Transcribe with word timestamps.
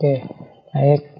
Oke, 0.00 0.24
baik. 0.72 1.12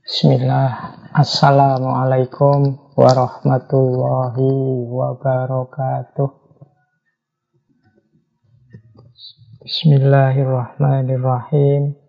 Bismillah. 0.00 0.72
Assalamualaikum 1.12 2.80
warahmatullahi 2.96 4.88
wabarakatuh. 4.88 6.32
Bismillahirrahmanirrahim. 9.60 12.00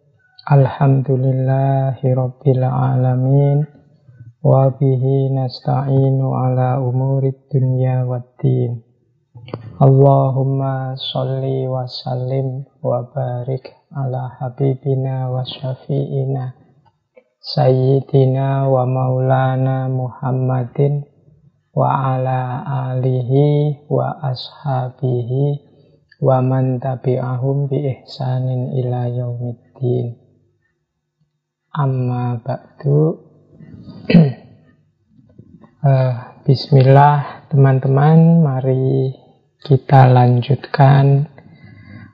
Alhamdulillahi 0.48 2.08
rabbil 2.16 2.64
alamin. 2.64 3.68
Wa 4.40 4.72
bihi 4.72 5.36
nasta'inu 5.36 6.32
ala 6.32 6.80
umurid 6.80 7.36
dunya 7.52 8.08
waddin. 8.08 8.80
Allahumma 9.76 10.96
salli 10.96 11.68
wa 11.68 11.84
sallim 11.84 12.64
wa 12.80 13.04
barik 13.12 13.81
ala 13.92 14.40
habibina 14.40 15.28
wa 15.28 15.44
syafi'ina 15.44 16.62
Sayyidina 17.42 18.70
wa 18.70 18.86
maulana 18.86 19.90
Muhammadin 19.90 21.02
wa 21.74 22.14
ala 22.14 22.62
alihi 22.94 23.82
wa 23.90 24.14
ashabihi 24.22 25.58
wa 26.22 26.38
man 26.46 26.78
tabi'ahum 26.78 27.66
bi 27.66 27.82
ihsanin 27.82 28.78
ila 28.78 29.10
yaumiddin. 29.10 30.22
Amma 31.74 32.38
ba'du. 32.46 33.26
Uh, 35.82 36.14
Bismillah 36.46 37.50
teman-teman 37.50 38.46
mari 38.46 39.18
kita 39.66 40.14
lanjutkan 40.14 41.31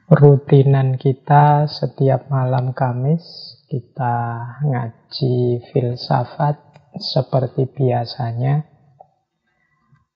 rutinan 0.07 0.95
kita 0.95 1.67
setiap 1.67 2.31
malam 2.31 2.71
Kamis 2.71 3.59
kita 3.67 4.39
ngaji 4.63 5.67
filsafat 5.67 6.55
seperti 6.95 7.67
biasanya. 7.67 8.63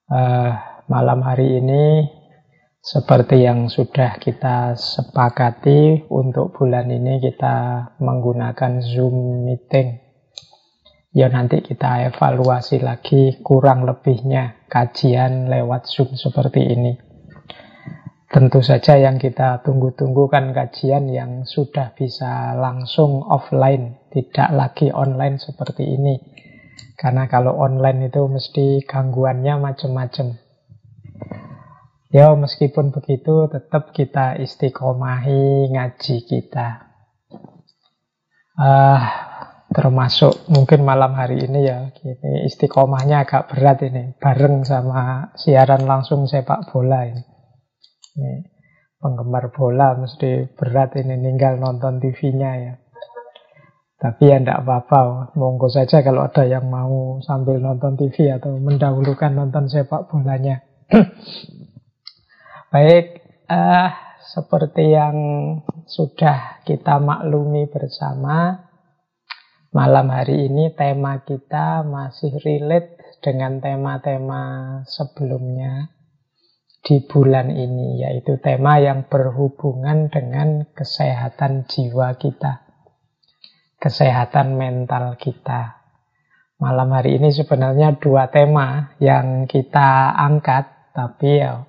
Uh, 0.08 0.52
malam 0.88 1.20
hari 1.24 1.60
ini 1.60 2.08
seperti 2.80 3.44
yang 3.44 3.68
sudah 3.68 4.16
kita 4.16 4.80
sepakati 4.80 6.08
untuk 6.08 6.56
bulan 6.56 6.88
ini 6.88 7.20
kita 7.20 7.92
menggunakan 8.00 8.80
Zoom 8.80 9.44
meeting. 9.44 10.00
Ya 11.12 11.28
nanti 11.28 11.60
kita 11.60 12.08
evaluasi 12.08 12.80
lagi 12.80 13.44
kurang 13.44 13.84
lebihnya 13.84 14.64
kajian 14.72 15.52
lewat 15.52 15.92
Zoom 15.92 16.16
seperti 16.16 16.64
ini. 16.64 17.11
Tentu 18.32 18.64
saja 18.64 18.96
yang 18.96 19.20
kita 19.20 19.60
tunggu-tunggu 19.60 20.32
kan 20.32 20.56
kajian 20.56 21.12
yang 21.12 21.44
sudah 21.44 21.92
bisa 21.92 22.56
langsung 22.56 23.28
offline, 23.28 24.00
tidak 24.08 24.56
lagi 24.56 24.88
online 24.88 25.36
seperti 25.36 25.84
ini. 25.84 26.16
Karena 26.96 27.28
kalau 27.28 27.60
online 27.60 28.08
itu 28.08 28.24
mesti 28.32 28.88
gangguannya 28.88 29.60
macam-macam. 29.60 30.40
Ya 32.08 32.32
meskipun 32.32 32.96
begitu 32.96 33.52
tetap 33.52 33.92
kita 33.92 34.40
istiqomahi 34.40 35.68
ngaji 35.76 36.16
kita. 36.24 36.88
Uh, 38.56 39.02
termasuk 39.76 40.48
mungkin 40.48 40.88
malam 40.88 41.20
hari 41.20 41.48
ini 41.48 41.68
ya 41.68 41.92
ini 42.00 42.48
istiqomahnya 42.48 43.28
agak 43.28 43.52
berat 43.52 43.84
ini 43.84 44.16
bareng 44.20 44.64
sama 44.64 45.32
siaran 45.36 45.84
langsung 45.84 46.28
sepak 46.32 46.72
bola 46.72 47.12
ini. 47.12 47.31
Ini 48.16 48.34
penggemar 49.02 49.50
bola 49.50 49.98
mesti 49.98 50.52
berat 50.54 51.00
ini 51.00 51.18
ninggal 51.18 51.58
nonton 51.58 51.98
TV-nya 51.98 52.52
ya. 52.62 52.74
Tapi 54.02 54.34
ya 54.34 54.42
tidak 54.42 54.66
apa-apa, 54.66 55.30
monggo 55.38 55.70
saja 55.70 56.02
kalau 56.02 56.26
ada 56.26 56.42
yang 56.42 56.66
mau 56.66 57.22
sambil 57.22 57.62
nonton 57.62 57.94
TV 57.94 58.34
atau 58.34 58.58
mendahulukan 58.58 59.30
nonton 59.30 59.70
sepak 59.70 60.10
bolanya. 60.10 60.66
Baik, 62.74 63.22
uh, 63.46 63.90
seperti 64.26 64.90
yang 64.90 65.18
sudah 65.86 66.66
kita 66.66 66.98
maklumi 66.98 67.70
bersama, 67.70 68.66
malam 69.70 70.10
hari 70.10 70.50
ini 70.50 70.74
tema 70.74 71.22
kita 71.22 71.86
masih 71.86 72.42
relate 72.42 73.22
dengan 73.22 73.62
tema-tema 73.62 74.82
sebelumnya 74.90 76.01
di 76.82 77.06
bulan 77.06 77.54
ini, 77.54 78.02
yaitu 78.02 78.42
tema 78.42 78.82
yang 78.82 79.06
berhubungan 79.06 80.10
dengan 80.10 80.66
kesehatan 80.74 81.70
jiwa 81.70 82.18
kita, 82.18 82.66
kesehatan 83.78 84.58
mental 84.58 85.18
kita. 85.22 85.82
Malam 86.62 86.94
hari 86.94 87.18
ini 87.18 87.34
sebenarnya 87.34 87.98
dua 87.98 88.30
tema 88.30 88.94
yang 89.02 89.50
kita 89.50 90.14
angkat, 90.14 90.94
tapi 90.94 91.42
ya 91.42 91.66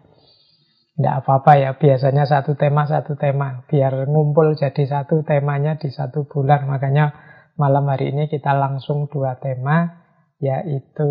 tidak 0.92 1.24
apa-apa 1.24 1.52
ya, 1.56 1.70
biasanya 1.80 2.28
satu 2.28 2.52
tema, 2.56 2.84
satu 2.84 3.16
tema. 3.16 3.64
Biar 3.64 4.04
ngumpul 4.04 4.52
jadi 4.52 4.84
satu 4.84 5.24
temanya 5.24 5.80
di 5.80 5.88
satu 5.88 6.28
bulan. 6.28 6.68
Makanya 6.68 7.16
malam 7.56 7.88
hari 7.88 8.12
ini 8.12 8.28
kita 8.28 8.52
langsung 8.52 9.08
dua 9.08 9.40
tema, 9.40 10.04
yaitu 10.36 11.08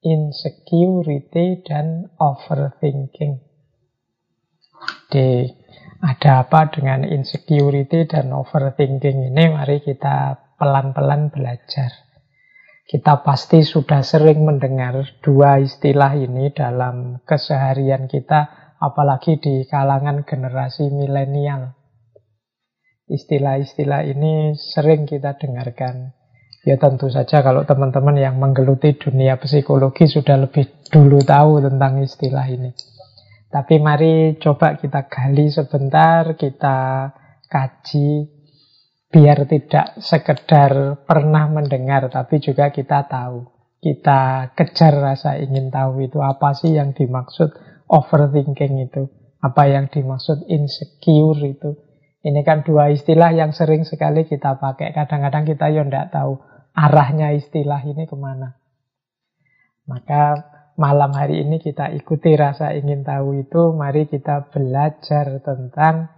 insecurity 0.00 1.60
dan 1.60 2.08
overthinking. 2.16 3.44
Jadi 5.10 5.52
ada 6.00 6.48
apa 6.48 6.72
dengan 6.72 7.04
insecurity 7.04 8.08
dan 8.08 8.32
overthinking 8.32 9.28
ini? 9.28 9.44
Mari 9.52 9.84
kita 9.84 10.40
pelan-pelan 10.56 11.28
belajar. 11.28 11.92
Kita 12.88 13.22
pasti 13.22 13.62
sudah 13.62 14.02
sering 14.02 14.42
mendengar 14.42 14.98
dua 15.22 15.62
istilah 15.62 16.16
ini 16.16 16.50
dalam 16.50 17.22
keseharian 17.22 18.10
kita, 18.10 18.74
apalagi 18.82 19.38
di 19.38 19.62
kalangan 19.68 20.26
generasi 20.26 20.90
milenial. 20.90 21.76
Istilah-istilah 23.06 24.06
ini 24.10 24.58
sering 24.58 25.06
kita 25.06 25.38
dengarkan. 25.38 26.19
Ya 26.60 26.76
tentu 26.76 27.08
saja 27.08 27.40
kalau 27.40 27.64
teman-teman 27.64 28.20
yang 28.20 28.36
menggeluti 28.36 28.92
dunia 28.92 29.40
psikologi 29.40 30.04
sudah 30.04 30.36
lebih 30.44 30.68
dulu 30.92 31.24
tahu 31.24 31.64
tentang 31.64 32.04
istilah 32.04 32.44
ini. 32.52 32.76
Tapi 33.48 33.80
mari 33.80 34.36
coba 34.36 34.76
kita 34.76 35.08
gali 35.08 35.48
sebentar, 35.48 36.36
kita 36.36 37.08
kaji, 37.48 38.28
biar 39.08 39.48
tidak 39.48 39.98
sekedar 40.04 41.02
pernah 41.08 41.48
mendengar, 41.48 42.12
tapi 42.12 42.44
juga 42.44 42.68
kita 42.68 43.08
tahu. 43.08 43.48
Kita 43.80 44.52
kejar 44.52 45.00
rasa 45.00 45.40
ingin 45.40 45.72
tahu 45.72 46.04
itu 46.04 46.20
apa 46.20 46.52
sih 46.52 46.76
yang 46.76 46.92
dimaksud 46.92 47.56
overthinking 47.88 48.84
itu, 48.84 49.08
apa 49.40 49.64
yang 49.64 49.88
dimaksud 49.88 50.44
insecure 50.44 51.40
itu. 51.40 51.72
Ini 52.20 52.44
kan 52.44 52.68
dua 52.68 52.92
istilah 52.92 53.32
yang 53.32 53.56
sering 53.56 53.88
sekali 53.88 54.28
kita 54.28 54.60
pakai. 54.60 54.92
Kadang-kadang 54.92 55.48
kita 55.48 55.72
ya 55.72 55.80
tidak 55.88 56.12
tahu 56.12 56.49
arahnya 56.74 57.34
istilah 57.34 57.82
ini 57.84 58.06
ke 58.06 58.16
mana. 58.16 58.56
Maka 59.86 60.46
malam 60.80 61.12
hari 61.12 61.44
ini 61.44 61.60
kita 61.60 61.92
ikuti 61.92 62.32
rasa 62.38 62.72
ingin 62.72 63.04
tahu 63.04 63.42
itu, 63.44 63.74
mari 63.76 64.06
kita 64.06 64.48
belajar 64.48 65.42
tentang 65.44 66.08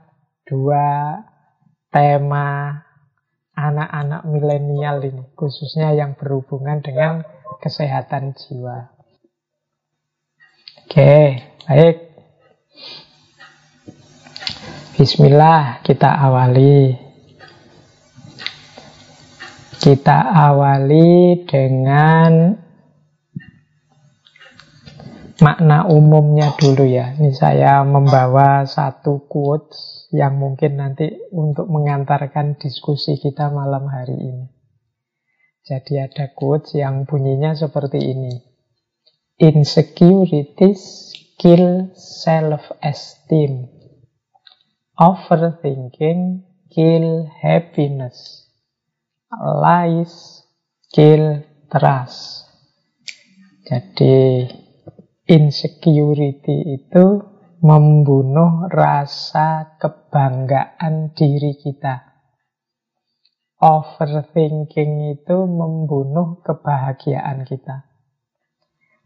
dua 0.47 1.19
tema 1.91 2.79
anak-anak 3.53 4.23
milenial 4.29 5.03
ini, 5.05 5.25
khususnya 5.37 5.93
yang 5.93 6.17
berhubungan 6.17 6.81
dengan 6.81 7.27
kesehatan 7.61 8.33
jiwa. 8.37 8.93
Oke, 10.87 11.41
baik. 11.69 11.97
Bismillah, 14.97 15.83
kita 15.83 16.07
awali 16.07 17.02
kita 19.83 20.31
awali 20.31 21.43
dengan 21.43 22.55
makna 25.43 25.91
umumnya 25.91 26.55
dulu 26.55 26.87
ya. 26.87 27.19
Ini 27.19 27.35
saya 27.35 27.83
membawa 27.83 28.63
satu 28.63 29.27
quotes 29.27 30.07
yang 30.15 30.39
mungkin 30.39 30.79
nanti 30.79 31.11
untuk 31.35 31.67
mengantarkan 31.67 32.63
diskusi 32.63 33.19
kita 33.19 33.51
malam 33.51 33.91
hari 33.91 34.15
ini. 34.23 34.47
Jadi 35.67 35.99
ada 35.99 36.31
quotes 36.31 36.79
yang 36.79 37.03
bunyinya 37.03 37.59
seperti 37.59 37.99
ini. 37.99 38.39
Insecurities 39.43 41.11
kill 41.43 41.91
self-esteem. 41.99 43.67
Overthinking 44.95 46.47
kill 46.71 47.27
happiness 47.43 48.42
lies, 49.41 50.45
kill, 50.93 51.41
trust. 51.73 52.45
Jadi 53.65 54.45
insecurity 55.25 56.77
itu 56.77 57.05
membunuh 57.65 58.69
rasa 58.69 59.79
kebanggaan 59.81 61.17
diri 61.17 61.57
kita. 61.57 62.13
overthinking 63.63 65.15
itu 65.15 65.37
membunuh 65.47 66.43
kebahagiaan 66.43 67.47
kita. 67.47 67.87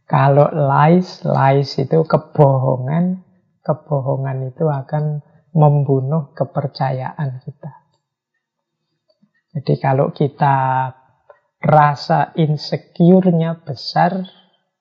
Kalau 0.08 0.48
lies, 0.48 1.20
lies 1.28 1.76
itu 1.76 2.00
kebohongan, 2.08 3.20
kebohongan 3.60 4.48
itu 4.48 4.64
akan 4.64 5.20
membunuh 5.52 6.32
kepercayaan 6.32 7.44
kita. 7.44 7.85
Jadi 9.56 9.74
kalau 9.80 10.12
kita 10.12 10.92
rasa 11.64 12.36
insecure-nya 12.36 13.64
besar, 13.64 14.20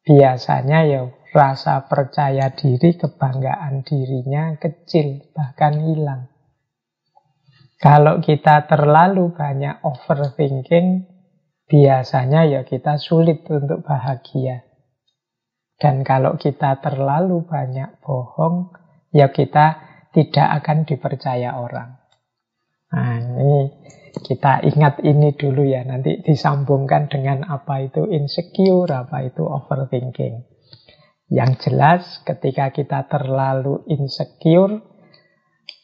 biasanya 0.03 0.83
ya 0.83 1.01
rasa 1.31 1.87
percaya 1.87 2.51
diri, 2.51 2.99
kebanggaan 2.99 3.87
dirinya 3.87 4.59
kecil, 4.59 5.31
bahkan 5.31 5.79
hilang. 5.79 6.27
Kalau 7.79 8.19
kita 8.19 8.67
terlalu 8.67 9.31
banyak 9.31 9.79
overthinking, 9.79 11.07
biasanya 11.71 12.43
ya 12.43 12.61
kita 12.67 12.99
sulit 12.99 13.47
untuk 13.47 13.79
bahagia. 13.83 14.63
Dan 15.75 16.07
kalau 16.07 16.39
kita 16.39 16.79
terlalu 16.79 17.43
banyak 17.43 17.99
bohong, 17.99 18.71
ya 19.11 19.31
kita 19.31 19.79
tidak 20.15 20.63
akan 20.63 20.87
dipercaya 20.87 21.59
orang. 21.59 21.99
Nah, 22.95 23.19
ini 23.19 23.75
kita 24.21 24.63
ingat 24.63 25.03
ini 25.03 25.35
dulu 25.35 25.65
ya, 25.65 25.83
nanti 25.83 26.21
disambungkan 26.23 27.11
dengan 27.11 27.43
apa 27.47 27.83
itu 27.83 28.07
insecure, 28.07 28.87
apa 28.91 29.25
itu 29.27 29.43
overthinking. 29.43 30.45
Yang 31.33 31.51
jelas 31.67 32.01
ketika 32.21 32.69
kita 32.69 33.09
terlalu 33.09 33.83
insecure, 33.89 34.79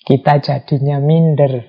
kita 0.05 0.39
jadinya 0.39 1.01
minder, 1.01 1.65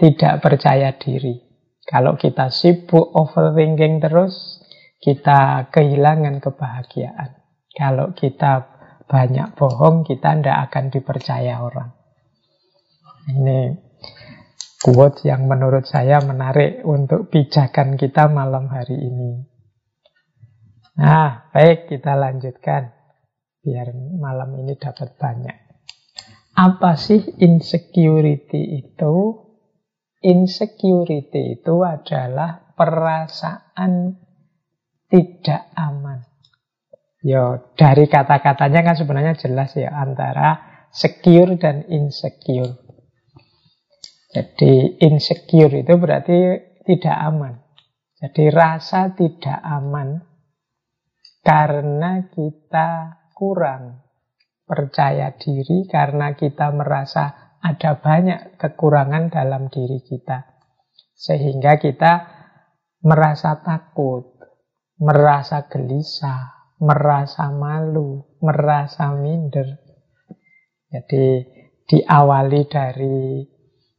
tidak 0.00 0.40
percaya 0.40 0.96
diri. 0.96 1.36
Kalau 1.84 2.16
kita 2.16 2.52
sibuk 2.52 3.12
overthinking 3.16 4.00
terus, 4.00 4.60
kita 5.00 5.70
kehilangan 5.72 6.42
kebahagiaan. 6.42 7.38
Kalau 7.72 8.12
kita 8.12 8.78
banyak 9.08 9.56
bohong, 9.56 10.04
kita 10.04 10.36
tidak 10.36 10.58
akan 10.68 10.84
dipercaya 10.92 11.64
orang. 11.64 11.90
Ini 13.28 13.87
quote 14.78 15.26
yang 15.26 15.50
menurut 15.50 15.84
saya 15.86 16.22
menarik 16.22 16.86
untuk 16.86 17.30
pijakan 17.30 17.98
kita 17.98 18.30
malam 18.30 18.70
hari 18.70 18.94
ini. 18.94 19.42
Nah, 20.98 21.50
baik 21.54 21.90
kita 21.90 22.18
lanjutkan. 22.18 22.94
Biar 23.62 23.90
malam 24.18 24.54
ini 24.58 24.78
dapat 24.78 25.18
banyak. 25.18 25.58
Apa 26.58 26.98
sih 26.98 27.22
insecurity 27.38 28.82
itu? 28.82 29.46
Insecurity 30.18 31.58
itu 31.58 31.74
adalah 31.86 32.74
perasaan 32.74 34.18
tidak 35.06 35.70
aman. 35.78 36.26
Yo, 37.22 37.74
dari 37.74 38.10
kata-katanya 38.10 38.80
kan 38.82 38.94
sebenarnya 38.98 39.34
jelas 39.38 39.74
ya 39.74 39.90
antara 39.94 40.82
secure 40.90 41.58
dan 41.58 41.86
insecure. 41.90 42.87
Jadi 44.28 45.00
insecure 45.00 45.80
itu 45.80 45.94
berarti 45.96 46.36
tidak 46.84 47.16
aman. 47.16 47.54
Jadi 48.18 48.50
rasa 48.52 49.16
tidak 49.16 49.56
aman 49.62 50.20
karena 51.40 52.28
kita 52.28 52.88
kurang 53.32 54.04
percaya 54.68 55.32
diri, 55.32 55.88
karena 55.88 56.36
kita 56.36 56.68
merasa 56.76 57.56
ada 57.64 57.96
banyak 57.96 58.60
kekurangan 58.60 59.32
dalam 59.32 59.72
diri 59.72 60.04
kita. 60.04 60.44
Sehingga 61.16 61.80
kita 61.80 62.12
merasa 63.00 63.64
takut, 63.64 64.36
merasa 65.00 65.64
gelisah, 65.72 66.74
merasa 66.84 67.48
malu, 67.48 68.38
merasa 68.44 69.08
minder. 69.16 69.78
Jadi 70.92 71.48
diawali 71.88 72.62
dari 72.68 73.40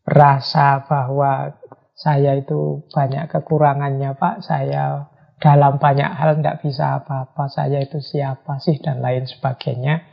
rasa 0.09 0.89
bahwa 0.89 1.53
saya 1.93 2.39
itu 2.39 2.87
banyak 2.89 3.29
kekurangannya 3.29 4.15
Pak, 4.15 4.41
saya 4.41 5.11
dalam 5.39 5.79
banyak 5.79 6.11
hal 6.15 6.39
tidak 6.39 6.59
bisa 6.63 6.99
apa-apa, 6.99 7.47
saya 7.47 7.79
itu 7.79 7.99
siapa 8.03 8.59
sih 8.59 8.79
dan 8.79 8.99
lain 8.99 9.27
sebagainya. 9.27 10.03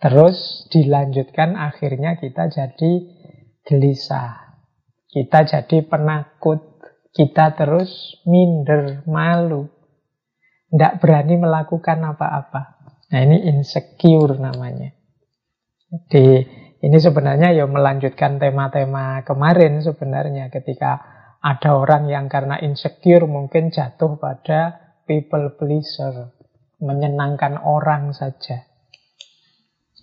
Terus 0.00 0.68
dilanjutkan 0.68 1.56
akhirnya 1.56 2.20
kita 2.20 2.52
jadi 2.52 2.92
gelisah, 3.64 4.60
kita 5.08 5.48
jadi 5.48 5.78
penakut, 5.84 6.60
kita 7.16 7.56
terus 7.56 8.20
minder, 8.28 9.04
malu, 9.08 9.68
tidak 10.68 11.00
berani 11.00 11.40
melakukan 11.40 12.04
apa-apa. 12.04 12.62
Nah 13.12 13.20
ini 13.24 13.48
insecure 13.48 14.36
namanya. 14.36 14.92
Jadi 15.88 16.42
ini 16.84 17.00
sebenarnya 17.00 17.56
ya 17.56 17.64
melanjutkan 17.64 18.36
tema-tema 18.36 19.24
kemarin 19.24 19.80
sebenarnya 19.80 20.52
ketika 20.52 21.00
ada 21.40 21.76
orang 21.76 22.08
yang 22.08 22.28
karena 22.28 22.60
insecure 22.60 23.24
mungkin 23.24 23.72
jatuh 23.72 24.16
pada 24.20 24.80
people 25.04 25.52
pleaser, 25.56 26.32
menyenangkan 26.80 27.60
orang 27.60 28.12
saja. 28.16 28.64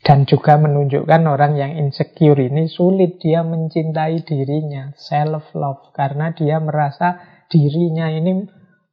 Dan 0.02 0.26
juga 0.26 0.58
menunjukkan 0.58 1.22
orang 1.30 1.58
yang 1.58 1.78
insecure 1.78 2.38
ini 2.38 2.66
sulit 2.66 3.22
dia 3.22 3.46
mencintai 3.46 4.26
dirinya, 4.26 4.94
self 4.98 5.54
love 5.54 5.94
karena 5.94 6.34
dia 6.34 6.58
merasa 6.58 7.22
dirinya 7.50 8.10
ini 8.10 8.46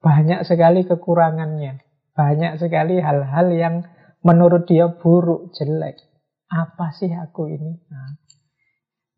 banyak 0.05 0.45
sekali 0.45 0.85
kekurangannya. 0.85 1.81
Banyak 2.13 2.61
sekali 2.61 3.01
hal-hal 3.01 3.49
yang 3.53 3.75
menurut 4.21 4.69
dia 4.69 4.89
buruk, 4.89 5.53
jelek. 5.57 6.08
Apa 6.49 6.97
sih 6.97 7.13
aku 7.13 7.53
ini? 7.53 7.73
Nah, 7.93 8.17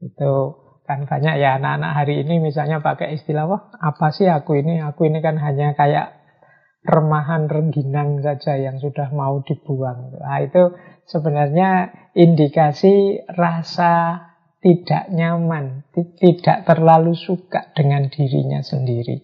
itu 0.02 0.34
kan 0.82 1.06
banyak 1.06 1.38
ya 1.38 1.62
anak-anak 1.62 1.92
hari 1.94 2.26
ini 2.26 2.42
misalnya 2.42 2.82
pakai 2.82 3.14
istilah, 3.14 3.46
wah 3.46 3.70
apa 3.78 4.10
sih 4.10 4.26
aku 4.26 4.58
ini? 4.58 4.82
Aku 4.82 5.06
ini 5.06 5.22
kan 5.22 5.38
hanya 5.38 5.78
kayak 5.78 6.18
remahan 6.82 7.46
rengginang 7.46 8.24
saja 8.24 8.58
yang 8.58 8.82
sudah 8.82 9.12
mau 9.14 9.38
dibuang. 9.46 10.16
Nah, 10.18 10.40
itu 10.42 10.74
sebenarnya 11.06 11.92
indikasi 12.18 13.22
rasa 13.30 14.26
tidak 14.60 15.08
nyaman, 15.14 15.86
tidak 16.20 16.66
terlalu 16.66 17.16
suka 17.16 17.72
dengan 17.72 18.10
dirinya 18.10 18.60
sendiri. 18.60 19.22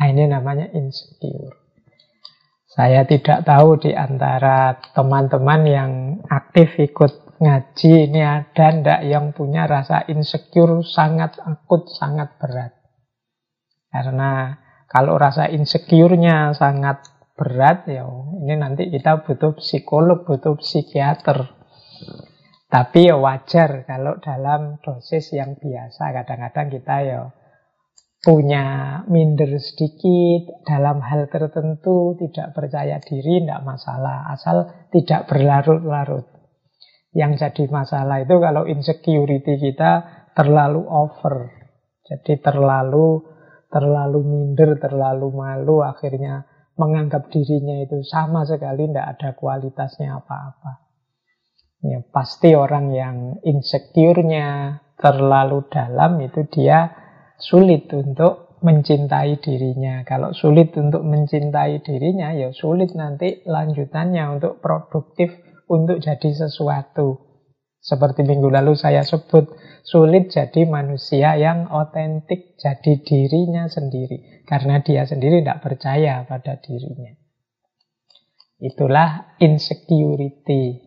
Nah, 0.00 0.06
ini 0.10 0.24
namanya 0.26 0.66
insecure. 0.72 1.60
Saya 2.70 3.02
tidak 3.02 3.44
tahu 3.44 3.82
di 3.82 3.92
antara 3.92 4.78
teman-teman 4.94 5.60
yang 5.66 5.92
aktif 6.30 6.78
ikut 6.78 7.29
ngaji 7.40 8.12
ini 8.12 8.20
ada 8.20 8.66
ndak 8.68 9.00
yang 9.08 9.32
punya 9.32 9.64
rasa 9.64 10.04
insecure 10.12 10.84
sangat 10.84 11.40
akut, 11.40 11.88
sangat 11.88 12.36
berat. 12.36 12.76
Karena 13.88 14.60
kalau 14.86 15.16
rasa 15.16 15.48
insecure-nya 15.48 16.52
sangat 16.52 17.00
berat, 17.34 17.88
ya 17.88 18.04
ini 18.44 18.54
nanti 18.60 18.92
kita 18.92 19.24
butuh 19.24 19.56
psikolog, 19.56 20.28
butuh 20.28 20.60
psikiater. 20.60 21.48
Tapi 22.70 23.10
ya 23.10 23.18
wajar 23.18 23.82
kalau 23.88 24.20
dalam 24.22 24.78
dosis 24.78 25.34
yang 25.34 25.58
biasa. 25.58 26.14
Kadang-kadang 26.14 26.68
kita 26.70 26.96
ya 27.02 27.20
punya 28.20 28.64
minder 29.10 29.58
sedikit 29.58 30.62
dalam 30.68 31.02
hal 31.02 31.26
tertentu, 31.26 32.14
tidak 32.20 32.54
percaya 32.54 33.02
diri, 33.02 33.42
tidak 33.42 33.62
masalah. 33.66 34.30
Asal 34.30 34.86
tidak 34.94 35.26
berlarut-larut. 35.26 36.39
Yang 37.10 37.42
jadi 37.42 37.64
masalah 37.70 38.22
itu 38.22 38.38
kalau 38.38 38.70
insecurity 38.70 39.58
kita 39.58 39.92
terlalu 40.34 40.86
over. 40.86 41.50
Jadi 42.06 42.38
terlalu 42.38 43.26
terlalu 43.70 44.20
minder, 44.26 44.78
terlalu 44.82 45.30
malu, 45.30 45.86
akhirnya 45.86 46.46
menganggap 46.74 47.30
dirinya 47.30 47.78
itu 47.82 48.02
sama 48.02 48.42
sekali 48.42 48.90
tidak 48.90 49.06
ada 49.16 49.28
kualitasnya 49.38 50.18
apa-apa. 50.18 50.90
Ya, 51.80 52.04
pasti 52.12 52.52
orang 52.52 52.92
yang 52.92 53.16
insecure-nya 53.40 54.80
terlalu 55.00 55.64
dalam 55.72 56.20
itu 56.20 56.44
dia 56.52 56.92
sulit 57.40 57.88
untuk 57.88 58.60
mencintai 58.60 59.40
dirinya. 59.40 60.04
Kalau 60.04 60.36
sulit 60.36 60.76
untuk 60.76 61.00
mencintai 61.00 61.80
dirinya, 61.80 62.36
ya 62.36 62.52
sulit 62.52 62.92
nanti 62.92 63.40
lanjutannya 63.48 64.24
untuk 64.36 64.60
produktif, 64.60 65.32
untuk 65.70 66.02
jadi 66.02 66.30
sesuatu. 66.34 67.30
Seperti 67.80 68.26
minggu 68.26 68.50
lalu 68.52 68.76
saya 68.76 69.00
sebut, 69.00 69.56
sulit 69.86 70.28
jadi 70.28 70.68
manusia 70.68 71.38
yang 71.38 71.70
otentik, 71.72 72.58
jadi 72.60 73.00
dirinya 73.00 73.70
sendiri. 73.70 74.44
Karena 74.44 74.82
dia 74.84 75.06
sendiri 75.08 75.40
tidak 75.40 75.62
percaya 75.64 76.26
pada 76.28 76.60
dirinya. 76.60 77.16
Itulah 78.60 79.38
insecurity. 79.40 80.84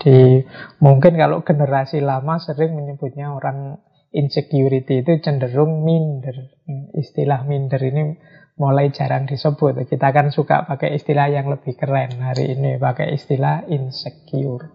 Jadi 0.00 0.44
mungkin 0.80 1.20
kalau 1.20 1.44
generasi 1.44 2.00
lama 2.00 2.40
sering 2.40 2.72
menyebutnya 2.72 3.36
orang 3.36 3.76
insecurity 4.14 5.04
itu 5.04 5.20
cenderung 5.20 5.84
minder. 5.84 6.56
istilah 6.96 7.44
minder 7.44 7.80
ini 7.82 8.16
mulai 8.60 8.92
jarang 8.92 9.24
disebut. 9.24 9.88
Kita 9.88 10.12
kan 10.12 10.28
suka 10.28 10.68
pakai 10.68 10.92
istilah 11.00 11.32
yang 11.32 11.48
lebih 11.48 11.80
keren 11.80 12.20
hari 12.20 12.52
ini, 12.52 12.76
pakai 12.76 13.16
istilah 13.16 13.64
insecure. 13.72 14.68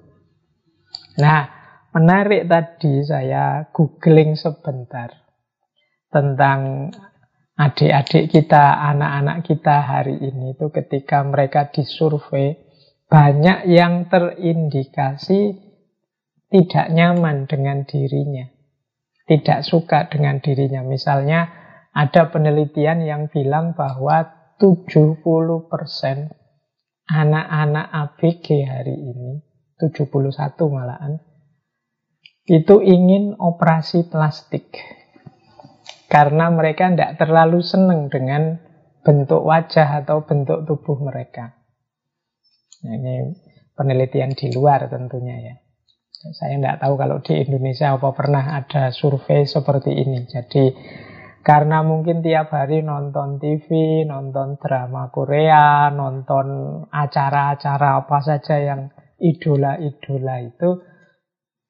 Nah, 1.21 1.45
menarik 1.93 2.49
tadi 2.49 3.05
saya 3.05 3.69
googling 3.69 4.33
sebentar 4.33 5.13
tentang 6.09 6.89
adik-adik 7.53 8.33
kita, 8.33 8.81
anak-anak 8.89 9.45
kita 9.45 9.85
hari 9.85 10.17
ini 10.17 10.57
itu 10.57 10.73
ketika 10.73 11.21
mereka 11.21 11.69
disurvei 11.69 12.57
banyak 13.05 13.69
yang 13.69 14.09
terindikasi 14.09 15.61
tidak 16.49 16.89
nyaman 16.89 17.45
dengan 17.45 17.85
dirinya, 17.85 18.49
tidak 19.29 19.61
suka 19.61 20.09
dengan 20.09 20.41
dirinya. 20.41 20.81
Misalnya 20.81 21.64
ada 21.95 22.27
penelitian 22.27 23.07
yang 23.07 23.31
bilang 23.31 23.71
bahwa 23.71 24.27
70% 24.59 25.71
anak-anak 27.07 27.87
ABG 27.87 28.67
hari 28.67 28.95
ini, 28.99 29.39
71 29.79 30.59
malahan, 30.67 31.23
itu 32.51 32.83
ingin 32.83 33.39
operasi 33.39 34.11
plastik. 34.11 34.75
Karena 36.11 36.51
mereka 36.51 36.91
tidak 36.91 37.15
terlalu 37.15 37.63
senang 37.63 38.11
dengan 38.11 38.59
bentuk 39.01 39.41
wajah 39.47 40.03
atau 40.03 40.27
bentuk 40.27 40.67
tubuh 40.67 40.99
mereka. 40.99 41.55
Nah, 42.83 42.91
ini 42.91 43.33
penelitian 43.73 44.35
di 44.35 44.51
luar 44.51 44.91
tentunya 44.91 45.35
ya. 45.39 45.55
Saya 46.33 46.57
tidak 46.57 46.81
tahu 46.81 46.93
kalau 46.97 47.17
di 47.21 47.37
Indonesia 47.37 47.93
apa 47.93 48.09
pernah 48.17 48.57
ada 48.57 48.89
survei 48.89 49.45
seperti 49.45 49.93
ini. 49.93 50.25
Jadi 50.25 50.63
karena 51.45 51.85
mungkin 51.85 52.25
tiap 52.25 52.49
hari 52.49 52.81
nonton 52.81 53.37
TV, 53.37 54.01
nonton 54.09 54.57
drama 54.57 55.13
Korea, 55.13 55.93
nonton 55.93 56.81
acara-acara 56.89 58.01
apa 58.01 58.17
saja 58.25 58.57
yang 58.57 58.89
idola-idola 59.21 60.41
itu, 60.41 60.81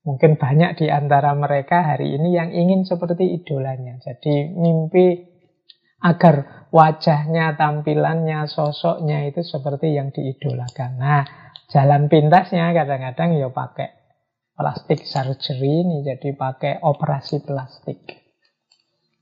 mungkin 0.07 0.39
banyak 0.39 0.79
di 0.79 0.87
antara 0.87 1.35
mereka 1.35 1.83
hari 1.83 2.15
ini 2.15 2.39
yang 2.39 2.55
ingin 2.55 2.87
seperti 2.87 3.35
idolanya. 3.35 3.99
Jadi 3.99 4.55
mimpi 4.55 5.27
agar 5.99 6.69
wajahnya, 6.71 7.59
tampilannya, 7.59 8.47
sosoknya 8.47 9.27
itu 9.27 9.43
seperti 9.43 9.91
yang 9.91 10.15
diidolakan. 10.15 10.91
Nah, 10.95 11.23
jalan 11.67 12.07
pintasnya 12.07 12.71
kadang-kadang 12.71 13.35
ya 13.35 13.51
pakai 13.51 13.91
plastik 14.55 15.03
surgery 15.03 15.83
ini, 15.83 15.99
jadi 16.07 16.31
pakai 16.31 16.79
operasi 16.79 17.43
plastik. 17.43 18.24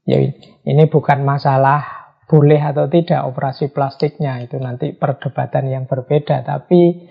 Ya 0.04 0.20
ini 0.68 0.84
bukan 0.92 1.24
masalah 1.24 2.12
boleh 2.28 2.60
atau 2.60 2.92
tidak 2.92 3.24
operasi 3.24 3.72
plastiknya 3.72 4.44
itu 4.44 4.60
nanti 4.60 4.92
perdebatan 4.96 5.70
yang 5.70 5.84
berbeda 5.88 6.44
tapi 6.44 7.08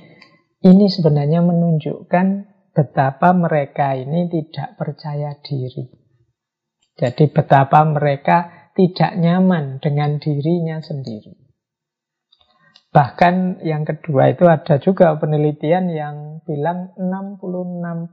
ini 0.63 0.87
sebenarnya 0.89 1.43
menunjukkan 1.43 2.27
betapa 2.73 3.37
mereka 3.37 3.99
ini 3.99 4.29
tidak 4.29 4.79
percaya 4.81 5.37
diri. 5.41 5.89
Jadi 6.97 7.25
betapa 7.33 7.85
mereka 7.85 8.69
tidak 8.73 9.17
nyaman 9.17 9.81
dengan 9.81 10.21
dirinya 10.21 10.81
sendiri. 10.81 11.43
Bahkan 12.93 13.65
yang 13.65 13.89
kedua 13.89 14.37
itu 14.37 14.45
ada 14.45 14.77
juga 14.77 15.17
penelitian 15.17 15.89
yang 15.89 16.17
bilang 16.45 16.93
66% 17.01 18.13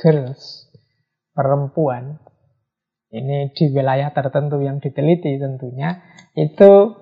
girls 0.00 0.72
perempuan 1.36 2.16
ini 3.10 3.50
di 3.50 3.64
wilayah 3.74 4.14
tertentu 4.14 4.62
yang 4.62 4.78
diteliti 4.78 5.38
tentunya, 5.38 5.98
itu 6.38 6.94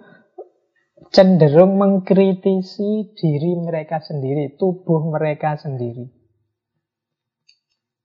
cenderung 1.12 1.76
mengkritisi 1.76 3.12
diri 3.12 3.52
mereka 3.60 4.00
sendiri, 4.00 4.56
tubuh 4.56 5.08
mereka 5.12 5.56
sendiri. 5.60 6.08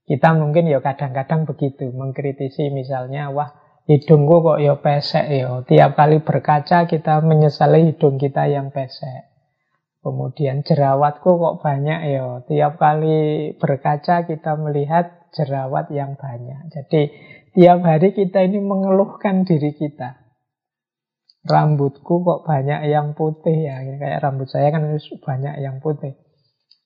Kita 0.03 0.36
mungkin 0.36 0.67
ya 0.67 0.83
kadang-kadang 0.83 1.48
begitu, 1.48 1.88
mengkritisi 1.95 2.67
misalnya, 2.75 3.31
wah 3.31 3.55
hidungku 3.88 4.43
kok 4.43 4.60
ya 4.60 4.75
pesek 4.79 5.25
ya. 5.31 5.63
Tiap 5.63 5.95
kali 5.95 6.19
berkaca 6.19 6.88
kita 6.88 7.24
menyesali 7.24 7.91
hidung 7.91 8.19
kita 8.19 8.51
yang 8.51 8.72
pesek. 8.72 9.31
Kemudian 10.03 10.67
jerawatku 10.67 11.39
kok 11.39 11.55
banyak 11.63 12.00
ya. 12.12 12.43
Tiap 12.43 12.75
kali 12.75 13.55
berkaca 13.55 14.27
kita 14.27 14.60
melihat 14.60 15.31
jerawat 15.31 15.88
yang 15.95 16.19
banyak. 16.19 16.67
Jadi 16.67 17.01
Tiap 17.53 17.86
hari 17.86 18.17
kita 18.17 18.50
ini 18.50 18.57
mengeluhkan 18.57 19.45
diri 19.45 19.77
kita. 19.77 20.25
Rambutku 21.45 22.25
kok 22.25 22.50
banyak 22.50 22.89
yang 22.89 23.13
putih 23.13 23.53
ya. 23.53 23.77
Kayak 24.01 24.25
rambut 24.25 24.50
saya 24.50 24.74
kan 24.74 24.89
banyak 24.98 25.55
yang 25.62 25.77
putih. 25.77 26.17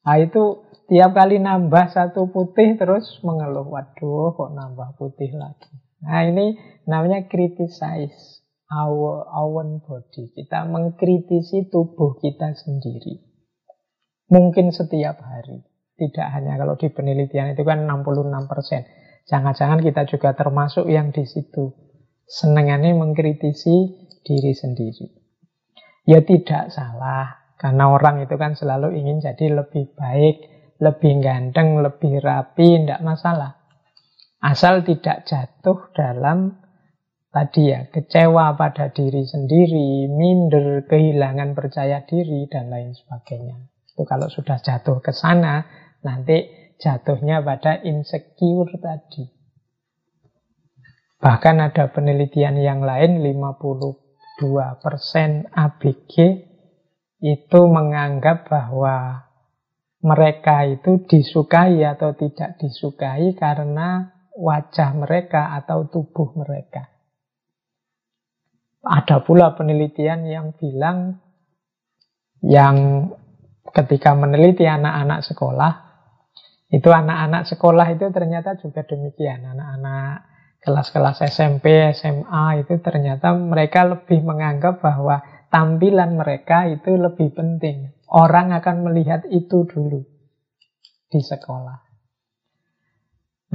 Nah 0.03 0.19
itu 0.19 0.67
tiap 0.91 1.15
kali 1.15 1.39
nambah 1.39 1.95
satu 1.95 2.27
putih 2.27 2.75
terus 2.75 3.07
mengeluh. 3.23 3.63
Waduh 3.63 4.35
kok 4.35 4.51
nambah 4.51 4.99
putih 4.99 5.31
lagi. 5.39 5.71
Nah 6.03 6.27
ini 6.27 6.59
namanya 6.83 7.31
criticize 7.31 8.43
our 8.67 9.23
own 9.39 9.79
body. 9.87 10.35
Kita 10.35 10.67
mengkritisi 10.67 11.71
tubuh 11.71 12.19
kita 12.19 12.51
sendiri. 12.59 13.23
Mungkin 14.35 14.75
setiap 14.75 15.23
hari. 15.23 15.63
Tidak 15.95 16.27
hanya 16.27 16.59
kalau 16.59 16.75
di 16.75 16.91
penelitian 16.91 17.55
itu 17.55 17.63
kan 17.63 17.87
66 17.87 18.51
persen. 18.51 19.06
Jangan-jangan 19.27 19.83
kita 19.83 20.07
juga 20.07 20.31
termasuk 20.33 20.87
yang 20.87 21.11
di 21.11 21.27
situ. 21.27 21.75
Senengannya 22.27 22.95
mengkritisi 22.95 23.75
diri 24.23 24.53
sendiri. 24.55 25.07
Ya 26.07 26.23
tidak 26.23 26.71
salah, 26.71 27.55
karena 27.59 27.91
orang 27.91 28.23
itu 28.23 28.39
kan 28.39 28.55
selalu 28.55 28.95
ingin 28.95 29.19
jadi 29.19 29.51
lebih 29.51 29.91
baik, 29.99 30.35
lebih 30.79 31.19
ganteng, 31.19 31.83
lebih 31.83 32.23
rapi, 32.23 32.83
tidak 32.83 33.03
masalah. 33.03 33.59
Asal 34.39 34.87
tidak 34.87 35.27
jatuh 35.27 35.91
dalam 35.91 36.63
tadi 37.33 37.73
ya, 37.73 37.91
kecewa 37.91 38.55
pada 38.55 38.95
diri 38.95 39.27
sendiri, 39.27 40.07
minder, 40.07 40.87
kehilangan 40.87 41.51
percaya 41.51 42.07
diri, 42.07 42.47
dan 42.47 42.71
lain 42.71 42.95
sebagainya. 42.95 43.57
Itu 43.91 44.07
kalau 44.07 44.31
sudah 44.31 44.61
jatuh 44.61 45.03
ke 45.03 45.11
sana, 45.11 45.65
nanti 46.05 46.56
jatuhnya 46.77 47.41
pada 47.41 47.81
insecure 47.81 48.71
tadi. 48.77 49.25
Bahkan 51.17 51.55
ada 51.57 51.89
penelitian 51.89 52.61
yang 52.61 52.85
lain 52.85 53.25
52% 53.25 54.37
ABG 55.49 56.13
itu 57.25 57.59
menganggap 57.65 58.45
bahwa 58.45 59.25
mereka 60.05 60.61
itu 60.69 61.01
disukai 61.09 61.81
atau 61.81 62.13
tidak 62.13 62.61
disukai 62.61 63.33
karena 63.33 64.13
wajah 64.37 64.93
mereka 64.93 65.57
atau 65.57 65.89
tubuh 65.89 66.37
mereka. 66.37 66.93
Ada 68.85 69.25
pula 69.25 69.57
penelitian 69.57 70.29
yang 70.29 70.53
bilang 70.53 71.17
yang 72.45 73.09
ketika 73.73 74.13
meneliti 74.13 74.69
anak-anak 74.69 75.25
sekolah 75.25 75.86
itu 76.67 76.89
anak-anak 76.91 77.47
sekolah 77.47 77.87
itu 77.95 78.11
ternyata 78.11 78.59
juga 78.59 78.83
demikian. 78.83 79.43
Anak-anak 79.55 80.27
kelas-kelas 80.59 81.23
SMP, 81.31 81.95
SMA 81.95 82.67
itu 82.67 82.75
ternyata 82.83 83.31
mereka 83.31 83.87
lebih 83.87 84.19
menganggap 84.19 84.83
bahwa 84.83 85.23
tampilan 85.47 86.19
mereka 86.19 86.67
itu 86.67 86.99
lebih 86.99 87.31
penting. 87.31 87.95
Orang 88.11 88.51
akan 88.51 88.83
melihat 88.83 89.23
itu 89.31 89.63
dulu 89.63 90.03
di 91.07 91.21
sekolah. 91.23 91.87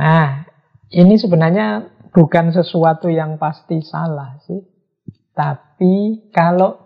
Nah, 0.00 0.49
ini 0.88 1.21
sebenarnya 1.21 1.85
bukan 2.16 2.49
sesuatu 2.52 3.12
yang 3.12 3.37
pasti 3.37 3.85
salah 3.85 4.40
sih. 4.45 4.61
Tapi 5.33 6.28
kalau 6.33 6.81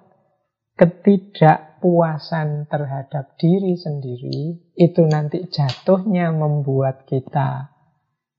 ketidak 0.76 1.76
kepuasan 1.86 2.66
terhadap 2.66 3.38
diri 3.38 3.76
sendiri 3.78 4.58
itu 4.74 5.06
nanti 5.06 5.46
jatuhnya 5.46 6.34
membuat 6.34 7.06
kita 7.06 7.70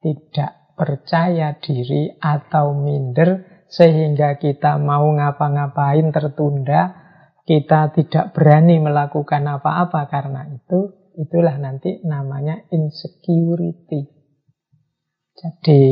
tidak 0.03 0.75
percaya 0.75 1.55
diri 1.55 2.17
atau 2.19 2.75
minder 2.75 3.63
sehingga 3.71 4.35
kita 4.35 4.75
mau 4.83 5.07
ngapa-ngapain 5.15 6.11
tertunda, 6.11 6.91
kita 7.47 7.95
tidak 7.95 8.35
berani 8.35 8.83
melakukan 8.83 9.47
apa-apa 9.47 10.11
karena 10.11 10.43
itu, 10.51 10.91
itulah 11.15 11.55
nanti 11.55 12.03
namanya 12.03 12.67
insecurity. 12.67 14.11
Jadi 15.37 15.83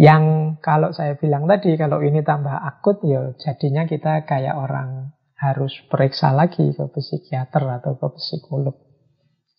yang 0.00 0.56
kalau 0.64 0.96
saya 0.96 1.20
bilang 1.20 1.44
tadi, 1.44 1.76
kalau 1.76 2.00
ini 2.00 2.24
tambah 2.24 2.56
akut, 2.56 3.04
ya 3.04 3.36
jadinya 3.36 3.84
kita 3.84 4.24
kayak 4.24 4.56
orang 4.56 5.13
harus 5.44 5.72
periksa 5.92 6.32
lagi 6.32 6.72
ke 6.72 6.84
psikiater 6.88 7.64
atau 7.80 8.00
ke 8.00 8.08
psikolog. 8.16 8.76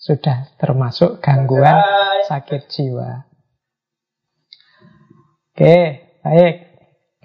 Sudah 0.02 0.54
termasuk 0.58 1.22
gangguan 1.22 1.82
sakit 2.26 2.70
jiwa. 2.70 3.26
Oke, 5.56 5.78
baik. 6.26 6.56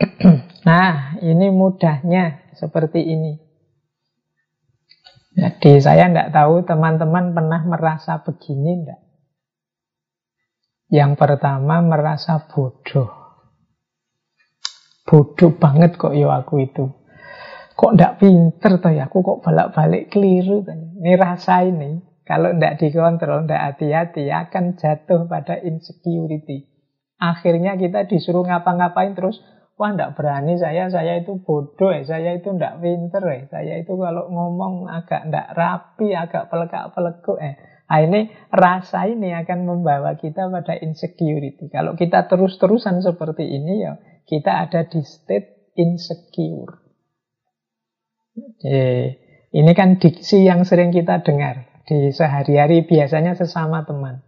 nah, 0.69 1.19
ini 1.21 1.51
mudahnya 1.51 2.55
seperti 2.57 3.01
ini. 3.05 3.33
Jadi 5.35 5.81
saya 5.81 6.11
tidak 6.11 6.37
tahu 6.37 6.63
teman-teman 6.67 7.33
pernah 7.33 7.63
merasa 7.65 8.21
begini 8.21 8.85
tidak? 8.85 9.01
Yang 10.91 11.13
pertama 11.23 11.79
merasa 11.81 12.43
bodoh. 12.51 13.09
Bodoh 15.07 15.55
banget 15.55 15.95
kok 15.95 16.15
ya 16.19 16.35
aku 16.35 16.67
itu. 16.67 17.00
Kok 17.81 17.97
ndak 17.97 18.21
pinter 18.21 18.77
toh 18.77 18.93
ya 18.93 19.09
aku 19.09 19.25
kok 19.25 19.41
balik-balik 19.41 20.13
keliru 20.13 20.61
Ini 20.69 21.17
rasa 21.17 21.65
ini 21.65 22.05
kalau 22.29 22.53
ndak 22.53 22.77
dikontrol, 22.77 23.49
ndak 23.49 23.75
hati-hati 23.75 24.29
akan 24.29 24.77
jatuh 24.77 25.25
pada 25.25 25.57
insecurity. 25.65 26.69
Akhirnya 27.17 27.81
kita 27.81 28.05
disuruh 28.05 28.45
ngapa-ngapain 28.45 29.17
terus 29.17 29.41
Wah, 29.81 29.97
ndak 29.97 30.13
berani 30.13 30.61
saya, 30.61 30.93
saya 30.93 31.25
itu 31.25 31.41
bodoh 31.41 31.89
ya, 31.89 32.05
saya 32.05 32.37
itu 32.37 32.53
ndak 32.53 32.85
pinter 32.85 33.25
ya, 33.25 33.49
saya 33.49 33.75
itu 33.81 33.97
kalau 33.97 34.29
ngomong 34.29 34.85
agak 34.93 35.25
ndak 35.33 35.57
rapi, 35.57 36.13
agak 36.13 36.53
pelekak-pelekuk 36.53 37.41
eh. 37.41 37.57
Nah, 37.89 38.05
ini 38.05 38.29
rasa 38.53 39.09
ini 39.09 39.33
akan 39.33 39.65
membawa 39.65 40.21
kita 40.21 40.53
pada 40.53 40.77
insecurity. 40.77 41.73
Kalau 41.73 41.97
kita 41.97 42.29
terus-terusan 42.29 43.01
seperti 43.01 43.49
ini 43.49 43.81
ya, 43.81 43.97
kita 44.29 44.69
ada 44.69 44.85
di 44.85 45.01
state 45.01 45.73
insecure. 45.81 46.90
Ini 49.51 49.73
kan 49.75 49.99
diksi 49.99 50.47
yang 50.47 50.63
sering 50.63 50.95
kita 50.95 51.27
dengar 51.27 51.83
di 51.89 52.15
sehari-hari 52.15 52.87
biasanya 52.87 53.35
sesama 53.35 53.83
teman. 53.83 54.23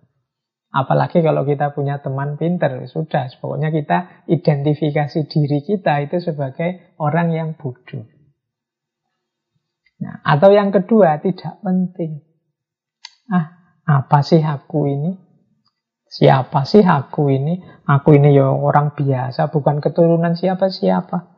Apalagi 0.73 1.21
kalau 1.21 1.45
kita 1.45 1.77
punya 1.77 2.01
teman 2.01 2.41
pinter, 2.41 2.81
sudah. 2.89 3.29
Pokoknya 3.39 3.69
kita 3.69 4.25
identifikasi 4.27 5.29
diri 5.29 5.61
kita 5.63 6.01
itu 6.01 6.17
sebagai 6.19 6.97
orang 6.97 7.29
yang 7.37 7.49
bodoh. 7.61 8.09
Nah, 10.01 10.19
atau 10.25 10.51
yang 10.51 10.73
kedua, 10.73 11.21
tidak 11.21 11.61
penting. 11.61 12.25
Ah, 13.29 13.79
apa 13.85 14.25
sih 14.25 14.41
aku 14.41 14.89
ini? 14.89 15.13
Siapa 16.09 16.65
sih 16.65 16.83
aku 16.83 17.29
ini? 17.31 17.61
Aku 17.87 18.17
ini 18.17 18.33
ya 18.33 18.49
orang 18.51 18.97
biasa, 18.97 19.53
bukan 19.53 19.79
keturunan 19.79 20.35
siapa-siapa. 20.35 21.32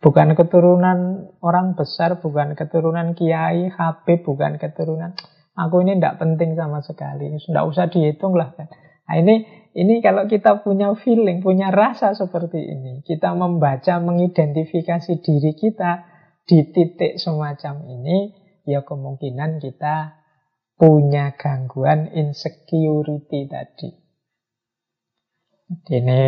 Bukan 0.00 0.32
keturunan 0.32 1.28
orang 1.44 1.76
besar, 1.76 2.24
bukan 2.24 2.56
keturunan 2.56 3.12
kiai, 3.12 3.68
habib, 3.68 4.24
bukan 4.24 4.56
keturunan 4.56 5.12
Aku 5.60 5.84
ini 5.84 6.00
tidak 6.00 6.16
penting 6.22 6.56
sama 6.56 6.80
sekali. 6.80 7.36
Tidak 7.36 7.64
usah 7.68 7.92
dihitung 7.92 8.32
lah. 8.32 8.56
Nah, 8.56 9.14
ini 9.18 9.44
ini 9.76 10.00
kalau 10.00 10.24
kita 10.24 10.64
punya 10.64 10.94
feeling, 10.96 11.44
punya 11.44 11.68
rasa 11.68 12.16
seperti 12.16 12.58
ini, 12.58 13.04
kita 13.04 13.36
membaca, 13.36 14.00
mengidentifikasi 14.00 15.20
diri 15.20 15.52
kita 15.54 16.06
di 16.48 16.64
titik 16.72 17.20
semacam 17.20 17.86
ini, 17.86 18.34
ya 18.66 18.82
kemungkinan 18.82 19.62
kita 19.62 20.18
punya 20.80 21.36
gangguan 21.36 22.08
insecurity 22.16 23.46
tadi. 23.46 23.90
Ini 25.70 26.20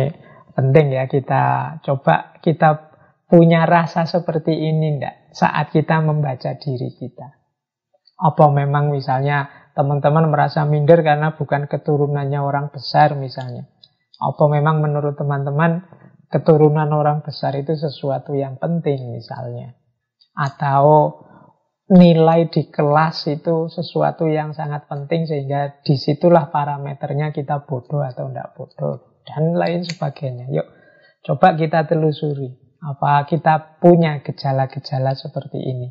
penting 0.55 0.87
ya 0.93 1.09
kita 1.09 1.43
coba 1.83 2.37
kita 2.39 2.92
punya 3.33 3.65
rasa 3.65 4.05
seperti 4.05 4.53
ini 4.53 5.01
ndak 5.01 5.33
saat 5.33 5.73
kita 5.73 6.05
membaca 6.05 6.53
diri 6.53 6.93
kita. 6.93 7.33
Apa 8.21 8.53
memang 8.53 8.93
misalnya 8.93 9.49
teman-teman 9.73 10.29
merasa 10.29 10.69
minder 10.69 11.01
karena 11.01 11.33
bukan 11.33 11.65
keturunannya 11.65 12.37
orang 12.37 12.69
besar 12.69 13.17
misalnya? 13.17 13.65
Apa 14.21 14.45
memang 14.53 14.85
menurut 14.85 15.17
teman-teman 15.17 15.81
keturunan 16.29 16.85
orang 16.93 17.25
besar 17.25 17.57
itu 17.57 17.73
sesuatu 17.73 18.37
yang 18.37 18.61
penting 18.61 19.09
misalnya? 19.09 19.81
Atau 20.37 21.17
nilai 21.89 22.53
di 22.53 22.69
kelas 22.69 23.33
itu 23.33 23.65
sesuatu 23.65 24.29
yang 24.29 24.53
sangat 24.53 24.85
penting 24.85 25.25
sehingga 25.25 25.81
di 25.81 25.97
situlah 25.97 26.53
parameternya 26.53 27.33
kita 27.33 27.65
bodoh 27.65 28.05
atau 28.05 28.29
tidak 28.29 28.53
bodoh 28.53 29.17
dan 29.25 29.57
lain 29.57 29.81
sebagainya. 29.81 30.53
Yuk 30.53 30.69
coba 31.25 31.57
kita 31.57 31.89
telusuri 31.89 32.62
apa 32.83 33.23
kita 33.31 33.79
punya 33.79 34.19
gejala-gejala 34.19 35.15
seperti 35.15 35.59
ini. 35.63 35.87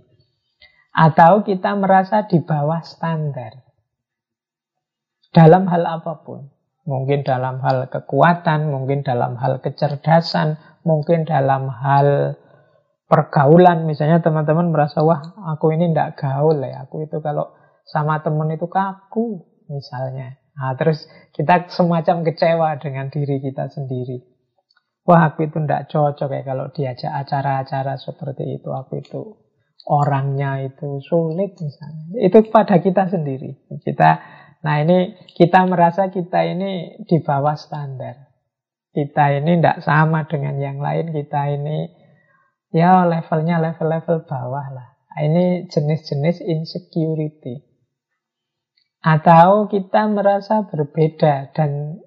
Atau 0.93 1.41
kita 1.41 1.73
merasa 1.73 2.29
di 2.29 2.45
bawah 2.45 2.85
standar. 2.85 3.65
Dalam 5.33 5.65
hal 5.73 5.89
apa 5.89 6.21
pun. 6.21 6.53
Mungkin 6.85 7.25
dalam 7.25 7.63
hal 7.65 7.89
kekuatan, 7.89 8.69
mungkin 8.69 9.01
dalam 9.07 9.39
hal 9.41 9.65
kecerdasan, 9.65 10.61
mungkin 10.85 11.25
dalam 11.25 11.73
hal 11.73 12.37
pergaulan. 13.09 13.89
Misalnya 13.89 14.21
teman-teman 14.21 14.69
merasa, 14.69 15.01
wah 15.01 15.23
aku 15.49 15.73
ini 15.73 15.95
tidak 15.95 16.21
gaul 16.21 16.61
ya. 16.61 16.85
Aku 16.85 17.09
itu 17.09 17.23
kalau 17.25 17.57
sama 17.89 18.21
teman 18.21 18.53
itu 18.53 18.69
kaku 18.69 19.41
misalnya. 19.73 20.37
Nah, 20.53 20.77
terus 20.77 21.09
kita 21.33 21.73
semacam 21.73 22.29
kecewa 22.29 22.77
dengan 22.77 23.09
diri 23.09 23.41
kita 23.41 23.73
sendiri. 23.73 24.32
Wah 25.03 25.35
aku 25.35 25.51
itu 25.51 25.59
tidak 25.59 25.91
cocok 25.91 26.31
ya 26.31 26.43
kalau 26.47 26.71
diajak 26.71 27.11
acara-acara 27.11 27.99
seperti 27.99 28.63
itu. 28.63 28.71
Aku 28.71 29.03
itu 29.03 29.35
orangnya 29.87 30.63
itu 30.63 31.03
sulit 31.03 31.59
misalnya. 31.59 32.23
Itu 32.23 32.47
pada 32.55 32.79
kita 32.79 33.11
sendiri. 33.11 33.67
Kita 33.83 34.11
nah 34.63 34.79
ini 34.79 35.19
kita 35.35 35.67
merasa 35.67 36.07
kita 36.15 36.47
ini 36.47 37.03
di 37.03 37.19
bawah 37.19 37.59
standar. 37.59 38.31
Kita 38.95 39.35
ini 39.35 39.59
tidak 39.59 39.83
sama 39.83 40.23
dengan 40.31 40.63
yang 40.63 40.79
lain. 40.79 41.11
Kita 41.11 41.51
ini 41.51 41.91
ya 42.71 43.03
levelnya 43.03 43.59
level-level 43.59 44.23
bawah 44.23 44.67
lah. 44.71 44.89
Ini 45.19 45.67
jenis-jenis 45.67 46.47
insecurity. 46.47 47.59
Atau 49.03 49.67
kita 49.67 50.07
merasa 50.07 50.63
berbeda 50.63 51.51
dan 51.59 51.99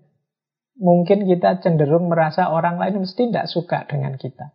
mungkin 0.80 1.24
kita 1.28 1.64
cenderung 1.64 2.12
merasa 2.12 2.52
orang 2.52 2.80
lain 2.80 3.04
mesti 3.04 3.32
tidak 3.32 3.48
suka 3.48 3.88
dengan 3.88 4.20
kita. 4.20 4.52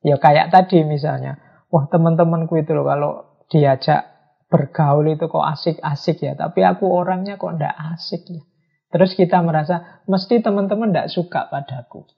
Ya 0.00 0.16
kayak 0.16 0.54
tadi 0.54 0.86
misalnya, 0.86 1.38
wah 1.68 1.86
teman-temanku 1.90 2.56
itu 2.60 2.72
loh 2.72 2.86
kalau 2.86 3.10
diajak 3.50 4.08
bergaul 4.48 5.04
itu 5.10 5.28
kok 5.28 5.44
asik-asik 5.44 6.24
ya, 6.24 6.32
tapi 6.38 6.64
aku 6.64 6.88
orangnya 6.88 7.36
kok 7.36 7.58
ndak 7.58 7.74
asik 7.96 8.24
ya. 8.30 8.42
Terus 8.88 9.12
kita 9.12 9.44
merasa 9.44 10.00
mesti 10.08 10.40
teman-teman 10.40 10.96
ndak 10.96 11.12
suka 11.12 11.52
padaku. 11.52 12.08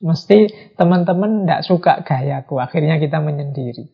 Mesti 0.00 0.72
teman-teman 0.76 1.44
ndak 1.44 1.68
suka 1.68 2.00
gayaku. 2.00 2.60
Akhirnya 2.60 2.96
kita 2.96 3.20
menyendiri. 3.20 3.92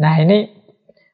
Nah 0.00 0.14
ini 0.24 0.48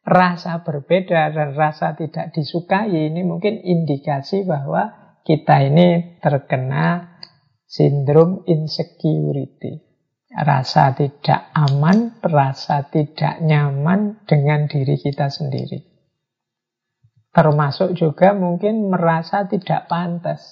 rasa 0.05 0.63
berbeda 0.63 1.35
dan 1.35 1.57
rasa 1.57 1.97
tidak 1.99 2.31
disukai 2.37 2.93
ini 2.93 3.25
mungkin 3.25 3.59
indikasi 3.59 4.45
bahwa 4.45 5.04
kita 5.25 5.65
ini 5.65 6.21
terkena 6.21 7.17
sindrom 7.65 8.45
insecurity 8.45 9.95
rasa 10.35 10.91
tidak 10.99 11.55
aman, 11.55 12.19
rasa 12.19 12.91
tidak 12.91 13.39
nyaman 13.39 14.27
dengan 14.27 14.67
diri 14.67 14.99
kita 14.99 15.31
sendiri. 15.31 15.79
Termasuk 17.31 17.95
juga 17.95 18.35
mungkin 18.35 18.91
merasa 18.91 19.47
tidak 19.47 19.87
pantas. 19.87 20.43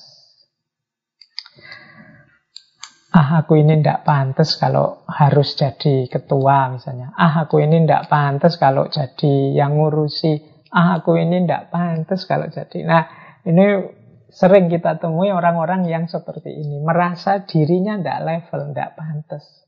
Ah, 3.12 3.44
aku 3.44 3.60
ini 3.60 3.76
tidak 3.82 4.08
pantas 4.08 4.56
kalau 4.56 5.04
harus 5.04 5.52
jadi 5.52 6.08
ketua 6.08 6.72
misalnya. 6.72 7.12
Ah, 7.12 7.44
aku 7.44 7.60
ini 7.60 7.84
tidak 7.84 8.08
pantas 8.08 8.56
kalau 8.56 8.88
jadi 8.88 9.52
yang 9.52 9.76
ngurusi. 9.76 10.64
Ah, 10.72 10.96
aku 10.98 11.20
ini 11.20 11.44
tidak 11.44 11.68
pantas 11.68 12.24
kalau 12.24 12.48
jadi. 12.48 12.82
Nah, 12.88 13.04
ini 13.44 13.66
sering 14.32 14.72
kita 14.72 14.96
temui 14.96 15.28
orang-orang 15.30 15.84
yang 15.84 16.08
seperti 16.08 16.50
ini. 16.50 16.80
Merasa 16.80 17.44
dirinya 17.44 18.00
tidak 18.00 18.20
level, 18.24 18.72
tidak 18.72 18.90
pantas 18.96 19.62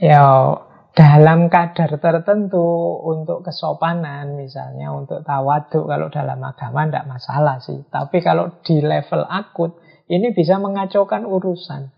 ya 0.00 0.52
dalam 0.96 1.52
kadar 1.52 2.00
tertentu 2.00 2.64
untuk 3.04 3.44
kesopanan 3.44 4.32
misalnya 4.32 4.96
untuk 4.96 5.20
tawaduk 5.20 5.84
kalau 5.84 6.08
dalam 6.08 6.40
agama 6.40 6.88
tidak 6.88 7.04
masalah 7.04 7.56
sih. 7.60 7.84
Tapi 7.92 8.24
kalau 8.24 8.64
di 8.64 8.80
level 8.80 9.28
akut 9.28 9.76
ini 10.08 10.32
bisa 10.32 10.56
mengacaukan 10.56 11.28
urusan. 11.28 11.92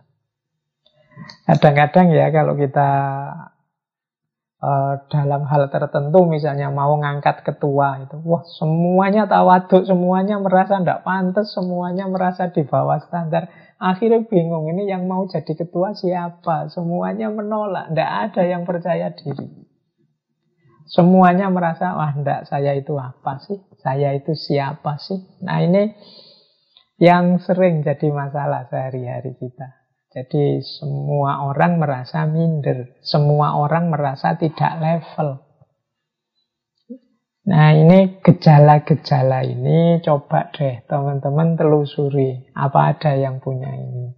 Kadang-kadang 1.47 2.11
ya 2.11 2.31
kalau 2.35 2.59
kita 2.59 2.91
uh, 4.63 4.95
dalam 5.11 5.43
hal 5.47 5.71
tertentu 5.73 6.25
misalnya 6.29 6.71
mau 6.71 6.95
ngangkat 6.99 7.43
ketua 7.43 8.03
itu 8.05 8.17
wah 8.23 8.45
semuanya 8.59 9.27
tawaduk 9.27 9.85
semuanya 9.87 10.39
merasa 10.39 10.79
tidak 10.79 11.03
pantas 11.03 11.51
semuanya 11.55 12.07
merasa 12.07 12.51
di 12.51 12.63
bawah 12.63 13.03
standar 13.03 13.69
Akhirnya 13.79 14.27
bingung, 14.27 14.67
ini 14.75 14.91
yang 14.91 15.07
mau 15.07 15.31
jadi 15.31 15.55
ketua 15.55 15.95
siapa? 15.95 16.67
Semuanya 16.67 17.31
menolak, 17.31 17.95
tidak 17.95 18.11
ada 18.11 18.43
yang 18.43 18.67
percaya 18.67 19.15
diri. 19.15 19.71
Semuanya 20.91 21.47
merasa, 21.47 21.95
wah 21.95 22.11
enggak, 22.11 22.51
saya 22.51 22.75
itu 22.75 22.99
apa 22.99 23.39
sih? 23.39 23.55
Saya 23.79 24.19
itu 24.19 24.35
siapa 24.35 24.99
sih? 24.99 25.23
Nah 25.47 25.63
ini 25.63 25.95
yang 26.99 27.39
sering 27.39 27.87
jadi 27.87 28.11
masalah 28.11 28.67
sehari-hari 28.67 29.39
kita. 29.39 29.78
Jadi 30.19 30.59
semua 30.67 31.47
orang 31.47 31.79
merasa 31.79 32.27
minder, 32.27 32.99
semua 33.07 33.55
orang 33.55 33.87
merasa 33.87 34.35
tidak 34.35 34.75
level. 34.83 35.39
Nah 37.47 37.71
ini 37.71 38.19
gejala-gejala 38.19 39.47
ini 39.47 40.03
coba 40.03 40.51
deh 40.51 40.83
teman-teman 40.91 41.55
telusuri 41.55 42.51
apa 42.51 42.99
ada 42.99 43.15
yang 43.15 43.39
punya 43.39 43.71
ini. 43.71 44.11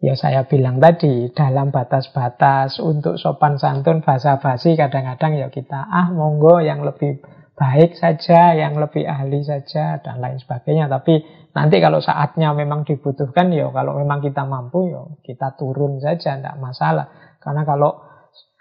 Ya 0.00 0.16
saya 0.16 0.48
bilang 0.48 0.80
tadi 0.80 1.28
dalam 1.36 1.68
batas-batas 1.68 2.80
untuk 2.80 3.20
sopan 3.20 3.60
santun 3.60 4.00
bahasa 4.00 4.40
basi 4.40 4.72
kadang-kadang 4.72 5.36
ya 5.36 5.52
kita 5.52 5.84
ah 5.84 6.08
monggo 6.08 6.64
yang 6.64 6.80
lebih 6.80 7.20
baik 7.58 7.98
saja, 7.98 8.54
yang 8.54 8.78
lebih 8.78 9.02
ahli 9.02 9.42
saja 9.42 9.98
dan 9.98 10.22
lain 10.22 10.38
sebagainya. 10.38 10.86
Tapi 10.86 11.18
nanti 11.52 11.82
kalau 11.82 11.98
saatnya 11.98 12.54
memang 12.54 12.86
dibutuhkan 12.86 13.50
ya 13.50 13.66
kalau 13.74 13.98
memang 13.98 14.22
kita 14.22 14.46
mampu 14.46 14.94
ya 14.94 15.02
kita 15.26 15.58
turun 15.58 15.98
saja 15.98 16.38
tidak 16.38 16.54
masalah. 16.62 17.10
Karena 17.42 17.66
kalau 17.66 17.98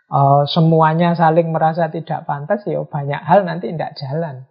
uh, 0.10 0.44
semuanya 0.50 1.14
saling 1.14 1.54
merasa 1.54 1.94
tidak 1.94 2.26
pantas 2.26 2.66
ya 2.66 2.82
banyak 2.82 3.22
hal 3.22 3.46
nanti 3.46 3.70
tidak 3.70 3.94
jalan. 4.02 4.50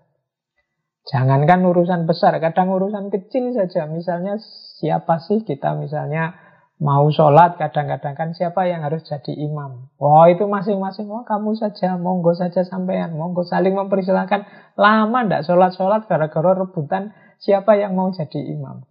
Jangankan 1.06 1.62
urusan 1.66 2.06
besar, 2.06 2.34
kadang 2.42 2.70
urusan 2.70 3.10
kecil 3.14 3.54
saja. 3.54 3.86
Misalnya 3.86 4.38
siapa 4.78 5.22
sih 5.22 5.42
kita 5.42 5.74
misalnya 5.78 6.45
Mau 6.76 7.08
sholat 7.08 7.56
kadang-kadang 7.56 8.12
kan 8.12 8.28
siapa 8.36 8.68
yang 8.68 8.84
harus 8.84 9.00
jadi 9.08 9.32
imam? 9.32 9.88
Wah 9.96 10.28
itu 10.28 10.44
masing-masing, 10.44 11.08
wah 11.08 11.24
kamu 11.24 11.56
saja, 11.56 11.96
monggo 11.96 12.36
saja 12.36 12.68
sampean, 12.68 13.16
monggo 13.16 13.48
saling 13.48 13.72
mempersilahkan. 13.72 14.44
Lama 14.76 15.18
ndak 15.24 15.48
sholat-sholat 15.48 16.04
gara-gara 16.04 16.52
rebutan 16.52 17.16
siapa 17.40 17.80
yang 17.80 17.96
mau 17.96 18.12
jadi 18.12 18.52
imam. 18.52 18.84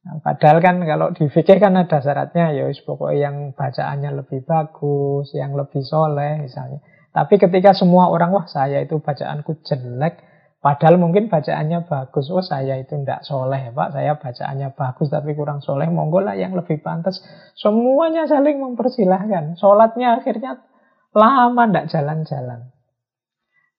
Nah, 0.00 0.16
padahal 0.20 0.60
kan 0.64 0.80
kalau 0.84 1.12
di 1.16 1.28
fikih 1.28 1.60
kan 1.60 1.76
ada 1.76 2.00
syaratnya, 2.00 2.52
ya 2.56 2.68
pokoknya 2.68 3.16
yang 3.20 3.36
bacaannya 3.52 4.20
lebih 4.20 4.44
bagus, 4.44 5.32
yang 5.32 5.56
lebih 5.56 5.80
soleh 5.84 6.44
misalnya. 6.44 6.80
Tapi 7.10 7.36
ketika 7.36 7.72
semua 7.72 8.12
orang, 8.12 8.36
wah 8.36 8.46
saya 8.48 8.84
itu 8.84 9.00
bacaanku 9.00 9.64
jelek, 9.64 10.20
Padahal 10.60 11.00
mungkin 11.00 11.32
bacaannya 11.32 11.88
bagus. 11.88 12.28
Oh 12.28 12.44
saya 12.44 12.76
itu 12.76 12.92
tidak 13.00 13.24
soleh 13.24 13.72
Pak. 13.72 13.96
Saya 13.96 14.20
bacaannya 14.20 14.76
bagus 14.76 15.08
tapi 15.08 15.32
kurang 15.32 15.64
soleh. 15.64 15.88
Monggo 15.88 16.20
lah 16.20 16.36
yang 16.36 16.52
lebih 16.52 16.84
pantas. 16.84 17.24
Semuanya 17.56 18.28
saling 18.28 18.60
mempersilahkan. 18.60 19.56
Sholatnya 19.56 20.20
akhirnya 20.20 20.60
lama 21.16 21.64
tidak 21.64 21.88
jalan-jalan. 21.88 22.60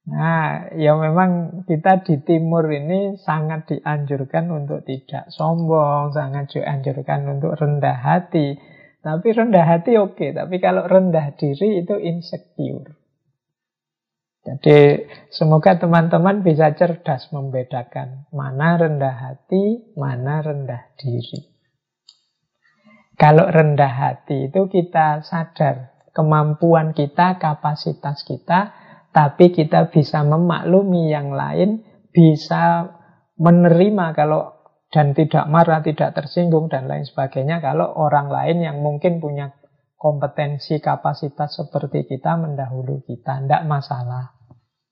Nah, 0.02 0.74
ya 0.74 0.98
memang 0.98 1.62
kita 1.70 2.02
di 2.02 2.18
timur 2.26 2.66
ini 2.66 3.22
sangat 3.22 3.70
dianjurkan 3.70 4.50
untuk 4.50 4.82
tidak 4.82 5.30
sombong, 5.30 6.10
sangat 6.18 6.50
dianjurkan 6.50 7.30
untuk 7.38 7.54
rendah 7.62 8.02
hati. 8.02 8.58
Tapi 9.06 9.28
rendah 9.30 9.66
hati 9.66 10.02
oke, 10.02 10.18
okay. 10.18 10.30
tapi 10.34 10.58
kalau 10.58 10.90
rendah 10.90 11.38
diri 11.38 11.86
itu 11.86 11.94
insecure. 12.02 13.01
Jadi 14.52 15.08
semoga 15.32 15.80
teman-teman 15.80 16.44
bisa 16.44 16.76
cerdas 16.76 17.32
membedakan 17.32 18.28
mana 18.36 18.76
rendah 18.76 19.16
hati, 19.16 19.96
mana 19.96 20.44
rendah 20.44 20.92
diri. 21.00 21.48
Kalau 23.16 23.48
rendah 23.48 23.94
hati 23.96 24.52
itu 24.52 24.68
kita 24.68 25.24
sadar 25.24 25.96
kemampuan 26.12 26.92
kita, 26.92 27.40
kapasitas 27.40 28.28
kita, 28.28 28.76
tapi 29.16 29.56
kita 29.56 29.88
bisa 29.88 30.20
memaklumi 30.28 31.16
yang 31.16 31.32
lain, 31.32 31.88
bisa 32.12 32.92
menerima 33.40 34.06
kalau 34.12 34.52
dan 34.92 35.16
tidak 35.16 35.48
marah, 35.48 35.80
tidak 35.80 36.12
tersinggung 36.12 36.68
dan 36.68 36.92
lain 36.92 37.08
sebagainya 37.08 37.64
kalau 37.64 37.88
orang 37.96 38.28
lain 38.28 38.60
yang 38.60 38.84
mungkin 38.84 39.24
punya 39.24 39.56
kompetensi, 40.02 40.82
kapasitas 40.82 41.62
seperti 41.62 42.10
kita 42.10 42.34
mendahului 42.34 43.06
kita. 43.06 43.38
Tidak 43.46 43.64
masalah. 43.70 44.41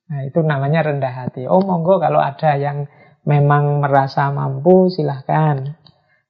Nah, 0.10 0.26
itu 0.26 0.42
namanya 0.42 0.82
rendah 0.82 1.14
hati. 1.14 1.46
Oh, 1.46 1.62
monggo 1.62 2.02
kalau 2.02 2.18
ada 2.18 2.58
yang 2.58 2.90
memang 3.30 3.78
merasa 3.78 4.34
mampu, 4.34 4.90
silahkan. 4.90 5.78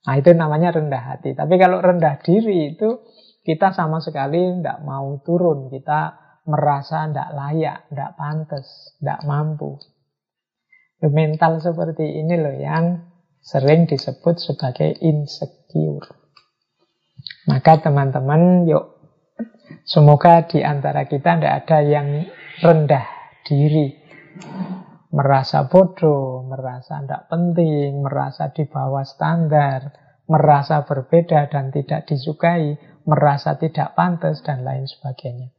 Nah, 0.03 0.15
itu 0.19 0.35
namanya 0.35 0.75
rendah 0.75 1.15
hati. 1.15 1.31
Tapi 1.31 1.55
kalau 1.55 1.79
rendah 1.79 2.19
diri 2.19 2.75
itu 2.75 2.99
kita 3.47 3.71
sama 3.71 4.03
sekali 4.03 4.59
tidak 4.59 4.83
mau 4.83 5.15
turun. 5.23 5.71
Kita 5.71 6.11
merasa 6.43 7.07
tidak 7.07 7.29
layak, 7.31 7.87
tidak 7.87 8.11
pantas, 8.19 8.67
tidak 8.99 9.19
mampu. 9.23 9.79
Mental 10.99 11.63
seperti 11.63 12.19
ini 12.19 12.35
loh 12.35 12.55
yang 12.59 13.07
sering 13.39 13.87
disebut 13.87 14.35
sebagai 14.43 14.99
insecure. 14.99 16.03
Maka 17.47 17.79
teman-teman, 17.79 18.67
yuk 18.67 18.99
semoga 19.87 20.43
di 20.43 20.59
antara 20.59 21.07
kita 21.07 21.39
tidak 21.39 21.63
ada 21.63 21.79
yang 21.79 22.27
rendah 22.59 23.18
diri. 23.45 23.95
Merasa 25.09 25.65
bodoh, 25.65 26.45
merasa 26.45 27.01
tidak 27.01 27.27
penting, 27.33 28.05
merasa 28.05 28.53
di 28.53 28.69
bawah 28.69 29.01
standar, 29.01 29.89
merasa 30.29 30.85
berbeda 30.85 31.49
dan 31.49 31.73
tidak 31.73 32.05
disukai, 32.05 32.77
merasa 33.09 33.57
tidak 33.57 33.97
pantas, 33.97 34.45
dan 34.45 34.61
lain 34.61 34.85
sebagainya. 34.85 35.49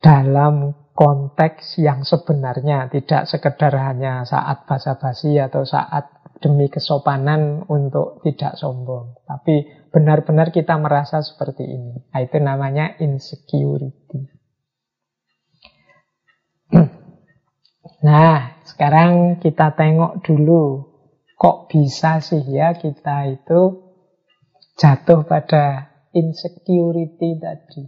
Dalam 0.00 0.72
konteks 0.96 1.76
yang 1.76 2.08
sebenarnya 2.08 2.88
tidak 2.88 3.28
sekedar 3.28 3.76
hanya 3.76 4.24
saat 4.24 4.64
basa-basi 4.64 5.36
atau 5.36 5.68
saat 5.68 6.08
demi 6.40 6.72
kesopanan 6.72 7.68
untuk 7.68 8.24
tidak 8.24 8.56
sombong. 8.56 9.12
Tapi 9.28 9.68
benar-benar 9.92 10.48
kita 10.48 10.80
merasa 10.80 11.20
seperti 11.20 11.68
ini. 11.68 12.00
Nah, 12.00 12.20
itu 12.24 12.36
namanya 12.40 12.96
insecurity. 12.96 14.39
Nah, 18.00 18.64
sekarang 18.64 19.42
kita 19.44 19.76
tengok 19.76 20.24
dulu. 20.24 20.88
Kok 21.36 21.68
bisa 21.68 22.20
sih 22.20 22.40
ya 22.48 22.72
kita 22.76 23.28
itu 23.28 23.92
jatuh 24.76 25.28
pada 25.28 25.92
insecurity 26.16 27.36
tadi. 27.36 27.84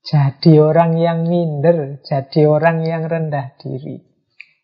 Jadi 0.00 0.56
orang 0.56 0.96
yang 0.96 1.28
minder, 1.28 2.00
jadi 2.00 2.48
orang 2.48 2.84
yang 2.84 3.04
rendah 3.04 3.56
diri. 3.60 4.00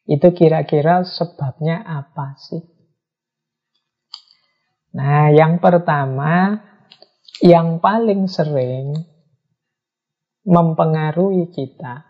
Itu 0.09 0.33
kira-kira 0.33 1.05
sebabnya 1.05 1.85
apa 1.85 2.37
sih? 2.41 2.65
Nah, 4.97 5.29
yang 5.29 5.61
pertama, 5.61 6.57
yang 7.45 7.85
paling 7.85 8.25
sering 8.33 8.97
mempengaruhi 10.49 11.53
kita 11.53 12.06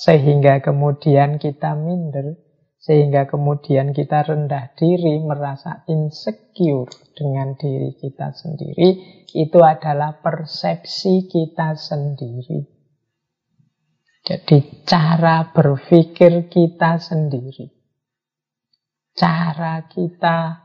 sehingga 0.00 0.64
kemudian 0.64 1.36
kita 1.36 1.76
minder, 1.76 2.40
sehingga 2.80 3.28
kemudian 3.28 3.92
kita 3.92 4.24
rendah 4.24 4.72
diri, 4.72 5.20
merasa 5.20 5.84
insecure 5.92 6.88
dengan 7.12 7.52
diri 7.60 7.92
kita 8.00 8.32
sendiri, 8.32 8.96
itu 9.36 9.60
adalah 9.60 10.24
persepsi 10.24 11.28
kita 11.28 11.76
sendiri. 11.76 12.64
Jadi 14.24 14.88
cara 14.88 15.52
berpikir 15.52 16.48
kita 16.48 16.96
sendiri. 16.96 17.68
Cara 19.12 19.84
kita 19.84 20.64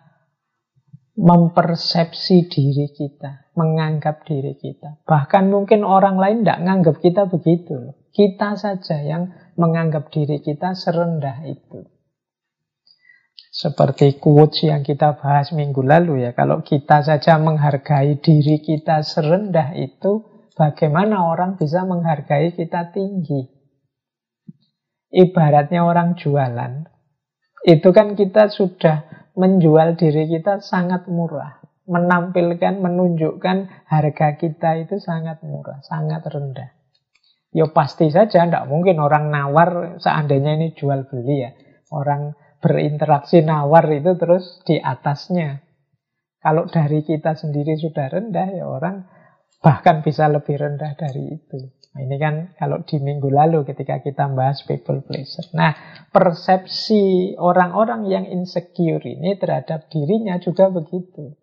mempersepsi 1.20 2.48
diri 2.48 2.88
kita, 2.96 3.45
menganggap 3.56 4.28
diri 4.28 4.60
kita. 4.60 5.02
Bahkan 5.08 5.50
mungkin 5.50 5.88
orang 5.88 6.20
lain 6.20 6.44
tidak 6.44 6.60
menganggap 6.62 6.96
kita 7.00 7.24
begitu. 7.32 7.96
Kita 8.12 8.56
saja 8.56 9.00
yang 9.00 9.32
menganggap 9.56 10.12
diri 10.12 10.44
kita 10.44 10.76
serendah 10.76 11.44
itu. 11.48 11.88
Seperti 13.56 14.20
quotes 14.20 14.68
yang 14.68 14.84
kita 14.84 15.16
bahas 15.16 15.56
minggu 15.56 15.80
lalu 15.80 16.28
ya. 16.28 16.36
Kalau 16.36 16.60
kita 16.60 17.00
saja 17.08 17.40
menghargai 17.40 18.20
diri 18.20 18.60
kita 18.60 19.00
serendah 19.00 19.72
itu, 19.80 20.28
bagaimana 20.60 21.24
orang 21.24 21.56
bisa 21.56 21.88
menghargai 21.88 22.52
kita 22.52 22.92
tinggi? 22.92 23.48
Ibaratnya 25.16 25.88
orang 25.88 26.20
jualan. 26.20 26.92
Itu 27.64 27.96
kan 27.96 28.20
kita 28.20 28.52
sudah 28.52 29.32
menjual 29.40 29.96
diri 30.00 30.28
kita 30.30 30.60
sangat 30.60 31.08
murah. 31.08 31.65
Menampilkan, 31.86 32.82
menunjukkan 32.82 33.86
harga 33.86 34.28
kita 34.42 34.82
itu 34.82 34.98
sangat 34.98 35.46
murah, 35.46 35.86
sangat 35.86 36.26
rendah. 36.26 36.74
Ya 37.56 37.70
pasti 37.72 38.10
saja, 38.12 38.44
tidak 38.44 38.66
mungkin 38.68 39.00
orang 39.00 39.30
nawar 39.30 40.02
seandainya 40.02 40.60
ini 40.60 40.74
jual 40.74 41.08
beli 41.08 41.46
ya. 41.46 41.52
Orang 41.94 42.36
berinteraksi 42.60 43.46
nawar 43.46 43.86
itu 43.94 44.18
terus 44.18 44.66
di 44.66 44.82
atasnya. 44.82 45.62
Kalau 46.42 46.66
dari 46.66 47.06
kita 47.06 47.38
sendiri 47.38 47.78
sudah 47.78 48.10
rendah, 48.10 48.50
ya 48.50 48.66
orang 48.66 49.06
bahkan 49.62 50.02
bisa 50.02 50.26
lebih 50.30 50.58
rendah 50.58 50.98
dari 50.98 51.38
itu. 51.38 51.58
Nah, 51.96 52.04
ini 52.04 52.20
kan 52.20 52.52
kalau 52.60 52.84
di 52.84 53.00
minggu 53.00 53.32
lalu 53.32 53.64
ketika 53.64 54.04
kita 54.04 54.28
bahas 54.36 54.68
people 54.68 55.00
pleaser. 55.00 55.48
Nah, 55.56 55.72
persepsi 56.12 57.34
orang-orang 57.40 58.04
yang 58.12 58.26
insecure 58.28 59.00
ini 59.00 59.40
terhadap 59.40 59.88
dirinya 59.88 60.36
juga 60.44 60.68
begitu. 60.68 61.40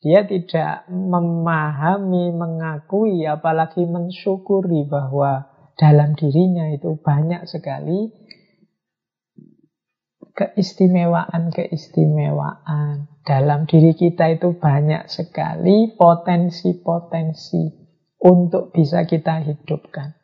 Dia 0.00 0.24
tidak 0.24 0.88
memahami, 0.88 2.32
mengakui, 2.32 3.28
apalagi 3.28 3.84
mensyukuri 3.84 4.88
bahwa 4.88 5.44
dalam 5.76 6.16
dirinya 6.16 6.72
itu 6.72 6.96
banyak 6.96 7.44
sekali 7.44 8.08
keistimewaan-keistimewaan. 10.32 13.12
Dalam 13.20 13.68
diri 13.68 13.92
kita 13.92 14.32
itu 14.32 14.56
banyak 14.56 15.04
sekali 15.12 15.92
potensi-potensi 15.92 17.68
untuk 18.24 18.72
bisa 18.72 19.04
kita 19.04 19.44
hidupkan. 19.44 20.16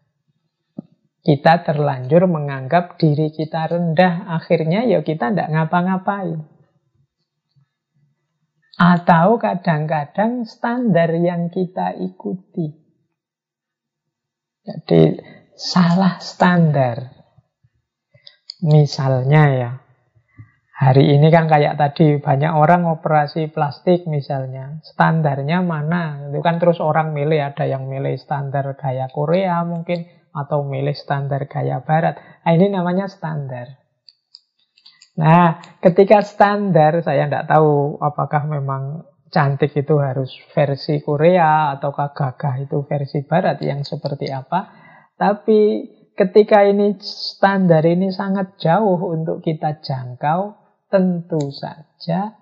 Kita 1.21 1.61
terlanjur 1.69 2.25
menganggap 2.33 2.97
diri 2.97 3.29
kita 3.29 3.69
rendah, 3.69 4.25
akhirnya 4.41 4.89
ya 4.89 5.05
kita 5.05 5.29
tidak 5.35 5.51
ngapa-ngapain. 5.53 6.56
Atau 8.77 9.41
kadang-kadang 9.41 10.45
standar 10.45 11.09
yang 11.17 11.49
kita 11.49 11.97
ikuti. 11.97 12.69
Jadi 14.61 15.17
salah 15.57 16.21
standar. 16.21 17.17
Misalnya 18.61 19.43
ya, 19.53 19.71
hari 20.77 21.17
ini 21.17 21.33
kan 21.33 21.49
kayak 21.49 21.81
tadi 21.81 22.21
banyak 22.21 22.53
orang 22.53 22.85
operasi 22.85 23.49
plastik 23.49 24.05
misalnya. 24.05 24.85
Standarnya 24.85 25.65
mana? 25.65 26.29
Itu 26.29 26.45
kan 26.45 26.61
terus 26.61 26.77
orang 26.77 27.17
milih, 27.17 27.41
ada 27.41 27.65
yang 27.65 27.89
milih 27.89 28.21
standar 28.21 28.77
gaya 28.77 29.09
Korea 29.09 29.65
mungkin, 29.65 30.05
atau 30.37 30.69
milih 30.69 30.93
standar 30.93 31.49
gaya 31.49 31.81
Barat. 31.81 32.21
Nah, 32.45 32.53
ini 32.53 32.69
namanya 32.69 33.09
standar. 33.09 33.86
Nah, 35.17 35.81
ketika 35.81 36.21
standar, 36.21 37.01
saya 37.01 37.25
tidak 37.25 37.49
tahu 37.49 37.97
apakah 38.05 38.45
memang 38.45 39.09
cantik 39.33 39.73
itu 39.73 39.97
harus 39.97 40.29
versi 40.53 41.01
Korea 41.01 41.73
ataukah 41.77 42.13
gagah 42.13 42.61
itu 42.61 42.85
versi 42.85 43.25
Barat 43.25 43.59
yang 43.65 43.81
seperti 43.81 44.29
apa. 44.29 44.69
Tapi 45.17 45.89
ketika 46.13 46.69
ini 46.69 47.01
standar 47.01 47.81
ini 47.89 48.13
sangat 48.13 48.61
jauh 48.61 49.01
untuk 49.09 49.41
kita 49.41 49.81
jangkau, 49.81 50.57
tentu 50.93 51.49
saja 51.49 52.37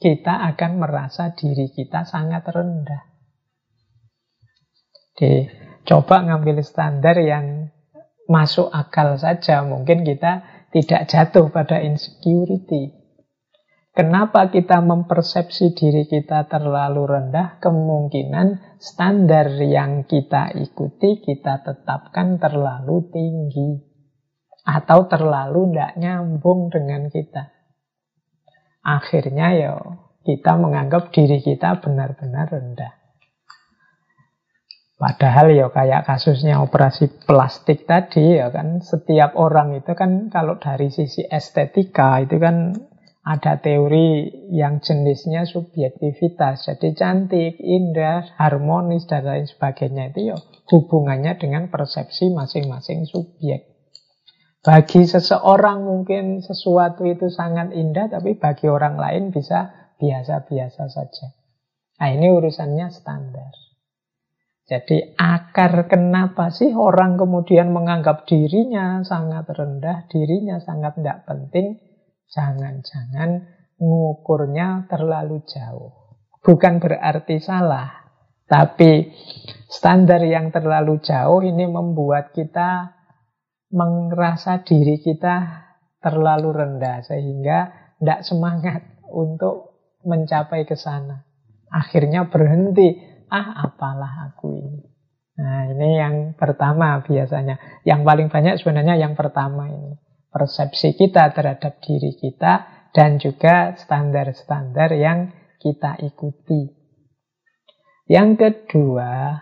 kita 0.00 0.48
akan 0.56 0.80
merasa 0.80 1.36
diri 1.36 1.68
kita 1.68 2.08
sangat 2.08 2.48
rendah. 2.48 3.04
Jadi, 5.20 5.52
coba 5.84 6.24
ngambil 6.24 6.64
standar 6.64 7.20
yang 7.20 7.68
masuk 8.24 8.72
akal 8.72 9.20
saja. 9.20 9.60
Mungkin 9.60 10.08
kita 10.08 10.49
tidak 10.70 11.10
jatuh 11.10 11.50
pada 11.50 11.82
insecurity. 11.82 12.94
Kenapa 13.90 14.54
kita 14.54 14.78
mempersepsi 14.78 15.74
diri 15.74 16.06
kita 16.06 16.46
terlalu 16.46 17.10
rendah? 17.10 17.58
Kemungkinan 17.58 18.78
standar 18.78 19.50
yang 19.58 20.06
kita 20.06 20.54
ikuti 20.54 21.18
kita 21.18 21.66
tetapkan 21.66 22.38
terlalu 22.38 23.10
tinggi. 23.10 23.70
Atau 24.62 25.10
terlalu 25.10 25.74
tidak 25.74 25.92
nyambung 25.98 26.70
dengan 26.70 27.10
kita. 27.10 27.50
Akhirnya 28.86 29.58
ya 29.58 29.74
kita 30.22 30.54
menganggap 30.54 31.10
diri 31.10 31.42
kita 31.42 31.82
benar-benar 31.82 32.46
rendah. 32.46 32.99
Padahal 35.00 35.56
ya 35.56 35.72
kayak 35.72 36.04
kasusnya 36.04 36.60
operasi 36.60 37.24
plastik 37.24 37.88
tadi 37.88 38.36
ya 38.36 38.52
kan 38.52 38.84
setiap 38.84 39.32
orang 39.32 39.72
itu 39.72 39.96
kan 39.96 40.28
kalau 40.28 40.60
dari 40.60 40.92
sisi 40.92 41.24
estetika 41.24 42.20
itu 42.20 42.36
kan 42.36 42.76
ada 43.24 43.56
teori 43.64 44.28
yang 44.52 44.84
jenisnya 44.84 45.48
subjektivitas. 45.48 46.68
Jadi 46.68 46.92
cantik, 46.92 47.56
indah, 47.56 48.28
harmonis 48.36 49.08
dan 49.08 49.24
lain 49.24 49.48
sebagainya 49.48 50.12
itu 50.12 50.32
ya 50.32 50.36
hubungannya 50.68 51.32
dengan 51.40 51.72
persepsi 51.72 52.28
masing-masing 52.36 53.08
subjek. 53.08 53.72
Bagi 54.60 55.08
seseorang 55.08 55.80
mungkin 55.80 56.44
sesuatu 56.44 57.08
itu 57.08 57.32
sangat 57.32 57.72
indah 57.72 58.12
tapi 58.12 58.36
bagi 58.36 58.68
orang 58.68 59.00
lain 59.00 59.32
bisa 59.32 59.72
biasa-biasa 59.96 60.92
saja. 60.92 61.32
Nah 62.04 62.08
ini 62.12 62.28
urusannya 62.28 62.92
standar. 62.92 63.69
Jadi 64.70 65.18
akar 65.18 65.90
kenapa 65.90 66.54
sih 66.54 66.70
orang 66.70 67.18
kemudian 67.18 67.74
menganggap 67.74 68.22
dirinya 68.22 69.02
sangat 69.02 69.50
rendah, 69.50 70.06
dirinya 70.06 70.62
sangat 70.62 70.94
tidak 70.94 71.26
penting, 71.26 71.74
jangan-jangan 72.30 73.50
ngukurnya 73.82 74.86
terlalu 74.86 75.42
jauh. 75.42 75.90
Bukan 76.38 76.78
berarti 76.78 77.42
salah, 77.42 78.14
tapi 78.46 79.10
standar 79.66 80.22
yang 80.22 80.54
terlalu 80.54 81.02
jauh 81.02 81.42
ini 81.42 81.66
membuat 81.66 82.30
kita 82.30 82.94
merasa 83.74 84.62
diri 84.62 85.02
kita 85.02 85.66
terlalu 85.98 86.54
rendah 86.54 87.02
sehingga 87.02 87.58
tidak 87.98 88.22
semangat 88.22 88.86
untuk 89.10 89.82
mencapai 90.06 90.62
ke 90.62 90.78
sana. 90.78 91.26
Akhirnya 91.74 92.30
berhenti 92.30 93.09
ah 93.30 93.70
apalah 93.70 94.28
aku 94.34 94.58
ini. 94.58 94.82
Nah 95.40 95.70
ini 95.72 95.96
yang 95.96 96.16
pertama 96.36 97.00
biasanya. 97.00 97.82
Yang 97.86 98.00
paling 98.04 98.28
banyak 98.28 98.54
sebenarnya 98.60 99.00
yang 99.00 99.16
pertama 99.16 99.70
ini. 99.70 99.96
Persepsi 100.30 100.94
kita 100.94 101.32
terhadap 101.32 101.80
diri 101.80 102.14
kita 102.14 102.86
dan 102.90 103.16
juga 103.16 103.74
standar-standar 103.78 104.94
yang 104.94 105.30
kita 105.58 105.98
ikuti. 106.02 106.70
Yang 108.10 108.30
kedua, 108.38 109.38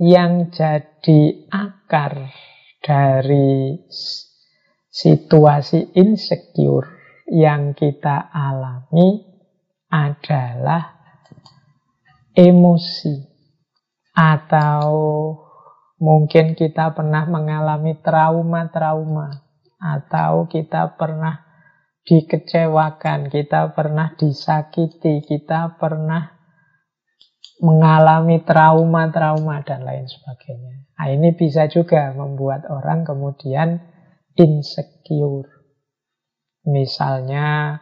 yang 0.00 0.48
jadi 0.48 1.48
akar 1.52 2.32
dari 2.80 3.76
situasi 4.88 5.92
insecure 5.98 6.88
yang 7.28 7.76
kita 7.76 8.32
alami 8.32 9.20
adalah 9.92 10.97
emosi 12.38 13.18
atau 14.14 14.86
mungkin 15.98 16.54
kita 16.54 16.94
pernah 16.94 17.26
mengalami 17.26 17.98
trauma-trauma 17.98 19.42
atau 19.78 20.46
kita 20.46 20.94
pernah 20.94 21.42
dikecewakan, 22.06 23.26
kita 23.28 23.74
pernah 23.74 24.14
disakiti, 24.14 25.20
kita 25.26 25.76
pernah 25.76 26.38
mengalami 27.58 28.38
trauma-trauma 28.46 29.66
dan 29.66 29.82
lain 29.82 30.06
sebagainya. 30.06 30.88
Nah, 30.94 31.08
ini 31.10 31.34
bisa 31.34 31.66
juga 31.66 32.14
membuat 32.14 32.70
orang 32.70 33.02
kemudian 33.02 33.82
insecure. 34.38 35.66
Misalnya 36.64 37.78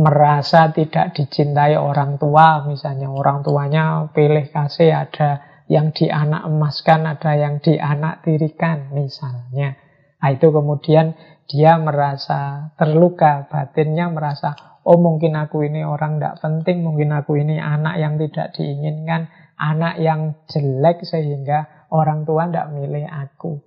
merasa 0.00 0.72
tidak 0.72 1.12
dicintai 1.12 1.76
orang 1.76 2.16
tua, 2.16 2.64
misalnya 2.64 3.12
orang 3.12 3.44
tuanya 3.44 4.08
pilih 4.16 4.48
kasih 4.48 4.96
ada 4.96 5.44
yang 5.68 5.92
dianak 5.92 6.48
emaskan, 6.48 7.04
ada 7.04 7.36
yang 7.36 7.60
dianak 7.60 8.24
tirikan, 8.24 8.88
misalnya. 8.96 9.76
Nah, 10.20 10.30
itu 10.32 10.48
kemudian 10.48 11.12
dia 11.44 11.76
merasa 11.76 12.72
terluka, 12.80 13.44
batinnya 13.52 14.08
merasa, 14.08 14.80
oh 14.88 14.96
mungkin 14.96 15.36
aku 15.36 15.68
ini 15.68 15.84
orang 15.84 16.16
tidak 16.16 16.40
penting, 16.40 16.80
mungkin 16.80 17.12
aku 17.12 17.36
ini 17.36 17.60
anak 17.60 18.00
yang 18.00 18.16
tidak 18.16 18.56
diinginkan, 18.56 19.28
anak 19.60 20.00
yang 20.00 20.40
jelek 20.48 21.04
sehingga 21.04 21.86
orang 21.92 22.24
tua 22.24 22.48
tidak 22.48 22.72
milih 22.72 23.04
aku. 23.04 23.60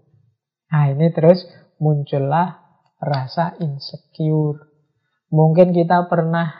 Nah 0.73 0.89
ini 0.89 1.13
terus 1.13 1.45
muncullah 1.77 2.57
rasa 2.97 3.53
insecure. 3.61 4.72
Mungkin 5.33 5.73
kita 5.73 6.05
pernah 6.13 6.53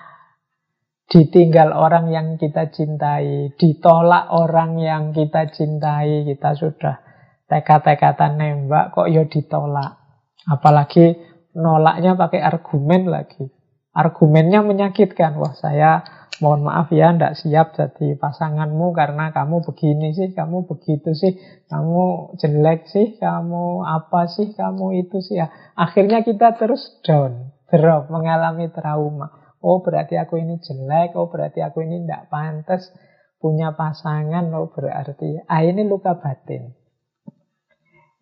ditinggal 1.06 1.78
orang 1.78 2.10
yang 2.10 2.42
kita 2.42 2.74
cintai, 2.74 3.54
ditolak 3.54 4.34
orang 4.34 4.82
yang 4.82 5.14
kita 5.14 5.46
cintai, 5.54 6.26
kita 6.26 6.58
sudah 6.58 6.98
teka-tekatan 7.46 8.34
nembak 8.34 8.98
kok 8.98 9.14
ya 9.14 9.30
ditolak. 9.30 10.02
Apalagi 10.50 11.22
nolaknya 11.54 12.18
pakai 12.18 12.42
argumen 12.42 13.14
lagi. 13.14 13.46
Argumennya 13.94 14.66
menyakitkan. 14.66 15.38
Wah 15.38 15.54
saya 15.54 16.02
mohon 16.42 16.66
maaf 16.66 16.90
ya 16.90 17.14
ndak 17.14 17.38
siap 17.38 17.78
jadi 17.78 18.18
pasanganmu 18.18 18.90
karena 18.98 19.30
kamu 19.30 19.62
begini 19.70 20.18
sih, 20.18 20.34
kamu 20.34 20.66
begitu 20.66 21.14
sih, 21.14 21.38
kamu 21.70 22.34
jelek 22.42 22.90
sih, 22.90 23.22
kamu 23.22 23.86
apa 23.86 24.26
sih, 24.34 24.50
kamu 24.58 25.06
itu 25.06 25.22
sih 25.22 25.38
ya. 25.38 25.54
Akhirnya 25.78 26.26
kita 26.26 26.58
terus 26.58 26.98
down 27.06 27.53
drop, 27.74 28.14
mengalami 28.14 28.70
trauma. 28.70 29.58
Oh 29.66 29.82
berarti 29.82 30.14
aku 30.22 30.38
ini 30.38 30.62
jelek, 30.62 31.18
oh 31.18 31.34
berarti 31.34 31.66
aku 31.66 31.82
ini 31.82 32.06
tidak 32.06 32.30
pantas 32.30 32.94
punya 33.42 33.74
pasangan, 33.74 34.54
oh 34.54 34.70
berarti 34.70 35.42
ah 35.50 35.66
ini 35.66 35.82
luka 35.82 36.14
batin. 36.22 36.70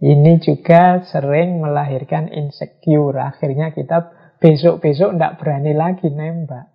Ini 0.01 0.41
juga 0.41 1.05
sering 1.05 1.61
melahirkan 1.61 2.31
insecure. 2.33 3.21
Akhirnya 3.21 3.69
kita 3.69 4.09
besok-besok 4.41 5.13
tidak 5.13 5.37
berani 5.37 5.77
lagi 5.77 6.09
nembak. 6.09 6.73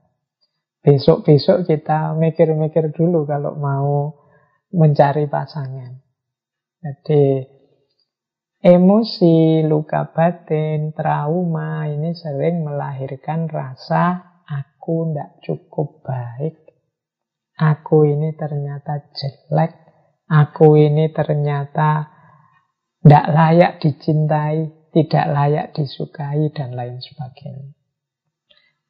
besok-besok 0.87 1.67
kita 1.67 2.15
mikir-mikir 2.15 2.95
dulu 2.95 3.27
kalau 3.27 3.59
mau 3.59 4.15
mencari 4.71 5.27
pasangan. 5.27 5.99
Jadi 6.79 7.43
emosi, 8.67 9.63
luka 9.63 10.11
batin, 10.11 10.91
trauma 10.91 11.87
ini 11.87 12.11
sering 12.19 12.67
melahirkan 12.67 13.47
rasa 13.47 14.43
aku 14.43 15.15
tidak 15.15 15.39
cukup 15.47 16.03
baik, 16.03 16.67
aku 17.55 18.11
ini 18.11 18.35
ternyata 18.35 19.07
jelek, 19.15 19.71
aku 20.27 20.75
ini 20.83 21.15
ternyata 21.15 22.11
tidak 23.07 23.27
layak 23.31 23.73
dicintai, 23.79 24.91
tidak 24.91 25.27
layak 25.31 25.67
disukai, 25.71 26.51
dan 26.51 26.75
lain 26.75 26.99
sebagainya. 26.99 27.71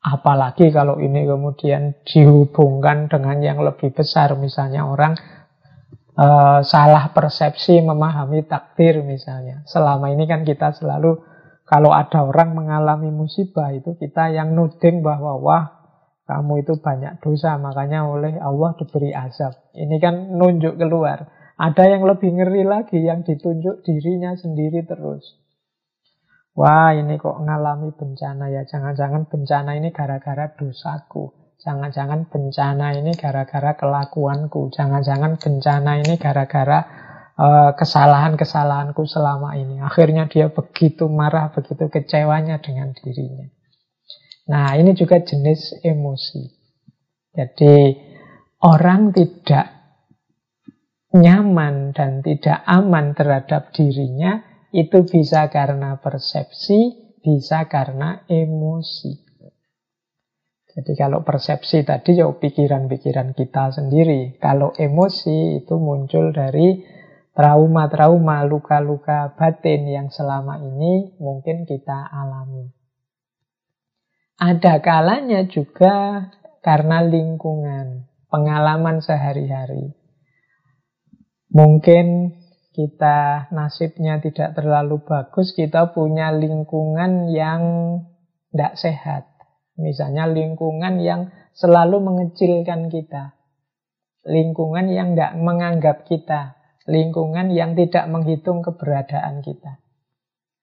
Apalagi 0.00 0.72
kalau 0.72 1.02
ini 1.02 1.28
kemudian 1.28 2.00
dihubungkan 2.06 3.12
dengan 3.12 3.44
yang 3.44 3.58
lebih 3.60 3.92
besar, 3.92 4.32
misalnya 4.40 4.88
orang 4.88 5.35
uh, 6.16 6.60
salah 6.64 7.12
persepsi 7.12 7.78
memahami 7.84 8.48
takdir 8.48 9.04
misalnya. 9.04 9.62
Selama 9.68 10.10
ini 10.10 10.24
kan 10.24 10.42
kita 10.42 10.72
selalu 10.74 11.20
kalau 11.68 11.92
ada 11.92 12.24
orang 12.24 12.56
mengalami 12.56 13.12
musibah 13.12 13.70
itu 13.74 13.94
kita 14.00 14.32
yang 14.32 14.56
nuding 14.56 15.04
bahwa 15.04 15.38
wah 15.38 15.64
kamu 16.26 16.66
itu 16.66 16.82
banyak 16.82 17.22
dosa 17.22 17.54
makanya 17.60 18.02
oleh 18.08 18.34
Allah 18.42 18.74
diberi 18.74 19.14
azab. 19.14 19.54
Ini 19.76 19.96
kan 20.02 20.34
nunjuk 20.34 20.74
keluar. 20.74 21.30
Ada 21.56 21.96
yang 21.96 22.04
lebih 22.04 22.36
ngeri 22.36 22.68
lagi 22.68 23.00
yang 23.00 23.24
ditunjuk 23.24 23.80
dirinya 23.86 24.36
sendiri 24.36 24.84
terus. 24.84 25.38
Wah 26.56 26.92
ini 26.96 27.20
kok 27.20 27.36
ngalami 27.44 27.92
bencana 27.92 28.48
ya 28.48 28.64
Jangan-jangan 28.64 29.28
bencana 29.28 29.76
ini 29.76 29.92
gara-gara 29.92 30.48
dosaku 30.56 31.45
Jangan-jangan 31.56 32.28
bencana 32.28 32.94
ini 32.94 33.16
gara-gara 33.16 33.74
kelakuanku. 33.74 34.70
Jangan-jangan 34.70 35.40
bencana 35.40 35.98
ini 36.04 36.14
gara-gara 36.20 36.78
uh, 37.36 37.72
kesalahan-kesalahanku 37.74 39.02
selama 39.08 39.56
ini. 39.56 39.80
Akhirnya 39.80 40.28
dia 40.28 40.52
begitu 40.52 41.08
marah, 41.08 41.52
begitu 41.52 41.88
kecewanya 41.88 42.60
dengan 42.60 42.92
dirinya. 42.92 43.48
Nah 44.46 44.78
ini 44.78 44.94
juga 44.94 45.18
jenis 45.24 45.82
emosi. 45.82 46.42
Jadi 47.34 47.98
orang 48.62 49.12
tidak 49.12 49.66
nyaman 51.16 51.96
dan 51.96 52.20
tidak 52.20 52.62
aman 52.68 53.16
terhadap 53.16 53.72
dirinya 53.72 54.44
itu 54.70 55.02
bisa 55.08 55.48
karena 55.48 55.98
persepsi, 55.98 56.94
bisa 57.24 57.64
karena 57.66 58.22
emosi. 58.28 59.25
Jadi 60.76 60.92
kalau 60.92 61.24
persepsi 61.24 61.88
tadi 61.88 62.20
ya 62.20 62.28
pikiran-pikiran 62.28 63.32
kita 63.32 63.72
sendiri. 63.72 64.36
Kalau 64.36 64.76
emosi 64.76 65.64
itu 65.64 65.80
muncul 65.80 66.36
dari 66.36 66.84
trauma-trauma, 67.32 68.44
luka-luka 68.44 69.32
batin 69.40 69.88
yang 69.88 70.08
selama 70.12 70.60
ini 70.60 71.16
mungkin 71.16 71.64
kita 71.64 72.12
alami. 72.12 72.68
Ada 74.36 74.84
kalanya 74.84 75.48
juga 75.48 76.28
karena 76.60 77.00
lingkungan, 77.00 78.04
pengalaman 78.28 79.00
sehari-hari. 79.00 79.96
Mungkin 81.56 82.36
kita 82.76 83.48
nasibnya 83.48 84.20
tidak 84.20 84.52
terlalu 84.52 85.00
bagus, 85.00 85.56
kita 85.56 85.96
punya 85.96 86.36
lingkungan 86.36 87.32
yang 87.32 87.62
tidak 88.52 88.76
sehat. 88.76 89.35
Misalnya 89.76 90.24
lingkungan 90.28 91.00
yang 91.00 91.32
selalu 91.52 92.00
mengecilkan 92.00 92.88
kita. 92.88 93.36
Lingkungan 94.26 94.88
yang 94.90 95.14
tidak 95.14 95.32
menganggap 95.38 95.96
kita. 96.08 96.56
Lingkungan 96.88 97.52
yang 97.52 97.76
tidak 97.76 98.08
menghitung 98.08 98.64
keberadaan 98.64 99.44
kita. 99.44 99.82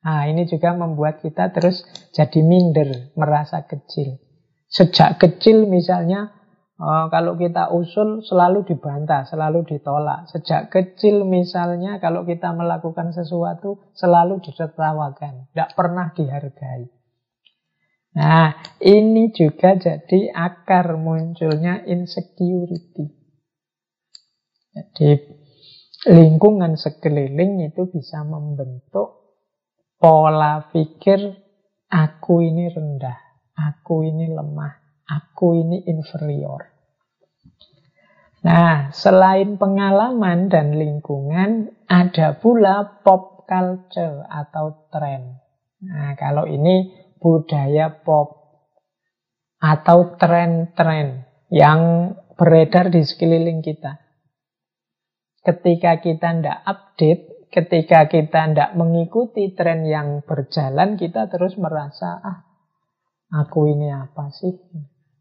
Nah, 0.04 0.28
ini 0.28 0.43
juga 0.43 0.76
membuat 0.76 1.23
kita 1.23 1.56
terus 1.56 1.88
jadi 2.12 2.43
minder, 2.43 3.15
merasa 3.15 3.63
kecil. 3.63 4.19
Sejak 4.67 5.15
kecil 5.21 5.63
misalnya 5.69 6.43
Oh, 6.84 7.06
kalau 7.13 7.38
kita 7.38 7.69
usul 7.69 8.26
selalu 8.26 8.65
dibantah, 8.65 9.30
selalu 9.30 9.62
ditolak. 9.63 10.26
Sejak 10.28 10.73
kecil 10.73 11.21
misalnya 11.21 12.02
kalau 12.02 12.26
kita 12.26 12.49
melakukan 12.49 13.13
sesuatu 13.13 13.93
selalu 13.93 14.41
ditertawakan, 14.41 15.54
tidak 15.54 15.69
pernah 15.78 16.10
dihargai. 16.17 16.89
Nah, 18.17 18.58
ini 18.83 19.31
juga 19.31 19.79
jadi 19.79 20.35
akar 20.35 20.99
munculnya 20.99 21.87
insecurity. 21.87 23.07
Jadi 24.75 25.11
lingkungan 26.11 26.75
sekeliling 26.75 27.63
itu 27.63 27.87
bisa 27.87 28.27
membentuk 28.27 29.39
pola 29.95 30.67
pikir 30.67 31.19
aku 31.87 32.43
ini 32.43 32.67
rendah, 32.67 33.19
aku 33.55 34.03
ini 34.03 34.27
lemah, 34.27 34.83
Aku 35.03 35.59
ini 35.59 35.83
inferior. 35.83 36.71
Nah, 38.43 38.91
selain 38.91 39.55
pengalaman 39.55 40.51
dan 40.51 40.75
lingkungan, 40.75 41.71
ada 41.87 42.35
pula 42.39 43.03
pop 43.03 43.47
culture 43.47 44.23
atau 44.27 44.87
tren. 44.91 45.39
Nah, 45.83 46.15
kalau 46.15 46.47
ini 46.47 46.91
budaya 47.19 48.03
pop 48.03 48.42
atau 49.63 50.19
tren-tren 50.19 51.23
yang 51.47 52.12
beredar 52.36 52.91
di 52.91 53.08
sekeliling 53.08 53.63
kita. 53.63 54.04
Ketika 55.39 56.04
kita 56.04 56.36
tidak 56.36 56.60
update, 56.67 57.23
ketika 57.47 58.12
kita 58.12 58.52
tidak 58.52 58.71
mengikuti 58.76 59.56
tren 59.56 59.88
yang 59.88 60.19
berjalan, 60.28 60.99
kita 60.99 61.32
terus 61.32 61.56
merasa, 61.56 62.19
ah, 62.19 62.43
aku 63.32 63.71
ini 63.71 63.88
apa 63.88 64.28
sih? 64.36 64.52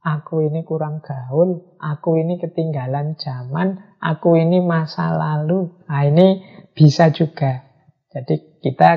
aku 0.03 0.51
ini 0.51 0.67
kurang 0.67 0.99
gaul, 1.01 1.79
aku 1.79 2.19
ini 2.19 2.37
ketinggalan 2.43 3.15
zaman, 3.15 3.79
aku 4.03 4.35
ini 4.35 4.59
masa 4.59 5.15
lalu. 5.15 5.71
Nah 5.87 6.03
ini 6.03 6.43
bisa 6.75 7.15
juga. 7.15 7.63
Jadi 8.11 8.61
kita 8.61 8.91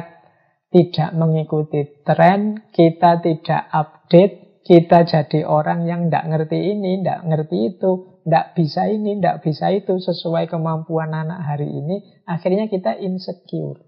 tidak 0.74 1.10
mengikuti 1.16 2.04
tren, 2.04 2.68
kita 2.74 3.22
tidak 3.22 3.62
update, 3.72 4.45
kita 4.66 5.06
jadi 5.06 5.46
orang 5.46 5.86
yang 5.86 6.10
tidak 6.10 6.26
ngerti 6.26 6.58
ini, 6.74 7.06
tidak 7.06 7.22
ngerti 7.22 7.58
itu, 7.70 7.92
tidak 8.26 8.58
bisa 8.58 8.90
ini, 8.90 9.22
tidak 9.22 9.46
bisa 9.46 9.70
itu, 9.70 9.94
sesuai 10.02 10.50
kemampuan 10.50 11.14
anak 11.14 11.46
hari 11.46 11.70
ini, 11.70 12.02
akhirnya 12.26 12.66
kita 12.66 12.98
insecure. 12.98 13.86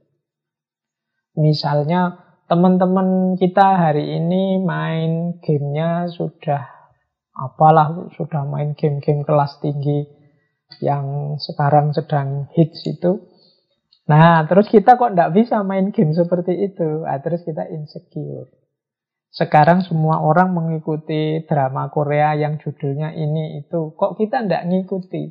Misalnya 1.34 2.22
teman-teman 2.46 3.34
kita 3.42 3.90
hari 3.90 4.22
ini 4.22 4.62
main 4.62 5.42
gamenya 5.42 6.14
sudah 6.14 6.64
apalah 7.34 8.14
sudah 8.14 8.46
main 8.46 8.78
game-game 8.78 9.26
kelas 9.26 9.58
tinggi 9.62 10.06
yang 10.82 11.38
sekarang 11.42 11.90
sedang 11.98 12.54
hits 12.54 12.86
itu. 12.86 13.18
Nah, 14.08 14.46
terus 14.46 14.70
kita 14.70 14.96
kok 14.96 15.18
tidak 15.18 15.34
bisa 15.34 15.66
main 15.66 15.90
game 15.90 16.14
seperti 16.14 16.54
itu? 16.70 17.02
Nah, 17.02 17.18
terus 17.20 17.42
kita 17.44 17.66
insecure. 17.68 18.67
Sekarang 19.38 19.86
semua 19.86 20.26
orang 20.26 20.50
mengikuti 20.50 21.46
drama 21.46 21.94
Korea 21.94 22.34
yang 22.34 22.58
judulnya 22.58 23.14
ini 23.14 23.62
itu. 23.62 23.94
Kok 23.94 24.18
kita 24.18 24.42
tidak 24.42 24.66
ngikuti? 24.66 25.30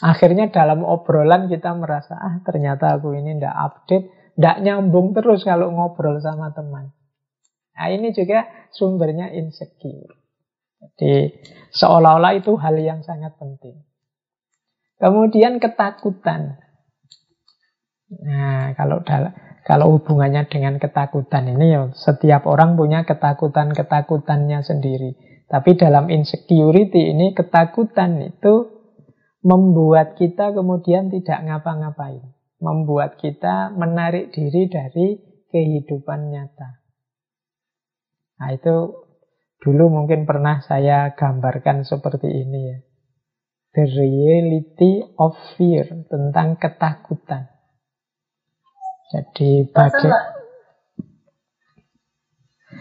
Akhirnya 0.00 0.48
dalam 0.48 0.80
obrolan 0.88 1.52
kita 1.52 1.76
merasa, 1.76 2.16
ah 2.16 2.40
ternyata 2.48 2.96
aku 2.96 3.12
ini 3.12 3.36
tidak 3.36 3.52
update, 3.60 4.08
tidak 4.40 4.56
nyambung 4.64 5.12
terus 5.12 5.44
kalau 5.44 5.68
ngobrol 5.68 6.16
sama 6.24 6.56
teman. 6.56 6.96
Nah 7.76 7.92
ini 7.92 8.08
juga 8.16 8.48
sumbernya 8.72 9.28
insecure. 9.36 10.16
Jadi 10.96 11.28
seolah-olah 11.76 12.40
itu 12.40 12.56
hal 12.56 12.80
yang 12.80 13.04
sangat 13.04 13.36
penting. 13.36 13.84
Kemudian 14.96 15.60
ketakutan. 15.60 16.56
Nah, 18.24 18.72
kalau 18.80 19.04
kalau 19.64 19.96
hubungannya 19.96 20.44
dengan 20.46 20.76
ketakutan 20.76 21.48
ini 21.48 21.66
ya 21.72 21.82
setiap 21.96 22.44
orang 22.44 22.76
punya 22.76 23.08
ketakutan-ketakutannya 23.08 24.60
sendiri. 24.60 25.16
Tapi 25.48 25.76
dalam 25.76 26.08
insecurity 26.12 27.12
ini 27.12 27.32
ketakutan 27.32 28.20
itu 28.20 28.70
membuat 29.44 30.16
kita 30.20 30.52
kemudian 30.52 31.08
tidak 31.08 31.40
ngapa-ngapain. 31.44 32.22
Membuat 32.60 33.20
kita 33.20 33.72
menarik 33.76 34.32
diri 34.32 34.68
dari 34.68 35.20
kehidupan 35.52 36.32
nyata. 36.32 36.80
Nah 38.40 38.50
itu 38.56 39.04
Dulu 39.64 39.88
mungkin 39.88 40.28
pernah 40.28 40.60
saya 40.60 41.16
gambarkan 41.16 41.88
seperti 41.88 42.28
ini 42.28 42.60
ya. 42.68 42.78
The 43.72 43.84
reality 43.88 45.00
of 45.16 45.32
fear 45.56 45.88
tentang 46.04 46.60
ketakutan. 46.60 47.48
Jadi 49.14 49.70
baga 49.70 50.34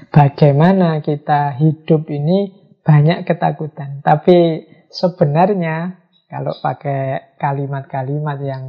bagaimana 0.09 0.97
kita 1.05 1.53
hidup 1.61 2.09
ini 2.09 2.49
banyak 2.81 3.21
ketakutan. 3.29 4.01
Tapi 4.01 4.65
sebenarnya 4.89 6.01
kalau 6.25 6.57
pakai 6.57 7.37
kalimat-kalimat 7.37 8.41
yang 8.41 8.65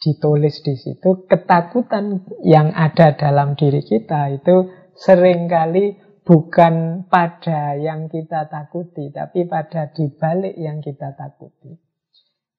ditulis 0.00 0.60
di 0.60 0.76
situ, 0.76 1.24
ketakutan 1.24 2.24
yang 2.44 2.72
ada 2.76 3.16
dalam 3.16 3.56
diri 3.56 3.80
kita 3.80 4.28
itu 4.36 4.68
sering 5.00 5.48
kali 5.48 5.96
bukan 6.24 7.08
pada 7.08 7.80
yang 7.80 8.12
kita 8.12 8.48
takuti, 8.52 9.08
tapi 9.08 9.48
pada 9.48 9.88
dibalik 9.88 10.52
yang 10.56 10.84
kita 10.84 11.16
takuti. 11.16 11.80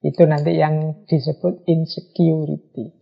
Itu 0.02 0.26
nanti 0.26 0.58
yang 0.58 1.06
disebut 1.06 1.70
insecurity. 1.70 3.01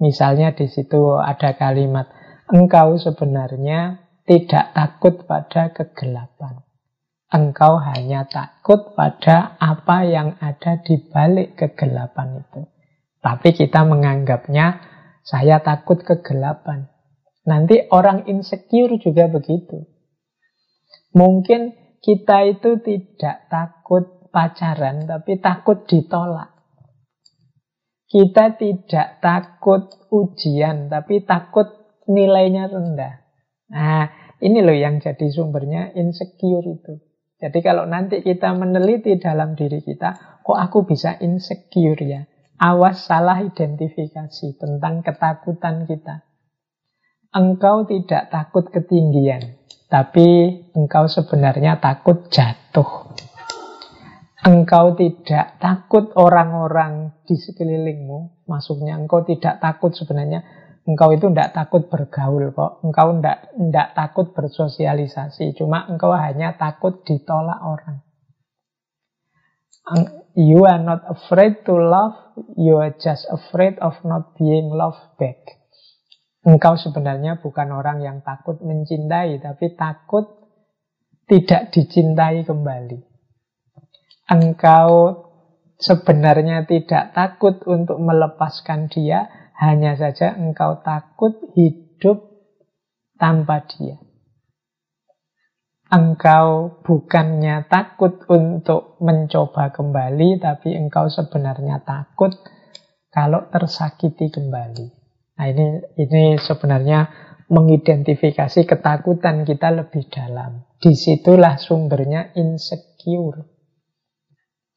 Misalnya 0.00 0.56
di 0.56 0.64
situ 0.64 1.20
ada 1.20 1.54
kalimat, 1.60 2.08
engkau 2.48 2.96
sebenarnya 2.96 4.00
tidak 4.24 4.72
takut 4.72 5.28
pada 5.28 5.76
kegelapan. 5.76 6.64
Engkau 7.30 7.78
hanya 7.78 8.26
takut 8.26 8.96
pada 8.96 9.54
apa 9.60 10.02
yang 10.02 10.34
ada 10.42 10.82
di 10.82 10.98
balik 10.98 11.54
kegelapan 11.54 12.42
itu. 12.42 12.66
Tapi 13.20 13.52
kita 13.52 13.86
menganggapnya 13.86 14.82
saya 15.22 15.60
takut 15.60 16.00
kegelapan. 16.02 16.88
Nanti 17.44 17.86
orang 17.92 18.24
insecure 18.26 18.96
juga 18.96 19.28
begitu. 19.28 19.84
Mungkin 21.12 21.76
kita 22.00 22.48
itu 22.48 22.80
tidak 22.80 23.46
takut 23.52 24.30
pacaran, 24.32 25.04
tapi 25.04 25.36
takut 25.38 25.84
ditolak. 25.84 26.59
Kita 28.10 28.58
tidak 28.58 29.22
takut 29.22 29.86
ujian, 30.10 30.90
tapi 30.90 31.22
takut 31.22 31.70
nilainya 32.10 32.66
rendah. 32.66 33.22
Nah, 33.70 34.34
ini 34.42 34.58
loh 34.66 34.74
yang 34.74 34.98
jadi 34.98 35.30
sumbernya 35.30 35.94
insecure 35.94 36.66
itu. 36.66 36.98
Jadi 37.38 37.58
kalau 37.62 37.86
nanti 37.86 38.26
kita 38.26 38.50
meneliti 38.52 39.14
dalam 39.16 39.54
diri 39.54 39.78
kita, 39.80 40.42
kok 40.42 40.58
aku 40.58 40.90
bisa 40.90 41.22
insecure 41.22 42.02
ya? 42.02 42.26
Awas 42.60 43.06
salah 43.06 43.40
identifikasi 43.40 44.58
tentang 44.58 45.06
ketakutan 45.06 45.86
kita. 45.86 46.26
Engkau 47.30 47.86
tidak 47.86 48.28
takut 48.28 48.68
ketinggian, 48.74 49.54
tapi 49.86 50.60
engkau 50.74 51.06
sebenarnya 51.06 51.78
takut 51.78 52.26
jatuh. 52.26 53.14
Engkau 54.40 54.96
tidak 54.96 55.60
takut 55.60 56.16
orang-orang 56.16 57.12
di 57.28 57.36
sekelilingmu, 57.36 58.48
maksudnya 58.48 58.96
engkau 58.96 59.20
tidak 59.20 59.60
takut 59.60 59.92
sebenarnya 59.92 60.40
engkau 60.88 61.12
itu 61.12 61.28
tidak 61.28 61.52
takut 61.52 61.92
bergaul 61.92 62.48
kok. 62.56 62.80
Engkau 62.80 63.20
tidak 63.20 63.52
tidak 63.52 63.88
takut 63.92 64.26
bersosialisasi, 64.32 65.52
cuma 65.60 65.84
engkau 65.92 66.16
hanya 66.16 66.56
takut 66.56 67.04
ditolak 67.04 67.60
orang. 67.60 68.00
You 70.38 70.64
are 70.64 70.80
not 70.80 71.04
afraid 71.04 71.66
to 71.66 71.74
love, 71.74 72.16
you 72.56 72.78
are 72.78 72.94
just 72.96 73.26
afraid 73.28 73.76
of 73.82 73.98
not 74.06 74.38
being 74.38 74.70
loved 74.70 75.18
back. 75.18 75.60
Engkau 76.46 76.80
sebenarnya 76.80 77.44
bukan 77.44 77.68
orang 77.74 78.00
yang 78.00 78.24
takut 78.24 78.56
mencintai, 78.64 79.36
tapi 79.42 79.76
takut 79.76 80.24
tidak 81.28 81.74
dicintai 81.76 82.48
kembali. 82.48 83.09
Engkau 84.30 85.26
sebenarnya 85.74 86.62
tidak 86.70 87.10
takut 87.10 87.58
untuk 87.66 87.98
melepaskan 87.98 88.86
dia, 88.86 89.26
hanya 89.58 89.98
saja 89.98 90.38
engkau 90.38 90.78
takut 90.86 91.34
hidup 91.58 92.30
tanpa 93.18 93.66
dia 93.66 93.98
engkau 95.90 96.80
bukannya 96.86 97.66
takut 97.66 98.22
untuk 98.30 98.96
mencoba 99.02 99.74
kembali, 99.74 100.38
tapi 100.38 100.78
engkau 100.78 101.10
sebenarnya 101.10 101.82
takut 101.82 102.30
kalau 103.10 103.50
tersakiti 103.50 104.30
kembali. 104.30 104.86
Nah 105.34 105.46
ini 105.50 105.66
ini 105.98 106.38
sebenarnya 106.38 107.10
mengidentifikasi 107.50 108.62
ketakutan 108.62 109.42
kita 109.42 109.74
lebih 109.74 110.06
dalam. 110.06 110.62
Di 110.78 110.94
situlah 110.94 111.58
sumbernya 111.58 112.30
insecure. 112.38 113.59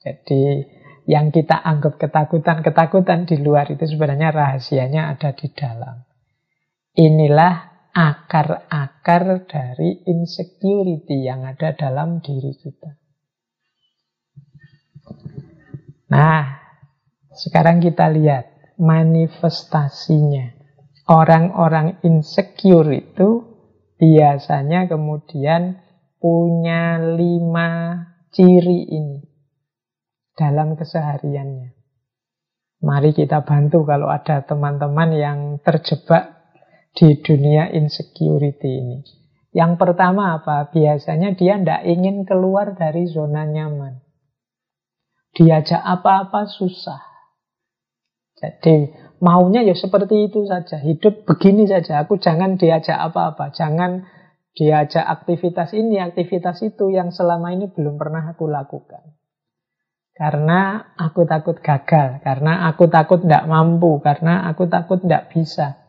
Jadi 0.03 0.67
yang 1.07 1.31
kita 1.31 1.63
anggap 1.63 1.95
ketakutan-ketakutan 1.95 3.23
di 3.23 3.39
luar 3.39 3.71
itu 3.71 3.87
sebenarnya 3.87 4.35
rahasianya 4.35 5.15
ada 5.15 5.31
di 5.31 5.47
dalam. 5.55 6.03
Inilah 6.95 7.87
akar-akar 7.95 9.47
dari 9.47 10.03
insecurity 10.07 11.23
yang 11.23 11.47
ada 11.47 11.71
dalam 11.71 12.19
diri 12.19 12.51
kita. 12.51 12.91
Nah, 16.11 16.43
sekarang 17.31 17.79
kita 17.79 18.11
lihat 18.11 18.75
manifestasinya. 18.75 20.51
Orang-orang 21.03 21.99
insecure 22.03 22.91
itu 22.95 23.43
biasanya 23.99 24.87
kemudian 24.87 25.83
punya 26.19 26.95
lima 26.95 27.99
ciri 28.31 28.87
ini 28.87 29.32
dalam 30.33 30.75
kesehariannya. 30.77 31.73
Mari 32.83 33.15
kita 33.15 33.47
bantu 33.47 33.87
kalau 33.87 34.11
ada 34.11 34.43
teman-teman 34.43 35.09
yang 35.15 35.39
terjebak 35.63 36.43
di 36.91 37.15
dunia 37.23 37.71
insecurity 37.71 38.83
ini. 38.83 38.99
Yang 39.53 39.79
pertama 39.79 40.35
apa? 40.35 40.67
Biasanya 40.73 41.37
dia 41.37 41.55
tidak 41.61 41.81
ingin 41.85 42.25
keluar 42.27 42.75
dari 42.75 43.07
zona 43.07 43.45
nyaman. 43.45 44.01
Diajak 45.33 45.79
apa-apa 45.79 46.49
susah. 46.49 47.01
Jadi 48.37 48.91
maunya 49.23 49.63
ya 49.63 49.77
seperti 49.77 50.27
itu 50.27 50.43
saja. 50.43 50.81
Hidup 50.81 51.23
begini 51.23 51.69
saja. 51.69 52.03
Aku 52.03 52.19
jangan 52.19 52.59
diajak 52.59 52.99
apa-apa. 52.99 53.53
Jangan 53.55 54.03
diajak 54.53 55.05
aktivitas 55.05 55.73
ini, 55.73 55.97
aktivitas 56.03 56.61
itu 56.61 56.91
yang 56.91 57.09
selama 57.09 57.53
ini 57.55 57.71
belum 57.71 57.95
pernah 57.97 58.27
aku 58.33 58.45
lakukan. 58.49 59.22
Karena 60.13 60.93
aku 60.93 61.25
takut 61.25 61.57
gagal, 61.57 62.21
karena 62.21 62.69
aku 62.69 62.85
takut 62.85 63.25
tidak 63.25 63.49
mampu, 63.49 63.97
karena 63.97 64.45
aku 64.45 64.69
takut 64.69 65.01
tidak 65.01 65.33
bisa. 65.33 65.81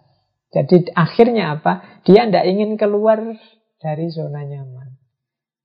Jadi 0.49 0.89
akhirnya 0.97 1.61
apa? 1.61 2.01
Dia 2.09 2.25
tidak 2.25 2.49
ingin 2.49 2.81
keluar 2.81 3.21
dari 3.77 4.07
zona 4.09 4.47
nyaman. 4.49 4.97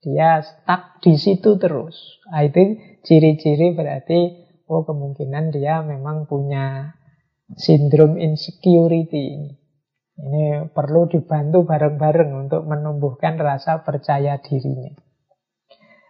Dia 0.03 0.43
stuck 0.43 0.99
di 0.99 1.15
situ 1.15 1.55
terus. 1.55 2.19
Itu 2.27 2.79
ciri-ciri 3.07 3.71
berarti 3.75 4.19
oh 4.67 4.83
kemungkinan 4.83 5.55
dia 5.55 5.79
memang 5.79 6.27
punya 6.27 6.95
sindrom 7.55 8.19
insecurity 8.19 9.39
ini. 9.39 9.51
Ini 10.19 10.67
perlu 10.75 11.07
dibantu 11.07 11.63
bareng-bareng 11.63 12.31
untuk 12.35 12.67
menumbuhkan 12.67 13.39
rasa 13.39 13.87
percaya 13.87 14.35
dirinya. 14.43 14.91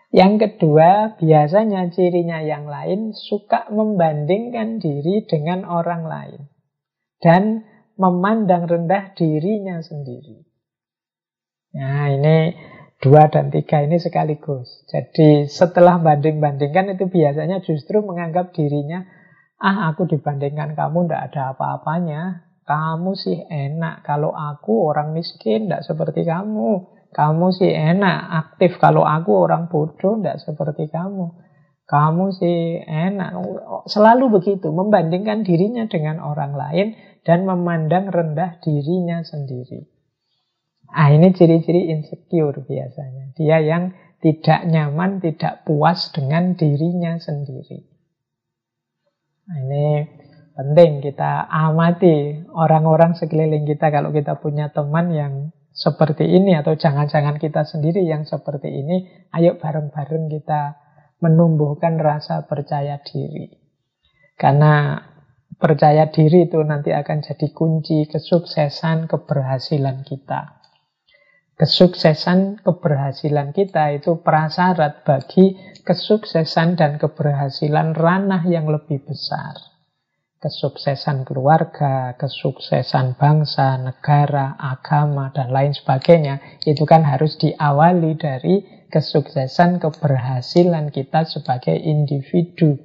Yang 0.09 0.33
kedua, 0.41 1.21
biasanya 1.21 1.93
cirinya 1.93 2.41
yang 2.41 2.65
lain 2.65 3.13
suka 3.13 3.69
membandingkan 3.69 4.81
diri 4.81 5.21
dengan 5.29 5.69
orang 5.69 6.03
lain. 6.09 6.41
Dan 7.21 7.61
memandang 7.99 8.65
rendah 8.65 9.13
dirinya 9.13 9.83
sendiri. 9.83 10.47
Nah 11.75 12.09
ini 12.09 12.55
dua 12.97 13.29
dan 13.29 13.53
tiga 13.53 13.85
ini 13.85 14.01
sekaligus. 14.01 14.87
Jadi 14.89 15.45
setelah 15.45 16.01
banding-bandingkan 16.01 16.97
itu 16.97 17.05
biasanya 17.05 17.61
justru 17.61 18.01
menganggap 18.01 18.55
dirinya, 18.55 19.05
ah 19.61 19.93
aku 19.93 20.09
dibandingkan 20.09 20.73
kamu 20.73 21.05
tidak 21.05 21.21
ada 21.29 21.41
apa-apanya. 21.53 22.21
Kamu 22.65 23.17
sih 23.17 23.45
enak, 23.49 24.05
kalau 24.05 24.29
aku 24.29 24.89
orang 24.89 25.13
miskin 25.13 25.67
tidak 25.69 25.85
seperti 25.85 26.21
kamu. 26.25 26.98
Kamu 27.09 27.49
sih 27.49 27.73
enak, 27.73 28.19
aktif 28.29 28.77
kalau 28.77 29.01
aku 29.01 29.33
orang 29.33 29.65
bodoh 29.65 30.21
tidak 30.21 30.37
seperti 30.45 30.93
kamu. 30.93 31.33
Kamu 31.89 32.29
sih 32.37 32.85
enak, 32.85 33.33
selalu 33.89 34.37
begitu, 34.37 34.69
membandingkan 34.69 35.41
dirinya 35.41 35.89
dengan 35.89 36.21
orang 36.21 36.53
lain 36.53 36.87
dan 37.25 37.49
memandang 37.49 38.13
rendah 38.13 38.61
dirinya 38.61 39.25
sendiri. 39.25 39.89
Ah 40.89 41.09
ini 41.09 41.33
ciri-ciri 41.33 41.89
insecure 41.89 42.61
biasanya. 42.61 43.33
Dia 43.33 43.57
yang 43.61 43.97
tidak 44.21 44.69
nyaman, 44.69 45.17
tidak 45.17 45.65
puas 45.65 46.13
dengan 46.13 46.53
dirinya 46.53 47.17
sendiri. 47.17 47.89
Nah, 49.49 49.57
ini 49.65 49.85
penting 50.53 51.01
kita 51.01 51.49
amati 51.49 52.45
orang-orang 52.53 53.17
sekeliling 53.17 53.65
kita 53.65 53.89
kalau 53.89 54.13
kita 54.13 54.37
punya 54.37 54.69
teman 54.69 55.09
yang 55.09 55.33
seperti 55.69 56.25
ini 56.27 56.57
atau 56.57 56.75
jangan-jangan 56.75 57.37
kita 57.37 57.63
sendiri 57.63 58.03
yang 58.03 58.25
seperti 58.25 58.67
ini, 58.67 59.05
ayo 59.31 59.55
bareng-bareng 59.61 60.27
kita 60.27 60.75
menumbuhkan 61.23 61.99
rasa 61.99 62.47
percaya 62.47 62.99
diri. 63.03 63.47
Karena 64.39 64.95
percaya 65.59 66.07
diri 66.07 66.47
itu 66.47 66.63
nanti 66.63 66.95
akan 66.95 67.19
jadi 67.19 67.47
kunci 67.51 68.07
kesuksesan, 68.07 69.11
keberhasilan 69.11 70.07
kita. 70.07 70.57
Kesuksesan, 71.59 72.63
keberhasilan 72.63 73.51
kita 73.51 73.91
itu 73.99 74.23
prasyarat 74.23 75.03
bagi 75.03 75.59
kesuksesan 75.83 76.79
dan 76.79 76.95
keberhasilan 76.95 77.91
ranah 77.91 78.47
yang 78.47 78.71
lebih 78.71 79.03
besar. 79.03 79.68
Kesuksesan 80.39 81.27
keluarga, 81.27 82.15
kesuksesan 82.15 83.19
bangsa, 83.19 83.75
negara, 83.75 84.55
agama, 84.55 85.35
dan 85.35 85.51
lain 85.51 85.75
sebagainya, 85.75 86.63
itu 86.63 86.87
kan 86.87 87.03
harus 87.03 87.35
diawali 87.35 88.15
dari 88.15 88.87
kesuksesan, 88.87 89.83
keberhasilan 89.83 90.95
kita 90.95 91.27
sebagai 91.27 91.75
individu. 91.75 92.79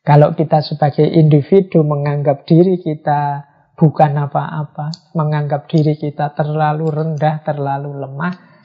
Kalau 0.00 0.32
kita 0.32 0.64
sebagai 0.64 1.04
individu 1.04 1.84
menganggap 1.84 2.48
diri 2.48 2.80
kita 2.80 3.44
bukan 3.76 4.16
apa-apa, 4.16 5.12
menganggap 5.12 5.68
diri 5.68 6.00
kita 6.00 6.32
terlalu 6.32 6.88
rendah, 6.88 7.44
terlalu 7.44 7.92
lemah, 7.92 8.57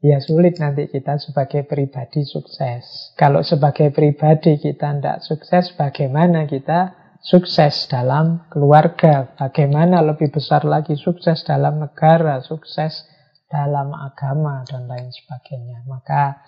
ya 0.00 0.18
sulit 0.20 0.56
nanti 0.56 0.88
kita 0.88 1.20
sebagai 1.20 1.68
pribadi 1.68 2.24
sukses. 2.24 3.12
Kalau 3.16 3.44
sebagai 3.44 3.92
pribadi 3.92 4.56
kita 4.56 4.96
tidak 4.96 5.20
sukses, 5.20 5.76
bagaimana 5.76 6.48
kita 6.48 6.96
sukses 7.20 7.84
dalam 7.86 8.48
keluarga? 8.48 9.36
Bagaimana 9.36 10.00
lebih 10.00 10.32
besar 10.32 10.64
lagi 10.64 10.96
sukses 10.96 11.44
dalam 11.44 11.80
negara, 11.80 12.40
sukses 12.40 13.04
dalam 13.50 13.92
agama, 13.92 14.64
dan 14.64 14.88
lain 14.88 15.12
sebagainya. 15.12 15.84
Maka 15.84 16.40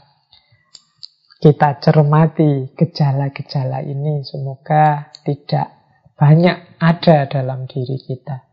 kita 1.42 1.82
cermati 1.82 2.70
gejala-gejala 2.78 3.82
ini, 3.82 4.22
semoga 4.22 5.10
tidak 5.26 5.68
banyak 6.14 6.78
ada 6.78 7.26
dalam 7.26 7.66
diri 7.66 7.98
kita. 7.98 8.46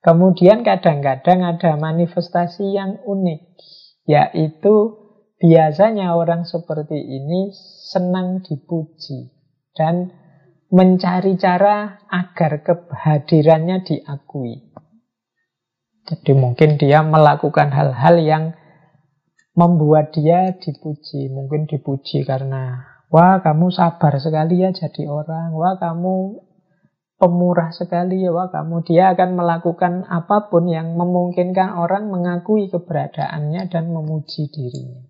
Kemudian 0.00 0.64
kadang-kadang 0.64 1.44
ada 1.44 1.76
manifestasi 1.76 2.72
yang 2.72 3.02
unik, 3.04 3.42
yaitu 4.10 4.98
biasanya 5.38 6.18
orang 6.18 6.42
seperti 6.42 6.98
ini 6.98 7.54
senang 7.86 8.42
dipuji 8.42 9.30
dan 9.78 10.10
mencari 10.70 11.38
cara 11.38 12.02
agar 12.10 12.66
kehadirannya 12.66 13.86
diakui. 13.86 14.70
Jadi 16.10 16.32
mungkin 16.34 16.74
dia 16.74 17.06
melakukan 17.06 17.70
hal-hal 17.70 18.18
yang 18.18 18.44
membuat 19.54 20.10
dia 20.14 20.58
dipuji. 20.58 21.30
Mungkin 21.30 21.70
dipuji 21.70 22.26
karena, 22.26 22.82
wah 23.10 23.38
kamu 23.42 23.70
sabar 23.70 24.18
sekali 24.18 24.62
ya 24.62 24.74
jadi 24.74 25.06
orang, 25.06 25.54
wah 25.54 25.78
kamu 25.78 26.42
pemurah 27.20 27.68
sekali 27.70 28.24
ya 28.24 28.32
wah 28.32 28.48
kamu 28.48 28.80
dia 28.88 29.12
akan 29.12 29.36
melakukan 29.36 30.08
apa 30.08 30.48
pun 30.48 30.64
yang 30.72 30.96
memungkinkan 30.96 31.76
orang 31.76 32.08
mengakui 32.08 32.72
keberadaannya 32.72 33.68
dan 33.68 33.92
memuji 33.92 34.48
dirinya. 34.48 35.04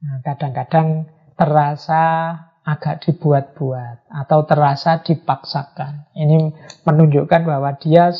Nah, 0.00 0.22
kadang-kadang 0.24 1.10
terasa 1.34 2.32
agak 2.64 3.02
dibuat-buat 3.02 4.08
atau 4.08 4.46
terasa 4.46 5.02
dipaksakan. 5.02 6.14
Ini 6.14 6.54
menunjukkan 6.86 7.42
bahwa 7.42 7.74
dia 7.82 8.14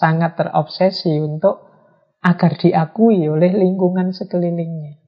sangat 0.00 0.40
terobsesi 0.40 1.20
untuk 1.20 1.68
agar 2.24 2.56
diakui 2.56 3.28
oleh 3.28 3.52
lingkungan 3.52 4.16
sekelilingnya. 4.16 5.02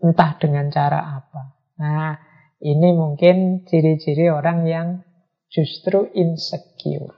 Entah 0.00 0.38
dengan 0.40 0.72
cara 0.72 1.20
apa. 1.20 1.42
Nah, 1.78 2.14
ini 2.62 2.94
mungkin 2.94 3.66
ciri-ciri 3.66 4.30
orang 4.30 4.64
yang 4.64 4.88
justru 5.54 6.10
insecure. 6.18 7.14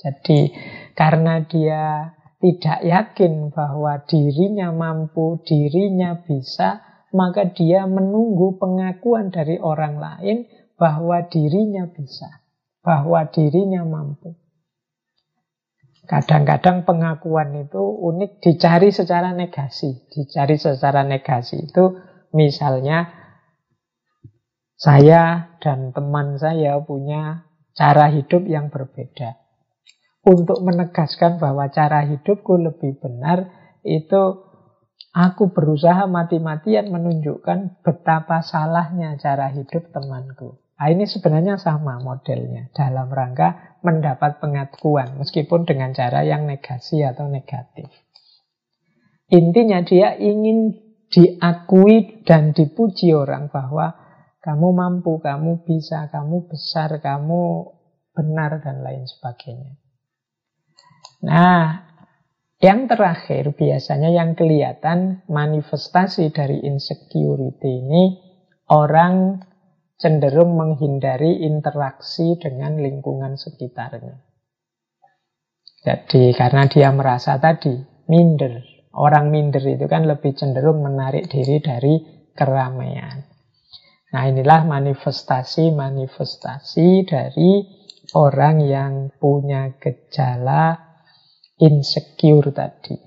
Jadi 0.00 0.56
karena 0.96 1.44
dia 1.44 2.16
tidak 2.40 2.80
yakin 2.80 3.52
bahwa 3.52 4.00
dirinya 4.08 4.72
mampu, 4.72 5.44
dirinya 5.44 6.24
bisa, 6.24 6.80
maka 7.12 7.52
dia 7.52 7.84
menunggu 7.84 8.56
pengakuan 8.56 9.28
dari 9.28 9.60
orang 9.60 10.00
lain 10.00 10.48
bahwa 10.80 11.20
dirinya 11.28 11.84
bisa, 11.92 12.40
bahwa 12.80 13.28
dirinya 13.28 13.84
mampu. 13.84 14.40
Kadang-kadang 16.08 16.88
pengakuan 16.88 17.54
itu 17.60 17.78
unik 17.78 18.40
dicari 18.40 18.88
secara 18.88 19.36
negasi. 19.36 20.08
Dicari 20.08 20.56
secara 20.56 21.04
negasi 21.04 21.70
itu 21.70 22.00
misalnya 22.32 23.20
saya 24.80 25.54
dan 25.60 25.92
teman 25.92 26.40
saya 26.40 26.80
punya 26.80 27.49
cara 27.80 28.12
hidup 28.12 28.44
yang 28.44 28.68
berbeda. 28.68 29.40
Untuk 30.20 30.60
menegaskan 30.60 31.40
bahwa 31.40 31.72
cara 31.72 32.04
hidupku 32.04 32.60
lebih 32.60 33.00
benar, 33.00 33.48
itu 33.80 34.36
aku 35.16 35.48
berusaha 35.48 36.04
mati-matian 36.04 36.92
menunjukkan 36.92 37.80
betapa 37.80 38.44
salahnya 38.44 39.16
cara 39.16 39.48
hidup 39.48 39.88
temanku. 39.96 40.60
Nah, 40.76 40.88
ini 40.92 41.08
sebenarnya 41.08 41.56
sama 41.56 41.96
modelnya 42.04 42.68
dalam 42.76 43.08
rangka 43.08 43.80
mendapat 43.80 44.44
pengakuan 44.44 45.16
meskipun 45.16 45.64
dengan 45.64 45.96
cara 45.96 46.20
yang 46.20 46.44
negasi 46.44 47.00
atau 47.00 47.32
negatif. 47.32 47.88
Intinya 49.32 49.80
dia 49.80 50.20
ingin 50.20 50.76
diakui 51.08 52.24
dan 52.28 52.52
dipuji 52.52 53.12
orang 53.16 53.48
bahwa 53.48 54.09
kamu 54.40 54.68
mampu, 54.72 55.20
kamu 55.20 55.68
bisa, 55.68 56.08
kamu 56.08 56.48
besar, 56.48 56.96
kamu 57.00 57.76
benar, 58.16 58.64
dan 58.64 58.80
lain 58.80 59.04
sebagainya. 59.04 59.76
Nah, 61.20 61.84
yang 62.60 62.88
terakhir 62.88 63.52
biasanya 63.52 64.12
yang 64.12 64.36
kelihatan 64.36 65.24
manifestasi 65.28 66.32
dari 66.32 66.60
insecurity 66.64 67.84
ini 67.84 68.20
orang 68.72 69.44
cenderung 70.00 70.56
menghindari 70.56 71.44
interaksi 71.44 72.40
dengan 72.40 72.80
lingkungan 72.80 73.36
sekitarnya. 73.36 74.24
Jadi 75.80 76.32
karena 76.36 76.68
dia 76.68 76.92
merasa 76.92 77.36
tadi 77.40 77.72
minder, 78.08 78.60
orang 78.96 79.28
minder 79.28 79.64
itu 79.64 79.88
kan 79.88 80.04
lebih 80.04 80.36
cenderung 80.36 80.84
menarik 80.84 81.28
diri 81.28 81.60
dari 81.60 81.94
keramaian. 82.36 83.24
Nah 84.10 84.26
inilah 84.26 84.66
manifestasi-manifestasi 84.66 87.06
dari 87.06 87.62
orang 88.18 88.58
yang 88.66 89.14
punya 89.14 89.78
gejala 89.78 90.98
insecure 91.62 92.50
tadi. 92.50 92.98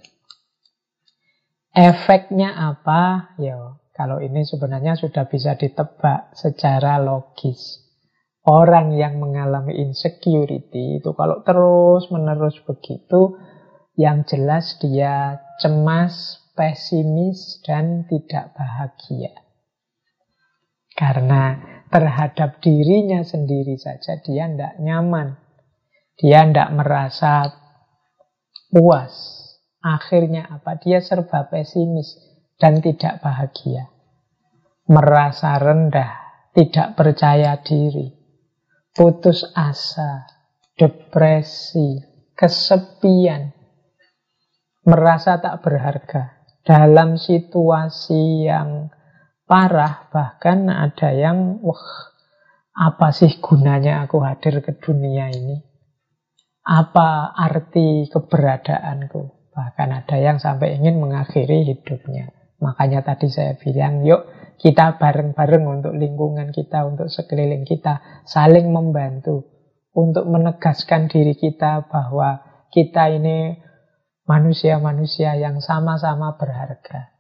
Efeknya 1.74 2.54
apa? 2.56 3.34
Ya, 3.42 3.58
kalau 3.92 4.22
ini 4.24 4.48
sebenarnya 4.48 4.96
sudah 4.96 5.28
bisa 5.28 5.60
ditebak 5.60 6.32
secara 6.38 7.02
logis. 7.04 7.84
Orang 8.44 8.92
yang 8.96 9.20
mengalami 9.20 9.76
insecurity 9.82 11.00
itu 11.04 11.12
kalau 11.16 11.44
terus-menerus 11.44 12.60
begitu, 12.64 13.40
yang 14.00 14.24
jelas 14.24 14.80
dia 14.80 15.40
cemas, 15.60 16.40
pesimis, 16.56 17.60
dan 17.66 18.08
tidak 18.08 18.56
bahagia. 18.56 19.43
Karena 20.94 21.58
terhadap 21.90 22.62
dirinya 22.62 23.22
sendiri 23.26 23.78
saja 23.78 24.18
dia 24.22 24.50
tidak 24.50 24.78
nyaman. 24.82 25.38
Dia 26.18 26.46
tidak 26.46 26.70
merasa 26.74 27.50
puas. 28.70 29.14
Akhirnya 29.84 30.48
apa? 30.48 30.80
Dia 30.80 31.04
serba 31.04 31.50
pesimis 31.50 32.18
dan 32.56 32.80
tidak 32.80 33.20
bahagia. 33.20 33.90
Merasa 34.88 35.58
rendah, 35.60 36.12
tidak 36.54 36.96
percaya 36.96 37.60
diri, 37.60 38.14
putus 38.94 39.44
asa, 39.56 40.28
depresi, 40.78 42.00
kesepian, 42.36 43.52
merasa 44.84 45.40
tak 45.40 45.64
berharga 45.64 46.44
dalam 46.64 47.16
situasi 47.16 48.48
yang 48.48 48.92
parah, 49.54 50.10
bahkan 50.10 50.66
ada 50.66 51.14
yang, 51.14 51.62
wah, 51.62 52.10
apa 52.74 53.14
sih 53.14 53.38
gunanya 53.38 54.02
aku 54.02 54.26
hadir 54.26 54.66
ke 54.66 54.82
dunia 54.82 55.30
ini? 55.30 55.62
Apa 56.66 57.38
arti 57.38 58.10
keberadaanku? 58.10 59.54
Bahkan 59.54 59.90
ada 59.94 60.18
yang 60.18 60.42
sampai 60.42 60.82
ingin 60.82 60.98
mengakhiri 60.98 61.70
hidupnya. 61.70 62.34
Makanya 62.66 63.06
tadi 63.06 63.30
saya 63.30 63.54
bilang, 63.54 64.02
yuk 64.02 64.26
kita 64.58 64.98
bareng-bareng 64.98 65.62
untuk 65.70 65.94
lingkungan 65.94 66.50
kita, 66.50 66.90
untuk 66.90 67.14
sekeliling 67.14 67.62
kita, 67.62 68.26
saling 68.26 68.74
membantu 68.74 69.54
untuk 69.94 70.26
menegaskan 70.26 71.06
diri 71.14 71.38
kita 71.38 71.86
bahwa 71.94 72.42
kita 72.74 73.06
ini 73.14 73.62
manusia-manusia 74.26 75.38
yang 75.38 75.62
sama-sama 75.62 76.34
berharga. 76.42 77.13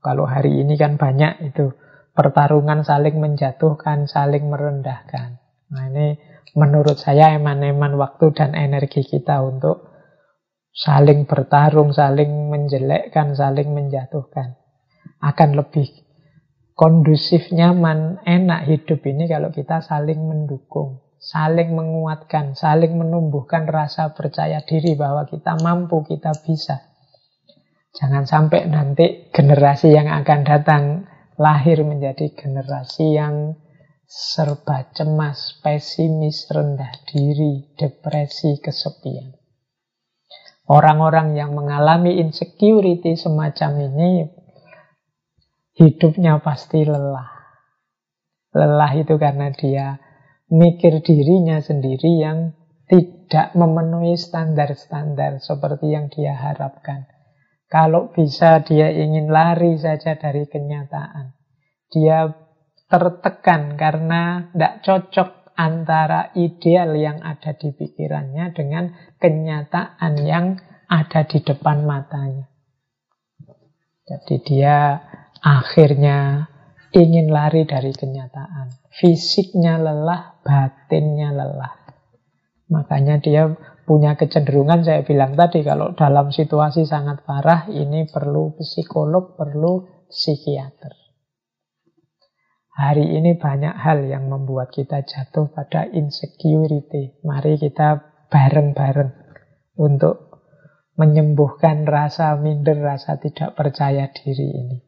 Kalau 0.00 0.24
hari 0.24 0.64
ini 0.64 0.80
kan 0.80 0.96
banyak 0.96 1.52
itu 1.52 1.76
pertarungan 2.16 2.82
saling 2.82 3.20
menjatuhkan, 3.20 4.08
saling 4.08 4.48
merendahkan. 4.48 5.40
Nah 5.70 5.84
ini 5.92 6.16
menurut 6.56 6.98
saya 6.98 7.36
eman-eman 7.36 7.94
waktu 8.00 8.32
dan 8.34 8.56
energi 8.58 9.06
kita 9.06 9.44
untuk 9.44 9.86
saling 10.74 11.28
bertarung, 11.28 11.92
saling 11.92 12.50
menjelekkan, 12.50 13.36
saling 13.36 13.70
menjatuhkan. 13.70 14.56
Akan 15.20 15.52
lebih 15.52 15.86
kondusif, 16.72 17.52
nyaman, 17.52 18.24
enak 18.24 18.64
hidup 18.66 19.04
ini 19.04 19.28
kalau 19.28 19.52
kita 19.52 19.84
saling 19.84 20.16
mendukung, 20.24 21.04
saling 21.20 21.76
menguatkan, 21.76 22.56
saling 22.56 22.96
menumbuhkan 22.96 23.68
rasa 23.68 24.16
percaya 24.16 24.64
diri 24.64 24.96
bahwa 24.96 25.28
kita 25.28 25.60
mampu, 25.60 26.00
kita 26.08 26.32
bisa. 26.40 26.89
Jangan 27.90 28.22
sampai 28.22 28.70
nanti 28.70 29.30
generasi 29.34 29.90
yang 29.90 30.06
akan 30.06 30.40
datang 30.46 30.82
lahir 31.40 31.82
menjadi 31.82 32.30
generasi 32.38 33.18
yang 33.18 33.58
serba 34.06 34.90
cemas, 34.94 35.58
pesimis, 35.62 36.46
rendah 36.50 36.90
diri, 37.06 37.74
depresi, 37.74 38.58
kesepian. 38.62 39.34
Orang-orang 40.70 41.34
yang 41.34 41.50
mengalami 41.54 42.22
insecurity 42.22 43.18
semacam 43.18 43.90
ini 43.90 44.30
hidupnya 45.74 46.38
pasti 46.38 46.86
lelah. 46.86 47.30
Lelah 48.54 48.92
itu 48.98 49.14
karena 49.18 49.50
dia 49.50 49.98
mikir 50.50 51.02
dirinya 51.02 51.58
sendiri 51.58 52.22
yang 52.22 52.54
tidak 52.90 53.54
memenuhi 53.54 54.18
standar-standar 54.18 55.38
seperti 55.38 55.94
yang 55.94 56.10
dia 56.10 56.34
harapkan. 56.34 57.06
Kalau 57.70 58.10
bisa 58.10 58.66
dia 58.66 58.90
ingin 58.90 59.30
lari 59.30 59.78
saja 59.78 60.18
dari 60.18 60.42
kenyataan. 60.50 61.38
Dia 61.86 62.26
tertekan 62.90 63.78
karena 63.78 64.50
tidak 64.50 64.74
cocok 64.82 65.54
antara 65.54 66.34
ideal 66.34 66.98
yang 66.98 67.22
ada 67.22 67.54
di 67.54 67.70
pikirannya 67.70 68.50
dengan 68.50 68.90
kenyataan 69.22 70.14
yang 70.26 70.58
ada 70.90 71.22
di 71.22 71.38
depan 71.46 71.86
matanya. 71.86 72.50
Jadi 74.02 74.34
dia 74.42 74.98
akhirnya 75.38 76.50
ingin 76.90 77.30
lari 77.30 77.62
dari 77.70 77.94
kenyataan. 77.94 78.90
Fisiknya 78.90 79.78
lelah, 79.78 80.42
batinnya 80.42 81.30
lelah. 81.30 81.74
Makanya 82.70 83.22
dia 83.22 83.54
punya 83.90 84.14
kecenderungan, 84.14 84.86
saya 84.86 85.02
bilang 85.02 85.34
tadi, 85.34 85.66
kalau 85.66 85.98
dalam 85.98 86.30
situasi 86.30 86.86
sangat 86.86 87.26
parah, 87.26 87.66
ini 87.66 88.06
perlu 88.06 88.54
psikolog, 88.54 89.34
perlu 89.34 90.06
psikiater. 90.06 90.94
Hari 92.70 93.18
ini 93.18 93.34
banyak 93.34 93.74
hal 93.74 94.06
yang 94.06 94.30
membuat 94.30 94.70
kita 94.70 95.02
jatuh 95.02 95.50
pada 95.50 95.90
insecurity. 95.90 97.18
Mari 97.26 97.58
kita 97.58 97.98
bareng-bareng 98.30 99.10
untuk 99.82 100.38
menyembuhkan 100.94 101.82
rasa 101.82 102.38
minder, 102.38 102.78
rasa 102.78 103.18
tidak 103.18 103.58
percaya 103.58 104.06
diri 104.14 104.54
ini. 104.54 104.78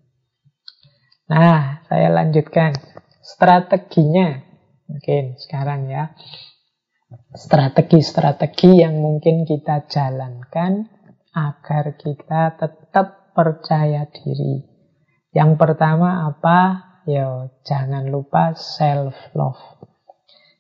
Nah, 1.27 1.83
saya 1.91 2.07
lanjutkan. 2.07 2.71
Strateginya, 3.19 4.47
mungkin 4.87 5.35
sekarang 5.43 5.91
ya. 5.91 6.15
Strategi-strategi 7.33 8.85
yang 8.85 9.01
mungkin 9.01 9.49
kita 9.49 9.89
jalankan 9.89 10.89
agar 11.33 11.97
kita 11.97 12.57
tetap 12.61 13.33
percaya 13.33 14.05
diri. 14.09 14.61
Yang 15.33 15.57
pertama 15.57 16.29
apa? 16.29 16.93
ya 17.03 17.51
jangan 17.67 18.07
lupa 18.09 18.55
self 18.55 19.35
love. 19.35 19.59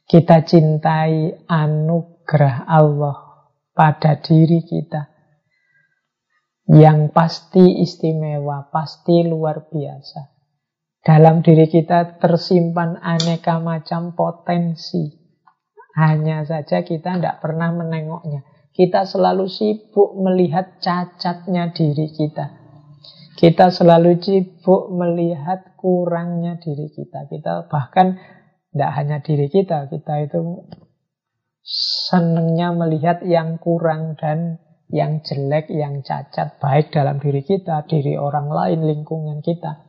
Kita 0.08 0.44
cintai 0.44 1.46
anugerah 1.46 2.66
Allah 2.68 3.48
pada 3.72 4.18
diri 4.18 4.60
kita. 4.66 5.08
Yang 6.72 7.10
pasti 7.10 7.82
istimewa, 7.82 8.70
pasti 8.70 9.24
luar 9.24 9.66
biasa. 9.66 10.20
Dalam 11.02 11.42
diri 11.42 11.66
kita 11.66 12.22
tersimpan 12.22 13.00
aneka 13.02 13.58
macam 13.58 14.14
potensi. 14.14 15.21
Hanya 15.92 16.48
saja 16.48 16.80
kita 16.80 17.20
tidak 17.20 17.44
pernah 17.44 17.68
menengoknya. 17.72 18.44
Kita 18.72 19.04
selalu 19.04 19.52
sibuk 19.52 20.16
melihat 20.16 20.80
cacatnya 20.80 21.76
diri 21.76 22.08
kita. 22.08 22.56
Kita 23.36 23.68
selalu 23.68 24.16
sibuk 24.16 24.88
melihat 24.88 25.76
kurangnya 25.76 26.56
diri 26.56 26.88
kita. 26.88 27.28
Kita 27.28 27.68
bahkan 27.68 28.16
tidak 28.72 28.90
hanya 28.96 29.20
diri 29.20 29.52
kita, 29.52 29.92
kita 29.92 30.24
itu 30.24 30.64
senangnya 32.08 32.72
melihat 32.72 33.20
yang 33.20 33.60
kurang 33.60 34.16
dan 34.16 34.56
yang 34.88 35.20
jelek, 35.20 35.68
yang 35.68 36.00
cacat, 36.00 36.56
baik 36.56 36.88
dalam 36.88 37.20
diri 37.20 37.44
kita, 37.44 37.84
diri 37.84 38.16
orang 38.16 38.48
lain, 38.48 38.80
lingkungan 38.88 39.44
kita. 39.44 39.84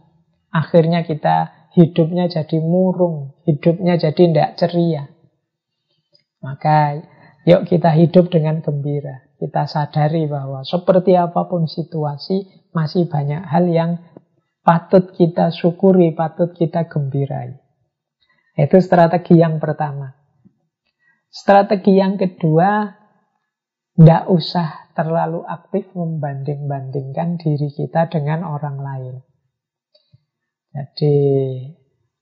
Akhirnya 0.52 1.08
kita 1.08 1.70
hidupnya 1.76 2.28
jadi 2.28 2.60
murung, 2.60 3.40
hidupnya 3.48 3.96
jadi 3.96 4.22
tidak 4.32 4.50
ceria. 4.60 5.13
Maka 6.44 7.00
yuk 7.48 7.64
kita 7.64 7.96
hidup 7.96 8.28
dengan 8.28 8.60
gembira. 8.60 9.24
Kita 9.40 9.64
sadari 9.64 10.28
bahwa 10.28 10.68
seperti 10.68 11.16
apa 11.16 11.48
pun 11.48 11.68
situasi, 11.68 12.68
masih 12.76 13.08
banyak 13.08 13.44
hal 13.48 13.66
yang 13.72 13.92
patut 14.64 15.12
kita 15.16 15.52
syukuri, 15.52 16.12
patut 16.16 16.52
kita 16.56 16.88
gembirai. 16.88 17.56
Itu 18.56 18.80
strategi 18.80 19.40
yang 19.40 19.60
pertama. 19.60 20.16
Strategi 21.34 21.98
yang 21.98 22.16
kedua, 22.16 22.94
tidak 23.98 24.24
usah 24.30 24.94
terlalu 24.94 25.42
aktif 25.44 25.90
membanding-bandingkan 25.98 27.42
diri 27.42 27.74
kita 27.74 28.08
dengan 28.10 28.46
orang 28.46 28.78
lain. 28.78 29.16
Jadi, 30.74 31.18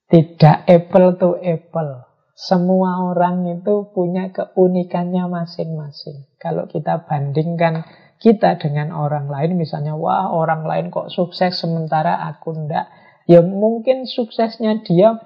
tidak 0.08 0.64
apple 0.68 1.16
to 1.20 1.30
apple. 1.40 2.11
Semua 2.42 3.06
orang 3.06 3.46
itu 3.46 3.94
punya 3.94 4.34
keunikannya 4.34 5.30
masing-masing. 5.30 6.26
Kalau 6.42 6.66
kita 6.66 7.06
bandingkan 7.06 7.86
kita 8.18 8.58
dengan 8.58 8.90
orang 8.90 9.30
lain 9.30 9.54
misalnya 9.54 9.94
wah 9.94 10.26
orang 10.34 10.66
lain 10.66 10.90
kok 10.90 11.06
sukses 11.14 11.62
sementara 11.62 12.18
aku 12.26 12.50
ndak. 12.66 12.90
Ya 13.30 13.46
mungkin 13.46 14.10
suksesnya 14.10 14.82
dia 14.82 15.22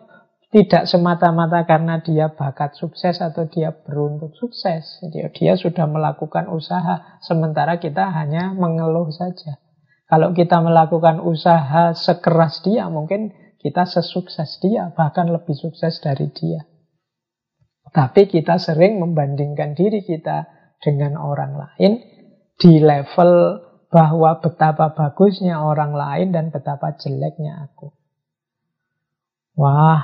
tidak 0.53 0.85
semata-mata 0.85 1.65
karena 1.65 2.05
dia 2.05 2.29
bakat 2.37 2.77
sukses 2.77 3.25
atau 3.25 3.49
dia 3.49 3.73
beruntung 3.73 4.37
sukses. 4.37 5.01
Dia, 5.09 5.33
dia 5.33 5.57
sudah 5.57 5.89
melakukan 5.89 6.53
usaha 6.53 7.17
sementara 7.25 7.81
kita 7.81 8.13
hanya 8.13 8.53
mengeluh 8.53 9.09
saja. 9.09 9.57
Kalau 10.05 10.37
kita 10.37 10.61
melakukan 10.61 11.25
usaha 11.25 11.97
sekeras 11.97 12.61
dia 12.61 12.93
mungkin 12.93 13.33
kita 13.57 13.89
sesukses 13.89 14.61
dia 14.61 14.93
bahkan 14.93 15.33
lebih 15.33 15.57
sukses 15.57 15.97
dari 16.05 16.29
dia 16.29 16.76
tapi 17.91 18.27
kita 18.27 18.59
sering 18.59 18.99
membandingkan 18.99 19.75
diri 19.75 20.03
kita 20.03 20.47
dengan 20.83 21.17
orang 21.17 21.57
lain 21.57 21.93
di 22.57 22.81
level 22.81 23.63
bahwa 23.93 24.43
betapa 24.43 24.93
bagusnya 24.93 25.63
orang 25.63 25.95
lain 25.95 26.29
dan 26.35 26.51
betapa 26.51 26.99
jeleknya 26.99 27.71
aku. 27.71 27.95
Wah, 29.57 30.01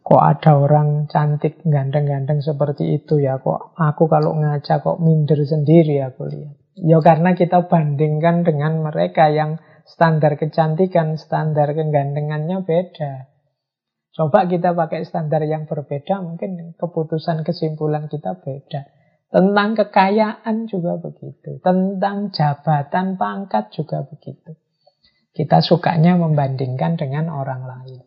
kok 0.00 0.22
ada 0.22 0.56
orang 0.56 1.04
cantik 1.10 1.60
ganteng-ganteng 1.66 2.40
seperti 2.40 2.96
itu 2.96 3.20
ya 3.20 3.36
kok 3.42 3.76
aku 3.76 4.08
kalau 4.08 4.32
ngaca 4.38 4.80
kok 4.80 5.02
minder 5.02 5.42
sendiri 5.44 6.00
aku 6.00 6.30
lihat. 6.30 6.56
Ya 6.76 7.00
karena 7.00 7.32
kita 7.32 7.68
bandingkan 7.68 8.44
dengan 8.44 8.84
mereka 8.84 9.32
yang 9.32 9.60
standar 9.88 10.36
kecantikan, 10.36 11.16
standar 11.16 11.72
kegantengannya 11.72 12.64
beda. 12.64 13.35
Coba 14.16 14.48
kita 14.48 14.72
pakai 14.72 15.04
standar 15.04 15.44
yang 15.44 15.68
berbeda, 15.68 16.24
mungkin 16.24 16.72
keputusan 16.80 17.44
kesimpulan 17.44 18.08
kita 18.08 18.40
beda. 18.40 18.88
Tentang 19.28 19.76
kekayaan 19.76 20.64
juga 20.64 20.96
begitu. 20.96 21.60
Tentang 21.60 22.32
jabatan 22.32 23.20
pangkat 23.20 23.76
juga 23.76 24.08
begitu. 24.08 24.56
Kita 25.36 25.60
sukanya 25.60 26.16
membandingkan 26.16 26.96
dengan 26.96 27.28
orang 27.28 27.68
lain. 27.68 28.00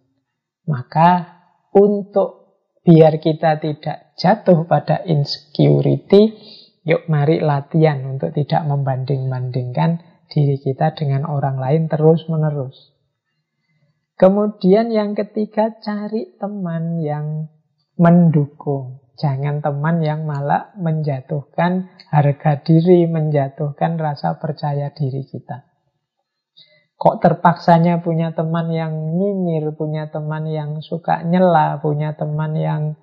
Maka 0.66 1.30
untuk 1.78 2.58
biar 2.82 3.22
kita 3.22 3.62
tidak 3.62 4.18
jatuh 4.18 4.66
pada 4.66 5.06
insecurity, 5.06 6.34
yuk 6.90 7.06
mari 7.06 7.38
latihan 7.38 8.02
untuk 8.18 8.34
tidak 8.34 8.66
membanding-bandingkan 8.66 10.02
diri 10.26 10.58
kita 10.58 10.98
dengan 10.98 11.30
orang 11.30 11.62
lain 11.62 11.86
terus-menerus. 11.86 12.98
Kemudian 14.20 14.92
yang 14.92 15.16
ketiga, 15.16 15.80
cari 15.80 16.36
teman 16.36 17.00
yang 17.00 17.48
mendukung. 17.96 19.00
Jangan 19.16 19.64
teman 19.64 20.04
yang 20.04 20.28
malah 20.28 20.76
menjatuhkan 20.76 21.88
harga 22.12 22.60
diri, 22.60 23.08
menjatuhkan 23.08 23.96
rasa 23.96 24.36
percaya 24.36 24.92
diri 24.92 25.24
kita. 25.24 25.64
Kok 27.00 27.24
terpaksanya 27.24 28.04
punya 28.04 28.36
teman 28.36 28.68
yang 28.76 28.92
nyinyir, 29.16 29.72
punya 29.80 30.12
teman 30.12 30.52
yang 30.52 30.84
suka 30.84 31.24
nyela, 31.24 31.80
punya 31.80 32.20
teman 32.20 32.60
yang 32.60 33.00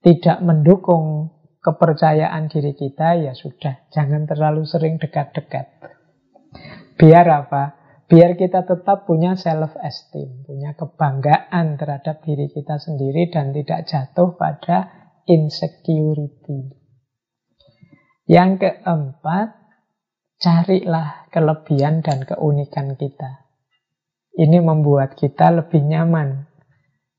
tidak 0.00 0.40
mendukung 0.40 1.28
kepercayaan 1.60 2.48
diri 2.48 2.72
kita, 2.72 3.20
ya 3.20 3.36
sudah, 3.36 3.84
jangan 3.92 4.24
terlalu 4.24 4.64
sering 4.64 4.96
dekat-dekat. 4.96 5.68
Biar 6.96 7.28
apa? 7.28 7.83
Biar 8.04 8.36
kita 8.36 8.68
tetap 8.68 9.08
punya 9.08 9.32
self-esteem, 9.32 10.44
punya 10.44 10.76
kebanggaan 10.76 11.80
terhadap 11.80 12.20
diri 12.20 12.52
kita 12.52 12.76
sendiri 12.76 13.32
dan 13.32 13.56
tidak 13.56 13.88
jatuh 13.88 14.36
pada 14.36 14.92
insecurity. 15.24 16.68
Yang 18.28 18.50
keempat, 18.60 19.56
carilah 20.36 21.28
kelebihan 21.32 22.04
dan 22.04 22.28
keunikan 22.28 22.92
kita. 22.96 23.48
Ini 24.36 24.60
membuat 24.60 25.16
kita 25.16 25.48
lebih 25.54 25.80
nyaman, 25.80 26.44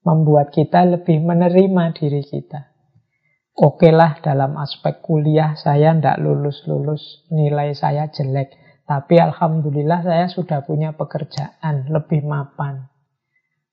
membuat 0.05 0.53
kita 0.53 0.85
lebih 0.85 1.17
menerima 1.23 1.83
diri 1.97 2.21
kita. 2.21 2.75
Oke 3.55 3.87
lah 3.89 4.19
dalam 4.19 4.59
aspek 4.59 4.99
kuliah 4.99 5.55
saya 5.55 5.95
tidak 5.95 6.19
lulus-lulus, 6.19 7.23
nilai 7.31 7.71
saya 7.71 8.11
jelek. 8.11 8.64
Tapi 8.85 9.17
Alhamdulillah 9.17 10.05
saya 10.05 10.29
sudah 10.29 10.61
punya 10.61 10.93
pekerjaan, 10.93 11.89
lebih 11.89 12.21
mapan. 12.21 12.85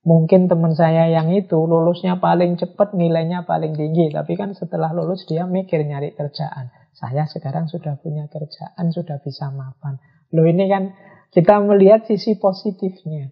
Mungkin 0.03 0.51
teman 0.51 0.75
saya 0.75 1.07
yang 1.13 1.31
itu 1.31 1.55
lulusnya 1.63 2.19
paling 2.19 2.59
cepat, 2.59 2.97
nilainya 2.97 3.47
paling 3.47 3.77
tinggi. 3.77 4.11
Tapi 4.11 4.35
kan 4.35 4.57
setelah 4.57 4.91
lulus 4.91 5.29
dia 5.29 5.47
mikir 5.47 5.85
nyari 5.85 6.17
kerjaan. 6.17 6.75
Saya 6.97 7.29
sekarang 7.29 7.71
sudah 7.71 8.01
punya 8.01 8.27
kerjaan, 8.27 8.91
sudah 8.91 9.23
bisa 9.23 9.53
mapan. 9.53 10.01
Loh 10.33 10.49
ini 10.49 10.67
kan 10.67 10.97
kita 11.31 11.61
melihat 11.61 12.09
sisi 12.09 12.41
positifnya. 12.41 13.31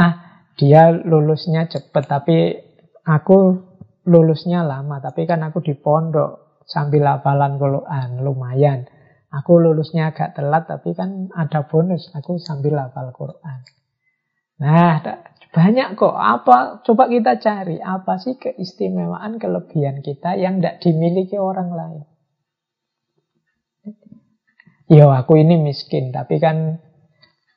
Ah, 0.00 0.48
dia 0.56 0.90
lulusnya 0.90 1.68
cepat, 1.68 2.08
tapi 2.08 2.56
aku 3.04 3.68
lulusnya 4.08 4.64
lama, 4.64 4.98
tapi 4.98 5.28
kan 5.28 5.44
aku 5.44 5.60
di 5.60 5.76
pondok 5.76 6.64
sambil 6.66 7.06
hafalan 7.14 7.60
Quran, 7.60 8.08
lumayan. 8.24 8.88
Aku 9.30 9.62
lulusnya 9.62 10.10
agak 10.10 10.34
telat, 10.34 10.66
tapi 10.66 10.90
kan 10.90 11.30
ada 11.30 11.62
bonus, 11.70 12.10
aku 12.10 12.42
sambil 12.42 12.82
hafal 12.82 13.14
Quran. 13.14 13.62
Nah, 14.58 14.98
banyak 15.50 15.98
kok. 15.98 16.14
Apa? 16.14 16.82
Coba 16.82 17.06
kita 17.06 17.38
cari. 17.38 17.78
Apa 17.78 18.18
sih 18.18 18.38
keistimewaan, 18.38 19.38
kelebihan 19.38 20.02
kita 20.02 20.34
yang 20.34 20.58
tidak 20.58 20.82
dimiliki 20.82 21.38
orang 21.38 21.70
lain? 21.70 22.02
Yo, 24.90 25.06
aku 25.14 25.38
ini 25.38 25.54
miskin, 25.62 26.10
tapi 26.10 26.42
kan 26.42 26.82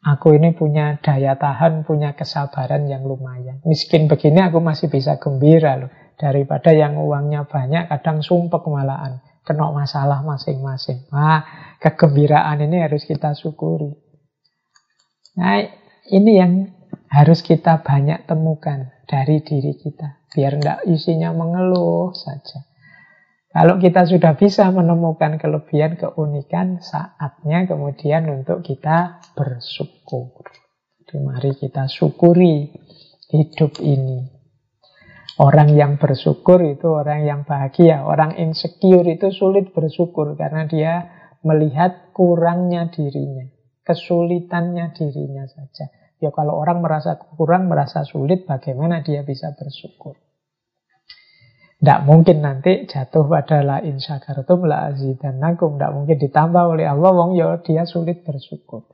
aku 0.05 0.37
ini 0.37 0.53
punya 0.53 1.01
daya 1.01 1.33
tahan, 1.33 1.81
punya 1.81 2.13
kesabaran 2.13 2.85
yang 2.85 3.01
lumayan. 3.01 3.65
Miskin 3.65 4.05
begini 4.05 4.45
aku 4.45 4.61
masih 4.61 4.93
bisa 4.93 5.17
gembira 5.17 5.81
loh. 5.81 5.89
Daripada 6.13 6.69
yang 6.69 7.01
uangnya 7.01 7.49
banyak, 7.49 7.89
kadang 7.89 8.21
sumpek 8.21 8.61
malahan. 8.69 9.25
Kena 9.43 9.75
masalah 9.75 10.23
masing-masing. 10.23 11.11
Nah, 11.11 11.43
kegembiraan 11.83 12.63
ini 12.63 12.79
harus 12.79 13.03
kita 13.03 13.35
syukuri. 13.35 13.91
Nah, 15.35 15.59
ini 16.11 16.31
yang 16.39 16.71
harus 17.11 17.43
kita 17.43 17.83
banyak 17.83 18.23
temukan 18.23 18.89
dari 19.03 19.43
diri 19.43 19.75
kita. 19.75 20.23
Biar 20.31 20.57
tidak 20.57 20.79
isinya 20.89 21.29
mengeluh 21.35 22.15
saja. 22.15 22.65
Kalau 23.53 23.77
kita 23.77 24.09
sudah 24.09 24.33
bisa 24.33 24.65
menemukan 24.73 25.37
kelebihan, 25.37 25.93
keunikan, 25.93 26.81
saatnya 26.81 27.69
kemudian 27.69 28.25
untuk 28.25 28.65
kita 28.65 29.21
bersyukur. 29.37 30.41
Jadi 31.05 31.15
mari 31.21 31.53
kita 31.53 31.85
syukuri 31.85 32.73
hidup 33.29 33.77
ini. 33.77 34.42
Orang 35.41 35.73
yang 35.73 35.97
bersyukur 35.97 36.61
itu 36.61 36.85
orang 36.93 37.25
yang 37.25 37.41
bahagia. 37.41 38.05
Orang 38.05 38.37
insecure 38.37 39.05
itu 39.09 39.33
sulit 39.33 39.73
bersyukur 39.73 40.37
karena 40.37 40.69
dia 40.69 40.93
melihat 41.41 42.13
kurangnya 42.13 42.93
dirinya, 42.93 43.49
kesulitannya 43.81 44.93
dirinya 44.93 45.49
saja. 45.49 45.89
Ya 46.21 46.29
kalau 46.29 46.55
orang 46.55 46.79
merasa 46.85 47.17
kurang, 47.17 47.67
merasa 47.67 48.05
sulit, 48.05 48.45
bagaimana 48.45 49.01
dia 49.01 49.25
bisa 49.25 49.51
bersyukur? 49.57 50.15
Tidak 51.83 51.99
mungkin 52.07 52.39
nanti 52.39 52.87
jatuh 52.87 53.27
pada 53.27 53.59
la 53.59 53.83
insyakartum 53.83 54.63
la 54.63 54.87
azidannakum. 54.87 55.75
Tidak 55.75 55.91
mungkin 55.91 56.15
ditambah 56.15 56.63
oleh 56.77 56.87
Allah, 56.87 57.11
wong 57.11 57.35
ya 57.35 57.59
dia 57.59 57.83
sulit 57.83 58.23
bersyukur. 58.23 58.87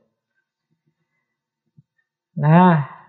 Nah, 2.34 2.99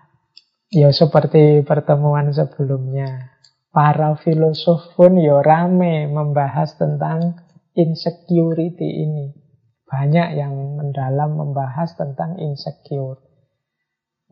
Ya 0.72 0.88
seperti 0.88 1.60
pertemuan 1.68 2.32
sebelumnya. 2.32 3.36
Para 3.68 4.16
filosof 4.16 4.96
pun 4.96 5.20
ya 5.20 5.44
rame 5.44 6.08
membahas 6.08 6.80
tentang 6.80 7.44
insecurity 7.76 9.04
ini. 9.04 9.36
Banyak 9.84 10.32
yang 10.32 10.56
mendalam 10.80 11.36
membahas 11.36 11.92
tentang 11.92 12.40
insecure. 12.40 13.20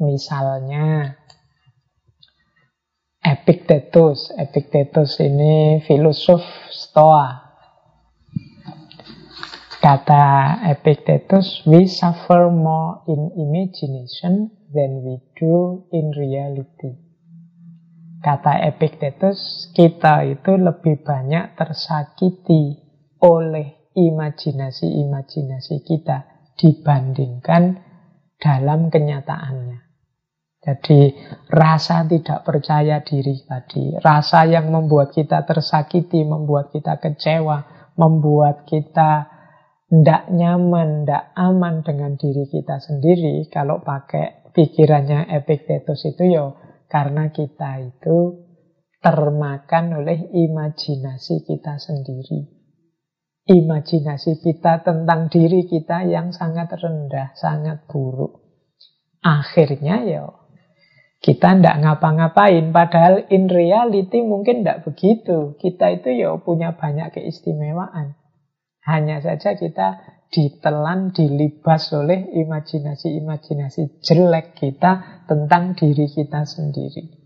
Misalnya 0.00 1.20
Epictetus. 3.20 4.32
Epictetus 4.32 5.20
ini 5.20 5.84
filosof 5.84 6.40
Stoa. 6.72 7.52
Kata 9.84 10.56
Epictetus, 10.72 11.68
we 11.68 11.84
suffer 11.84 12.48
more 12.48 13.04
in 13.12 13.28
imagination 13.36 14.59
than 14.70 15.02
we 15.02 15.18
do 15.34 15.84
in 15.90 16.14
reality. 16.14 16.94
Kata 18.20 18.60
Epictetus, 18.68 19.72
kita 19.72 20.28
itu 20.28 20.52
lebih 20.54 21.00
banyak 21.00 21.56
tersakiti 21.56 22.76
oleh 23.24 23.90
imajinasi-imajinasi 23.96 25.76
kita 25.82 26.28
dibandingkan 26.60 27.80
dalam 28.36 28.92
kenyataannya. 28.92 29.80
Jadi 30.60 31.16
rasa 31.48 32.04
tidak 32.04 32.44
percaya 32.44 33.00
diri 33.00 33.40
tadi, 33.48 33.96
rasa 33.96 34.44
yang 34.44 34.68
membuat 34.68 35.16
kita 35.16 35.48
tersakiti, 35.48 36.20
membuat 36.20 36.68
kita 36.68 37.00
kecewa, 37.00 37.88
membuat 37.96 38.68
kita 38.68 39.24
tidak 39.88 40.28
nyaman, 40.28 41.08
tidak 41.08 41.32
aman 41.32 41.80
dengan 41.80 42.12
diri 42.20 42.44
kita 42.52 42.76
sendiri 42.76 43.48
kalau 43.48 43.80
pakai 43.80 44.39
pikirannya 44.52 45.30
Epictetus 45.30 46.06
itu 46.06 46.24
ya 46.30 46.52
karena 46.90 47.30
kita 47.30 47.80
itu 47.80 48.46
termakan 49.00 50.04
oleh 50.04 50.28
imajinasi 50.28 51.46
kita 51.48 51.80
sendiri. 51.80 52.60
Imajinasi 53.48 54.44
kita 54.44 54.84
tentang 54.84 55.32
diri 55.32 55.64
kita 55.64 56.04
yang 56.04 56.30
sangat 56.30 56.70
rendah, 56.76 57.32
sangat 57.34 57.88
buruk. 57.88 58.44
Akhirnya 59.24 60.04
ya 60.04 60.28
kita 61.20 61.52
tidak 61.52 61.76
ngapa-ngapain, 61.84 62.72
padahal 62.72 63.28
in 63.28 63.52
reality 63.52 64.24
mungkin 64.24 64.64
tidak 64.64 64.88
begitu. 64.88 65.52
Kita 65.60 65.92
itu 65.92 66.16
ya 66.16 66.32
punya 66.40 66.76
banyak 66.76 67.12
keistimewaan. 67.12 68.16
Hanya 68.88 69.20
saja 69.20 69.52
kita 69.52 70.00
ditelan, 70.30 71.10
dilibas 71.10 71.90
oleh 71.90 72.30
imajinasi-imajinasi 72.30 73.98
jelek 74.00 74.54
kita 74.54 75.26
tentang 75.26 75.74
diri 75.74 76.06
kita 76.06 76.46
sendiri. 76.46 77.18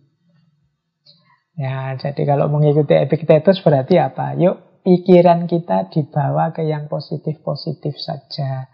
Ya, 1.55 1.95
jadi 1.95 2.27
kalau 2.27 2.51
mengikuti 2.51 2.99
Epictetus 2.99 3.63
berarti 3.63 4.01
apa? 4.01 4.35
Yuk, 4.35 4.83
pikiran 4.83 5.47
kita 5.47 5.93
dibawa 5.93 6.51
ke 6.51 6.67
yang 6.67 6.91
positif-positif 6.91 7.95
saja. 7.95 8.67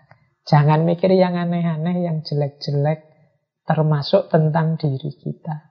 Jangan 0.49 0.89
mikir 0.89 1.13
yang 1.13 1.37
aneh-aneh, 1.37 2.09
yang 2.09 2.25
jelek-jelek, 2.25 3.05
termasuk 3.69 4.33
tentang 4.33 4.81
diri 4.81 5.13
kita. 5.13 5.71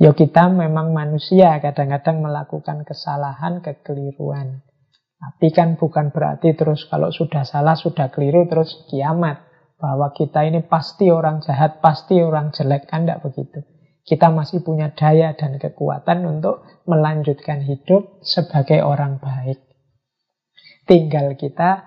Yuk 0.00 0.16
kita 0.16 0.48
memang 0.48 0.96
manusia, 0.96 1.60
kadang-kadang 1.60 2.24
melakukan 2.24 2.82
kesalahan, 2.88 3.60
kekeliruan. 3.60 4.65
Tapi 5.26 5.50
kan 5.50 5.74
bukan 5.74 6.14
berarti 6.14 6.54
terus 6.54 6.86
kalau 6.86 7.10
sudah 7.10 7.42
salah, 7.42 7.74
sudah 7.74 8.14
keliru, 8.14 8.46
terus 8.46 8.86
kiamat. 8.86 9.42
Bahwa 9.76 10.14
kita 10.14 10.46
ini 10.46 10.62
pasti 10.64 11.10
orang 11.10 11.42
jahat, 11.42 11.82
pasti 11.82 12.22
orang 12.22 12.54
jelek. 12.54 12.86
Kan 12.86 13.04
tidak 13.04 13.26
begitu. 13.26 13.60
Kita 14.06 14.30
masih 14.30 14.62
punya 14.62 14.94
daya 14.94 15.34
dan 15.34 15.58
kekuatan 15.58 16.22
untuk 16.24 16.62
melanjutkan 16.86 17.66
hidup 17.66 18.22
sebagai 18.22 18.86
orang 18.86 19.18
baik. 19.18 19.58
Tinggal 20.86 21.34
kita 21.34 21.82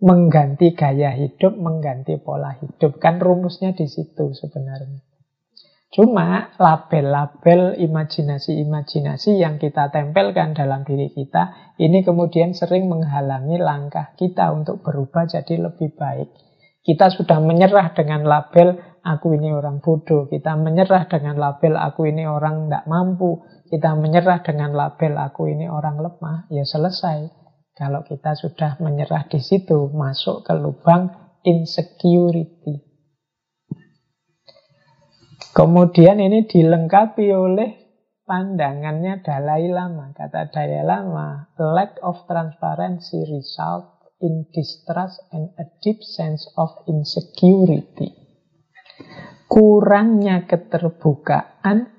mengganti 0.00 0.72
gaya 0.72 1.12
hidup, 1.12 1.52
mengganti 1.52 2.16
pola 2.16 2.56
hidup. 2.56 2.96
Kan 2.96 3.20
rumusnya 3.20 3.76
di 3.76 3.84
situ 3.84 4.32
sebenarnya. 4.32 5.07
Cuma 5.88 6.52
label-label 6.60 7.80
imajinasi-imajinasi 7.80 9.40
yang 9.40 9.56
kita 9.56 9.88
tempelkan 9.88 10.52
dalam 10.52 10.84
diri 10.84 11.08
kita 11.08 11.74
ini 11.80 12.04
kemudian 12.04 12.52
sering 12.52 12.92
menghalangi 12.92 13.56
langkah 13.56 14.12
kita 14.20 14.52
untuk 14.52 14.84
berubah 14.84 15.24
jadi 15.24 15.56
lebih 15.56 15.96
baik. 15.96 16.28
Kita 16.84 17.08
sudah 17.08 17.40
menyerah 17.40 17.96
dengan 17.96 18.24
label 18.24 18.76
aku 19.04 19.36
ini 19.36 19.52
orang 19.52 19.80
bodoh. 19.80 20.28
Kita 20.28 20.56
menyerah 20.56 21.08
dengan 21.08 21.36
label 21.36 21.76
aku 21.76 22.08
ini 22.08 22.24
orang 22.24 22.68
tidak 22.68 22.84
mampu. 22.88 23.44
Kita 23.68 23.92
menyerah 23.96 24.40
dengan 24.40 24.72
label 24.72 25.12
aku 25.20 25.52
ini 25.52 25.68
orang 25.68 26.00
lemah. 26.00 26.48
Ya 26.52 26.64
selesai. 26.64 27.28
Kalau 27.76 28.02
kita 28.08 28.34
sudah 28.34 28.80
menyerah 28.80 29.28
di 29.28 29.38
situ, 29.38 29.92
masuk 29.92 30.48
ke 30.48 30.52
lubang 30.56 31.12
insecurity. 31.44 32.87
Kemudian 35.58 36.22
ini 36.22 36.46
dilengkapi 36.46 37.34
oleh 37.34 37.70
pandangannya 38.22 39.26
Dalai 39.26 39.66
Lama. 39.66 40.14
Kata 40.14 40.54
Dalai 40.54 40.86
Lama, 40.86 41.50
lack 41.58 41.98
of 41.98 42.22
transparency 42.30 43.26
result 43.26 44.14
in 44.22 44.46
distrust 44.54 45.18
and 45.34 45.50
a 45.58 45.66
deep 45.82 45.98
sense 45.98 46.46
of 46.54 46.70
insecurity. 46.86 48.14
Kurangnya 49.50 50.46
keterbukaan 50.46 51.90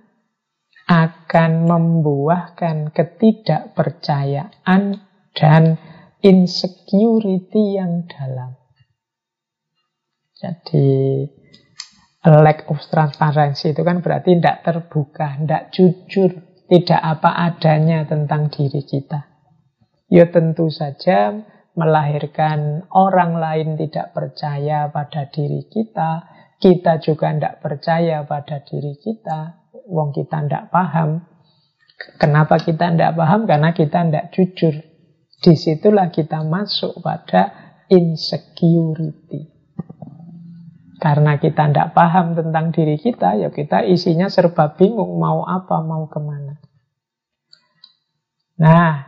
akan 0.88 1.52
membuahkan 1.68 2.96
ketidakpercayaan 2.96 5.04
dan 5.36 5.64
insecurity 6.24 7.76
yang 7.76 8.08
dalam. 8.08 8.56
Jadi 10.40 11.28
lack 12.28 12.68
of 12.68 12.84
transparency 12.92 13.72
itu 13.72 13.82
kan 13.88 14.04
berarti 14.04 14.36
tidak 14.36 14.68
terbuka, 14.68 15.40
tidak 15.40 15.72
jujur, 15.72 16.32
tidak 16.68 17.00
apa 17.00 17.32
adanya 17.48 18.04
tentang 18.04 18.52
diri 18.52 18.84
kita. 18.84 19.24
Ya 20.12 20.28
tentu 20.28 20.68
saja 20.68 21.40
melahirkan 21.80 22.90
orang 22.92 23.40
lain 23.40 23.80
tidak 23.80 24.12
percaya 24.12 24.92
pada 24.92 25.32
diri 25.32 25.64
kita, 25.72 26.28
kita 26.60 27.00
juga 27.00 27.32
tidak 27.32 27.64
percaya 27.64 28.28
pada 28.28 28.60
diri 28.68 29.00
kita, 29.00 29.72
wong 29.88 30.12
kita 30.12 30.44
tidak 30.44 30.68
paham. 30.76 31.24
Kenapa 32.20 32.60
kita 32.60 32.92
tidak 32.92 33.16
paham? 33.16 33.48
Karena 33.48 33.72
kita 33.72 34.04
tidak 34.08 34.32
jujur. 34.36 34.76
Di 35.40 35.56
situlah 35.56 36.12
kita 36.12 36.44
masuk 36.44 37.00
pada 37.00 37.56
insecurity. 37.88 39.59
Karena 41.00 41.40
kita 41.40 41.72
tidak 41.72 41.96
paham 41.96 42.36
tentang 42.36 42.76
diri 42.76 43.00
kita, 43.00 43.40
ya 43.40 43.50
kita 43.50 43.88
isinya 43.88 44.28
serba 44.28 44.76
bingung 44.76 45.16
mau 45.16 45.48
apa, 45.48 45.80
mau 45.80 46.12
ke 46.12 46.20
mana. 46.20 46.60
Nah, 48.60 49.08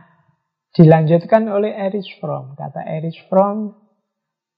dilanjutkan 0.72 1.52
oleh 1.52 1.76
Erich 1.76 2.16
Fromm. 2.16 2.56
Kata 2.56 2.80
Erich 2.88 3.20
Fromm, 3.28 3.76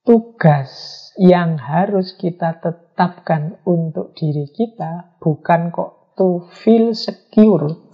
tugas 0.07 0.71
yang 1.19 1.59
harus 1.59 2.15
kita 2.15 2.63
tetapkan 2.63 3.59
untuk 3.67 4.15
diri 4.15 4.47
kita 4.55 5.19
bukan 5.19 5.75
kok 5.75 6.15
to 6.15 6.47
feel 6.63 6.95
secure, 6.95 7.85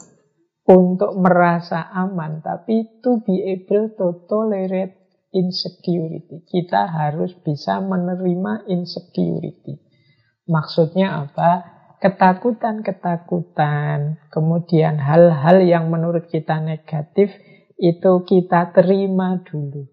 untuk 0.71 1.19
merasa 1.19 1.91
aman, 1.91 2.45
tapi 2.45 3.03
to 3.03 3.19
be 3.27 3.43
able 3.43 3.91
to 3.99 4.23
tolerate 4.31 5.00
insecurity. 5.31 6.43
Kita 6.47 6.87
harus 6.91 7.35
bisa 7.43 7.81
menerima 7.81 8.67
insecurity. 8.67 9.79
Maksudnya 10.51 11.27
apa? 11.27 11.79
Ketakutan-ketakutan, 12.01 14.17
kemudian 14.33 14.97
hal-hal 14.97 15.61
yang 15.61 15.93
menurut 15.93 16.33
kita 16.33 16.57
negatif 16.59 17.29
itu 17.77 18.25
kita 18.25 18.73
terima 18.73 19.37
dulu. 19.45 19.85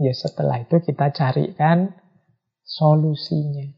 Ya 0.00 0.16
setelah 0.16 0.64
itu 0.64 0.80
kita 0.80 1.12
carikan 1.12 1.92
solusinya. 2.64 3.76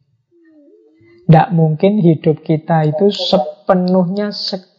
Tidak 1.26 1.50
mungkin 1.50 1.98
hidup 1.98 2.46
kita 2.46 2.86
itu 2.86 3.10
sepenuhnya 3.10 4.30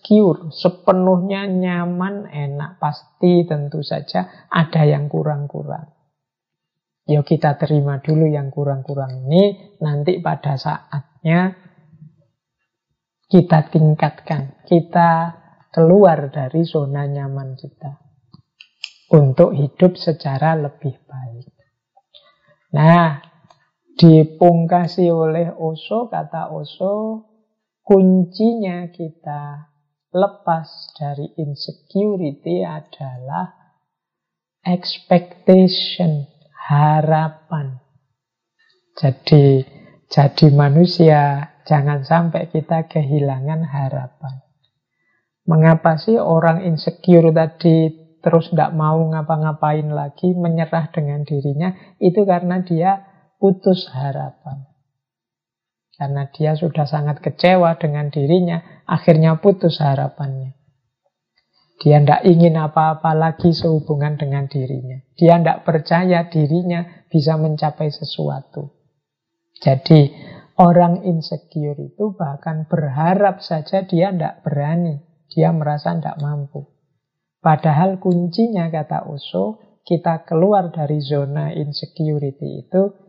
secure, 0.04 0.52
sepenuhnya 0.52 1.48
nyaman, 1.48 2.28
enak. 2.28 2.76
Pasti 2.76 3.48
tentu 3.48 3.80
saja 3.80 4.28
ada 4.52 4.84
yang 4.84 5.08
kurang-kurang. 5.08 5.96
Ya 7.08 7.24
kita 7.24 7.56
terima 7.56 8.04
dulu 8.04 8.28
yang 8.28 8.52
kurang-kurang 8.52 9.28
ini, 9.28 9.76
nanti 9.80 10.20
pada 10.20 10.60
saatnya 10.60 11.56
kita 13.32 13.72
tingkatkan, 13.72 14.60
kita 14.68 15.40
keluar 15.72 16.32
dari 16.32 16.68
zona 16.68 17.08
nyaman 17.08 17.56
kita 17.56 17.96
untuk 19.16 19.56
hidup 19.56 19.96
secara 19.96 20.56
lebih 20.60 20.96
baik. 21.08 21.48
Nah, 22.76 23.20
dipungkasi 24.00 25.12
oleh 25.12 25.52
Oso, 25.60 26.08
kata 26.08 26.56
Oso, 26.56 27.28
kuncinya 27.84 28.88
kita 28.96 29.73
lepas 30.14 30.94
dari 30.94 31.34
insecurity 31.42 32.62
adalah 32.62 33.50
expectation, 34.62 36.30
harapan. 36.70 37.82
Jadi 38.94 39.66
jadi 40.08 40.48
manusia 40.54 41.50
jangan 41.66 42.06
sampai 42.06 42.54
kita 42.54 42.86
kehilangan 42.86 43.66
harapan. 43.66 44.46
Mengapa 45.44 46.00
sih 46.00 46.16
orang 46.16 46.64
insecure 46.64 47.34
tadi 47.34 47.92
terus 48.24 48.54
tidak 48.54 48.72
mau 48.72 49.04
ngapa-ngapain 49.12 49.90
lagi, 49.92 50.32
menyerah 50.32 50.88
dengan 50.96 51.28
dirinya? 51.28 51.76
Itu 52.00 52.24
karena 52.24 52.64
dia 52.64 53.04
putus 53.36 53.92
harapan. 53.92 54.73
Karena 55.94 56.26
dia 56.34 56.58
sudah 56.58 56.90
sangat 56.90 57.22
kecewa 57.22 57.78
dengan 57.78 58.10
dirinya, 58.10 58.84
akhirnya 58.90 59.38
putus 59.38 59.78
harapannya. 59.78 60.58
Dia 61.84 62.00
tidak 62.00 62.24
ingin 62.24 62.56
apa-apa 62.58 63.12
lagi 63.12 63.52
sehubungan 63.52 64.16
dengan 64.16 64.48
dirinya. 64.48 65.04
Dia 65.20 65.38
tidak 65.38 65.68
percaya 65.68 66.26
dirinya 66.32 67.06
bisa 67.12 67.36
mencapai 67.36 67.92
sesuatu. 67.92 68.72
Jadi 69.60 70.16
orang 70.58 71.04
insecure 71.04 71.78
itu 71.78 72.16
bahkan 72.16 72.66
berharap 72.72 73.44
saja 73.44 73.84
dia 73.84 74.16
tidak 74.16 74.42
berani. 74.48 75.04
Dia 75.28 75.52
merasa 75.52 75.92
tidak 75.98 76.18
mampu. 76.24 76.72
Padahal 77.44 78.00
kuncinya 78.00 78.72
kata 78.72 79.04
Osho, 79.12 79.60
kita 79.84 80.24
keluar 80.24 80.72
dari 80.72 81.04
zona 81.04 81.52
insecurity 81.52 82.64
itu 82.64 83.03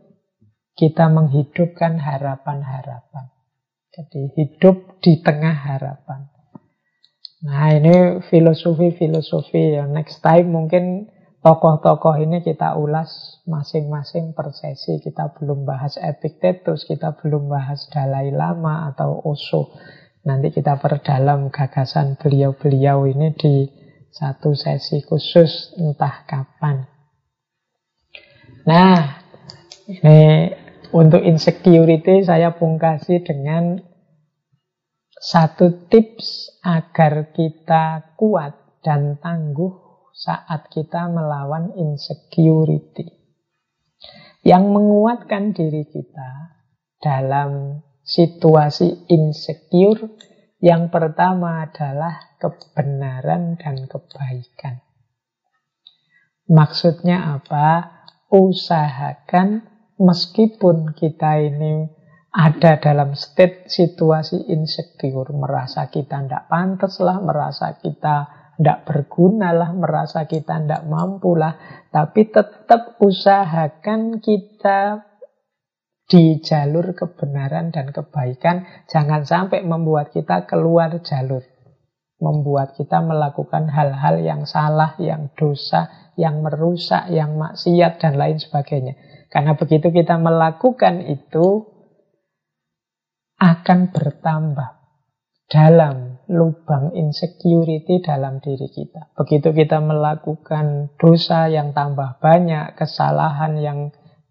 kita 0.75 1.07
menghidupkan 1.07 1.97
harapan-harapan. 1.99 3.31
Jadi 3.95 4.35
hidup 4.35 4.99
di 4.99 5.23
tengah 5.23 5.55
harapan. 5.55 6.27
Nah 7.47 7.71
ini 7.71 8.19
filosofi-filosofi 8.27 9.79
yang 9.79 9.95
next 9.95 10.19
time 10.19 10.51
mungkin 10.51 11.07
tokoh-tokoh 11.39 12.19
ini 12.19 12.43
kita 12.43 12.75
ulas 12.75 13.39
masing-masing 13.47 14.35
per 14.35 14.51
sesi. 14.51 14.99
Kita 14.99 15.31
belum 15.39 15.63
bahas 15.63 15.95
Epictetus, 15.95 16.83
kita 16.83 17.15
belum 17.23 17.47
bahas 17.47 17.87
Dalai 17.87 18.35
Lama 18.35 18.91
atau 18.91 19.23
Osho. 19.23 19.71
Nanti 20.25 20.51
kita 20.51 20.81
perdalam 20.81 21.53
gagasan 21.53 22.17
beliau-beliau 22.19 23.07
ini 23.07 23.31
di 23.37 23.69
satu 24.09 24.57
sesi 24.57 25.05
khusus 25.05 25.77
entah 25.77 26.25
kapan. 26.25 26.83
Nah, 28.65 29.21
ini 29.85 30.49
untuk 30.95 31.19
insecurity 31.27 32.23
saya 32.23 32.55
pungkasi 32.55 33.19
dengan 33.19 33.75
satu 35.19 35.91
tips 35.91 36.55
agar 36.63 37.35
kita 37.35 38.15
kuat 38.15 38.79
dan 38.79 39.19
tangguh 39.19 39.75
saat 40.15 40.71
kita 40.71 41.11
melawan 41.11 41.75
insecurity. 41.75 43.11
Yang 44.47 44.63
menguatkan 44.71 45.51
diri 45.51 45.83
kita 45.83 46.55
dalam 47.03 47.83
situasi 47.99 49.11
insecure 49.11 50.15
yang 50.63 50.87
pertama 50.87 51.67
adalah 51.67 52.39
kebenaran 52.39 53.59
dan 53.59 53.83
kebaikan. 53.91 54.79
Maksudnya 56.47 57.35
apa? 57.41 57.91
Usahakan 58.29 59.74
meskipun 59.99 60.95
kita 60.95 61.39
ini 61.39 61.87
ada 62.35 62.75
dalam 62.83 63.15
state 63.15 63.71
situasi 63.71 64.51
insecure, 64.51 65.31
merasa 65.31 65.87
kita 65.87 66.19
tidak 66.27 66.51
pantas 66.51 66.99
lah, 66.99 67.23
merasa 67.23 67.79
kita 67.79 68.27
tidak 68.59 68.83
berguna 68.83 69.55
lah, 69.55 69.71
merasa 69.71 70.27
kita 70.27 70.59
tidak 70.63 70.83
mampu 70.83 71.35
lah, 71.39 71.55
tapi 71.91 72.27
tetap 72.27 72.99
usahakan 72.99 74.19
kita 74.19 74.99
di 76.05 76.43
jalur 76.43 76.93
kebenaran 76.93 77.71
dan 77.71 77.89
kebaikan, 77.89 78.85
jangan 78.91 79.23
sampai 79.25 79.65
membuat 79.65 80.11
kita 80.11 80.45
keluar 80.45 80.91
jalur. 81.01 81.41
Membuat 82.15 82.79
kita 82.79 83.03
melakukan 83.03 83.67
hal-hal 83.67 84.23
yang 84.23 84.47
salah, 84.47 84.95
yang 84.99 85.35
dosa, 85.35 86.11
yang 86.15 86.39
merusak, 86.39 87.11
yang 87.11 87.35
maksiat, 87.35 87.99
dan 87.99 88.15
lain 88.15 88.39
sebagainya. 88.39 88.95
Karena 89.35 89.59
begitu 89.59 89.91
kita 89.91 90.15
melakukan 90.15 91.03
itu, 91.11 91.75
akan 93.35 93.91
bertambah 93.91 94.69
dalam 95.51 96.23
lubang 96.31 96.95
insecurity 96.95 97.99
dalam 97.99 98.39
diri 98.39 98.71
kita. 98.71 99.11
Begitu 99.13 99.51
kita 99.51 99.83
melakukan 99.83 100.95
dosa 100.95 101.51
yang 101.51 101.75
tambah 101.75 102.17
banyak, 102.23 102.79
kesalahan 102.79 103.59
yang 103.59 103.79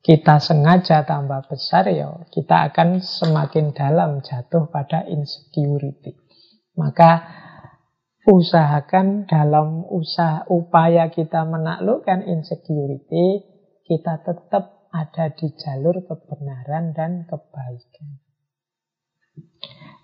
kita 0.00 0.40
sengaja 0.40 1.05
tambah 1.05 1.48
besar, 1.52 1.88
ya 1.92 2.09
kita 2.32 2.72
akan 2.72 3.00
semakin 3.05 3.76
dalam 3.76 4.24
jatuh 4.24 4.68
pada 4.68 5.05
insecurity. 5.05 6.16
Maka 6.80 7.24
usahakan 8.24 9.28
dalam 9.28 9.84
usaha 9.88 10.48
upaya 10.48 11.09
kita 11.12 11.44
menaklukkan 11.44 12.24
insecurity, 12.24 13.44
kita 13.84 14.20
tetap 14.24 14.84
ada 14.95 15.34
di 15.34 15.51
jalur 15.59 16.07
kebenaran 16.07 16.95
dan 16.95 17.26
kebaikan. 17.26 18.22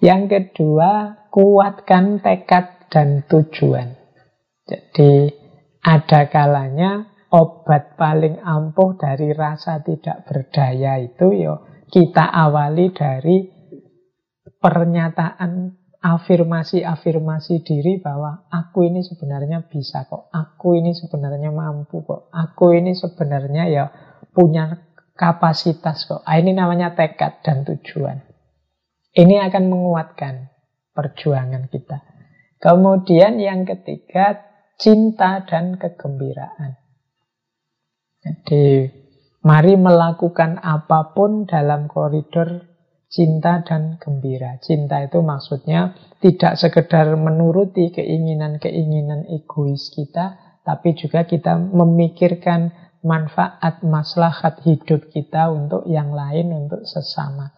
Yang 0.02 0.22
kedua, 0.26 1.22
kuatkan 1.30 2.18
tekad 2.18 2.90
dan 2.90 3.22
tujuan. 3.30 3.94
Jadi 4.66 5.30
ada 5.86 6.26
kalanya 6.26 7.06
obat 7.30 7.94
paling 7.94 8.42
ampuh 8.42 8.98
dari 8.98 9.30
rasa 9.30 9.78
tidak 9.86 10.26
berdaya 10.26 10.98
itu 10.98 11.30
yo 11.30 11.54
kita 11.90 12.26
awali 12.26 12.90
dari 12.90 13.46
pernyataan 14.58 15.78
afirmasi-afirmasi 16.00 17.60
diri 17.60 18.00
bahwa 18.00 18.48
aku 18.48 18.88
ini 18.88 19.04
sebenarnya 19.04 19.68
bisa 19.68 20.08
kok, 20.08 20.32
aku 20.32 20.80
ini 20.80 20.96
sebenarnya 20.96 21.52
mampu 21.52 22.00
kok, 22.00 22.32
aku 22.32 22.72
ini 22.72 22.96
sebenarnya 22.96 23.68
ya 23.68 23.84
punya 24.32 24.90
kapasitas 25.18 26.08
kok. 26.08 26.24
Ah, 26.24 26.40
ini 26.40 26.56
namanya 26.56 26.96
tekad 26.96 27.44
dan 27.44 27.68
tujuan. 27.68 28.24
Ini 29.12 29.42
akan 29.50 29.64
menguatkan 29.68 30.48
perjuangan 30.94 31.68
kita. 31.68 32.00
Kemudian 32.60 33.40
yang 33.40 33.66
ketiga, 33.66 34.40
cinta 34.80 35.44
dan 35.44 35.76
kegembiraan. 35.76 36.80
Jadi, 38.20 38.88
mari 39.44 39.74
melakukan 39.76 40.60
apa 40.60 41.16
pun 41.16 41.48
dalam 41.48 41.88
koridor 41.88 42.70
cinta 43.10 43.60
dan 43.66 43.98
gembira. 43.98 44.56
Cinta 44.62 45.02
itu 45.02 45.18
maksudnya 45.20 45.98
tidak 46.22 46.54
sekedar 46.56 47.10
menuruti 47.18 47.90
keinginan-keinginan 47.90 49.26
egois 49.26 49.90
kita, 49.90 50.38
tapi 50.62 50.94
juga 50.94 51.26
kita 51.26 51.58
memikirkan 51.58 52.89
manfaat 53.00 53.80
maslahat 53.80 54.60
hidup 54.64 55.08
kita 55.08 55.48
untuk 55.48 55.88
yang 55.88 56.12
lain, 56.12 56.52
untuk 56.52 56.84
sesama. 56.84 57.48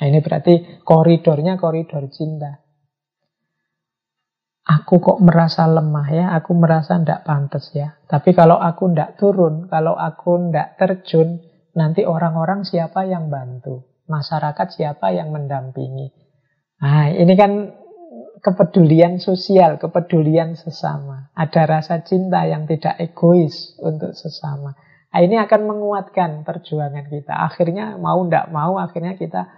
Nah 0.00 0.06
ini 0.08 0.20
berarti 0.24 0.80
koridornya 0.84 1.60
koridor 1.60 2.08
cinta. 2.08 2.60
Aku 4.70 5.02
kok 5.02 5.18
merasa 5.18 5.66
lemah 5.66 6.08
ya, 6.12 6.26
aku 6.36 6.52
merasa 6.54 7.00
tidak 7.00 7.26
pantas 7.26 7.72
ya. 7.74 7.96
Tapi 8.06 8.36
kalau 8.36 8.60
aku 8.60 8.92
tidak 8.92 9.18
turun, 9.18 9.66
kalau 9.66 9.98
aku 9.98 10.48
tidak 10.48 10.78
terjun, 10.78 11.42
nanti 11.74 12.06
orang-orang 12.06 12.62
siapa 12.62 13.02
yang 13.08 13.32
bantu? 13.32 13.82
Masyarakat 14.06 14.68
siapa 14.70 15.10
yang 15.16 15.34
mendampingi? 15.34 16.12
Nah 16.80 17.12
ini 17.12 17.34
kan 17.34 17.52
kepedulian 18.40 19.20
sosial, 19.20 19.76
kepedulian 19.76 20.56
sesama. 20.56 21.28
Ada 21.36 21.68
rasa 21.68 22.00
cinta 22.00 22.48
yang 22.48 22.64
tidak 22.64 22.96
egois 23.00 23.76
untuk 23.80 24.16
sesama. 24.16 24.72
Nah, 25.10 25.20
ini 25.26 25.36
akan 25.42 25.60
menguatkan 25.66 26.46
perjuangan 26.46 27.10
kita. 27.10 27.34
Akhirnya 27.34 27.98
mau 27.98 28.22
tidak 28.26 28.46
mau, 28.54 28.78
akhirnya 28.78 29.18
kita 29.18 29.50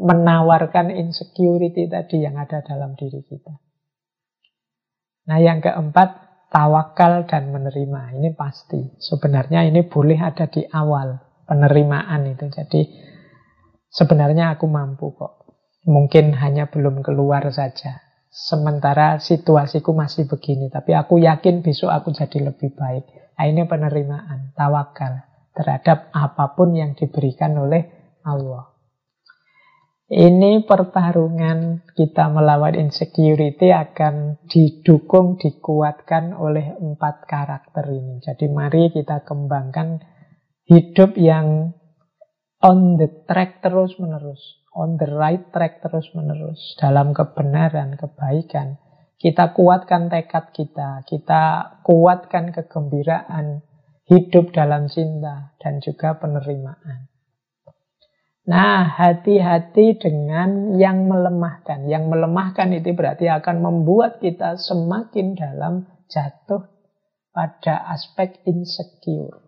menawarkan 0.00 0.96
insecurity 0.96 1.84
tadi 1.84 2.24
yang 2.24 2.40
ada 2.40 2.64
dalam 2.64 2.96
diri 2.96 3.20
kita. 3.20 3.52
Nah 5.28 5.38
yang 5.38 5.60
keempat, 5.60 6.08
tawakal 6.48 7.28
dan 7.28 7.52
menerima. 7.52 8.16
Ini 8.16 8.32
pasti. 8.32 8.80
Sebenarnya 8.96 9.68
ini 9.68 9.84
boleh 9.84 10.16
ada 10.16 10.48
di 10.48 10.64
awal 10.64 11.20
penerimaan 11.44 12.32
itu. 12.32 12.48
Jadi 12.48 12.82
sebenarnya 13.92 14.56
aku 14.56 14.64
mampu 14.66 15.12
kok. 15.14 15.52
Mungkin 15.84 16.32
hanya 16.40 16.72
belum 16.72 17.04
keluar 17.04 17.44
saja. 17.52 18.00
Sementara 18.32 19.20
situasiku 19.20 19.92
masih 19.92 20.24
begini. 20.24 20.72
Tapi 20.72 20.96
aku 20.96 21.20
yakin 21.20 21.60
besok 21.60 21.92
aku 21.92 22.16
jadi 22.16 22.50
lebih 22.50 22.72
baik. 22.72 23.29
Nah, 23.40 23.48
ini 23.48 23.64
penerimaan, 23.64 24.52
tawakal 24.52 25.24
terhadap 25.56 26.12
apa 26.12 26.52
pun 26.52 26.76
yang 26.76 26.92
diberikan 26.92 27.56
oleh 27.56 27.88
Allah. 28.20 28.68
Ini 30.12 30.68
pertarungan 30.68 31.88
kita 31.96 32.28
melawan 32.28 32.76
insecurity 32.76 33.72
akan 33.72 34.44
didukung, 34.44 35.40
dikuatkan 35.40 36.36
oleh 36.36 36.76
empat 36.84 37.24
karakter 37.24 37.88
ini. 37.88 38.20
Jadi 38.20 38.44
mari 38.52 38.92
kita 38.92 39.24
kembangkan 39.24 40.04
hidup 40.68 41.16
yang 41.16 41.72
on 42.60 43.00
the 43.00 43.08
track 43.24 43.64
terus 43.64 43.96
menerus, 43.96 44.60
on 44.76 45.00
the 45.00 45.08
right 45.08 45.48
track 45.48 45.80
terus 45.80 46.12
menerus, 46.12 46.60
dalam 46.76 47.16
kebenaran, 47.16 47.96
kebaikan. 47.96 48.76
Kita 49.20 49.52
kuatkan 49.52 50.08
tekad 50.08 50.48
kita, 50.56 51.04
kita 51.04 51.76
kuatkan 51.84 52.56
kegembiraan, 52.56 53.60
hidup 54.08 54.48
dalam 54.56 54.88
cinta, 54.88 55.52
dan 55.60 55.84
juga 55.84 56.16
penerimaan. 56.16 57.12
Nah, 58.48 58.82
hati-hati 58.96 60.00
dengan 60.00 60.74
yang 60.80 61.04
melemahkan. 61.04 61.84
Yang 61.84 62.04
melemahkan 62.08 62.72
itu 62.72 62.96
berarti 62.96 63.28
akan 63.28 63.60
membuat 63.60 64.24
kita 64.24 64.56
semakin 64.56 65.36
dalam 65.36 65.84
jatuh 66.08 66.64
pada 67.30 67.92
aspek 67.92 68.40
insecure. 68.48 69.38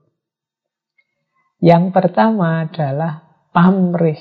Yang 1.58 1.96
pertama 1.96 2.68
adalah 2.68 3.48
pamrih 3.56 4.20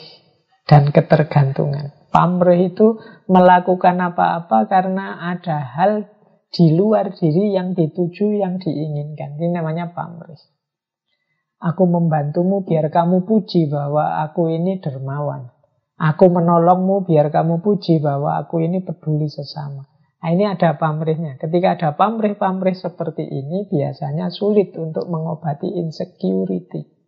dan 0.63 0.89
ketergantungan. 0.95 2.00
Pamrih 2.11 2.75
itu 2.75 2.99
melakukan 3.31 3.95
apa-apa 4.03 4.67
karena 4.67 5.31
ada 5.31 5.63
hal 5.63 6.11
di 6.51 6.75
luar 6.75 7.15
diri 7.15 7.55
yang 7.55 7.71
dituju, 7.71 8.35
yang 8.35 8.59
diinginkan. 8.59 9.39
Ini 9.39 9.55
namanya 9.55 9.95
pamrih. 9.95 10.37
Aku 11.63 11.87
membantumu 11.87 12.67
biar 12.67 12.91
kamu 12.91 13.23
puji 13.23 13.71
bahwa 13.71 14.19
aku 14.27 14.51
ini 14.51 14.83
dermawan. 14.83 15.47
Aku 15.95 16.27
menolongmu 16.27 17.07
biar 17.07 17.31
kamu 17.31 17.63
puji 17.63 18.03
bahwa 18.03 18.41
aku 18.43 18.59
ini 18.59 18.83
peduli 18.83 19.31
sesama. 19.31 19.87
Nah, 20.21 20.29
ini 20.29 20.45
ada 20.45 20.77
pamrihnya. 20.77 21.37
Ketika 21.41 21.77
ada 21.77 21.89
pamrih-pamrih 21.97 22.77
seperti 22.77 23.25
ini, 23.25 23.65
biasanya 23.65 24.29
sulit 24.29 24.73
untuk 24.77 25.09
mengobati 25.09 25.65
insecurity. 25.81 27.00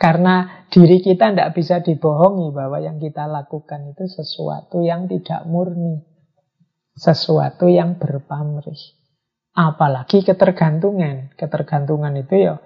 Karena 0.00 0.64
diri 0.72 1.04
kita 1.04 1.36
tidak 1.36 1.52
bisa 1.52 1.84
dibohongi 1.84 2.56
bahwa 2.56 2.80
yang 2.80 2.96
kita 2.96 3.28
lakukan 3.28 3.92
itu 3.92 4.08
sesuatu 4.08 4.80
yang 4.80 5.04
tidak 5.04 5.44
murni. 5.44 6.00
Sesuatu 6.96 7.68
yang 7.68 8.00
berpamrih. 8.00 8.80
Apalagi 9.52 10.24
ketergantungan. 10.24 11.36
Ketergantungan 11.36 12.16
itu 12.16 12.48
ya 12.48 12.56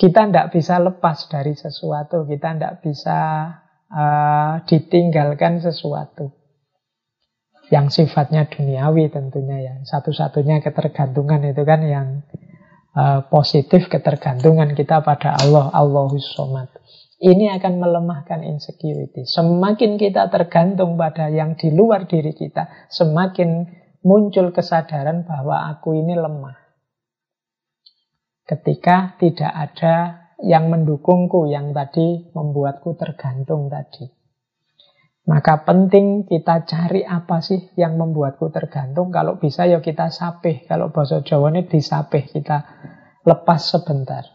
kita 0.00 0.32
tidak 0.32 0.48
bisa 0.56 0.80
lepas 0.80 1.28
dari 1.28 1.52
sesuatu, 1.52 2.24
kita 2.24 2.56
tidak 2.56 2.74
bisa 2.80 3.18
uh, 3.92 4.64
ditinggalkan 4.64 5.60
sesuatu 5.60 6.32
yang 7.68 7.92
sifatnya 7.92 8.48
duniawi 8.48 9.12
tentunya 9.12 9.60
ya. 9.60 9.74
Satu-satunya 9.84 10.64
ketergantungan 10.64 11.52
itu 11.52 11.62
kan 11.68 11.84
yang 11.84 12.08
uh, 12.94 13.26
positif 13.28 13.86
ketergantungan 13.90 14.72
kita 14.74 15.02
pada 15.02 15.36
Allah, 15.38 15.70
Allahus 15.74 16.30
Somad. 16.34 16.70
Ini 17.20 17.52
akan 17.60 17.76
melemahkan 17.76 18.40
insecurity. 18.48 19.28
Semakin 19.28 20.00
kita 20.00 20.32
tergantung 20.32 20.96
pada 20.96 21.28
yang 21.28 21.52
di 21.52 21.68
luar 21.68 22.08
diri 22.08 22.32
kita, 22.32 22.88
semakin 22.88 23.68
muncul 24.00 24.56
kesadaran 24.56 25.28
bahwa 25.28 25.68
aku 25.68 25.92
ini 26.00 26.16
lemah 26.16 26.60
ketika 28.50 29.14
tidak 29.22 29.52
ada 29.54 29.94
yang 30.42 30.66
mendukungku 30.66 31.46
yang 31.46 31.70
tadi 31.70 32.34
membuatku 32.34 32.98
tergantung 32.98 33.70
tadi. 33.70 34.10
Maka 35.30 35.62
penting 35.62 36.26
kita 36.26 36.66
cari 36.66 37.06
apa 37.06 37.38
sih 37.38 37.70
yang 37.78 37.94
membuatku 37.94 38.50
tergantung. 38.50 39.14
Kalau 39.14 39.38
bisa 39.38 39.62
ya 39.62 39.78
kita 39.78 40.10
sapih. 40.10 40.66
Kalau 40.66 40.90
bahasa 40.90 41.22
Jawa 41.22 41.54
ini 41.54 41.70
disapih, 41.70 42.26
kita 42.26 42.58
lepas 43.22 43.62
sebentar. 43.62 44.26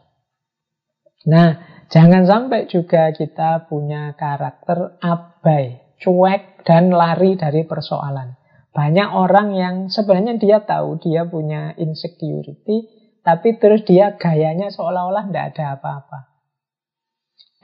Nah, 1.27 1.83
jangan 1.91 2.23
sampai 2.23 2.71
juga 2.71 3.11
kita 3.11 3.67
punya 3.67 4.15
karakter 4.15 4.95
abai, 5.03 5.83
cuek, 5.99 6.63
dan 6.63 6.95
lari 6.95 7.35
dari 7.35 7.67
persoalan. 7.67 8.39
Banyak 8.71 9.09
orang 9.19 9.51
yang 9.51 9.75
sebenarnya 9.91 10.39
dia 10.39 10.63
tahu 10.63 10.95
dia 11.03 11.27
punya 11.27 11.75
insecurity, 11.75 12.87
tapi 13.19 13.59
terus 13.59 13.83
dia 13.83 14.15
gayanya 14.15 14.71
seolah-olah 14.71 15.27
tidak 15.27 15.59
ada 15.59 15.75
apa-apa. 15.75 16.34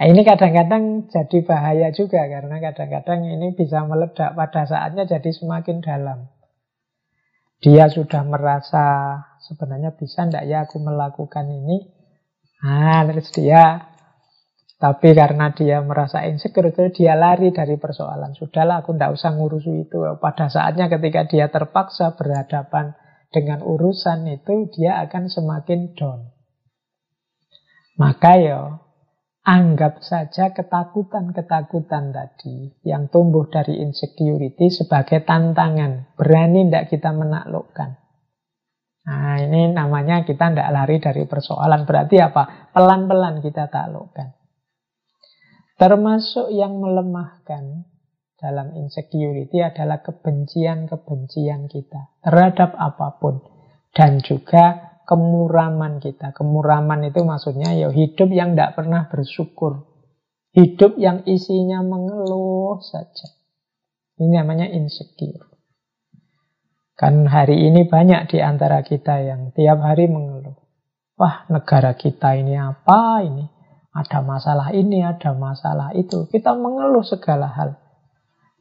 Nah, 0.01 0.09
ini 0.09 0.25
kadang-kadang 0.25 1.13
jadi 1.13 1.45
bahaya 1.45 1.93
juga 1.93 2.25
karena 2.25 2.57
kadang-kadang 2.57 3.21
ini 3.21 3.53
bisa 3.53 3.85
meledak 3.85 4.33
pada 4.33 4.65
saatnya 4.65 5.05
jadi 5.05 5.29
semakin 5.29 5.77
dalam. 5.77 6.25
Dia 7.61 7.85
sudah 7.85 8.25
merasa 8.25 9.13
sebenarnya 9.45 9.93
bisa 9.93 10.25
ndak 10.25 10.49
ya 10.49 10.65
aku 10.65 10.81
melakukan 10.81 11.45
ini. 11.53 11.85
Nah, 12.65 13.05
terus 13.13 13.29
dia 13.29 13.93
tapi 14.81 15.13
karena 15.13 15.53
dia 15.53 15.85
merasa 15.85 16.25
insecure 16.25 16.73
itu 16.73 17.05
dia 17.05 17.13
lari 17.13 17.53
dari 17.53 17.77
persoalan. 17.77 18.33
Sudahlah 18.33 18.81
aku 18.81 18.97
ndak 18.97 19.13
usah 19.13 19.37
ngurus 19.37 19.69
itu. 19.69 20.01
Pada 20.17 20.49
saatnya 20.49 20.89
ketika 20.89 21.29
dia 21.29 21.53
terpaksa 21.53 22.17
berhadapan 22.17 22.97
dengan 23.29 23.61
urusan 23.61 24.25
itu 24.33 24.65
dia 24.73 24.97
akan 25.05 25.29
semakin 25.29 25.93
down. 25.93 26.33
Maka 28.01 28.41
ya 28.41 28.81
anggap 29.41 30.05
saja 30.05 30.53
ketakutan-ketakutan 30.53 32.13
tadi 32.13 32.77
yang 32.85 33.09
tumbuh 33.09 33.49
dari 33.49 33.81
insecurity 33.81 34.69
sebagai 34.69 35.25
tantangan. 35.25 36.13
Berani 36.13 36.69
ndak 36.69 36.93
kita 36.93 37.09
menaklukkan. 37.09 37.97
Nah 39.01 39.41
ini 39.41 39.73
namanya 39.73 40.21
kita 40.21 40.53
ndak 40.53 40.69
lari 40.69 41.01
dari 41.01 41.25
persoalan. 41.25 41.89
Berarti 41.89 42.21
apa? 42.21 42.69
Pelan-pelan 42.69 43.41
kita 43.41 43.65
taklukkan. 43.73 44.37
Termasuk 45.81 46.53
yang 46.53 46.77
melemahkan 46.77 47.89
dalam 48.37 48.77
insecurity 48.77 49.65
adalah 49.65 50.05
kebencian-kebencian 50.05 51.65
kita 51.65 52.13
terhadap 52.21 52.77
apa 52.77 53.17
pun. 53.17 53.41
Dan 53.89 54.21
juga 54.21 54.90
kemuraman 55.11 55.99
kita. 55.99 56.31
Kemuraman 56.31 57.03
itu 57.11 57.19
maksudnya 57.27 57.75
ya 57.75 57.91
hidup 57.91 58.31
yang 58.31 58.55
tidak 58.55 58.79
pernah 58.79 59.11
bersyukur. 59.11 59.91
Hidup 60.55 60.95
yang 60.95 61.27
isinya 61.27 61.83
mengeluh 61.83 62.79
saja. 62.79 63.27
Ini 64.15 64.39
namanya 64.39 64.71
insecure. 64.71 65.51
Kan 66.95 67.27
hari 67.27 67.59
ini 67.59 67.91
banyak 67.91 68.31
di 68.31 68.39
antara 68.39 68.79
kita 68.87 69.19
yang 69.19 69.51
tiap 69.51 69.83
hari 69.83 70.07
mengeluh. 70.07 70.55
Wah, 71.19 71.43
negara 71.51 71.91
kita 71.99 72.39
ini 72.39 72.55
apa 72.55 73.19
ini? 73.27 73.43
Ada 73.91 74.23
masalah 74.23 74.71
ini, 74.71 75.03
ada 75.03 75.35
masalah 75.35 75.91
itu. 75.91 76.23
Kita 76.31 76.55
mengeluh 76.55 77.03
segala 77.03 77.51
hal. 77.51 77.75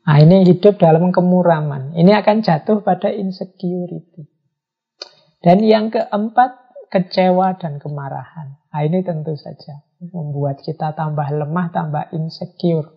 Nah, 0.02 0.16
ini 0.18 0.42
hidup 0.42 0.82
dalam 0.82 1.14
kemuraman. 1.14 1.94
Ini 1.94 2.18
akan 2.18 2.42
jatuh 2.42 2.82
pada 2.82 3.14
insecurity. 3.14 4.39
Dan 5.40 5.64
yang 5.64 5.88
keempat, 5.88 6.68
kecewa 6.92 7.56
dan 7.56 7.80
kemarahan. 7.80 8.60
Nah, 8.70 8.82
ini 8.84 9.00
tentu 9.00 9.32
saja 9.40 9.80
membuat 10.00 10.60
kita 10.60 10.92
tambah 10.92 11.24
lemah, 11.32 11.72
tambah 11.72 12.12
insecure. 12.12 12.92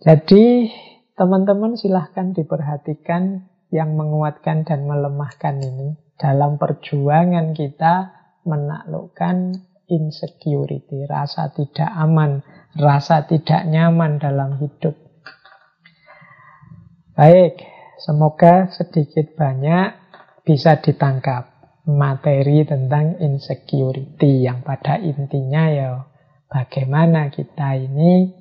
Jadi, 0.00 0.72
teman-teman 1.20 1.76
silahkan 1.76 2.32
diperhatikan 2.32 3.44
yang 3.68 3.92
menguatkan 3.92 4.64
dan 4.64 4.88
melemahkan 4.88 5.60
ini 5.60 6.00
dalam 6.16 6.56
perjuangan 6.56 7.52
kita 7.52 8.16
menaklukkan 8.48 9.68
insecurity, 9.92 11.04
rasa 11.04 11.52
tidak 11.52 11.92
aman, 11.92 12.40
rasa 12.72 13.28
tidak 13.28 13.68
nyaman 13.68 14.16
dalam 14.16 14.56
hidup. 14.56 14.96
Baik, 17.12 17.60
semoga 18.00 18.72
sedikit 18.72 19.34
banyak 19.36 20.07
bisa 20.48 20.80
ditangkap 20.80 21.52
materi 21.84 22.64
tentang 22.64 23.20
insecurity 23.20 24.48
yang 24.48 24.64
pada 24.64 24.96
intinya 24.96 25.68
ya 25.68 26.08
bagaimana 26.48 27.28
kita 27.28 27.76
ini 27.76 28.32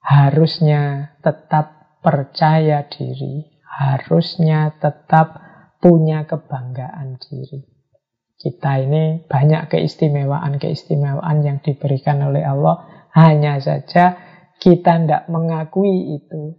harusnya 0.00 1.12
tetap 1.20 2.00
percaya 2.00 2.88
diri, 2.88 3.44
harusnya 3.68 4.72
tetap 4.80 5.36
punya 5.84 6.24
kebanggaan 6.24 7.20
diri. 7.20 7.68
Kita 8.38 8.78
ini 8.80 9.26
banyak 9.26 9.68
keistimewaan-keistimewaan 9.68 11.42
yang 11.42 11.58
diberikan 11.58 12.22
oleh 12.22 12.46
Allah. 12.46 12.86
Hanya 13.12 13.58
saja 13.58 14.14
kita 14.62 15.02
tidak 15.02 15.26
mengakui 15.26 16.22
itu. 16.22 16.54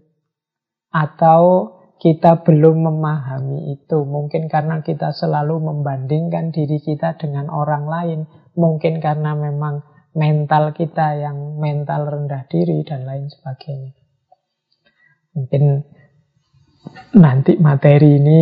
Atau 0.91 1.78
kita 2.00 2.47
belum 2.47 2.88
memahami 2.88 3.76
itu. 3.76 4.08
Mungkin 4.08 4.47
karena 4.47 4.80
kita 4.80 5.12
selalu 5.12 5.60
membandingkan 5.60 6.56
diri 6.56 6.80
kita 6.80 7.20
dengan 7.20 7.52
orang 7.52 7.86
lain. 7.86 8.20
Mungkin 8.56 9.04
karena 9.04 9.36
memang 9.36 9.84
mental 10.16 10.72
kita 10.72 11.20
yang 11.20 11.60
mental 11.60 12.08
rendah 12.08 12.47
diri 12.47 12.82
dan 12.88 13.04
lain 13.04 13.28
sebagainya. 13.28 13.93
Mungkin 15.36 15.64
nanti 17.20 17.60
materi 17.60 18.18
ini 18.18 18.41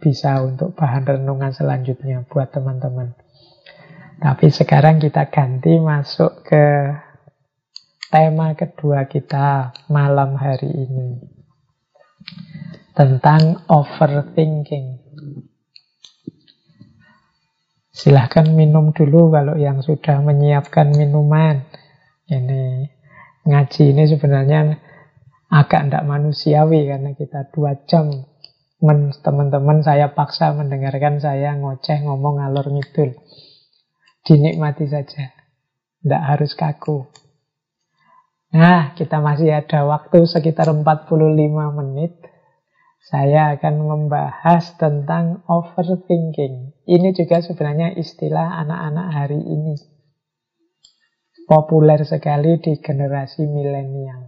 bisa 0.00 0.40
untuk 0.40 0.72
bahan 0.72 1.04
renungan 1.04 1.52
selanjutnya 1.52 2.24
buat 2.26 2.50
teman-teman. 2.50 3.14
Tapi 4.18 4.48
sekarang 4.48 4.98
kita 4.98 5.28
ganti 5.28 5.76
masuk 5.76 6.48
ke 6.48 6.96
tema 8.08 8.56
kedua 8.56 9.04
kita 9.04 9.76
malam 9.92 10.40
hari 10.40 10.72
ini. 10.72 11.33
Tentang 12.94 13.66
overthinking. 13.66 15.02
Silahkan 17.90 18.46
minum 18.46 18.94
dulu 18.94 19.34
kalau 19.34 19.58
yang 19.58 19.82
sudah 19.82 20.22
menyiapkan 20.22 20.94
minuman. 20.94 21.66
Ini 22.30 22.86
ngaji 23.50 23.82
ini 23.90 24.04
sebenarnya 24.06 24.78
agak 25.50 25.90
tidak 25.90 26.06
manusiawi 26.06 26.86
karena 26.86 27.18
kita 27.18 27.50
dua 27.50 27.78
jam 27.86 28.10
teman-teman 29.22 29.82
saya 29.82 30.12
paksa 30.14 30.54
mendengarkan 30.54 31.18
saya 31.18 31.54
ngoceh 31.58 31.98
ngomong 32.02 32.42
alur 32.42 32.70
ngidul. 32.70 33.10
Dinikmati 34.24 34.86
saja. 34.88 35.34
Tidak 36.04 36.22
harus 36.22 36.54
kaku. 36.54 37.10
Nah, 38.54 38.94
kita 38.94 39.18
masih 39.18 39.50
ada 39.50 39.82
waktu 39.82 40.30
sekitar 40.30 40.70
45 40.70 41.10
menit. 41.74 42.23
Saya 43.04 43.52
akan 43.52 43.84
membahas 43.84 44.80
tentang 44.80 45.44
overthinking. 45.44 46.72
Ini 46.88 47.12
juga 47.12 47.44
sebenarnya 47.44 47.92
istilah 48.00 48.56
anak-anak 48.64 49.06
hari 49.12 49.40
ini. 49.44 49.76
Populer 51.44 52.00
sekali 52.08 52.56
di 52.64 52.80
generasi 52.80 53.44
milenial. 53.44 54.24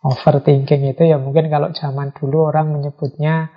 Overthinking 0.00 0.96
itu 0.96 1.12
ya 1.12 1.20
mungkin 1.20 1.52
kalau 1.52 1.68
zaman 1.76 2.16
dulu 2.16 2.48
orang 2.48 2.72
menyebutnya 2.72 3.52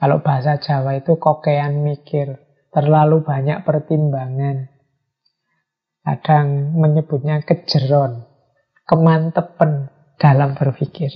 kalau 0.00 0.24
bahasa 0.24 0.56
Jawa 0.56 0.96
itu 0.96 1.20
kokean 1.20 1.84
mikir, 1.84 2.40
terlalu 2.72 3.20
banyak 3.20 3.60
pertimbangan. 3.68 4.72
Kadang 6.00 6.72
menyebutnya 6.80 7.44
kejeron, 7.44 8.24
kemantepen 8.88 9.92
dalam 10.16 10.56
berpikir. 10.56 11.12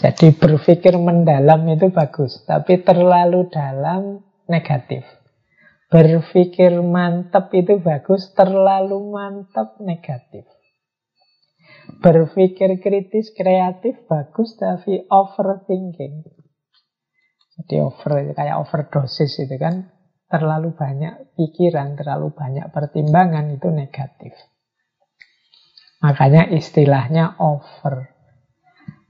Jadi 0.00 0.32
berpikir 0.32 0.96
mendalam 0.96 1.60
itu 1.68 1.92
bagus, 1.92 2.40
tapi 2.48 2.80
terlalu 2.80 3.52
dalam 3.52 4.24
negatif. 4.48 5.04
Berpikir 5.92 6.80
mantap 6.80 7.52
itu 7.52 7.76
bagus, 7.84 8.32
terlalu 8.32 8.96
mantap 9.12 9.76
negatif. 9.76 10.48
Berpikir 12.00 12.80
kritis, 12.80 13.28
kreatif, 13.36 14.08
bagus, 14.08 14.56
tapi 14.56 15.04
overthinking. 15.04 16.24
Jadi 17.60 17.76
over, 17.84 18.32
kayak 18.32 18.56
overdosis 18.56 19.36
itu 19.44 19.60
kan. 19.60 19.92
Terlalu 20.30 20.72
banyak 20.78 21.34
pikiran, 21.34 21.98
terlalu 21.98 22.30
banyak 22.32 22.70
pertimbangan, 22.70 23.50
itu 23.50 23.68
negatif. 23.68 24.32
Makanya 26.00 26.48
istilahnya 26.54 27.36
over. 27.42 28.09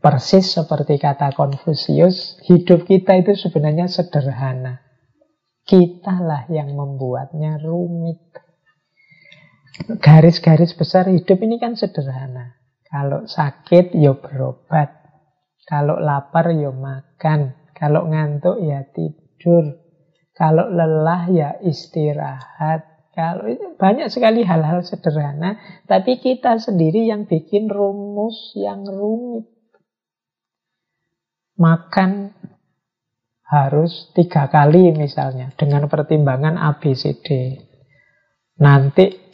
Persis 0.00 0.56
seperti 0.56 0.96
kata 0.96 1.36
Konfusius, 1.36 2.40
hidup 2.48 2.88
kita 2.88 3.20
itu 3.20 3.36
sebenarnya 3.36 3.84
sederhana. 3.84 4.80
Kitalah 5.68 6.48
yang 6.48 6.72
membuatnya 6.72 7.60
rumit. 7.60 8.32
Garis-garis 10.00 10.72
besar 10.72 11.04
hidup 11.12 11.36
ini 11.44 11.60
kan 11.60 11.76
sederhana. 11.76 12.56
Kalau 12.88 13.28
sakit 13.28 13.92
ya 13.92 14.16
berobat. 14.16 14.88
Kalau 15.68 16.00
lapar 16.00 16.48
ya 16.56 16.72
makan. 16.72 17.70
Kalau 17.76 18.08
ngantuk 18.08 18.56
ya 18.64 18.88
tidur. 18.96 19.84
Kalau 20.32 20.64
lelah 20.72 21.28
ya 21.28 21.50
istirahat. 21.60 22.88
Kalau 23.12 23.52
banyak 23.76 24.08
sekali 24.08 24.48
hal-hal 24.48 24.80
sederhana, 24.80 25.60
tapi 25.84 26.24
kita 26.24 26.56
sendiri 26.56 27.04
yang 27.04 27.28
bikin 27.28 27.68
rumus 27.68 28.56
yang 28.56 28.88
rumit. 28.88 29.59
Makan 31.60 32.32
harus 33.50 34.08
tiga 34.16 34.48
kali 34.48 34.96
misalnya 34.96 35.52
dengan 35.60 35.84
pertimbangan 35.92 36.56
ABCD. 36.56 37.60
Nanti 38.64 39.30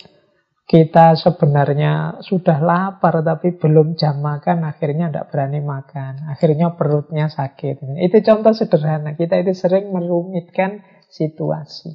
kita 0.67 1.15
sebenarnya 1.15 2.19
sudah 2.27 2.59
lapar 2.59 3.23
tapi 3.23 3.55
belum 3.55 3.95
jam 3.95 4.19
makan, 4.19 4.67
akhirnya 4.67 5.15
tidak 5.15 5.31
berani 5.31 5.63
makan. 5.63 6.27
Akhirnya 6.27 6.75
perutnya 6.75 7.31
sakit. 7.31 7.87
Itu 8.03 8.19
contoh 8.27 8.51
sederhana. 8.51 9.15
Kita 9.15 9.39
itu 9.39 9.55
sering 9.55 9.95
merumitkan 9.95 10.83
situasi. 11.07 11.95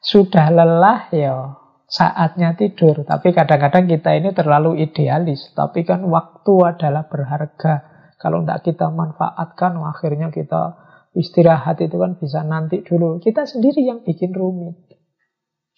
Sudah 0.00 0.48
lelah 0.48 1.12
ya 1.12 1.60
saatnya 1.84 2.56
tidur. 2.56 3.04
Tapi 3.04 3.36
kadang-kadang 3.36 3.84
kita 3.84 4.16
ini 4.16 4.32
terlalu 4.32 4.80
idealis. 4.80 5.52
Tapi 5.52 5.84
kan 5.84 6.08
waktu 6.08 6.54
adalah 6.64 7.04
berharga. 7.04 7.91
Kalau 8.22 8.46
tidak 8.46 8.62
kita 8.62 8.86
manfaatkan, 8.94 9.74
akhirnya 9.82 10.30
kita 10.30 10.78
istirahat 11.18 11.82
itu 11.82 11.98
kan 11.98 12.14
bisa 12.14 12.46
nanti 12.46 12.86
dulu. 12.86 13.18
Kita 13.18 13.42
sendiri 13.42 13.82
yang 13.82 14.06
bikin 14.06 14.30
rumit. 14.30 14.78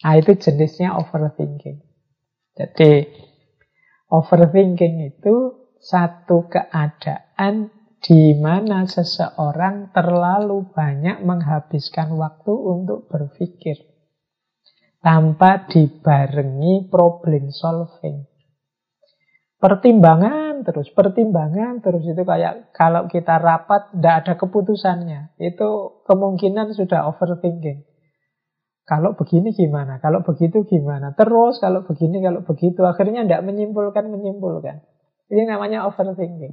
Nah, 0.05 0.21
itu 0.21 0.37
jenisnya 0.37 0.93
overthinking. 1.01 1.81
Jadi, 2.53 3.09
overthinking 4.13 5.09
itu 5.09 5.65
satu 5.81 6.53
keadaan 6.53 7.73
di 8.05 8.37
mana 8.37 8.85
seseorang 8.85 9.89
terlalu 9.97 10.69
banyak 10.69 11.25
menghabiskan 11.25 12.13
waktu 12.21 12.53
untuk 12.53 13.09
berpikir 13.09 13.81
tanpa 15.01 15.65
dibarengi 15.69 16.93
problem 16.93 17.49
solving. 17.49 18.29
Pertimbangan 19.63 20.61
terus, 20.67 20.93
pertimbangan 20.93 21.81
terus 21.81 22.05
itu 22.05 22.21
kayak 22.21 22.75
kalau 22.77 23.09
kita 23.09 23.41
rapat 23.41 23.95
tidak 23.97 24.15
ada 24.25 24.33
keputusannya. 24.37 25.37
Itu 25.41 26.03
kemungkinan 26.05 26.77
sudah 26.77 27.09
overthinking. 27.09 27.87
Kalau 28.85 29.17
begini 29.17 29.57
gimana? 29.57 29.97
Kalau 30.05 30.21
begitu 30.21 30.69
gimana? 30.69 31.17
Terus 31.17 31.57
kalau 31.57 31.89
begini, 31.89 32.21
kalau 32.21 32.45
begitu. 32.45 32.85
Akhirnya 32.85 33.25
tidak 33.25 33.49
menyimpulkan-menyimpulkan. 33.49 34.85
Ini 35.33 35.49
namanya 35.49 35.89
overthinking. 35.89 36.53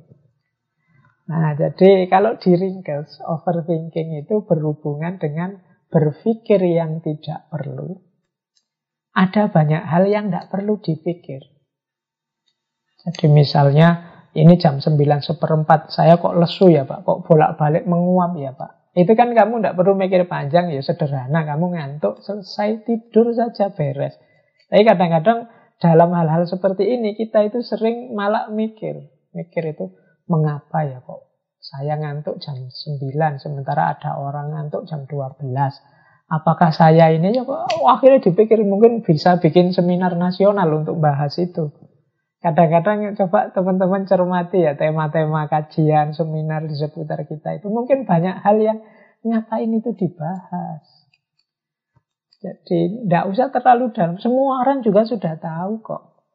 Nah, 1.27 1.51
jadi 1.59 2.07
kalau 2.07 2.39
diringkas, 2.39 3.19
overthinking 3.19 4.23
itu 4.23 4.47
berhubungan 4.47 5.19
dengan 5.19 5.59
berpikir 5.91 6.63
yang 6.63 7.03
tidak 7.03 7.51
perlu. 7.51 7.99
Ada 9.11 9.51
banyak 9.51 9.83
hal 9.83 10.07
yang 10.07 10.31
tidak 10.31 10.47
perlu 10.47 10.79
dipikir. 10.79 11.43
Jadi 13.07 13.25
misalnya, 13.33 13.87
ini 14.37 14.55
jam 14.61 14.77
9 14.77 14.93
seperempat, 15.25 15.89
saya 15.89 16.21
kok 16.21 16.37
lesu 16.37 16.69
ya 16.69 16.85
Pak? 16.85 17.01
Kok 17.01 17.25
bolak-balik 17.25 17.89
menguap 17.89 18.37
ya 18.37 18.53
Pak? 18.53 18.93
Itu 18.93 19.15
kan 19.15 19.31
kamu 19.31 19.63
tidak 19.63 19.75
perlu 19.79 19.95
mikir 19.95 20.27
panjang, 20.27 20.69
ya 20.69 20.83
sederhana. 20.83 21.47
Kamu 21.47 21.73
ngantuk, 21.73 22.21
selesai 22.21 22.85
tidur 22.85 23.31
saja 23.33 23.71
beres. 23.71 24.19
Tapi 24.69 24.83
kadang-kadang 24.83 25.49
dalam 25.81 26.13
hal-hal 26.13 26.45
seperti 26.45 26.85
ini 26.93 27.17
kita 27.17 27.41
itu 27.47 27.65
sering 27.65 28.13
malah 28.13 28.53
mikir. 28.53 29.09
Mikir 29.33 29.73
itu 29.73 29.89
mengapa 30.29 30.85
ya 30.87 31.01
kok 31.01 31.31
saya 31.61 31.93
ngantuk 31.93 32.41
jam 32.41 32.57
9 32.57 33.37
sementara 33.37 33.93
ada 33.93 34.17
orang 34.17 34.49
ngantuk 34.49 34.89
jam 34.89 35.05
12. 35.05 35.53
Apakah 36.31 36.73
saya 36.73 37.13
ini 37.13 37.37
ya 37.37 37.45
kok 37.45 37.69
akhirnya 37.85 38.19
dipikir 38.23 38.65
mungkin 38.65 39.05
bisa 39.05 39.37
bikin 39.37 39.69
seminar 39.69 40.17
nasional 40.17 40.67
untuk 40.73 40.97
bahas 40.97 41.37
itu. 41.37 41.69
Kadang-kadang 42.41 43.13
coba 43.21 43.53
teman-teman 43.53 44.09
cermati 44.09 44.65
ya 44.65 44.73
tema-tema 44.73 45.45
kajian, 45.45 46.17
seminar 46.17 46.65
di 46.65 46.73
seputar 46.73 47.21
kita 47.29 47.61
itu. 47.61 47.69
Mungkin 47.69 48.09
banyak 48.09 48.41
hal 48.41 48.57
yang 48.57 48.81
ngapain 49.21 49.69
itu 49.69 49.93
dibahas. 49.93 50.81
Jadi 52.41 53.05
tidak 53.05 53.29
usah 53.29 53.53
terlalu 53.53 53.93
dalam. 53.93 54.17
Semua 54.17 54.65
orang 54.65 54.81
juga 54.81 55.05
sudah 55.05 55.37
tahu 55.37 55.85
kok. 55.85 56.25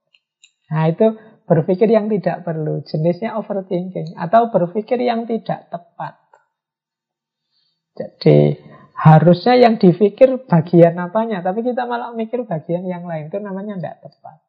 Nah 0.70 0.86
itu 0.86 1.18
berpikir 1.50 1.90
yang 1.90 2.06
tidak 2.06 2.46
perlu. 2.46 2.86
Jenisnya 2.86 3.34
overthinking. 3.34 4.14
Atau 4.14 4.54
berpikir 4.54 5.02
yang 5.02 5.26
tidak 5.26 5.66
tepat. 5.74 6.14
Jadi 7.98 8.62
harusnya 8.94 9.58
yang 9.58 9.82
dipikir 9.82 10.46
bagian 10.46 10.94
apanya. 11.02 11.42
Tapi 11.42 11.66
kita 11.66 11.82
malah 11.90 12.14
mikir 12.14 12.46
bagian 12.46 12.86
yang 12.86 13.02
lain. 13.02 13.26
Itu 13.26 13.42
namanya 13.42 13.74
tidak 13.74 14.06
tepat. 14.06 14.45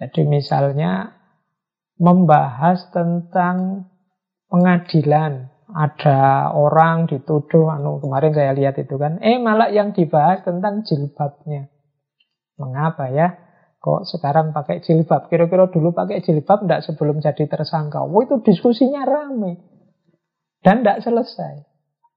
Jadi 0.00 0.24
misalnya 0.24 1.12
membahas 2.00 2.88
tentang 2.90 3.88
pengadilan. 4.52 5.48
Ada 5.72 6.52
orang 6.52 7.08
dituduh, 7.08 7.72
anu 7.72 7.96
kemarin 7.96 8.36
saya 8.36 8.52
lihat 8.52 8.76
itu 8.76 9.00
kan, 9.00 9.16
eh 9.24 9.40
malah 9.40 9.72
yang 9.72 9.96
dibahas 9.96 10.44
tentang 10.44 10.84
jilbabnya. 10.84 11.72
Mengapa 12.60 13.08
ya? 13.08 13.32
Kok 13.80 14.04
sekarang 14.04 14.52
pakai 14.52 14.84
jilbab? 14.84 15.32
Kira-kira 15.32 15.72
dulu 15.72 15.96
pakai 15.96 16.20
jilbab 16.20 16.68
enggak 16.68 16.84
sebelum 16.84 17.24
jadi 17.24 17.48
tersangka? 17.48 18.04
Wah 18.04 18.22
itu 18.22 18.44
diskusinya 18.44 19.02
rame. 19.08 19.64
Dan 20.60 20.84
enggak 20.84 21.00
selesai. 21.02 21.71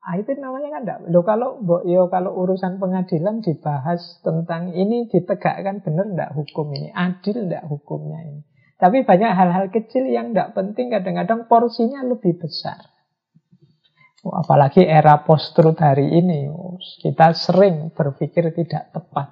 Ah, 0.06 0.22
itu 0.22 0.38
namanya 0.38 0.70
kan 0.70 0.82
enggak. 0.86 1.00
Loh 1.10 1.26
kalau 1.26 1.66
yo 1.90 2.14
kalau 2.14 2.38
urusan 2.38 2.78
pengadilan 2.78 3.42
dibahas 3.42 4.22
tentang 4.22 4.70
ini 4.78 5.10
ditegakkan 5.10 5.82
benar 5.82 6.06
enggak 6.06 6.32
hukum 6.38 6.70
ini, 6.78 6.94
adil 6.94 7.50
enggak 7.50 7.66
hukumnya 7.66 8.22
ini. 8.22 8.46
Tapi 8.78 9.02
banyak 9.02 9.32
hal-hal 9.34 9.74
kecil 9.74 10.06
yang 10.06 10.30
enggak 10.30 10.54
penting 10.54 10.94
kadang-kadang 10.94 11.50
porsinya 11.50 12.06
lebih 12.06 12.38
besar. 12.38 12.94
Oh, 14.22 14.38
apalagi 14.38 14.86
era 14.86 15.26
post-truth 15.26 15.82
hari 15.82 16.06
ini, 16.22 16.54
kita 17.02 17.34
sering 17.34 17.90
berpikir 17.90 18.54
tidak 18.54 18.94
tepat. 18.94 19.30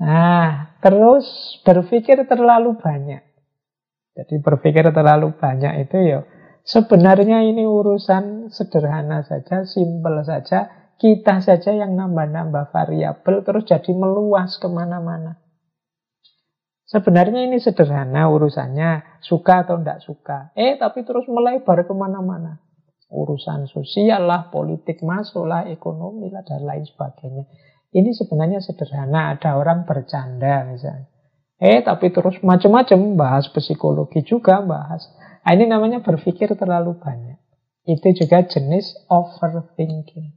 Nah, 0.00 0.76
terus 0.80 1.24
berpikir 1.64 2.24
terlalu 2.24 2.76
banyak. 2.76 3.24
Jadi 4.16 4.34
berpikir 4.40 4.92
terlalu 4.96 5.36
banyak 5.36 5.88
itu 5.88 5.96
ya 6.04 6.20
Sebenarnya 6.66 7.46
ini 7.46 7.62
urusan 7.62 8.50
sederhana 8.50 9.22
saja, 9.22 9.62
simpel 9.62 10.26
saja. 10.26 10.90
Kita 10.98 11.38
saja 11.38 11.70
yang 11.70 11.94
nambah-nambah 11.94 12.74
variabel 12.74 13.46
terus 13.46 13.70
jadi 13.70 13.94
meluas 13.94 14.58
ke 14.58 14.66
mana-mana. 14.66 15.38
Sebenarnya 16.90 17.46
ini 17.46 17.62
sederhana 17.62 18.26
urusannya, 18.26 19.22
suka 19.22 19.62
atau 19.62 19.78
tidak 19.78 20.02
suka. 20.02 20.38
Eh, 20.58 20.74
tapi 20.74 21.06
terus 21.06 21.30
melebar 21.30 21.86
ke 21.86 21.94
mana-mana. 21.94 22.58
Urusan 23.14 23.70
sosial 23.70 24.26
lah, 24.26 24.50
politik 24.50 25.06
masuk 25.06 25.46
lah, 25.46 25.70
ekonomi 25.70 26.34
lah, 26.34 26.42
dan 26.42 26.66
lain 26.66 26.82
sebagainya. 26.82 27.46
Ini 27.94 28.10
sebenarnya 28.10 28.58
sederhana, 28.58 29.38
ada 29.38 29.54
orang 29.54 29.86
bercanda 29.86 30.66
misalnya. 30.66 31.06
Eh, 31.62 31.86
tapi 31.86 32.10
terus 32.10 32.42
macam-macam, 32.42 33.14
bahas 33.14 33.46
psikologi 33.54 34.26
juga, 34.26 34.62
bahas 34.66 35.06
Nah, 35.46 35.54
ini 35.54 35.70
namanya 35.70 36.02
berpikir 36.02 36.58
terlalu 36.58 36.98
banyak. 36.98 37.38
Itu 37.86 38.10
juga 38.18 38.42
jenis 38.42 39.06
overthinking. 39.06 40.34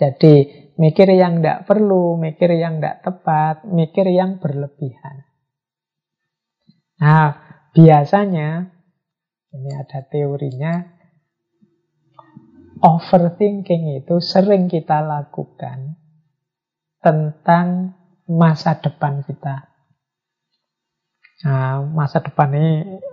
Jadi, 0.00 0.34
mikir 0.80 1.12
yang 1.12 1.44
tidak 1.44 1.68
perlu, 1.68 2.16
mikir 2.16 2.56
yang 2.56 2.80
tidak 2.80 3.04
tepat, 3.04 3.68
mikir 3.68 4.08
yang 4.08 4.40
berlebihan. 4.40 5.28
Nah, 7.04 7.36
biasanya, 7.76 8.72
ini 9.52 9.70
ada 9.76 10.00
teorinya, 10.08 10.80
overthinking 12.80 14.00
itu 14.00 14.24
sering 14.24 14.72
kita 14.72 15.04
lakukan 15.04 16.00
tentang 17.04 17.92
masa 18.24 18.80
depan 18.80 19.20
kita. 19.20 19.68
Nah, 21.44 21.84
masa 21.92 22.24
depan 22.24 22.56
ini 22.56 23.04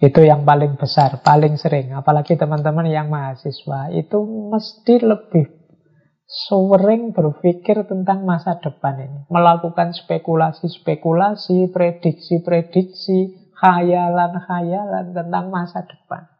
itu 0.00 0.20
yang 0.24 0.48
paling 0.48 0.80
besar, 0.80 1.20
paling 1.20 1.60
sering. 1.60 1.92
Apalagi 1.92 2.40
teman-teman 2.40 2.88
yang 2.88 3.12
mahasiswa 3.12 3.92
itu 3.92 4.16
mesti 4.24 4.96
lebih 4.96 5.46
sering 6.24 7.12
berpikir 7.12 7.84
tentang 7.84 8.24
masa 8.24 8.56
depan 8.56 8.96
ini. 8.96 9.20
Melakukan 9.28 9.92
spekulasi-spekulasi, 9.92 11.68
prediksi-prediksi, 11.68 13.52
khayalan-khayalan 13.60 15.12
tentang 15.12 15.52
masa 15.52 15.84
depan. 15.84 16.32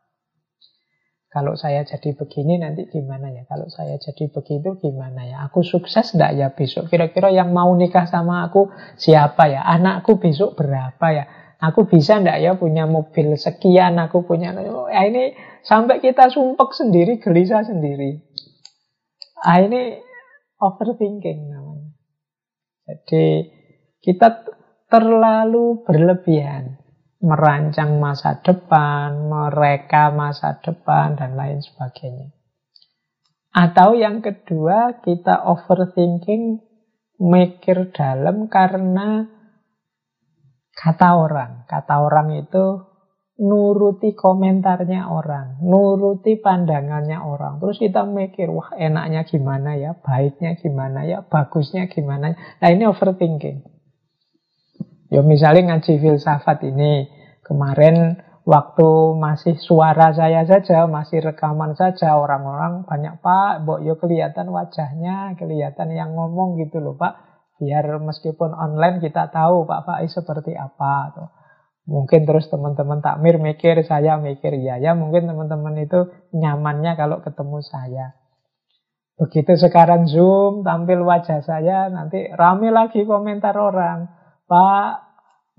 Kalau 1.30 1.54
saya 1.54 1.86
jadi 1.86 2.18
begini 2.18 2.58
nanti 2.58 2.90
gimana 2.90 3.30
ya? 3.30 3.46
Kalau 3.46 3.70
saya 3.70 3.94
jadi 4.02 4.34
begitu 4.34 4.74
gimana 4.82 5.28
ya? 5.28 5.46
Aku 5.46 5.62
sukses 5.62 6.10
enggak 6.16 6.32
ya 6.34 6.50
besok? 6.50 6.90
Kira-kira 6.90 7.30
yang 7.30 7.54
mau 7.54 7.70
nikah 7.76 8.08
sama 8.10 8.42
aku 8.50 8.66
siapa 8.98 9.46
ya? 9.46 9.62
Anakku 9.62 10.18
besok 10.18 10.58
berapa 10.58 11.06
ya? 11.14 11.39
Aku 11.60 11.84
bisa 11.84 12.16
ndak 12.16 12.40
ya 12.40 12.56
punya 12.56 12.88
mobil 12.88 13.36
sekian, 13.36 14.00
aku 14.00 14.24
punya... 14.24 14.56
Ya 14.88 15.04
ini 15.04 15.36
sampai 15.60 16.00
kita 16.00 16.32
sumpek 16.32 16.72
sendiri, 16.72 17.20
gelisah 17.20 17.68
sendiri. 17.68 18.24
Ah 19.44 19.60
ini 19.60 20.00
overthinking 20.56 21.52
namanya. 21.52 21.92
Jadi 22.88 23.52
kita 24.00 24.48
terlalu 24.88 25.84
berlebihan 25.84 26.80
merancang 27.20 28.00
masa 28.00 28.40
depan, 28.40 29.28
mereka 29.28 30.08
masa 30.08 30.56
depan, 30.64 31.20
dan 31.20 31.36
lain 31.36 31.60
sebagainya. 31.60 32.32
Atau 33.52 34.00
yang 34.00 34.24
kedua, 34.24 35.04
kita 35.04 35.44
overthinking 35.44 36.64
mikir 37.20 37.92
dalam 37.92 38.48
karena 38.48 39.28
kata 40.80 41.08
orang. 41.20 41.68
Kata 41.68 42.00
orang 42.00 42.40
itu 42.40 42.90
nuruti 43.40 44.12
komentarnya 44.12 45.08
orang, 45.08 45.64
nuruti 45.64 46.36
pandangannya 46.36 47.16
orang. 47.24 47.56
Terus 47.56 47.80
kita 47.80 48.04
mikir, 48.04 48.52
wah 48.52 48.76
enaknya 48.76 49.24
gimana 49.24 49.80
ya, 49.80 49.96
baiknya 49.96 50.60
gimana 50.60 51.08
ya, 51.08 51.24
bagusnya 51.24 51.88
gimana. 51.88 52.36
Nah 52.36 52.68
ini 52.68 52.84
overthinking. 52.84 53.64
Ya 55.08 55.24
misalnya 55.24 55.74
ngaji 55.74 56.04
filsafat 56.04 56.68
ini, 56.68 57.08
kemarin 57.40 58.20
waktu 58.44 58.88
masih 59.16 59.56
suara 59.56 60.12
saya 60.12 60.44
saja, 60.44 60.84
masih 60.84 61.24
rekaman 61.24 61.72
saja, 61.72 62.20
orang-orang 62.20 62.84
banyak 62.84 63.24
pak, 63.24 63.64
mbok 63.64 63.80
yo 63.80 63.94
ya 63.94 63.94
kelihatan 63.96 64.52
wajahnya, 64.52 65.32
kelihatan 65.40 65.96
yang 65.96 66.12
ngomong 66.12 66.60
gitu 66.60 66.76
loh 66.78 66.92
pak. 66.94 67.29
Biar 67.60 67.84
meskipun 68.00 68.56
online 68.56 69.04
kita 69.04 69.28
tahu 69.28 69.68
Pak 69.68 69.84
Faiz 69.84 70.16
seperti 70.16 70.56
apa. 70.56 71.12
Tuh. 71.12 71.28
Mungkin 71.90 72.24
terus 72.24 72.48
teman-teman 72.48 73.04
takmir 73.04 73.36
mikir, 73.36 73.84
saya 73.84 74.16
mikir, 74.16 74.54
ya 74.62 74.78
ya 74.78 74.94
mungkin 74.94 75.26
teman-teman 75.26 75.74
itu 75.80 76.08
nyamannya 76.32 76.94
kalau 76.94 77.20
ketemu 77.20 77.58
saya. 77.66 78.14
Begitu 79.20 79.58
sekarang 79.60 80.08
Zoom, 80.08 80.64
tampil 80.64 81.04
wajah 81.04 81.44
saya, 81.44 81.92
nanti 81.92 82.30
rame 82.32 82.72
lagi 82.72 83.04
komentar 83.04 83.52
orang. 83.58 84.08
Pak, 84.48 84.90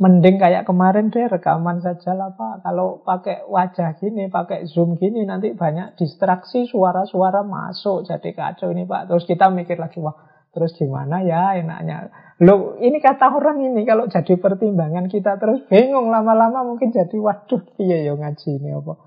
mending 0.01 0.41
kayak 0.41 0.65
kemarin 0.65 1.13
deh 1.13 1.29
rekaman 1.29 1.77
saja 1.83 2.17
lah 2.17 2.33
Pak. 2.33 2.65
Kalau 2.65 3.05
pakai 3.05 3.45
wajah 3.45 4.01
gini, 4.01 4.33
pakai 4.33 4.65
Zoom 4.65 4.97
gini, 4.97 5.27
nanti 5.29 5.53
banyak 5.53 5.93
distraksi, 5.93 6.65
suara-suara 6.65 7.45
masuk, 7.45 8.09
jadi 8.09 8.33
kacau 8.33 8.73
ini 8.73 8.89
Pak. 8.89 9.13
Terus 9.13 9.29
kita 9.29 9.53
mikir 9.53 9.77
lagi, 9.77 10.01
wah 10.01 10.15
terus 10.51 10.75
gimana 10.75 11.23
ya 11.23 11.55
enaknya 11.55 12.11
Loh, 12.41 12.73
ini 12.81 12.97
kata 12.97 13.37
orang 13.37 13.61
ini 13.61 13.85
kalau 13.85 14.09
jadi 14.09 14.33
pertimbangan 14.41 15.05
kita 15.13 15.37
terus 15.37 15.61
bingung 15.69 16.09
lama-lama 16.09 16.65
mungkin 16.65 16.89
jadi 16.89 17.13
waduh 17.21 17.61
iya 17.77 18.01
ya 18.01 18.17
ngaji 18.17 18.57
ini 18.57 18.73
apa. 18.73 18.97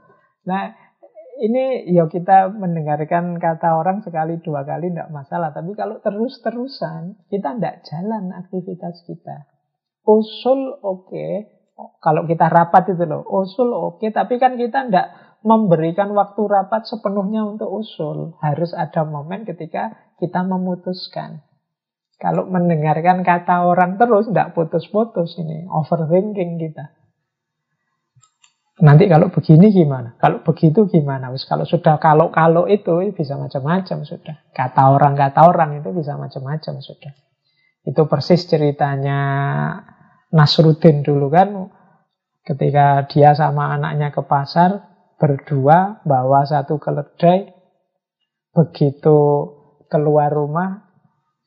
Nah, 0.46 0.70
ini 1.42 1.90
ya 1.90 2.06
kita 2.06 2.54
mendengarkan 2.54 3.42
kata 3.42 3.74
orang 3.74 4.06
sekali 4.06 4.38
dua 4.38 4.62
kali 4.62 4.94
tidak 4.94 5.10
masalah, 5.10 5.50
tapi 5.50 5.74
kalau 5.74 5.98
terus-terusan 5.98 7.26
kita 7.26 7.58
tidak 7.58 7.82
jalan 7.90 8.30
aktivitas 8.38 9.02
kita. 9.02 9.50
Usul 10.06 10.78
oke, 10.78 11.10
okay. 11.10 11.53
Kalau 11.74 12.22
kita 12.30 12.46
rapat 12.46 12.94
itu 12.94 13.02
loh, 13.02 13.26
usul 13.26 13.74
oke, 13.74 13.98
okay, 13.98 14.10
tapi 14.14 14.38
kan 14.38 14.54
kita 14.54 14.86
tidak 14.86 15.10
memberikan 15.44 16.14
waktu 16.14 16.40
rapat 16.46 16.86
sepenuhnya 16.86 17.44
untuk 17.44 17.68
usul. 17.68 18.38
Harus 18.40 18.72
ada 18.72 19.02
momen 19.04 19.44
ketika 19.44 19.92
kita 20.16 20.46
memutuskan. 20.46 21.44
Kalau 22.16 22.46
mendengarkan 22.48 23.26
kata 23.26 23.66
orang 23.66 24.00
terus, 24.00 24.30
tidak 24.30 24.54
putus-putus 24.54 25.36
ini. 25.36 25.66
Overthinking 25.68 26.56
kita. 26.56 26.94
Nanti 28.80 29.06
kalau 29.06 29.30
begini 29.30 29.70
gimana? 29.70 30.18
Kalau 30.18 30.42
begitu 30.42 30.90
gimana? 30.90 31.30
Wis 31.30 31.46
kalau 31.46 31.62
sudah 31.62 31.94
kalau-kalau 32.02 32.66
itu 32.66 33.14
bisa 33.14 33.38
macam-macam 33.38 34.02
sudah. 34.02 34.50
Kata 34.50 34.90
orang 34.90 35.14
kata 35.14 35.46
orang 35.46 35.78
itu 35.78 35.94
bisa 35.94 36.18
macam-macam 36.18 36.82
sudah. 36.82 37.12
Itu 37.86 38.08
persis 38.10 38.48
ceritanya 38.50 39.20
Nasruddin 40.34 41.06
dulu 41.06 41.30
kan 41.30 41.70
ketika 42.42 43.06
dia 43.06 43.32
sama 43.38 43.70
anaknya 43.78 44.10
ke 44.10 44.20
pasar 44.26 44.82
berdua 45.16 46.02
bawa 46.02 46.42
satu 46.42 46.82
keledai 46.82 47.54
begitu 48.50 49.18
keluar 49.86 50.34
rumah 50.34 50.84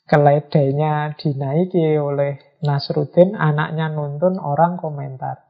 keledainya 0.07 1.19
dinaiki 1.19 1.99
oleh 1.99 2.39
Nasruddin, 2.63 3.37
anaknya 3.37 3.91
nuntun, 3.91 4.41
orang 4.41 4.81
komentar. 4.81 5.45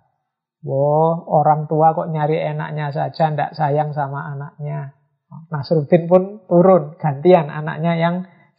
Wow, 0.66 1.24
orang 1.30 1.70
tua 1.70 1.96
kok 1.96 2.12
nyari 2.12 2.42
enaknya 2.42 2.92
saja, 2.92 3.32
ndak 3.32 3.56
sayang 3.56 3.96
sama 3.96 4.28
anaknya. 4.28 4.98
Nasruddin 5.54 6.10
pun 6.10 6.44
turun, 6.50 7.00
gantian 7.00 7.48
anaknya 7.48 7.96
yang 7.96 8.16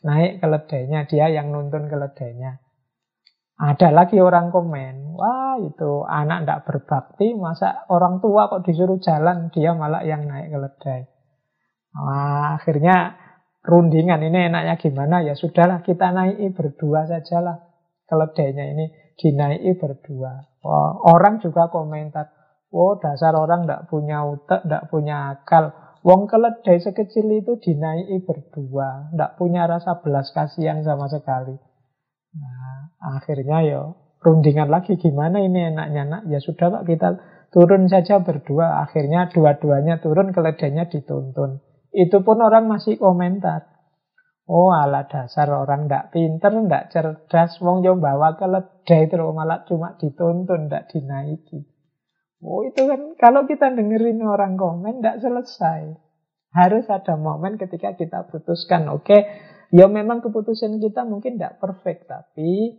naik 0.07 0.41
keledainya, 0.41 1.05
dia 1.05 1.29
yang 1.29 1.53
nuntun 1.53 1.91
keledainya. 1.91 2.63
Ada 3.59 3.91
lagi 3.91 4.23
orang 4.23 4.55
komen, 4.55 5.19
wah 5.19 5.59
itu 5.59 6.07
anak 6.07 6.47
ndak 6.47 6.63
berbakti, 6.63 7.35
masa 7.35 7.83
orang 7.91 8.23
tua 8.23 8.47
kok 8.47 8.63
disuruh 8.63 9.03
jalan, 9.03 9.51
dia 9.51 9.75
malah 9.75 10.07
yang 10.07 10.31
naik 10.31 10.55
keledai. 10.55 11.11
Wah, 11.91 12.55
akhirnya 12.55 13.19
rundingan 13.67 14.23
ini 14.23 14.47
enaknya 14.47 14.79
gimana? 14.79 15.27
Ya 15.27 15.35
sudahlah 15.35 15.83
kita 15.83 16.15
naiki 16.15 16.55
berdua 16.55 17.11
sajalah 17.11 17.67
keledainya 18.07 18.65
ini 18.79 18.85
dinaiki 19.19 19.75
berdua. 19.75 20.63
Oh, 20.63 21.03
orang 21.11 21.43
juga 21.43 21.67
komentar 21.67 22.31
oh 22.71 23.01
dasar 23.01 23.33
orang 23.35 23.65
tidak 23.65 23.91
punya 23.91 24.23
utak 24.23 24.63
tidak 24.65 24.87
punya 24.93 25.35
akal. 25.35 25.75
Wong 26.07 26.31
keledai 26.31 26.79
sekecil 26.79 27.27
itu 27.43 27.59
dinaiki 27.59 28.23
berdua 28.23 29.11
tidak 29.11 29.35
punya 29.35 29.67
rasa 29.67 29.99
belas 29.99 30.31
kasihan 30.31 30.79
sama 30.87 31.11
sekali. 31.11 31.59
Nah 32.39 32.68
akhirnya 32.99 33.59
ya 33.63 33.81
rundingan 34.23 34.69
lagi 34.69 34.99
gimana 34.99 35.39
ini 35.43 35.71
enaknya 35.75 36.03
nak 36.07 36.23
ya 36.27 36.43
sudah 36.43 36.83
pak 36.83 36.85
kita 36.91 37.09
turun 37.55 37.87
saja 37.87 38.19
berdua 38.21 38.83
akhirnya 38.83 39.31
dua-duanya 39.31 40.03
turun 40.03 40.35
keledainya 40.35 40.91
dituntun 40.91 41.63
itu 41.93 42.21
pun 42.21 42.39
orang 42.45 42.69
masih 42.69 43.01
komentar. 43.01 43.75
Oh 44.49 44.73
ala 44.73 45.05
dasar 45.05 45.51
orang 45.53 45.93
ndak 45.93 46.09
pinter, 46.09 46.49
ndak 46.49 46.89
cerdas, 46.89 47.61
wong 47.61 47.85
yo 47.85 48.01
bawa 48.01 48.39
keledai 48.41 49.05
terus 49.11 49.29
malah 49.37 49.65
cuma 49.69 49.99
dituntun, 50.01 50.73
ndak 50.73 50.89
dinaiki. 50.89 51.69
Oh 52.41 52.65
itu 52.65 52.89
kan 52.89 53.13
kalau 53.21 53.45
kita 53.45 53.69
dengerin 53.77 54.25
orang 54.25 54.57
komen 54.57 55.05
ndak 55.05 55.21
selesai. 55.21 56.01
Harus 56.49 56.89
ada 56.89 57.21
momen 57.21 57.61
ketika 57.61 57.93
kita 57.93 58.25
putuskan, 58.25 58.89
oke, 58.89 59.05
okay, 59.05 59.21
ya 59.69 59.85
memang 59.85 60.25
keputusan 60.25 60.81
kita 60.81 61.05
mungkin 61.05 61.37
ndak 61.37 61.61
perfect, 61.61 62.09
tapi 62.09 62.73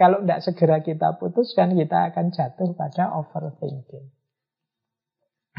kalau 0.00 0.24
ndak 0.24 0.40
segera 0.40 0.80
kita 0.80 1.20
putuskan, 1.20 1.76
kita 1.76 2.08
akan 2.08 2.32
jatuh 2.32 2.72
pada 2.72 3.12
overthinking. 3.20 4.08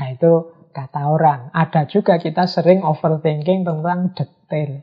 Nah 0.02 0.08
itu 0.18 0.34
kata 0.74 1.14
orang. 1.14 1.54
Ada 1.54 1.86
juga 1.86 2.18
kita 2.18 2.50
sering 2.50 2.82
overthinking 2.82 3.62
tentang 3.62 4.18
detail. 4.18 4.82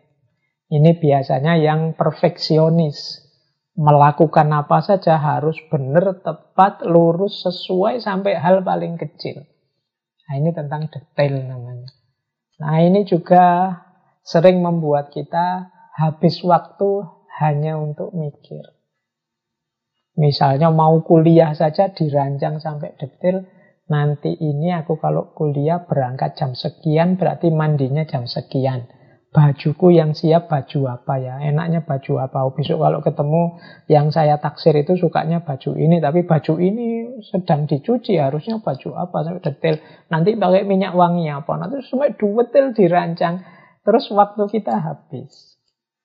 Ini 0.70 0.90
biasanya 1.02 1.59
yang 1.59 1.98
perfeksionis. 1.98 3.26
Melakukan 3.74 4.47
apa 4.55 4.78
saja 4.78 5.18
harus 5.18 5.59
benar, 5.66 6.22
tepat, 6.22 6.86
lurus, 6.86 7.43
sesuai 7.43 7.98
sampai 7.98 8.39
hal 8.39 8.62
paling 8.62 8.94
kecil. 8.94 9.43
Nah 10.30 10.35
ini 10.39 10.55
tentang 10.55 10.86
detail 10.86 11.35
namanya. 11.35 11.90
Nah 12.62 12.78
ini 12.78 13.02
juga 13.02 13.74
sering 14.22 14.62
membuat 14.62 15.10
kita 15.10 15.66
habis 15.98 16.47
waktu 16.47 17.10
hanya 17.43 17.74
untuk 17.74 18.14
mikir. 18.14 18.78
Misalnya 20.19 20.74
mau 20.74 20.99
kuliah 21.07 21.55
saja 21.55 21.95
dirancang 21.95 22.59
sampai 22.59 22.99
detail, 22.99 23.47
nanti 23.86 24.35
ini 24.35 24.74
aku 24.74 24.99
kalau 24.99 25.31
kuliah 25.31 25.86
berangkat 25.86 26.35
jam 26.35 26.59
sekian 26.59 27.15
berarti 27.15 27.55
mandinya 27.55 28.03
jam 28.03 28.27
sekian. 28.27 28.90
Bajuku 29.28 29.95
yang 29.95 30.19
siap 30.19 30.51
baju 30.51 30.99
apa 30.99 31.23
ya? 31.23 31.39
Enaknya 31.39 31.86
baju 31.86 32.19
apa? 32.19 32.49
Oh, 32.49 32.51
besok 32.51 32.81
kalau 32.82 32.99
ketemu 33.05 33.43
yang 33.86 34.09
saya 34.11 34.40
taksir 34.43 34.74
itu 34.74 34.99
sukanya 34.99 35.45
baju 35.45 35.77
ini, 35.78 36.01
tapi 36.03 36.27
baju 36.27 36.59
ini 36.59 37.20
sedang 37.23 37.69
dicuci 37.69 38.19
harusnya 38.19 38.59
baju 38.59 38.99
apa? 38.99 39.23
Sampai 39.23 39.45
detail. 39.45 39.77
Nanti 40.11 40.35
pakai 40.35 40.66
minyak 40.66 40.97
wangi 40.99 41.31
apa? 41.31 41.55
Nanti 41.61 41.78
semua 41.86 42.11
detail 42.11 42.74
dirancang. 42.74 43.45
Terus 43.86 44.11
waktu 44.11 44.43
kita 44.51 44.74
habis. 44.81 45.57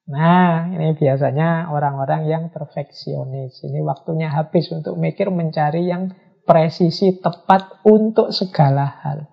Nah, 0.04 0.68
ini 0.68 1.00
biasanya 1.00 1.72
orang-orang 1.72 2.28
yang 2.28 2.44
perfeksionis. 2.52 3.64
Ini 3.64 3.80
waktunya 3.88 4.28
habis 4.28 4.68
untuk 4.76 5.00
mikir 5.00 5.32
mencari 5.32 5.88
yang 5.88 6.12
presisi 6.44 7.24
tepat 7.24 7.80
untuk 7.88 8.36
segala 8.36 8.84
hal. 8.84 9.32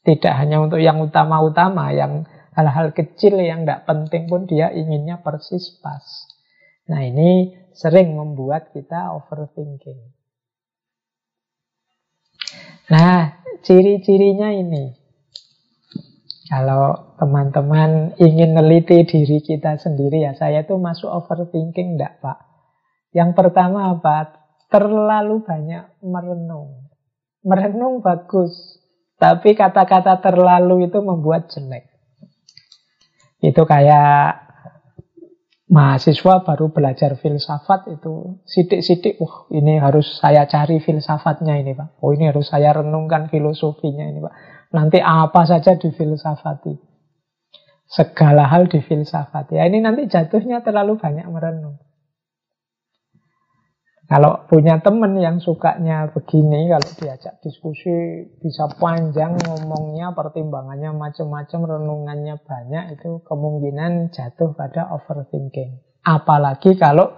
Tidak 0.00 0.32
hanya 0.32 0.64
untuk 0.64 0.80
yang 0.80 0.96
utama-utama, 1.04 1.92
yang 1.92 2.24
hal-hal 2.56 2.96
kecil 2.96 3.36
yang 3.40 3.68
tidak 3.68 3.84
penting 3.84 4.24
pun 4.24 4.48
dia 4.48 4.72
inginnya 4.72 5.20
persis 5.20 5.76
pas. 5.84 6.02
Nah 6.88 7.04
ini 7.04 7.52
sering 7.76 8.16
membuat 8.16 8.72
kita 8.72 9.12
overthinking. 9.20 10.16
Nah, 12.90 13.38
ciri-cirinya 13.62 14.50
ini. 14.50 14.99
Kalau 16.50 17.14
teman-teman 17.14 18.18
ingin 18.18 18.58
neliti 18.58 19.06
diri 19.06 19.38
kita 19.38 19.78
sendiri 19.78 20.26
ya, 20.26 20.34
saya 20.34 20.66
tuh 20.66 20.82
masuk 20.82 21.06
overthinking 21.06 21.94
enggak 21.94 22.18
Pak? 22.18 22.42
Yang 23.14 23.38
pertama 23.38 23.94
apa? 23.94 24.40
terlalu 24.70 25.42
banyak 25.42 25.98
merenung. 26.00 26.86
Merenung 27.42 28.00
bagus, 28.00 28.78
tapi 29.18 29.58
kata-kata 29.58 30.22
terlalu 30.22 30.86
itu 30.86 31.02
membuat 31.02 31.50
jelek. 31.50 31.90
Itu 33.42 33.66
kayak 33.66 34.46
mahasiswa 35.70 36.44
baru 36.46 36.70
belajar 36.70 37.18
filsafat 37.18 37.90
itu 37.98 38.42
sidik-sidik, 38.46 39.18
wah 39.18 39.48
ini 39.50 39.80
harus 39.80 40.20
saya 40.20 40.46
cari 40.46 40.78
filsafatnya 40.78 41.58
ini 41.58 41.74
Pak. 41.74 41.98
Oh 42.04 42.14
ini 42.14 42.30
harus 42.30 42.46
saya 42.46 42.78
renungkan 42.78 43.26
filosofinya 43.32 44.06
ini 44.06 44.20
Pak. 44.22 44.34
Nanti 44.70 45.02
apa 45.02 45.42
saja 45.46 45.74
di 45.74 45.90
filsafati. 45.90 46.74
Segala 47.90 48.46
hal 48.46 48.70
di 48.70 48.78
filsafati. 48.78 49.58
Ya 49.58 49.66
ini 49.66 49.82
nanti 49.82 50.06
jatuhnya 50.06 50.62
terlalu 50.62 50.94
banyak 50.94 51.26
merenung. 51.26 51.82
Kalau 54.10 54.42
punya 54.50 54.82
teman 54.82 55.14
yang 55.22 55.38
sukanya 55.38 56.10
begini, 56.10 56.66
kalau 56.66 56.82
diajak 56.98 57.38
diskusi 57.46 58.26
bisa 58.42 58.66
panjang 58.74 59.38
ngomongnya, 59.38 60.10
pertimbangannya 60.18 60.90
macam-macam, 60.90 61.60
renungannya 61.78 62.42
banyak, 62.42 62.98
itu 62.98 63.22
kemungkinan 63.22 64.10
jatuh 64.10 64.50
pada 64.58 64.90
overthinking. 64.98 65.78
Apalagi 66.02 66.74
kalau 66.74 67.14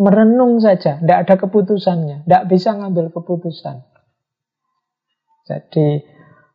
merenung 0.00 0.56
saja, 0.56 0.96
tidak 1.04 1.28
ada 1.28 1.34
keputusannya, 1.36 2.24
tidak 2.24 2.44
bisa 2.48 2.80
ngambil 2.80 3.12
keputusan. 3.12 3.84
Jadi 5.44 6.00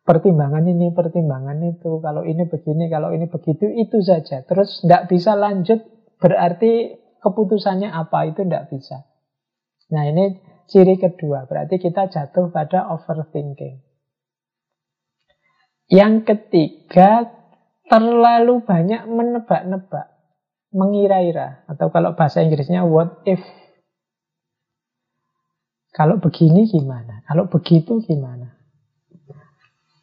pertimbangan 0.07 0.63
ini, 0.63 0.95
pertimbangan 0.95 1.59
itu, 1.67 1.99
kalau 1.99 2.23
ini 2.23 2.47
begini, 2.47 2.87
kalau 2.87 3.11
ini 3.11 3.27
begitu, 3.27 3.67
itu 3.67 3.99
saja. 3.99 4.47
Terus 4.47 4.79
tidak 4.87 5.11
bisa 5.11 5.35
lanjut, 5.35 5.83
berarti 6.23 6.95
keputusannya 7.19 7.91
apa, 7.91 8.31
itu 8.31 8.47
tidak 8.47 8.71
bisa. 8.71 9.03
Nah 9.91 10.07
ini 10.07 10.39
ciri 10.71 10.95
kedua, 10.95 11.43
berarti 11.43 11.75
kita 11.75 12.07
jatuh 12.07 12.47
pada 12.55 12.87
overthinking. 12.95 13.83
Yang 15.91 16.15
ketiga, 16.23 17.27
terlalu 17.91 18.63
banyak 18.63 19.07
menebak-nebak, 19.07 20.07
mengira-ira. 20.71 21.67
Atau 21.67 21.91
kalau 21.91 22.15
bahasa 22.15 22.43
Inggrisnya 22.43 22.87
what 22.87 23.23
if. 23.27 23.39
Kalau 25.95 26.19
begini 26.19 26.67
gimana? 26.67 27.23
Kalau 27.27 27.51
begitu 27.51 28.03
gimana? 28.03 28.46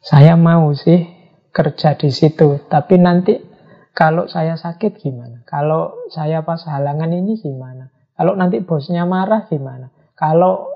Saya 0.05 0.37
mau 0.37 0.69
sih 0.77 1.01
kerja 1.49 1.97
di 1.97 2.13
situ, 2.13 2.61
tapi 2.69 3.01
nanti 3.01 3.41
kalau 3.89 4.29
saya 4.29 4.53
sakit 4.53 5.01
gimana? 5.01 5.41
Kalau 5.49 6.05
saya 6.13 6.45
pas 6.45 6.61
halangan 6.69 7.09
ini 7.09 7.41
gimana? 7.41 7.89
Kalau 8.13 8.37
nanti 8.37 8.61
bosnya 8.61 9.09
marah 9.09 9.49
gimana? 9.49 9.89
Kalau 10.13 10.69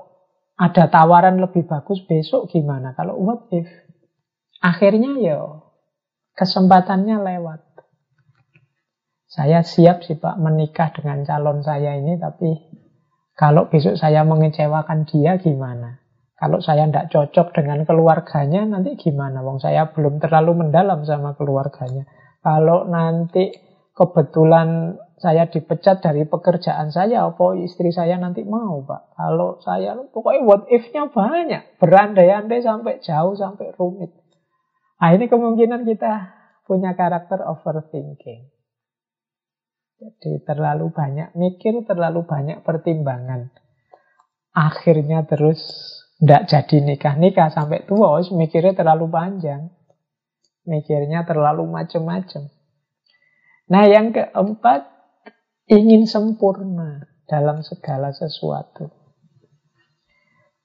ada 0.58 0.90
tawaran 0.90 1.38
lebih 1.38 1.62
bagus 1.62 2.02
besok 2.02 2.50
gimana? 2.50 2.90
Kalau 2.98 3.22
what 3.22 3.46
if? 3.54 3.70
Akhirnya 4.58 5.14
ya 5.22 5.62
kesempatannya 6.34 7.22
lewat. 7.22 7.62
Saya 9.30 9.62
siap 9.62 10.02
sih 10.02 10.18
Pak 10.18 10.42
menikah 10.42 10.90
dengan 10.90 11.22
calon 11.22 11.62
saya 11.62 11.94
ini, 11.94 12.18
tapi 12.18 12.50
kalau 13.38 13.70
besok 13.70 13.94
saya 13.94 14.26
mengecewakan 14.26 15.06
dia 15.06 15.38
gimana? 15.38 16.02
Kalau 16.40 16.56
saya 16.64 16.88
tidak 16.88 17.12
cocok 17.12 17.52
dengan 17.52 17.84
keluarganya, 17.84 18.64
nanti 18.64 18.96
gimana? 18.96 19.44
Wong 19.44 19.60
saya 19.60 19.92
belum 19.92 20.24
terlalu 20.24 20.64
mendalam 20.64 21.04
sama 21.04 21.36
keluarganya. 21.36 22.08
Kalau 22.40 22.88
nanti 22.88 23.52
kebetulan 23.92 24.96
saya 25.20 25.52
dipecat 25.52 26.00
dari 26.00 26.24
pekerjaan 26.24 26.88
saya, 26.88 27.28
apa 27.28 27.60
istri 27.60 27.92
saya 27.92 28.16
nanti 28.16 28.40
mau, 28.48 28.80
Pak? 28.80 29.20
Kalau 29.20 29.60
saya, 29.60 29.92
pokoknya 30.00 30.40
what 30.48 30.64
if-nya 30.72 31.12
banyak. 31.12 31.76
Berandai-andai 31.76 32.64
sampai 32.64 33.04
jauh, 33.04 33.36
sampai 33.36 33.76
rumit. 33.76 34.08
Nah, 34.96 35.12
ini 35.12 35.28
kemungkinan 35.28 35.84
kita 35.84 36.12
punya 36.64 36.96
karakter 36.96 37.44
overthinking. 37.44 38.48
Jadi 40.00 40.40
terlalu 40.48 40.88
banyak 40.88 41.36
mikir, 41.36 41.84
terlalu 41.84 42.24
banyak 42.24 42.64
pertimbangan. 42.64 43.52
Akhirnya 44.56 45.28
terus 45.28 45.60
tidak 46.20 46.52
jadi 46.52 46.76
nikah-nikah 46.84 47.48
sampai 47.48 47.88
tua, 47.88 48.20
mikirnya 48.36 48.76
terlalu 48.76 49.08
panjang. 49.08 49.72
Mikirnya 50.68 51.24
terlalu 51.24 51.64
macam-macam. 51.64 52.52
Nah 53.72 53.84
yang 53.88 54.12
keempat, 54.12 54.84
ingin 55.72 56.04
sempurna 56.04 57.08
dalam 57.24 57.64
segala 57.64 58.12
sesuatu. 58.12 58.92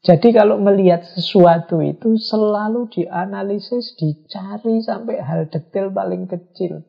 Jadi 0.06 0.36
kalau 0.36 0.60
melihat 0.60 1.08
sesuatu 1.08 1.80
itu 1.80 2.20
selalu 2.20 2.92
dianalisis, 2.92 3.96
dicari 3.98 4.84
sampai 4.84 5.24
hal 5.24 5.48
detail 5.48 5.90
paling 5.90 6.28
kecil. 6.30 6.84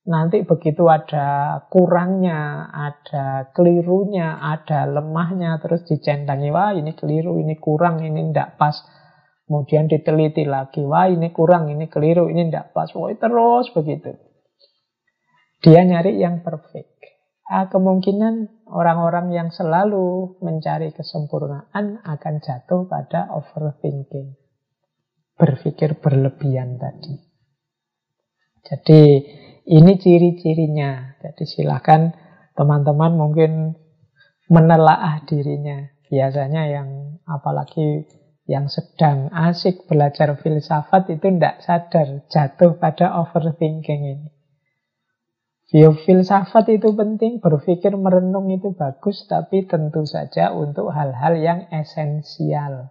Nanti 0.00 0.40
begitu 0.48 0.88
ada 0.88 1.60
kurangnya, 1.68 2.72
ada 2.72 3.52
kelirunya, 3.52 4.40
ada 4.40 4.88
lemahnya, 4.88 5.60
terus 5.60 5.84
dicentangi, 5.84 6.48
wah 6.48 6.72
ini 6.72 6.96
keliru, 6.96 7.36
ini 7.36 7.60
kurang, 7.60 8.00
ini 8.00 8.32
tidak 8.32 8.56
pas. 8.56 8.80
Kemudian 9.44 9.92
diteliti 9.92 10.48
lagi, 10.48 10.80
wah 10.80 11.04
ini 11.04 11.28
kurang, 11.36 11.68
ini 11.68 11.84
keliru, 11.92 12.32
ini 12.32 12.48
tidak 12.48 12.72
pas. 12.72 12.88
Wah 12.96 13.12
terus 13.12 13.68
begitu. 13.76 14.16
Dia 15.60 15.84
nyari 15.84 16.16
yang 16.16 16.40
perfect. 16.40 16.96
Ah, 17.50 17.68
kemungkinan 17.68 18.64
orang-orang 18.72 19.34
yang 19.34 19.48
selalu 19.52 20.38
mencari 20.40 20.94
kesempurnaan 20.96 22.00
akan 22.06 22.34
jatuh 22.40 22.86
pada 22.88 23.28
overthinking. 23.36 24.38
Berpikir 25.36 25.98
berlebihan 25.98 26.78
tadi. 26.78 27.18
Jadi 28.64 29.02
ini 29.66 29.98
ciri-cirinya. 30.00 31.16
Jadi 31.20 31.44
silakan 31.44 32.14
teman-teman 32.56 33.12
mungkin 33.16 33.76
menelaah 34.50 35.24
dirinya. 35.24 35.88
Biasanya 36.10 36.62
yang 36.66 36.88
apalagi 37.28 38.04
yang 38.50 38.66
sedang 38.66 39.30
asik 39.30 39.86
belajar 39.86 40.34
filsafat 40.34 41.06
itu 41.14 41.22
tidak 41.30 41.62
sadar 41.62 42.26
jatuh 42.26 42.74
pada 42.82 43.14
overthinking 43.22 44.02
ini. 44.18 44.28
Ya, 45.70 45.94
filsafat 45.94 46.66
itu 46.74 46.90
penting, 46.98 47.38
berpikir 47.38 47.94
merenung 47.94 48.50
itu 48.50 48.74
bagus, 48.74 49.22
tapi 49.30 49.70
tentu 49.70 50.02
saja 50.02 50.50
untuk 50.50 50.90
hal-hal 50.90 51.38
yang 51.38 51.70
esensial. 51.70 52.90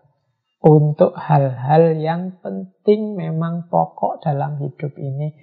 Untuk 0.64 1.12
hal-hal 1.12 2.00
yang 2.00 2.40
penting 2.40 3.20
memang 3.20 3.68
pokok 3.68 4.24
dalam 4.24 4.64
hidup 4.64 4.96
ini. 4.96 5.36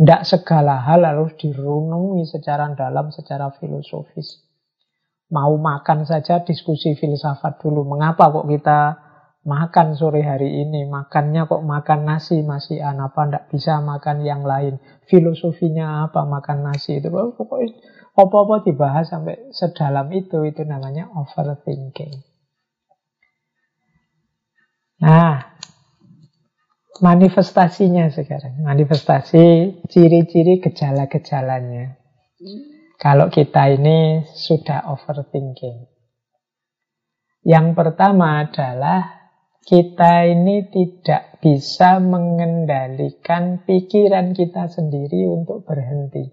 Tidak 0.00 0.24
segala 0.24 0.80
hal 0.80 1.04
harus 1.04 1.36
dirunungi 1.36 2.24
secara 2.24 2.72
dalam, 2.72 3.12
secara 3.12 3.52
filosofis. 3.52 4.40
Mau 5.28 5.60
makan 5.60 6.08
saja 6.08 6.40
diskusi 6.40 6.96
filsafat 6.96 7.60
dulu. 7.60 7.84
Mengapa 7.84 8.32
kok 8.32 8.48
kita 8.48 8.96
makan 9.44 9.92
sore 9.92 10.24
hari 10.24 10.64
ini, 10.64 10.88
makannya 10.88 11.44
kok 11.44 11.60
makan 11.60 12.08
nasi 12.08 12.40
masih 12.40 12.80
apa 12.80 13.28
ndak 13.28 13.44
bisa 13.52 13.76
makan 13.84 14.24
yang 14.24 14.40
lain. 14.40 14.80
Filosofinya 15.04 16.08
apa 16.08 16.24
makan 16.24 16.64
nasi 16.64 16.96
itu 16.96 17.12
pokoknya 17.12 17.76
apa-apa 18.16 18.64
dibahas 18.64 19.12
sampai 19.12 19.52
sedalam 19.52 20.08
itu 20.16 20.44
itu 20.48 20.64
namanya 20.64 21.08
overthinking. 21.12 22.24
Nah, 25.00 25.59
manifestasinya 27.00 28.12
sekarang. 28.12 28.60
Manifestasi 28.62 29.80
ciri-ciri 29.88 30.60
gejala-gejalanya. 30.60 31.96
Kalau 33.00 33.32
kita 33.32 33.72
ini 33.72 34.28
sudah 34.28 34.84
overthinking. 34.92 35.88
Yang 37.40 37.66
pertama 37.72 38.44
adalah 38.44 39.20
kita 39.64 40.28
ini 40.28 40.68
tidak 40.68 41.40
bisa 41.40 41.96
mengendalikan 42.00 43.64
pikiran 43.64 44.36
kita 44.36 44.68
sendiri 44.68 45.24
untuk 45.28 45.64
berhenti. 45.64 46.28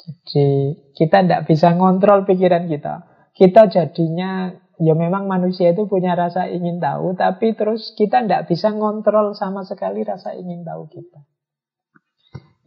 Jadi 0.00 0.50
kita 0.96 1.22
tidak 1.22 1.42
bisa 1.46 1.70
ngontrol 1.76 2.26
pikiran 2.26 2.66
kita. 2.66 3.06
Kita 3.30 3.70
jadinya, 3.70 4.50
ya 4.80 4.96
memang 4.96 5.28
manusia 5.28 5.76
itu 5.76 5.84
punya 5.84 6.16
rasa 6.16 6.48
ingin 6.48 6.80
tahu, 6.80 7.12
tapi 7.14 7.52
terus 7.52 7.92
kita 7.92 8.24
tidak 8.24 8.48
bisa 8.48 8.72
ngontrol 8.72 9.36
sama 9.36 9.62
sekali 9.68 10.00
rasa 10.02 10.32
ingin 10.32 10.64
tahu 10.64 10.88
kita. 10.88 11.20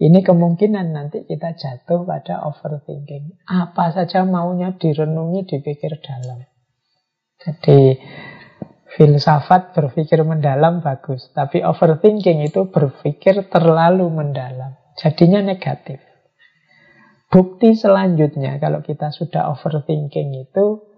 Ini 0.03 0.19
kemungkinan 0.21 0.93
nanti 0.93 1.25
kita 1.25 1.57
jatuh 1.57 2.05
pada 2.05 2.45
overthinking. 2.45 3.45
Apa 3.49 3.93
saja 3.93 4.25
maunya 4.27 4.75
direnungi, 4.75 5.47
dipikir 5.47 6.01
dalam. 6.03 6.43
Jadi 7.39 7.97
Filsafat 8.93 9.73
berpikir 9.73 10.21
mendalam 10.21 10.85
bagus, 10.85 11.33
tapi 11.33 11.65
overthinking 11.65 12.45
itu 12.45 12.69
berpikir 12.69 13.49
terlalu 13.49 14.05
mendalam. 14.13 14.77
Jadinya 15.01 15.41
negatif. 15.41 15.97
Bukti 17.33 17.73
selanjutnya 17.73 18.61
kalau 18.61 18.85
kita 18.85 19.09
sudah 19.09 19.49
overthinking 19.49 20.45
itu 20.45 20.92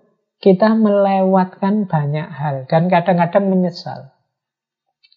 kita 0.45 0.77
melewatkan 0.77 1.89
banyak 1.89 2.29
hal 2.29 2.69
dan 2.69 2.85
kadang-kadang 2.85 3.49
menyesal. 3.49 4.13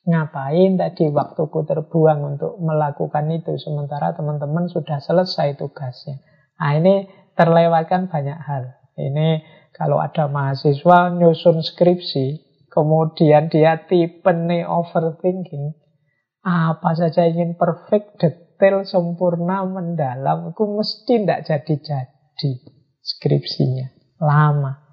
Ngapain 0.09 0.81
tadi 0.81 1.13
waktuku 1.13 1.69
terbuang 1.69 2.25
untuk 2.25 2.57
melakukan 2.65 3.29
itu 3.37 3.61
sementara 3.61 4.17
teman-teman 4.17 4.73
sudah 4.73 4.97
selesai 5.05 5.61
tugasnya. 5.61 6.25
Nah 6.57 6.81
ini 6.81 7.13
terlewatkan 7.37 8.09
banyak 8.09 8.41
hal. 8.41 8.73
Ini 8.97 9.45
kalau 9.77 10.01
ada 10.01 10.33
mahasiswa 10.33 11.13
nyusun 11.13 11.61
skripsi, 11.61 12.41
kemudian 12.73 13.53
dia 13.53 13.85
tipe 13.85 14.33
overthinking, 14.65 15.77
apa 16.41 16.91
saja 16.97 17.29
ingin 17.29 17.61
perfect, 17.61 18.17
detail, 18.17 18.81
sempurna, 18.89 19.61
mendalam, 19.69 20.57
itu 20.57 20.65
mesti 20.65 21.21
tidak 21.21 21.45
jadi-jadi 21.45 22.53
skripsinya. 23.05 23.93
Lama. 24.25 24.88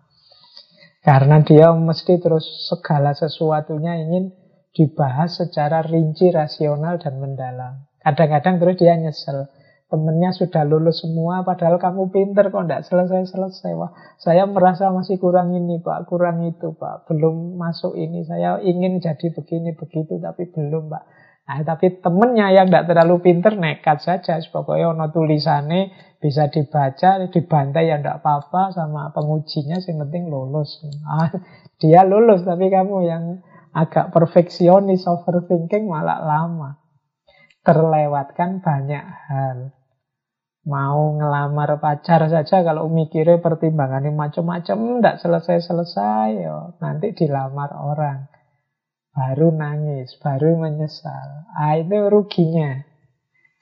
Karena 1.06 1.38
dia 1.46 1.70
mesti 1.70 2.18
terus 2.18 2.66
segala 2.66 3.14
sesuatunya 3.14 3.94
ingin 4.02 4.34
dibahas 4.74 5.38
secara 5.38 5.86
rinci, 5.86 6.34
rasional, 6.34 6.98
dan 6.98 7.22
mendalam. 7.22 7.86
Kadang-kadang 8.02 8.58
terus 8.58 8.76
dia 8.82 8.98
nyesel. 8.98 9.46
Temennya 9.86 10.34
sudah 10.34 10.66
lulus 10.66 11.06
semua, 11.06 11.46
padahal 11.46 11.78
kamu 11.78 12.10
pinter 12.10 12.50
kok 12.50 12.66
tidak 12.66 12.90
selesai-selesai. 12.90 13.78
Wah, 13.78 13.94
saya 14.18 14.50
merasa 14.50 14.90
masih 14.90 15.22
kurang 15.22 15.54
ini, 15.54 15.78
Pak, 15.78 16.10
kurang 16.10 16.42
itu, 16.42 16.74
Pak. 16.74 17.06
Belum 17.06 17.54
masuk 17.54 17.94
ini, 17.94 18.26
saya 18.26 18.58
ingin 18.66 18.98
jadi 18.98 19.30
begini, 19.30 19.78
begitu, 19.78 20.18
tapi 20.18 20.50
belum, 20.50 20.90
Pak. 20.90 21.04
Nah, 21.46 21.62
tapi 21.62 22.02
temennya 22.02 22.50
yang 22.50 22.74
tidak 22.74 22.90
terlalu 22.90 23.22
pinter 23.22 23.54
nekat 23.54 24.02
saja. 24.02 24.42
Pokoknya 24.50 24.98
ono 24.98 25.14
tulisannya 25.14 25.94
bisa 26.18 26.50
dibaca, 26.50 27.22
dibantai 27.30 27.86
ya 27.86 28.02
tidak 28.02 28.26
apa-apa 28.26 28.74
sama 28.74 29.14
pengujinya, 29.14 29.78
yang 29.78 30.10
penting 30.10 30.26
lulus. 30.26 30.82
Nah, 31.06 31.30
dia 31.78 32.02
lulus, 32.02 32.42
tapi 32.42 32.74
kamu 32.74 32.98
yang 33.06 33.24
agak 33.78 34.10
perfeksionis, 34.10 35.06
overthinking 35.06 35.86
malah 35.86 36.18
lama. 36.18 36.82
Terlewatkan 37.62 38.66
banyak 38.66 39.06
hal. 39.06 39.70
Mau 40.66 41.14
ngelamar 41.14 41.78
pacar 41.78 42.26
saja 42.26 42.66
kalau 42.66 42.90
mikirnya 42.90 43.38
pertimbangannya 43.38 44.10
macam-macam, 44.10 44.98
tidak 44.98 45.22
selesai-selesai, 45.22 46.42
nanti 46.82 47.14
dilamar 47.14 47.70
orang 47.78 48.34
baru 49.16 49.56
nangis, 49.56 50.20
baru 50.20 50.60
menyesal. 50.60 51.48
Ah, 51.56 51.80
itu 51.80 51.96
ruginya. 52.12 52.84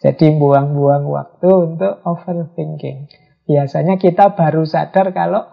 Jadi 0.01 0.35
buang-buang 0.35 1.07
waktu 1.07 1.47
untuk 1.47 2.01
overthinking. 2.03 3.07
Biasanya 3.45 4.01
kita 4.01 4.33
baru 4.33 4.65
sadar 4.67 5.13
kalau 5.15 5.47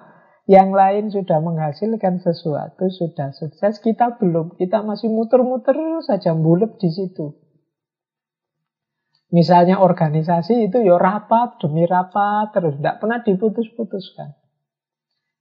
yang 0.50 0.74
lain 0.74 1.14
sudah 1.14 1.38
menghasilkan 1.38 2.18
sesuatu, 2.18 2.90
sudah 2.90 3.30
sukses, 3.30 3.78
kita 3.78 4.18
belum. 4.18 4.58
Kita 4.58 4.82
masih 4.82 5.06
muter-muter 5.12 5.78
saja 6.02 6.34
bulat 6.34 6.74
di 6.82 6.90
situ. 6.90 7.38
Misalnya 9.30 9.78
organisasi 9.78 10.66
itu 10.66 10.82
ya 10.82 10.98
rapat 10.98 11.62
demi 11.62 11.86
rapat 11.86 12.50
terus, 12.50 12.74
tidak 12.82 12.98
pernah 12.98 13.22
diputus-putuskan. 13.22 14.34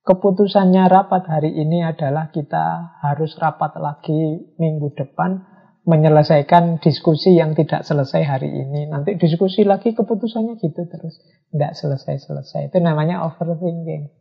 Keputusannya 0.03 0.87
rapat 0.89 1.27
hari 1.27 1.53
ini 1.53 1.83
adalah 1.83 2.31
kita 2.31 2.97
harus 3.03 3.35
rapat 3.35 3.77
lagi 3.77 4.47
minggu 4.57 4.95
depan 4.95 5.43
menyelesaikan 5.89 6.77
diskusi 6.81 7.33
yang 7.33 7.57
tidak 7.57 7.81
selesai 7.81 8.21
hari 8.25 8.49
ini. 8.49 8.85
Nanti 8.89 9.17
diskusi 9.17 9.65
lagi 9.65 9.97
keputusannya 9.97 10.61
gitu 10.61 10.85
terus. 10.85 11.17
Tidak 11.49 11.73
selesai-selesai. 11.73 12.69
Itu 12.69 12.77
namanya 12.79 13.25
overthinking. 13.25 14.13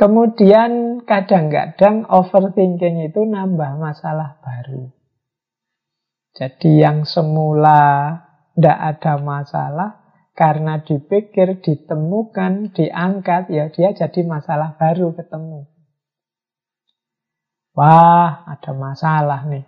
Kemudian 0.00 1.04
kadang-kadang 1.04 2.08
overthinking 2.08 3.04
itu 3.04 3.20
nambah 3.20 3.76
masalah 3.76 4.40
baru. 4.40 4.88
Jadi 6.32 6.80
yang 6.80 7.04
semula 7.04 8.16
tidak 8.56 8.78
ada 8.80 9.20
masalah, 9.20 9.90
karena 10.34 10.80
dipikir, 10.80 11.60
ditemukan, 11.60 12.72
diangkat, 12.72 13.50
ya 13.52 13.68
dia 13.68 13.92
jadi 13.92 14.20
masalah 14.24 14.78
baru 14.80 15.12
ketemu. 15.12 15.68
Wah, 17.76 18.44
ada 18.50 18.72
masalah 18.74 19.46
nih. 19.46 19.64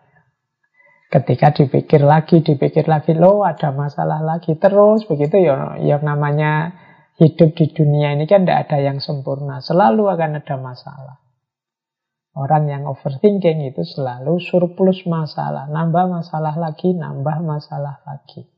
Ketika 1.12 1.52
dipikir 1.52 2.00
lagi, 2.00 2.40
dipikir 2.40 2.88
lagi, 2.88 3.12
loh 3.12 3.44
ada 3.44 3.68
masalah 3.68 4.24
lagi. 4.24 4.56
Terus 4.56 5.04
begitu 5.04 5.44
ya, 5.44 5.76
yang 5.76 6.00
namanya 6.00 6.72
hidup 7.20 7.52
di 7.52 7.68
dunia 7.68 8.16
ini 8.16 8.24
kan 8.24 8.48
tidak 8.48 8.68
ada 8.68 8.78
yang 8.80 8.98
sempurna. 8.98 9.60
Selalu 9.60 10.08
akan 10.08 10.40
ada 10.40 10.56
masalah. 10.56 11.16
Orang 12.32 12.64
yang 12.64 12.88
overthinking 12.88 13.68
itu 13.68 13.84
selalu 13.84 14.40
surplus 14.40 15.04
masalah. 15.04 15.68
Nambah 15.68 16.08
masalah 16.08 16.56
lagi, 16.56 16.96
nambah 16.96 17.44
masalah 17.44 18.00
lagi. 18.08 18.51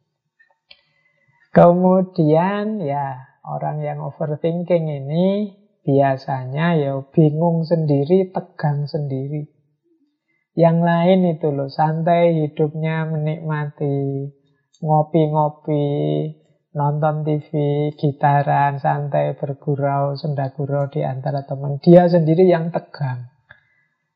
Kemudian 1.54 2.82
ya 2.82 3.30
orang 3.46 3.78
yang 3.78 4.02
overthinking 4.02 4.90
ini 4.90 5.54
biasanya 5.86 6.74
ya 6.74 6.98
bingung 7.14 7.62
sendiri, 7.62 8.34
tegang 8.34 8.90
sendiri. 8.90 9.54
Yang 10.58 10.78
lain 10.82 11.20
itu 11.34 11.54
loh, 11.54 11.70
santai 11.70 12.42
hidupnya 12.42 13.06
menikmati, 13.06 14.30
ngopi-ngopi, 14.82 15.86
nonton 16.74 17.22
TV, 17.22 17.50
gitaran, 17.94 18.82
santai 18.82 19.38
bergurau, 19.38 20.18
senda 20.18 20.50
gurau 20.54 20.90
di 20.90 21.06
antara 21.06 21.46
teman. 21.46 21.78
Dia 21.78 22.10
sendiri 22.10 22.50
yang 22.50 22.74
tegang. 22.74 23.33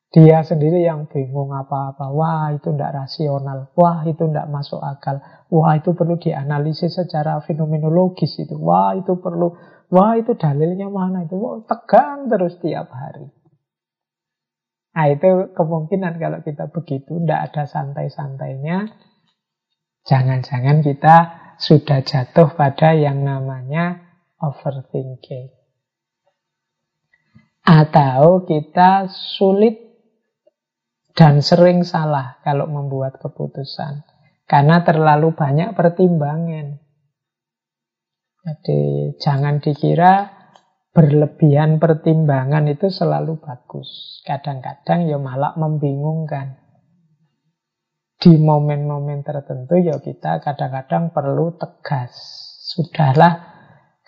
Dia 0.08 0.40
sendiri 0.40 0.88
yang 0.88 1.04
bingung 1.04 1.52
apa-apa. 1.52 2.08
Wah, 2.16 2.48
itu 2.56 2.72
tidak 2.72 2.96
rasional. 2.96 3.68
Wah, 3.76 4.00
itu 4.08 4.24
tidak 4.24 4.48
masuk 4.48 4.80
akal. 4.80 5.20
Wah, 5.52 5.76
itu 5.76 5.92
perlu 5.92 6.16
dianalisis 6.16 6.96
secara 6.96 7.44
fenomenologis 7.44 8.40
itu. 8.40 8.56
Wah, 8.56 8.96
itu 8.96 9.20
perlu. 9.20 9.52
Wah, 9.92 10.16
itu 10.16 10.32
dalilnya 10.32 10.88
mana 10.88 11.28
itu. 11.28 11.36
Wah, 11.36 11.60
tegang 11.68 12.24
terus 12.32 12.56
tiap 12.56 12.88
hari. 12.88 13.28
Nah, 14.96 15.06
itu 15.12 15.52
kemungkinan 15.52 16.16
kalau 16.16 16.40
kita 16.40 16.72
begitu, 16.72 17.20
tidak 17.20 17.52
ada 17.52 17.62
santai-santainya. 17.68 18.88
Jangan-jangan 20.08 20.80
kita 20.80 21.16
sudah 21.60 22.00
jatuh 22.00 22.56
pada 22.56 22.96
yang 22.96 23.28
namanya 23.28 24.08
overthinking. 24.40 25.52
Atau 27.68 28.48
kita 28.48 29.12
sulit 29.12 29.87
dan 31.18 31.42
sering 31.42 31.82
salah 31.82 32.38
kalau 32.46 32.70
membuat 32.70 33.18
keputusan 33.18 34.06
karena 34.46 34.86
terlalu 34.86 35.34
banyak 35.34 35.74
pertimbangan. 35.74 36.78
Jadi 38.46 39.12
jangan 39.18 39.58
dikira 39.58 40.30
berlebihan 40.94 41.82
pertimbangan 41.82 42.70
itu 42.70 42.86
selalu 42.86 43.42
bagus. 43.42 44.22
Kadang-kadang 44.22 45.10
ya 45.10 45.18
malah 45.18 45.58
membingungkan. 45.58 46.54
Di 48.18 48.38
momen-momen 48.38 49.26
tertentu 49.26 49.74
ya 49.74 49.98
kita 49.98 50.38
kadang-kadang 50.38 51.10
perlu 51.10 51.58
tegas. 51.58 52.14
Sudahlah 52.62 53.57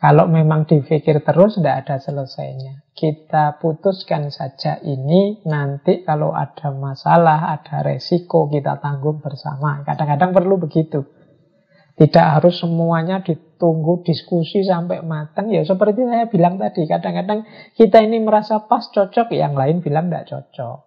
kalau 0.01 0.33
memang 0.33 0.65
dipikir 0.65 1.21
terus, 1.21 1.61
tidak 1.61 1.85
ada 1.85 2.01
selesainya. 2.01 2.89
Kita 2.97 3.61
putuskan 3.61 4.33
saja 4.33 4.81
ini, 4.81 5.45
nanti 5.45 6.01
kalau 6.09 6.33
ada 6.33 6.73
masalah, 6.73 7.53
ada 7.53 7.85
resiko, 7.85 8.49
kita 8.49 8.81
tanggung 8.81 9.21
bersama. 9.21 9.85
Kadang-kadang 9.85 10.33
perlu 10.33 10.57
begitu. 10.57 11.05
Tidak 12.01 12.27
harus 12.33 12.65
semuanya 12.65 13.21
ditunggu 13.21 14.01
diskusi 14.01 14.65
sampai 14.65 15.05
matang. 15.05 15.53
Ya 15.53 15.61
seperti 15.69 16.09
saya 16.09 16.33
bilang 16.33 16.57
tadi, 16.57 16.89
kadang-kadang 16.89 17.45
kita 17.77 18.01
ini 18.01 18.25
merasa 18.25 18.65
pas 18.65 18.89
cocok, 18.89 19.37
yang 19.37 19.53
lain 19.53 19.85
bilang 19.85 20.09
tidak 20.09 20.33
cocok. 20.33 20.79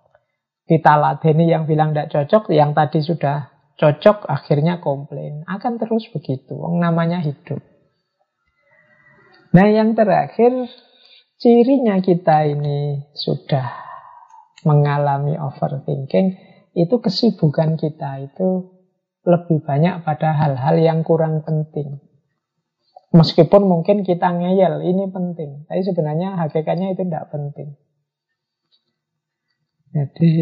Kita 0.66 0.98
ladeni 0.98 1.54
yang 1.54 1.70
bilang 1.70 1.94
tidak 1.94 2.10
cocok, 2.18 2.50
yang 2.50 2.74
tadi 2.74 2.98
sudah 3.06 3.46
cocok, 3.78 4.26
akhirnya 4.26 4.82
komplain. 4.82 5.46
Akan 5.46 5.78
terus 5.78 6.10
begitu, 6.10 6.58
namanya 6.82 7.22
hidup. 7.22 7.73
Nah 9.54 9.68
yang 9.70 9.94
terakhir 9.94 10.50
cirinya 11.38 12.02
kita 12.02 12.50
ini 12.50 13.06
sudah 13.14 13.70
mengalami 14.66 15.38
overthinking 15.38 16.34
itu 16.74 16.96
kesibukan 16.98 17.78
kita 17.78 18.26
itu 18.26 18.74
lebih 19.24 19.64
banyak 19.64 20.04
pada 20.04 20.36
hal-hal 20.36 20.76
yang 20.82 21.06
kurang 21.06 21.46
penting. 21.46 22.02
Meskipun 23.14 23.70
mungkin 23.70 24.02
kita 24.02 24.26
ngeyel, 24.26 24.82
ini 24.82 25.06
penting. 25.14 25.70
Tapi 25.70 25.82
sebenarnya 25.86 26.34
hakikatnya 26.34 26.98
itu 26.98 27.06
tidak 27.06 27.30
penting. 27.30 27.78
Jadi 29.94 30.34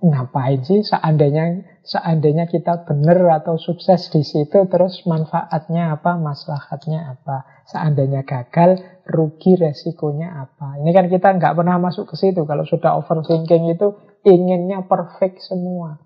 ngapain 0.00 0.64
sih? 0.64 0.80
Seandainya 0.80 1.64
seandainya 1.84 2.48
kita 2.48 2.88
benar 2.88 3.40
atau 3.40 3.60
sukses 3.60 4.08
di 4.08 4.24
situ 4.24 4.64
terus 4.66 5.04
manfaatnya 5.04 5.96
apa? 5.96 6.16
Maslahatnya 6.16 7.16
apa? 7.16 7.44
Seandainya 7.68 8.24
gagal 8.24 8.80
rugi 9.04 9.60
resikonya 9.60 10.48
apa? 10.48 10.80
Ini 10.80 10.90
kan 10.90 11.06
kita 11.12 11.36
nggak 11.36 11.54
pernah 11.56 11.76
masuk 11.76 12.10
ke 12.10 12.16
situ. 12.16 12.42
Kalau 12.48 12.64
sudah 12.64 12.96
overthinking 13.00 13.72
itu 13.72 13.96
inginnya 14.24 14.84
perfect 14.88 15.44
semua. 15.44 16.00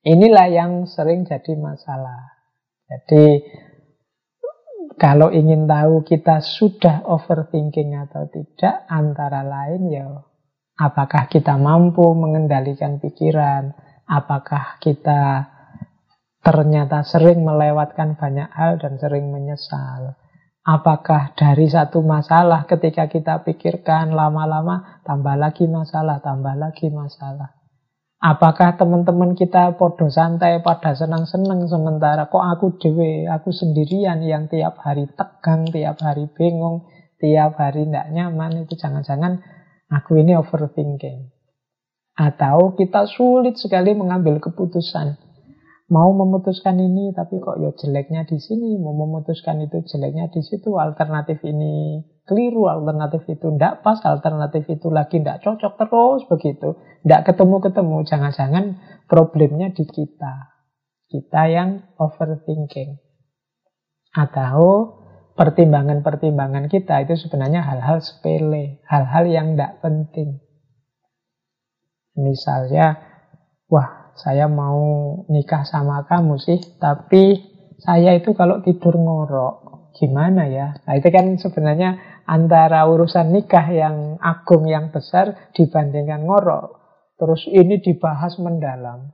Inilah 0.00 0.48
yang 0.48 0.88
sering 0.88 1.28
jadi 1.28 1.60
masalah. 1.60 2.40
Jadi 2.88 3.44
kalau 4.96 5.28
ingin 5.32 5.68
tahu 5.68 6.04
kita 6.04 6.40
sudah 6.40 7.04
overthinking 7.04 7.96
atau 7.96 8.28
tidak 8.28 8.84
antara 8.88 9.44
lain 9.44 9.92
ya 9.92 10.29
Apakah 10.80 11.28
kita 11.28 11.60
mampu 11.60 12.00
mengendalikan 12.16 12.96
pikiran? 12.96 13.76
Apakah 14.08 14.80
kita 14.80 15.44
ternyata 16.40 17.04
sering 17.04 17.44
melewatkan 17.44 18.16
banyak 18.16 18.48
hal 18.48 18.80
dan 18.80 18.96
sering 18.96 19.28
menyesal? 19.28 20.16
Apakah 20.64 21.36
dari 21.36 21.68
satu 21.68 22.00
masalah 22.00 22.64
ketika 22.64 23.12
kita 23.12 23.44
pikirkan 23.44 24.16
lama-lama 24.16 25.04
tambah 25.04 25.36
lagi 25.36 25.68
masalah, 25.68 26.24
tambah 26.24 26.56
lagi 26.56 26.88
masalah? 26.88 27.60
Apakah 28.20 28.80
teman-teman 28.80 29.36
kita 29.36 29.76
podo 29.76 30.08
santai 30.08 30.64
pada 30.64 30.96
senang-senang 30.96 31.68
sementara 31.68 32.28
kok 32.32 32.40
aku 32.40 32.80
dewe, 32.80 33.28
aku 33.28 33.52
sendirian 33.52 34.24
yang 34.24 34.48
tiap 34.48 34.80
hari 34.80 35.08
tegang, 35.12 35.68
tiap 35.68 36.00
hari 36.00 36.28
bingung, 36.32 36.88
tiap 37.20 37.60
hari 37.60 37.84
tidak 37.84 38.12
nyaman 38.12 38.64
itu 38.64 38.76
jangan-jangan 38.76 39.59
Aku 39.90 40.22
ini 40.22 40.38
overthinking. 40.38 41.34
Atau 42.14 42.78
kita 42.78 43.10
sulit 43.10 43.58
sekali 43.58 43.90
mengambil 43.96 44.38
keputusan. 44.38 45.18
Mau 45.90 46.14
memutuskan 46.14 46.78
ini 46.78 47.10
tapi 47.10 47.42
kok 47.42 47.58
ya 47.58 47.74
jeleknya 47.74 48.22
di 48.22 48.38
sini, 48.38 48.78
mau 48.78 48.94
memutuskan 48.94 49.58
itu 49.66 49.82
jeleknya 49.82 50.30
di 50.30 50.38
situ, 50.38 50.78
alternatif 50.78 51.42
ini 51.42 52.06
keliru, 52.22 52.70
alternatif 52.70 53.26
itu 53.26 53.50
tidak 53.50 53.82
pas, 53.82 53.98
alternatif 54.06 54.70
itu 54.70 54.86
lagi 54.86 55.18
tidak 55.18 55.42
cocok 55.42 55.72
terus 55.74 56.22
begitu. 56.30 56.78
Tidak 57.02 57.26
ketemu-ketemu, 57.26 57.96
jangan-jangan 58.06 58.64
problemnya 59.10 59.74
di 59.74 59.82
kita. 59.82 60.54
Kita 61.10 61.50
yang 61.50 61.90
overthinking. 61.98 63.02
Atau 64.14 64.94
pertimbangan-pertimbangan 65.40 66.68
kita 66.68 67.00
itu 67.08 67.16
sebenarnya 67.16 67.64
hal-hal 67.64 68.04
sepele, 68.04 68.84
hal-hal 68.84 69.24
yang 69.24 69.56
tidak 69.56 69.80
penting. 69.80 70.36
Misalnya, 72.12 73.00
wah 73.64 74.12
saya 74.20 74.52
mau 74.52 74.84
nikah 75.32 75.64
sama 75.64 76.04
kamu 76.04 76.36
sih, 76.36 76.60
tapi 76.76 77.40
saya 77.80 78.20
itu 78.20 78.36
kalau 78.36 78.60
tidur 78.60 79.00
ngorok, 79.00 79.88
gimana 79.96 80.44
ya? 80.44 80.76
Nah 80.84 81.00
itu 81.00 81.08
kan 81.08 81.32
sebenarnya 81.40 82.20
antara 82.28 82.84
urusan 82.84 83.32
nikah 83.32 83.64
yang 83.72 84.20
agung, 84.20 84.68
yang 84.68 84.92
besar 84.92 85.48
dibandingkan 85.56 86.20
ngorok. 86.28 86.76
Terus 87.16 87.48
ini 87.48 87.80
dibahas 87.80 88.36
mendalam, 88.36 89.08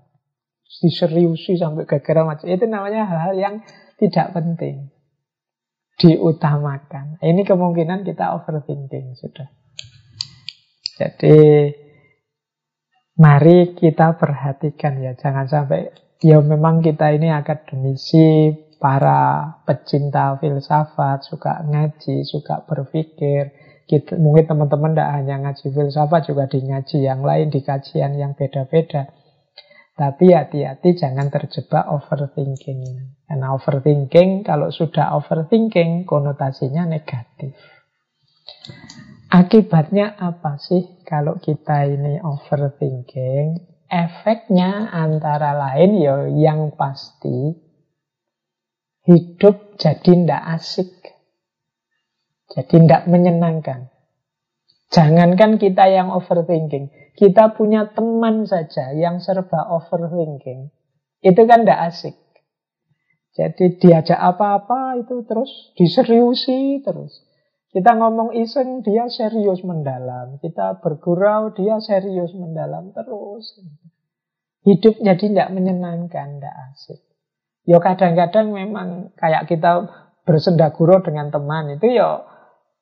diseriusi 0.82 1.54
sampai 1.54 1.86
gegara 1.86 2.26
macam. 2.26 2.50
Itu 2.50 2.66
namanya 2.66 3.06
hal-hal 3.06 3.34
yang 3.38 3.54
tidak 4.02 4.34
penting 4.34 4.95
diutamakan. 5.96 7.20
Ini 7.24 7.42
kemungkinan 7.44 8.04
kita 8.04 8.36
overthinking 8.36 9.16
sudah. 9.16 9.48
Jadi 10.96 11.36
mari 13.16 13.76
kita 13.76 14.16
perhatikan 14.16 15.00
ya, 15.00 15.16
jangan 15.16 15.48
sampai 15.48 15.92
ya 16.20 16.40
memang 16.40 16.80
kita 16.84 17.12
ini 17.12 17.32
akademisi, 17.32 18.52
para 18.76 19.56
pecinta 19.64 20.36
filsafat, 20.36 21.24
suka 21.24 21.64
ngaji, 21.64 22.22
suka 22.28 22.64
berpikir. 22.68 23.52
Kita, 23.86 24.18
mungkin 24.18 24.50
teman-teman 24.50 24.92
tidak 24.98 25.10
hanya 25.14 25.34
ngaji 25.46 25.66
filsafat, 25.72 26.28
juga 26.28 26.44
di 26.50 26.60
ngaji 26.66 26.98
yang 27.06 27.20
lain, 27.22 27.48
di 27.48 27.60
kajian 27.62 28.18
yang 28.18 28.34
beda-beda. 28.34 29.08
Tapi 29.96 30.36
hati-hati 30.36 30.92
jangan 30.92 31.32
terjebak 31.32 31.88
overthinking. 31.88 32.84
Karena 33.24 33.56
overthinking, 33.56 34.44
kalau 34.44 34.68
sudah 34.68 35.16
overthinking, 35.16 36.04
konotasinya 36.04 36.84
negatif. 36.84 37.56
Akibatnya 39.32 40.14
apa 40.20 40.60
sih 40.60 41.00
kalau 41.02 41.40
kita 41.40 41.88
ini 41.88 42.20
overthinking? 42.20 43.72
Efeknya 43.88 44.92
antara 44.92 45.56
lain 45.56 45.96
ya 45.96 46.28
yang 46.28 46.76
pasti 46.76 47.56
hidup 49.08 49.80
jadi 49.80 50.02
tidak 50.02 50.42
asik. 50.60 50.90
Jadi 52.52 52.84
tidak 52.84 53.08
menyenangkan. 53.08 53.88
Jangankan 54.92 55.58
kita 55.58 55.90
yang 55.90 56.14
overthinking, 56.14 56.92
kita 57.16 57.56
punya 57.56 57.88
teman 57.96 58.44
saja 58.44 58.92
yang 58.92 59.24
serba 59.24 59.72
overthinking. 59.72 60.68
Itu 61.24 61.42
kan 61.48 61.64
tidak 61.64 61.80
asik. 61.90 62.16
Jadi 63.36 63.76
diajak 63.80 64.16
apa-apa 64.16 65.00
itu 65.00 65.24
terus 65.24 65.72
diseriusi 65.76 66.80
terus. 66.84 67.24
Kita 67.72 67.92
ngomong 67.92 68.32
iseng, 68.32 68.80
dia 68.80 69.04
serius 69.12 69.60
mendalam. 69.60 70.40
Kita 70.40 70.80
bergurau, 70.80 71.52
dia 71.52 71.76
serius 71.76 72.32
mendalam 72.32 72.96
terus. 72.96 73.60
Hidup 74.64 74.96
jadi 75.04 75.20
tidak 75.20 75.52
menyenangkan, 75.52 76.40
tidak 76.40 76.56
asik. 76.72 77.00
Ya 77.68 77.76
kadang-kadang 77.82 78.56
memang 78.56 79.12
kayak 79.20 79.44
kita 79.50 79.84
bersendaguro 80.24 81.04
dengan 81.04 81.28
teman 81.28 81.76
itu 81.76 81.98
ya 81.98 82.24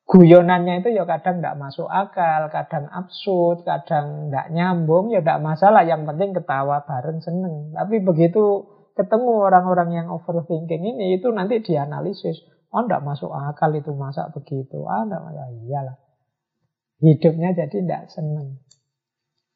guyonannya 0.05 0.85
itu 0.85 0.93
ya 0.93 1.03
kadang 1.09 1.41
tidak 1.41 1.57
masuk 1.57 1.89
akal, 1.89 2.53
kadang 2.53 2.85
absurd, 2.93 3.65
kadang 3.65 4.29
tidak 4.29 4.47
nyambung, 4.53 5.09
ya 5.09 5.19
tidak 5.25 5.41
masalah. 5.41 5.81
Yang 5.81 6.05
penting 6.13 6.29
ketawa 6.37 6.85
bareng 6.85 7.19
seneng. 7.25 7.73
Tapi 7.73 8.05
begitu 8.05 8.69
ketemu 8.93 9.49
orang-orang 9.49 9.89
yang 9.97 10.07
overthinking 10.13 10.85
ini, 10.85 11.17
itu 11.17 11.27
nanti 11.33 11.59
dianalisis. 11.59 12.45
Oh, 12.69 12.85
tidak 12.85 13.01
masuk 13.01 13.33
akal 13.33 13.73
itu 13.73 13.91
masa 13.97 14.29
begitu. 14.29 14.85
Ah, 14.85 15.03
tidak, 15.09 15.21
ya 15.33 15.45
iyalah. 15.65 15.97
Hidupnya 17.01 17.57
jadi 17.57 17.75
tidak 17.81 18.03
seneng. 18.13 18.61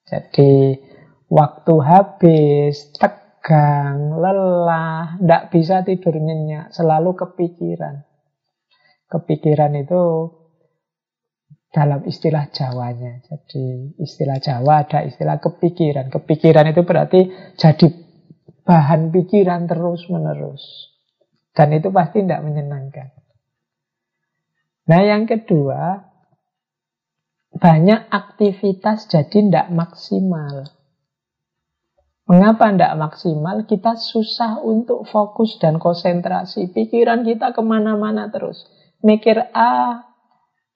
Jadi 0.09 0.81
waktu 1.29 1.73
habis, 1.85 2.89
tegang, 2.97 4.17
lelah, 4.17 5.21
tidak 5.21 5.43
bisa 5.53 5.85
tidur 5.85 6.17
nyenyak, 6.17 6.73
selalu 6.73 7.13
kepikiran. 7.13 8.01
Kepikiran 9.09 9.73
itu 9.77 10.01
dalam 11.69 12.01
istilah 12.05 12.49
Jawanya. 12.49 13.21
Jadi 13.25 13.93
istilah 14.01 14.41
Jawa 14.41 14.85
ada 14.85 15.05
istilah 15.05 15.37
kepikiran. 15.37 16.09
Kepikiran 16.09 16.65
itu 16.73 16.81
berarti 16.81 17.21
jadi 17.57 17.87
bahan 18.65 19.13
pikiran 19.13 19.69
terus-menerus. 19.69 20.93
Dan 21.53 21.73
itu 21.73 21.89
pasti 21.89 22.25
tidak 22.25 22.45
menyenangkan. 22.45 23.09
Nah 24.89 25.01
yang 25.05 25.29
kedua, 25.29 26.01
banyak 27.53 28.09
aktivitas 28.09 29.05
jadi 29.09 29.29
tidak 29.29 29.67
maksimal. 29.69 30.73
Mengapa 32.29 32.69
tidak 32.69 32.93
maksimal? 32.97 33.65
Kita 33.65 33.97
susah 33.97 34.61
untuk 34.61 35.09
fokus 35.09 35.57
dan 35.57 35.81
konsentrasi. 35.81 36.69
Pikiran 36.69 37.25
kita 37.25 37.57
ke 37.57 37.61
mana-mana 37.65 38.29
terus. 38.29 38.69
Mikir 39.01 39.49
A, 39.49 40.08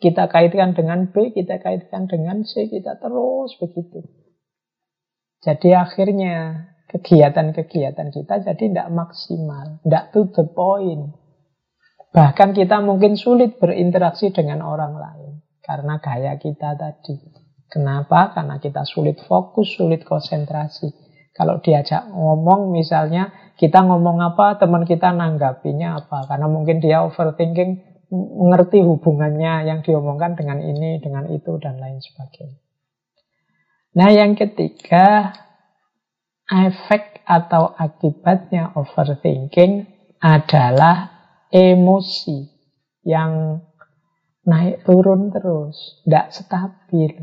kita 0.04 0.28
kaitkan 0.28 0.76
dengan 0.76 1.08
B, 1.08 1.32
kita 1.32 1.64
kaitkan 1.64 2.12
dengan 2.12 2.44
C, 2.44 2.68
kita 2.68 3.00
terus 3.00 3.56
begitu. 3.56 4.04
Jadi 5.40 5.72
akhirnya 5.72 6.68
kegiatan-kegiatan 6.92 8.12
kita 8.12 8.44
jadi 8.44 8.64
tidak 8.68 8.90
maksimal, 8.92 9.80
tidak 9.88 10.12
to 10.12 10.28
the 10.36 10.44
point. 10.52 11.16
Bahkan 12.12 12.52
kita 12.52 12.84
mungkin 12.84 13.16
sulit 13.16 13.58
berinteraksi 13.58 14.36
dengan 14.36 14.62
orang 14.68 14.94
lain 15.00 15.32
karena 15.64 15.98
gaya 16.04 16.36
kita 16.36 16.76
tadi. 16.76 17.18
Kenapa? 17.72 18.36
Karena 18.38 18.62
kita 18.62 18.86
sulit 18.86 19.18
fokus, 19.26 19.74
sulit 19.74 20.06
konsentrasi. 20.06 20.94
Kalau 21.34 21.58
diajak 21.58 22.06
ngomong 22.14 22.70
misalnya, 22.70 23.34
kita 23.58 23.82
ngomong 23.82 24.22
apa, 24.22 24.62
teman 24.62 24.86
kita 24.86 25.10
nanggapinya 25.10 26.06
apa. 26.06 26.30
Karena 26.30 26.46
mungkin 26.46 26.78
dia 26.78 27.02
overthinking, 27.02 27.93
mengerti 28.14 28.86
hubungannya 28.86 29.66
yang 29.66 29.82
diomongkan 29.82 30.38
dengan 30.38 30.62
ini, 30.62 31.02
dengan 31.02 31.26
itu, 31.34 31.58
dan 31.58 31.82
lain 31.82 31.98
sebagainya. 31.98 32.62
Nah, 33.98 34.10
yang 34.14 34.38
ketiga, 34.38 35.34
efek 36.50 37.26
atau 37.26 37.74
akibatnya 37.74 38.74
overthinking 38.78 39.90
adalah 40.22 41.10
emosi 41.50 42.50
yang 43.06 43.62
naik 44.46 44.86
turun 44.86 45.34
terus, 45.34 46.02
tidak 46.06 46.34
stabil. 46.34 47.14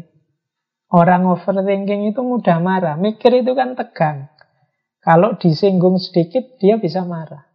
Orang 0.91 1.31
overthinking 1.31 2.11
itu 2.11 2.19
mudah 2.19 2.59
marah. 2.59 2.99
Mikir 2.99 3.47
itu 3.47 3.55
kan 3.55 3.79
tegang. 3.79 4.27
Kalau 5.01 5.39
disinggung 5.39 5.97
sedikit, 6.03 6.59
dia 6.59 6.77
bisa 6.83 7.07
marah. 7.07 7.47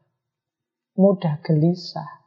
Mudah 0.96 1.44
gelisah. 1.44 2.25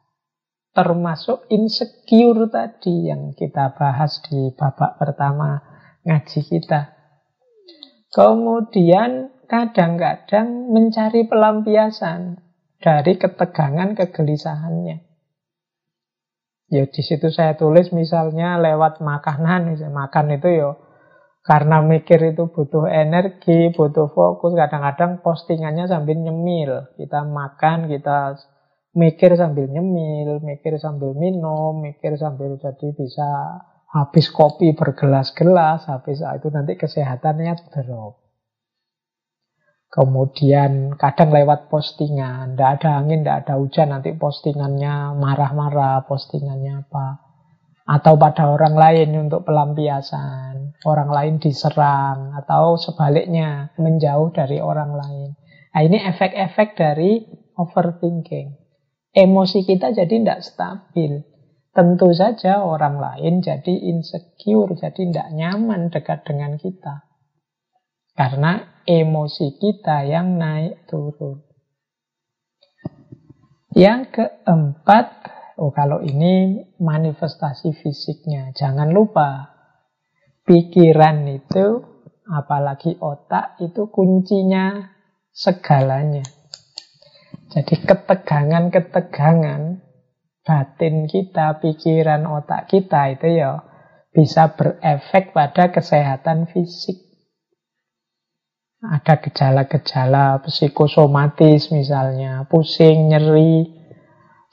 Termasuk 0.69 1.49
insecure 1.49 2.45
tadi 2.47 3.09
yang 3.09 3.33
kita 3.33 3.73
bahas 3.73 4.21
di 4.29 4.53
babak 4.53 5.01
pertama 5.01 5.59
ngaji 6.05 6.41
kita. 6.45 6.93
Kemudian 8.13 9.33
kadang-kadang 9.49 10.69
mencari 10.69 11.25
pelampiasan 11.25 12.37
dari 12.77 13.17
ketegangan 13.17 13.97
kegelisahannya. 13.97 14.97
Ya 16.69 16.85
di 16.85 17.01
situ 17.01 17.33
saya 17.33 17.57
tulis 17.57 17.89
misalnya 17.89 18.61
lewat 18.61 19.01
makanan, 19.01 19.73
misalnya 19.73 20.05
makan 20.05 20.37
itu 20.37 20.49
ya 20.53 20.69
karena 21.49 21.81
mikir 21.81 22.19
itu 22.35 22.51
butuh 22.51 22.85
energi, 22.85 23.73
butuh 23.73 24.11
fokus. 24.11 24.53
Kadang-kadang 24.53 25.25
postingannya 25.25 25.89
sambil 25.89 26.21
nyemil. 26.21 26.93
Kita 26.93 27.25
makan, 27.25 27.89
kita 27.89 28.37
mikir 28.97 29.37
sambil 29.37 29.69
nyemil, 29.69 30.41
mikir 30.41 30.77
sambil 30.81 31.13
minum, 31.13 31.77
mikir 31.81 32.17
sambil 32.17 32.57
jadi 32.57 32.89
bisa 32.97 33.61
habis 33.89 34.29
kopi 34.29 34.73
bergelas-gelas, 34.77 35.89
habis 35.89 36.21
ah, 36.21 36.37
itu 36.37 36.49
nanti 36.53 36.77
kesehatannya 36.77 37.53
drop. 37.73 38.21
Kemudian 39.89 40.93
kadang 41.01 41.33
lewat 41.33 41.65
postingan, 41.73 42.53
tidak 42.53 42.77
ada 42.77 43.01
angin, 43.01 43.25
tidak 43.25 43.37
ada 43.45 43.57
hujan, 43.57 43.89
nanti 43.89 44.13
postingannya 44.13 45.17
marah-marah, 45.17 46.05
postingannya 46.05 46.85
apa. 46.85 47.25
Atau 47.89 48.21
pada 48.21 48.53
orang 48.53 48.77
lain 48.77 49.17
untuk 49.17 49.49
pelampiasan, 49.49 50.77
orang 50.85 51.09
lain 51.09 51.35
diserang, 51.41 52.37
atau 52.37 52.77
sebaliknya 52.77 53.73
menjauh 53.81 54.29
dari 54.29 54.61
orang 54.61 54.93
lain. 54.93 55.29
Nah 55.73 55.81
ini 55.81 55.97
efek-efek 55.97 56.77
dari 56.77 57.25
overthinking. 57.57 58.68
Emosi 59.09 59.65
kita 59.65 59.89
jadi 59.89 60.21
tidak 60.21 60.45
stabil. 60.45 61.25
Tentu 61.69 62.09
saja 62.13 62.65
orang 62.65 62.97
lain 62.97 63.41
jadi 63.41 63.73
insecure, 63.93 64.73
jadi 64.77 64.99
tidak 65.09 65.27
nyaman 65.33 65.89
dekat 65.89 66.25
dengan 66.25 66.57
kita. 66.57 67.09
Karena 68.13 68.83
emosi 68.83 69.55
kita 69.57 70.03
yang 70.05 70.35
naik 70.35 70.89
turun. 70.89 71.45
Yang 73.77 74.01
keempat, 74.17 75.07
oh 75.61 75.71
kalau 75.71 76.01
ini 76.01 76.67
manifestasi 76.81 77.79
fisiknya, 77.79 78.51
jangan 78.57 78.89
lupa 78.89 79.55
pikiran 80.43 81.29
itu, 81.29 81.85
apalagi 82.25 82.97
otak 82.97 83.61
itu 83.61 83.87
kuncinya 83.93 84.89
segalanya. 85.29 86.25
Jadi 87.49 87.81
ketegangan-ketegangan 87.81 89.61
batin 90.45 91.09
kita, 91.09 91.57
pikiran 91.57 92.29
otak 92.29 92.69
kita 92.69 93.17
itu 93.17 93.41
ya 93.41 93.65
bisa 94.13 94.53
berefek 94.53 95.33
pada 95.33 95.73
kesehatan 95.73 96.45
fisik. 96.45 97.09
Ada 98.79 99.19
gejala-gejala 99.19 100.39
psikosomatis 100.45 101.67
misalnya, 101.73 102.47
pusing, 102.47 103.11
nyeri, 103.11 103.67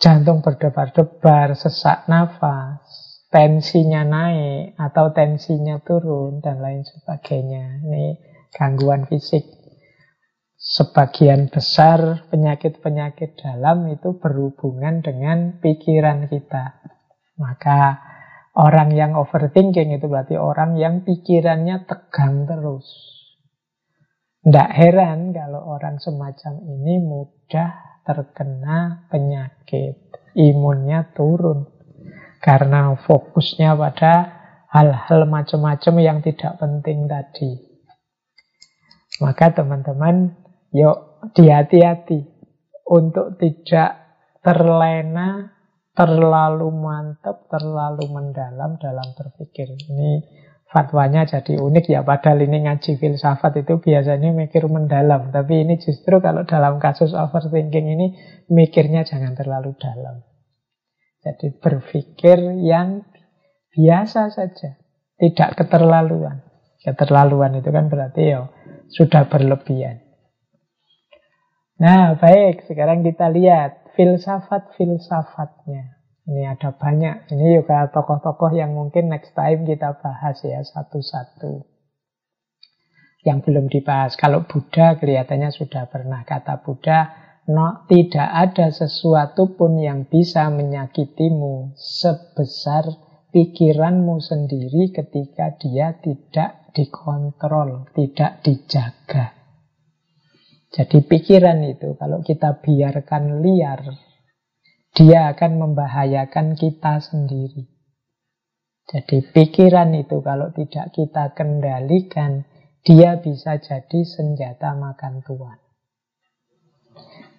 jantung 0.02 0.42
berdebar-debar, 0.42 1.54
sesak 1.54 2.10
nafas, 2.10 2.82
tensinya 3.30 4.02
naik 4.02 4.74
atau 4.74 5.14
tensinya 5.14 5.78
turun 5.78 6.42
dan 6.42 6.58
lain 6.58 6.82
sebagainya. 6.82 7.86
Ini 7.86 8.18
gangguan 8.50 9.06
fisik. 9.06 9.65
Sebagian 10.66 11.46
besar 11.46 12.26
penyakit-penyakit 12.26 13.38
dalam 13.38 13.86
itu 13.86 14.18
berhubungan 14.18 14.98
dengan 14.98 15.62
pikiran 15.62 16.26
kita. 16.26 16.82
Maka 17.38 18.02
orang 18.58 18.90
yang 18.90 19.14
overthinking 19.14 19.94
itu 19.94 20.10
berarti 20.10 20.34
orang 20.34 20.74
yang 20.74 21.06
pikirannya 21.06 21.86
tegang 21.86 22.50
terus. 22.50 22.82
Tidak 24.42 24.70
heran 24.74 25.30
kalau 25.30 25.62
orang 25.70 26.02
semacam 26.02 26.58
ini 26.66 26.98
mudah 26.98 28.02
terkena 28.02 29.06
penyakit. 29.06 30.02
Imunnya 30.34 31.14
turun. 31.14 31.70
Karena 32.42 32.90
fokusnya 33.06 33.70
pada 33.78 34.14
hal-hal 34.74 35.30
macam-macam 35.30 35.94
yang 36.02 36.18
tidak 36.26 36.58
penting 36.58 37.06
tadi. 37.06 37.54
Maka 39.22 39.54
teman-teman, 39.54 40.45
yuk 40.76 41.32
dihati-hati 41.32 42.20
untuk 42.86 43.40
tidak 43.40 44.20
terlena, 44.44 45.56
terlalu 45.96 46.68
mantap, 46.70 47.48
terlalu 47.50 48.04
mendalam 48.12 48.78
dalam 48.78 49.08
berpikir. 49.16 49.74
Ini 49.74 50.22
fatwanya 50.70 51.24
jadi 51.24 51.56
unik 51.56 51.84
ya 51.88 52.04
padahal 52.04 52.44
ini 52.44 52.68
ngaji 52.68 53.00
filsafat 53.00 53.64
itu 53.64 53.80
biasanya 53.80 54.30
mikir 54.30 54.68
mendalam. 54.70 55.34
Tapi 55.34 55.66
ini 55.66 55.80
justru 55.80 56.22
kalau 56.22 56.46
dalam 56.46 56.78
kasus 56.78 57.16
overthinking 57.16 57.86
ini 57.90 58.06
mikirnya 58.52 59.02
jangan 59.02 59.34
terlalu 59.34 59.74
dalam. 59.80 60.22
Jadi 61.26 61.58
berpikir 61.58 62.38
yang 62.62 63.02
biasa 63.74 64.30
saja 64.30 64.78
tidak 65.18 65.58
keterlaluan. 65.58 66.44
Keterlaluan 66.86 67.58
itu 67.58 67.74
kan 67.74 67.90
berarti 67.90 68.30
ya 68.30 68.46
sudah 68.94 69.26
berlebihan 69.26 70.05
nah 71.76 72.16
baik 72.16 72.64
sekarang 72.64 73.04
kita 73.04 73.28
lihat 73.28 73.92
filsafat-filsafatnya 73.96 75.96
ini 76.26 76.42
ada 76.42 76.74
banyak. 76.74 77.30
Ini 77.30 77.62
juga 77.62 77.86
tokoh-tokoh 77.86 78.50
yang 78.50 78.74
mungkin 78.74 79.14
next 79.14 79.30
time 79.38 79.62
kita 79.62 79.94
bahas 80.02 80.42
ya 80.42 80.58
satu-satu. 80.58 81.62
Yang 83.22 83.38
belum 83.46 83.66
dibahas. 83.70 84.18
Kalau 84.18 84.42
Buddha 84.42 84.98
kelihatannya 84.98 85.54
sudah 85.54 85.86
pernah. 85.86 86.26
Kata 86.26 86.66
Buddha, 86.66 87.14
no, 87.46 87.86
tidak 87.86 88.26
ada 88.26 88.74
sesuatu 88.74 89.54
pun 89.54 89.78
yang 89.78 90.10
bisa 90.10 90.50
menyakitimu 90.50 91.78
sebesar 91.78 92.90
pikiranmu 93.30 94.18
sendiri 94.18 94.90
ketika 94.90 95.54
dia 95.62 95.94
tidak 96.02 96.74
dikontrol, 96.74 97.86
tidak 97.94 98.42
dijaga. 98.42 99.35
Jadi 100.76 101.08
pikiran 101.08 101.64
itu 101.64 101.96
kalau 101.96 102.20
kita 102.20 102.60
biarkan 102.60 103.40
liar, 103.40 103.80
dia 104.92 105.32
akan 105.32 105.56
membahayakan 105.56 106.52
kita 106.52 107.00
sendiri. 107.00 107.64
Jadi 108.84 109.24
pikiran 109.32 109.96
itu 109.96 110.20
kalau 110.20 110.52
tidak 110.52 110.92
kita 110.92 111.32
kendalikan, 111.32 112.44
dia 112.84 113.16
bisa 113.16 113.56
jadi 113.56 114.00
senjata 114.04 114.76
makan 114.76 115.24
tuan. 115.24 115.56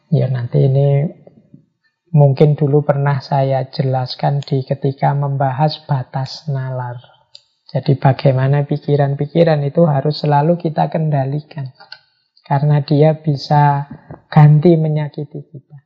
Ya 0.09 0.33
nanti 0.33 0.65
ini 0.65 1.05
mungkin 2.09 2.57
dulu 2.57 2.81
pernah 2.81 3.21
saya 3.21 3.69
jelaskan 3.69 4.41
di 4.41 4.65
ketika 4.65 5.13
membahas 5.13 5.85
batas 5.85 6.49
nalar. 6.49 6.97
Jadi 7.69 8.01
bagaimana 8.01 8.65
pikiran-pikiran 8.65 9.61
itu 9.61 9.85
harus 9.85 10.25
selalu 10.25 10.57
kita 10.57 10.89
kendalikan. 10.89 11.69
Karena 12.47 12.79
dia 12.79 13.19
bisa 13.19 13.91
ganti 14.31 14.79
menyakiti 14.79 15.43
kita. 15.51 15.77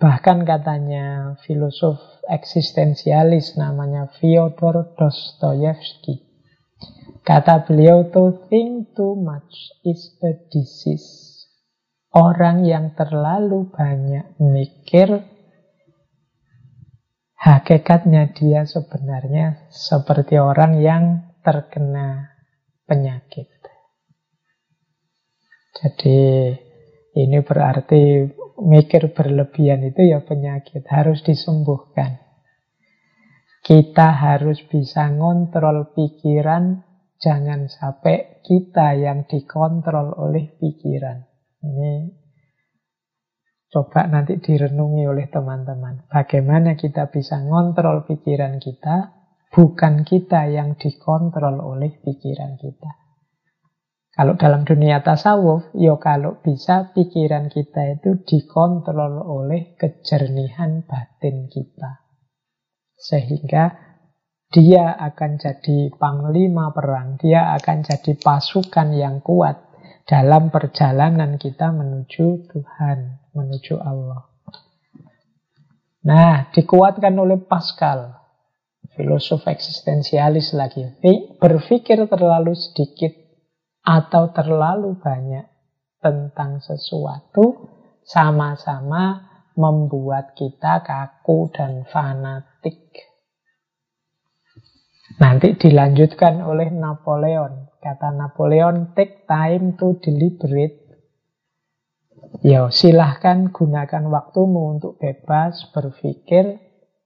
Bahkan 0.00 0.46
katanya 0.46 1.36
filosof 1.44 1.98
eksistensialis 2.30 3.58
namanya 3.58 4.08
Fyodor 4.16 4.96
Dostoyevsky. 4.96 6.24
Kata 7.20 7.68
beliau, 7.68 8.08
to 8.08 8.48
think 8.48 8.96
too 8.96 9.12
much 9.12 9.76
is 9.84 10.16
a 10.24 10.32
disease. 10.48 11.44
Orang 12.16 12.64
yang 12.64 12.96
terlalu 12.96 13.68
banyak 13.68 14.40
mikir, 14.40 15.20
hakikatnya 17.36 18.32
dia 18.32 18.64
sebenarnya 18.64 19.68
seperti 19.68 20.40
orang 20.40 20.80
yang 20.80 21.04
terkena 21.44 22.40
penyakit. 22.88 23.59
Jadi 25.80 26.20
ini 27.16 27.38
berarti 27.40 28.28
mikir 28.60 29.16
berlebihan 29.16 29.80
itu 29.88 30.12
ya 30.12 30.20
penyakit, 30.20 30.84
harus 30.92 31.24
disembuhkan. 31.24 32.20
Kita 33.64 34.12
harus 34.12 34.60
bisa 34.68 35.08
ngontrol 35.08 35.96
pikiran, 35.96 36.84
jangan 37.16 37.68
sampai 37.72 38.44
kita 38.44 38.96
yang 38.96 39.24
dikontrol 39.24 40.16
oleh 40.16 40.52
pikiran. 40.60 41.24
Ini 41.64 41.92
coba 43.72 44.04
nanti 44.08 44.36
direnungi 44.36 45.04
oleh 45.08 45.28
teman-teman. 45.32 46.08
Bagaimana 46.08 46.76
kita 46.76 47.08
bisa 47.08 47.40
ngontrol 47.40 48.04
pikiran 48.04 48.60
kita, 48.60 49.20
Bukan 49.50 50.06
kita 50.06 50.46
yang 50.46 50.78
dikontrol 50.78 51.58
oleh 51.58 51.98
pikiran 51.98 52.54
kita. 52.54 52.99
Kalau 54.20 54.36
dalam 54.36 54.68
dunia 54.68 55.00
tasawuf, 55.00 55.72
ya 55.72 55.96
kalau 55.96 56.44
bisa 56.44 56.92
pikiran 56.92 57.48
kita 57.48 57.96
itu 57.96 58.20
dikontrol 58.20 59.16
oleh 59.16 59.72
kejernihan 59.80 60.84
batin 60.84 61.48
kita. 61.48 62.04
Sehingga 63.00 63.72
dia 64.52 64.92
akan 64.92 65.40
jadi 65.40 65.96
panglima 65.96 66.68
perang, 66.68 67.16
dia 67.16 67.56
akan 67.56 67.80
jadi 67.80 68.12
pasukan 68.20 68.92
yang 68.92 69.24
kuat 69.24 69.56
dalam 70.04 70.52
perjalanan 70.52 71.40
kita 71.40 71.72
menuju 71.72 72.44
Tuhan, 72.52 73.24
menuju 73.32 73.80
Allah. 73.80 74.28
Nah, 76.04 76.52
dikuatkan 76.52 77.16
oleh 77.16 77.40
Pascal, 77.40 78.20
filosof 79.00 79.48
eksistensialis 79.48 80.52
lagi. 80.52 80.84
Berpikir 81.40 82.04
terlalu 82.04 82.52
sedikit 82.52 83.19
atau 83.80 84.30
terlalu 84.30 84.96
banyak 85.00 85.46
tentang 86.00 86.60
sesuatu 86.60 87.68
sama-sama 88.04 89.28
membuat 89.56 90.32
kita 90.38 90.80
kaku 90.80 91.52
dan 91.52 91.84
fanatik. 91.88 92.80
Nanti 95.20 95.58
dilanjutkan 95.58 96.40
oleh 96.40 96.72
Napoleon. 96.72 97.68
Kata 97.80 98.12
Napoleon, 98.12 98.96
take 98.96 99.28
time 99.28 99.76
to 99.76 100.00
deliberate 100.00 100.80
Ya, 102.40 102.70
silahkan 102.72 103.52
gunakan 103.52 104.08
waktumu 104.08 104.78
untuk 104.78 104.96
bebas 104.96 105.68
berpikir, 105.74 106.56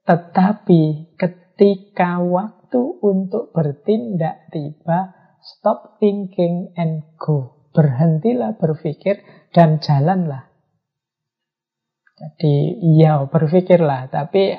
tetapi 0.06 1.16
ketika 1.16 2.20
waktu 2.20 2.82
untuk 3.02 3.50
bertindak 3.50 4.52
tiba, 4.52 5.16
stop 5.44 6.00
thinking 6.00 6.72
and 6.80 7.04
go. 7.20 7.68
Berhentilah 7.76 8.56
berpikir 8.56 9.20
dan 9.52 9.78
jalanlah. 9.84 10.48
Jadi, 12.14 12.78
iya 12.94 13.26
berpikirlah, 13.26 14.06
tapi 14.06 14.54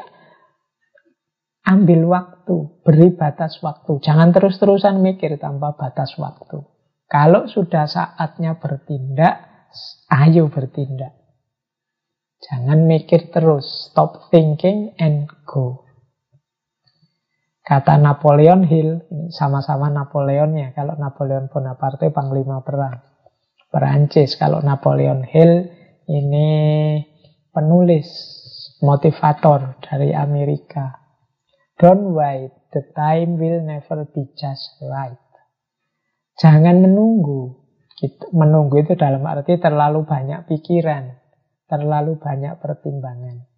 ambil 1.63 2.01
waktu, 2.05 2.55
beri 2.83 3.15
batas 3.15 3.63
waktu. 3.63 4.03
Jangan 4.03 4.35
terus-terusan 4.35 4.99
mikir 4.99 5.39
tanpa 5.39 5.73
batas 5.73 6.13
waktu. 6.19 6.61
Kalau 7.07 7.47
sudah 7.47 7.87
saatnya 7.87 8.59
bertindak, 8.59 9.69
ayo 10.11 10.51
bertindak. 10.51 11.15
Jangan 12.43 12.83
mikir 12.85 13.31
terus, 13.31 13.89
stop 13.89 14.27
thinking 14.29 14.93
and 14.99 15.31
go. 15.47 15.84
Kata 17.65 17.97
Napoleon 17.97 18.61
Hill, 18.61 19.09
sama-sama 19.33 19.89
Napoleon 19.89 20.53
ya, 20.53 20.69
kalau 20.77 20.93
Napoleon 21.01 21.49
Bonaparte 21.49 22.13
panglima 22.13 22.61
perang. 22.61 23.01
Perancis, 23.73 24.37
kalau 24.37 24.61
Napoleon 24.61 25.25
Hill 25.25 25.65
ini 26.05 26.49
penulis, 27.49 28.05
motivator 28.85 29.81
dari 29.81 30.13
Amerika. 30.13 30.93
Don't 31.81 32.13
wait, 32.13 32.53
the 32.69 32.85
time 32.93 33.41
will 33.41 33.65
never 33.65 34.05
be 34.13 34.29
just 34.37 34.77
right. 34.85 35.17
Jangan 36.37 36.85
menunggu. 36.85 37.65
Menunggu 38.29 38.85
itu 38.85 38.93
dalam 38.93 39.25
arti 39.25 39.57
terlalu 39.57 40.05
banyak 40.05 40.45
pikiran, 40.45 41.17
terlalu 41.65 42.21
banyak 42.21 42.61
pertimbangan. 42.61 43.54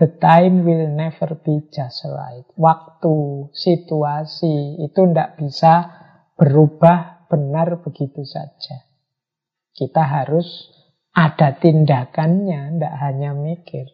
The 0.00 0.16
time 0.16 0.64
will 0.64 0.88
never 0.88 1.36
be 1.44 1.68
just 1.68 2.08
right. 2.08 2.48
Waktu, 2.56 3.52
situasi 3.52 4.80
itu 4.80 5.00
tidak 5.12 5.36
bisa 5.36 5.92
berubah 6.40 7.28
benar 7.28 7.84
begitu 7.84 8.24
saja. 8.24 8.88
Kita 9.76 10.00
harus 10.00 10.72
ada 11.12 11.52
tindakannya, 11.52 12.80
tidak 12.80 12.94
hanya 12.96 13.36
mikir. 13.36 13.92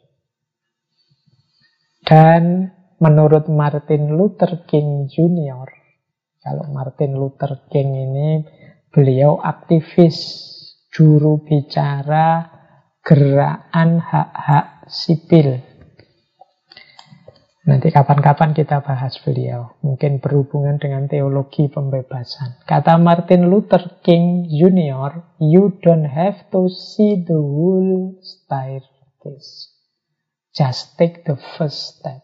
Dan 2.06 2.70
menurut 3.02 3.50
Martin 3.50 4.14
Luther 4.14 4.62
King 4.70 5.10
Jr., 5.10 5.66
kalau 6.38 6.70
Martin 6.70 7.18
Luther 7.18 7.66
King 7.66 7.90
ini 7.98 8.30
Beliau 8.96 9.36
aktivis 9.44 10.16
juru 10.88 11.44
bicara 11.44 12.48
gerakan 13.04 14.00
hak-hak 14.00 14.88
sipil. 14.88 15.60
Nanti 17.66 17.90
kapan-kapan 17.90 18.55
kita 18.55 18.78
bahas 18.78 19.18
beliau. 19.26 19.74
Mungkin 19.82 20.22
berhubungan 20.22 20.78
dengan 20.78 21.10
teologi 21.10 21.66
pembebasan. 21.66 22.62
Kata 22.62 22.94
Martin 22.94 23.51
Luther 23.51 23.98
King 24.06 24.47
Jr., 24.47 25.43
you 25.43 25.74
don't 25.82 26.06
have 26.06 26.47
to 26.55 26.70
see 26.70 27.18
the 27.26 27.34
whole 27.34 28.14
staircase. 28.22 29.74
Just 30.55 30.94
take 30.94 31.26
the 31.26 31.34
first 31.59 31.98
step. 31.98 32.22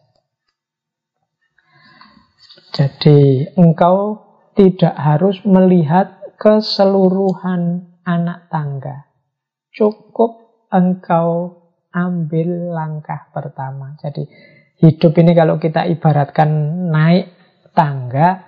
Jadi 2.71 3.51
engkau 3.59 4.23
tidak 4.55 4.95
harus 4.95 5.43
melihat 5.43 6.23
keseluruhan 6.39 7.91
anak 8.07 8.47
tangga. 8.47 9.11
Cukup 9.75 10.63
engkau 10.71 11.59
ambil 11.91 12.73
langkah 12.73 13.29
pertama. 13.35 13.99
Jadi 14.01 14.25
hidup 14.83 15.15
ini 15.15 15.31
kalau 15.31 15.55
kita 15.63 15.87
ibaratkan 15.87 16.51
naik 16.91 17.31
tangga, 17.71 18.43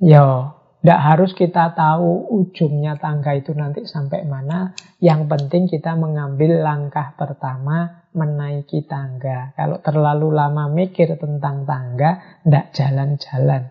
ya 0.00 0.56
tidak 0.80 1.00
harus 1.04 1.36
kita 1.36 1.76
tahu 1.76 2.32
ujungnya 2.32 2.96
tangga 2.96 3.36
itu 3.36 3.52
nanti 3.52 3.84
sampai 3.84 4.24
mana. 4.24 4.72
Yang 5.04 5.28
penting 5.28 5.62
kita 5.68 5.92
mengambil 6.00 6.64
langkah 6.64 7.12
pertama 7.12 8.08
menaiki 8.16 8.88
tangga. 8.88 9.52
Kalau 9.52 9.84
terlalu 9.84 10.32
lama 10.32 10.70
mikir 10.72 11.18
tentang 11.20 11.68
tangga, 11.68 12.40
tidak 12.40 12.72
jalan-jalan. 12.72 13.62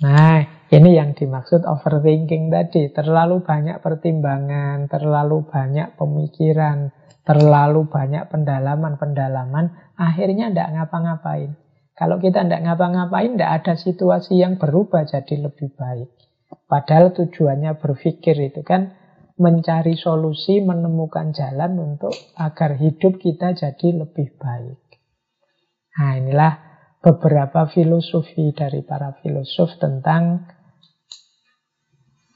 Nah, 0.00 0.38
ini 0.70 0.90
yang 0.96 1.12
dimaksud 1.18 1.66
overthinking 1.66 2.48
tadi. 2.48 2.88
Terlalu 2.94 3.42
banyak 3.42 3.82
pertimbangan, 3.82 4.86
terlalu 4.86 5.44
banyak 5.44 5.98
pemikiran, 5.98 6.94
terlalu 7.30 7.86
banyak 7.86 8.26
pendalaman-pendalaman, 8.26 9.94
akhirnya 9.94 10.50
tidak 10.50 10.74
ngapa-ngapain. 10.74 11.54
Kalau 11.94 12.18
kita 12.18 12.42
tidak 12.42 12.66
ngapa-ngapain, 12.66 13.38
tidak 13.38 13.50
ada 13.62 13.74
situasi 13.78 14.42
yang 14.42 14.58
berubah 14.58 15.06
jadi 15.06 15.46
lebih 15.46 15.70
baik. 15.78 16.10
Padahal 16.66 17.14
tujuannya 17.14 17.78
berpikir 17.78 18.34
itu 18.34 18.66
kan 18.66 18.98
mencari 19.38 19.94
solusi, 19.94 20.58
menemukan 20.58 21.30
jalan 21.30 21.78
untuk 21.78 22.10
agar 22.34 22.74
hidup 22.74 23.22
kita 23.22 23.54
jadi 23.54 24.02
lebih 24.02 24.34
baik. 24.34 24.82
Nah 25.94 26.18
inilah 26.18 26.52
beberapa 26.98 27.70
filosofi 27.70 28.50
dari 28.50 28.82
para 28.82 29.14
filosof 29.22 29.78
tentang 29.78 30.50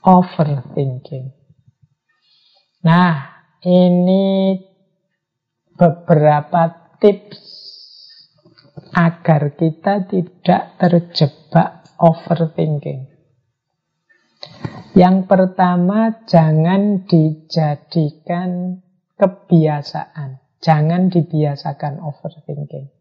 overthinking. 0.07 1.35
Nah, 2.85 3.33
ini 3.65 4.61
beberapa 5.75 6.95
tips 7.03 7.41
agar 8.95 9.59
kita 9.59 10.07
tidak 10.07 10.79
terjebak 10.79 11.85
overthinking. 11.99 13.11
Yang 14.95 15.27
pertama, 15.27 16.23
jangan 16.31 17.03
dijadikan 17.11 18.79
kebiasaan. 19.19 20.39
Jangan 20.63 21.11
dibiasakan 21.11 21.99
overthinking. 21.99 22.95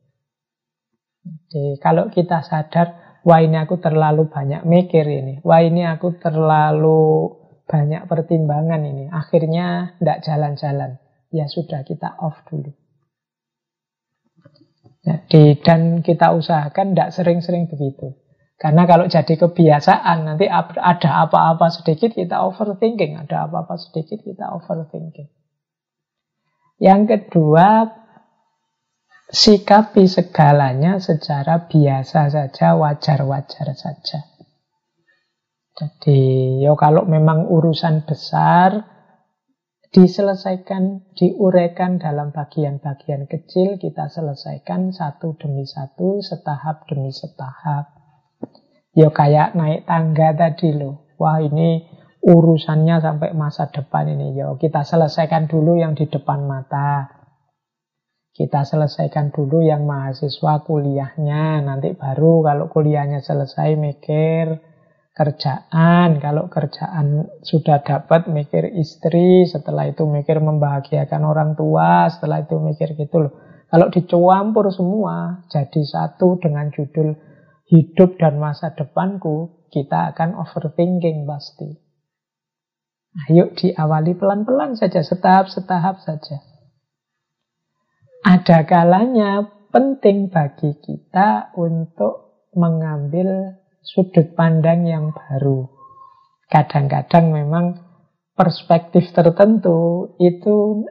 Jadi 1.24 1.80
kalau 1.80 2.10
kita 2.12 2.44
sadar, 2.44 3.22
wah 3.24 3.40
ini 3.40 3.56
aku 3.62 3.80
terlalu 3.80 4.28
banyak 4.28 4.66
mikir 4.68 5.06
ini, 5.08 5.40
wah 5.46 5.64
ini 5.64 5.88
aku 5.88 6.20
terlalu 6.20 7.32
banyak 7.64 8.04
pertimbangan 8.12 8.84
ini, 8.84 9.08
akhirnya 9.08 9.96
tidak 10.02 10.20
jalan-jalan. 10.28 11.03
Ya 11.34 11.50
sudah, 11.50 11.82
kita 11.82 12.14
off 12.22 12.46
dulu. 12.46 12.70
Jadi, 15.04 15.60
dan 15.60 16.06
kita 16.06 16.32
usahakan 16.32 16.94
tidak 16.94 17.10
sering-sering 17.12 17.68
begitu. 17.68 18.16
Karena 18.56 18.88
kalau 18.88 19.12
jadi 19.12 19.36
kebiasaan, 19.36 20.24
nanti 20.24 20.48
ada 20.48 21.10
apa-apa 21.28 21.68
sedikit 21.68 22.16
kita 22.16 22.40
overthinking, 22.48 23.20
ada 23.20 23.50
apa-apa 23.50 23.76
sedikit 23.76 24.24
kita 24.24 24.56
overthinking. 24.56 25.28
Yang 26.80 27.02
kedua, 27.12 27.92
sikapi 29.28 30.08
segalanya 30.08 31.04
secara 31.04 31.68
biasa 31.68 32.32
saja, 32.32 32.78
wajar-wajar 32.80 33.68
saja. 33.76 34.20
Jadi, 35.74 36.62
yo 36.62 36.78
kalau 36.80 37.04
memang 37.10 37.50
urusan 37.50 38.06
besar, 38.08 38.93
diselesaikan, 39.94 41.14
diuraikan 41.14 42.02
dalam 42.02 42.34
bagian-bagian 42.34 43.30
kecil, 43.30 43.78
kita 43.78 44.10
selesaikan 44.10 44.90
satu 44.90 45.38
demi 45.38 45.70
satu, 45.70 46.18
setahap 46.20 46.90
demi 46.90 47.14
setahap. 47.14 47.94
Ya 48.98 49.14
kayak 49.14 49.54
naik 49.54 49.86
tangga 49.86 50.34
tadi 50.34 50.74
loh. 50.74 51.06
Wah 51.22 51.38
ini 51.42 51.86
urusannya 52.26 53.02
sampai 53.06 53.38
masa 53.38 53.70
depan 53.70 54.10
ini. 54.10 54.34
Ya 54.34 54.50
kita 54.58 54.82
selesaikan 54.82 55.46
dulu 55.46 55.78
yang 55.78 55.94
di 55.94 56.10
depan 56.10 56.46
mata. 56.50 57.22
Kita 58.34 58.66
selesaikan 58.66 59.30
dulu 59.30 59.62
yang 59.62 59.86
mahasiswa 59.86 60.66
kuliahnya. 60.66 61.62
Nanti 61.62 61.94
baru 61.94 62.42
kalau 62.42 62.66
kuliahnya 62.74 63.22
selesai 63.22 63.78
mikir 63.78 64.73
kerjaan. 65.14 66.18
Kalau 66.18 66.50
kerjaan 66.50 67.30
sudah 67.46 67.86
dapat 67.86 68.28
mikir 68.28 68.74
istri, 68.78 69.46
setelah 69.46 69.88
itu 69.90 70.04
mikir 70.10 70.42
membahagiakan 70.42 71.22
orang 71.24 71.54
tua, 71.54 72.10
setelah 72.10 72.42
itu 72.42 72.58
mikir 72.58 72.98
gitu 72.98 73.30
loh. 73.30 73.34
Kalau 73.70 73.90
dicampur 73.90 74.70
semua 74.70 75.46
jadi 75.50 75.82
satu 75.82 76.38
dengan 76.38 76.70
judul 76.70 77.18
hidup 77.70 78.22
dan 78.22 78.38
masa 78.38 78.74
depanku, 78.74 79.66
kita 79.74 80.14
akan 80.14 80.38
overthinking 80.38 81.26
pasti. 81.26 81.74
Ayo 83.30 83.54
diawali 83.54 84.18
pelan-pelan 84.18 84.78
saja, 84.78 85.02
setahap-setahap 85.02 86.02
saja. 86.02 86.42
Ada 88.26 88.66
kalanya 88.66 89.46
penting 89.74 90.30
bagi 90.30 90.78
kita 90.82 91.54
untuk 91.58 92.46
mengambil 92.54 93.58
sudut 93.84 94.34
pandang 94.34 94.88
yang 94.88 95.12
baru. 95.12 95.68
Kadang-kadang 96.48 97.36
memang 97.36 97.66
perspektif 98.34 99.12
tertentu 99.14 100.16
itu 100.18 100.88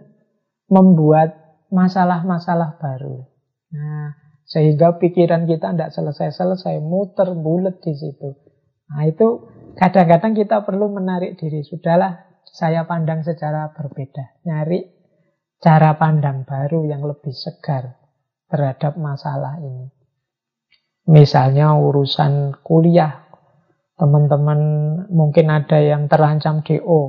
membuat 0.70 1.58
masalah-masalah 1.72 2.76
baru. 2.78 3.24
Nah, 3.72 4.12
sehingga 4.44 5.00
pikiran 5.00 5.48
kita 5.48 5.72
tidak 5.72 5.96
selesai-selesai, 5.96 6.78
muter 6.84 7.32
bulat 7.32 7.80
di 7.80 7.96
situ. 7.96 8.36
Nah, 8.92 9.08
itu 9.08 9.48
kadang-kadang 9.80 10.36
kita 10.36 10.60
perlu 10.68 10.92
menarik 10.92 11.40
diri. 11.40 11.64
Sudahlah, 11.64 12.44
saya 12.44 12.84
pandang 12.84 13.24
secara 13.24 13.72
berbeda. 13.72 14.44
Nyari 14.44 14.84
cara 15.62 15.96
pandang 15.96 16.44
baru 16.44 16.84
yang 16.84 17.00
lebih 17.00 17.32
segar 17.32 17.96
terhadap 18.52 19.00
masalah 19.00 19.56
ini. 19.64 20.01
Misalnya 21.10 21.74
urusan 21.74 22.62
kuliah, 22.62 23.26
teman-teman 23.98 24.60
mungkin 25.10 25.50
ada 25.50 25.82
yang 25.82 26.06
terancam 26.06 26.62
DO, 26.62 27.00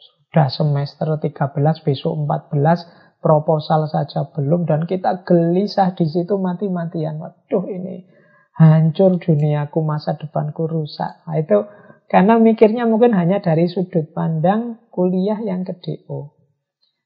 sudah 0.00 0.48
semester 0.48 1.20
13, 1.20 1.84
besok 1.84 2.24
14, 2.24 3.20
proposal 3.20 3.84
saja 3.88 4.32
belum, 4.32 4.64
dan 4.64 4.88
kita 4.88 5.28
gelisah 5.28 5.92
di 5.92 6.08
situ 6.08 6.40
mati-matian. 6.40 7.20
Waduh 7.20 7.68
ini 7.68 8.08
hancur 8.56 9.20
duniaku, 9.20 9.82
masa 9.84 10.16
depanku 10.16 10.64
rusak. 10.64 11.26
Nah, 11.26 11.36
itu 11.36 11.68
karena 12.08 12.38
mikirnya 12.38 12.88
mungkin 12.88 13.12
hanya 13.12 13.42
dari 13.42 13.66
sudut 13.66 14.14
pandang 14.14 14.88
kuliah 14.88 15.40
yang 15.42 15.66
ke 15.66 15.76
DO. 15.84 16.32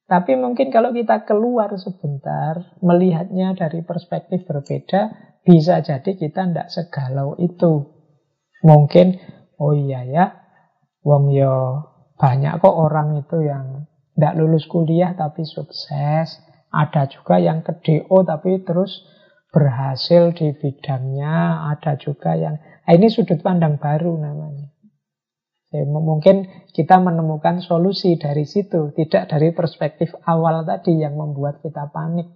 Tapi 0.08 0.40
mungkin 0.40 0.72
kalau 0.72 0.96
kita 0.96 1.28
keluar 1.28 1.68
sebentar, 1.76 2.80
melihatnya 2.80 3.52
dari 3.52 3.84
perspektif 3.84 4.48
berbeda, 4.48 5.12
bisa 5.48 5.80
jadi 5.80 6.12
kita 6.12 6.44
tidak 6.44 6.68
segalau 6.68 7.32
itu. 7.40 7.88
Mungkin, 8.60 9.16
oh 9.56 9.72
iya 9.72 10.04
ya, 10.04 10.24
wong 11.00 11.32
yo 11.32 11.88
banyak 12.20 12.60
kok 12.60 12.76
orang 12.76 13.24
itu 13.24 13.48
yang 13.48 13.88
tidak 14.12 14.36
lulus 14.36 14.68
kuliah 14.68 15.16
tapi 15.16 15.48
sukses. 15.48 16.44
Ada 16.68 17.08
juga 17.08 17.40
yang 17.40 17.64
ke 17.64 17.80
DO 17.80 18.28
tapi 18.28 18.60
terus 18.60 19.08
berhasil 19.48 20.36
di 20.36 20.52
bidangnya. 20.52 21.64
Ada 21.72 21.96
juga 21.96 22.36
yang, 22.36 22.60
nah 22.60 22.92
ini 22.92 23.08
sudut 23.08 23.40
pandang 23.40 23.80
baru 23.80 24.20
namanya. 24.20 24.68
Ya, 25.72 25.84
mungkin 25.84 26.48
kita 26.72 27.00
menemukan 27.00 27.60
solusi 27.64 28.16
dari 28.20 28.44
situ, 28.44 28.92
tidak 28.96 29.32
dari 29.32 29.52
perspektif 29.52 30.12
awal 30.24 30.64
tadi 30.64 30.96
yang 30.96 31.16
membuat 31.16 31.60
kita 31.60 31.88
panik 31.92 32.28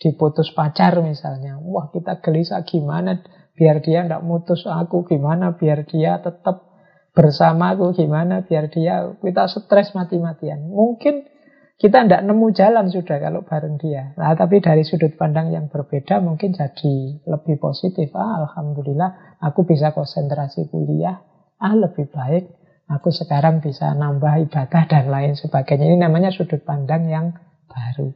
diputus 0.00 0.50
pacar 0.56 0.96
misalnya. 1.04 1.60
Wah 1.60 1.92
kita 1.92 2.24
gelisah 2.24 2.64
gimana 2.64 3.20
biar 3.52 3.84
dia 3.84 4.02
tidak 4.08 4.24
mutus 4.24 4.64
aku, 4.64 5.04
gimana 5.04 5.54
biar 5.54 5.84
dia 5.84 6.18
tetap 6.24 6.66
bersama 7.12 7.76
aku, 7.76 7.92
gimana 7.92 8.40
biar 8.42 8.72
dia 8.72 9.12
kita 9.20 9.44
stres 9.46 9.92
mati-matian. 9.92 10.72
Mungkin 10.72 11.28
kita 11.76 12.04
tidak 12.04 12.24
nemu 12.24 12.46
jalan 12.56 12.88
sudah 12.88 13.16
kalau 13.20 13.44
bareng 13.44 13.76
dia. 13.80 14.16
Nah, 14.16 14.36
tapi 14.36 14.60
dari 14.60 14.84
sudut 14.84 15.16
pandang 15.16 15.52
yang 15.52 15.68
berbeda 15.68 16.20
mungkin 16.24 16.52
jadi 16.56 17.20
lebih 17.24 17.60
positif. 17.60 18.12
Ah, 18.16 18.44
Alhamdulillah 18.44 19.40
aku 19.44 19.68
bisa 19.68 19.92
konsentrasi 19.92 20.68
kuliah. 20.72 21.20
Ah, 21.60 21.76
lebih 21.76 22.08
baik 22.08 22.60
aku 22.90 23.14
sekarang 23.14 23.62
bisa 23.62 23.94
nambah 23.94 24.50
ibadah 24.50 24.82
dan 24.90 25.06
lain 25.08 25.38
sebagainya. 25.38 25.86
Ini 25.86 25.98
namanya 26.02 26.34
sudut 26.34 26.60
pandang 26.66 27.06
yang 27.06 27.38
baru. 27.70 28.10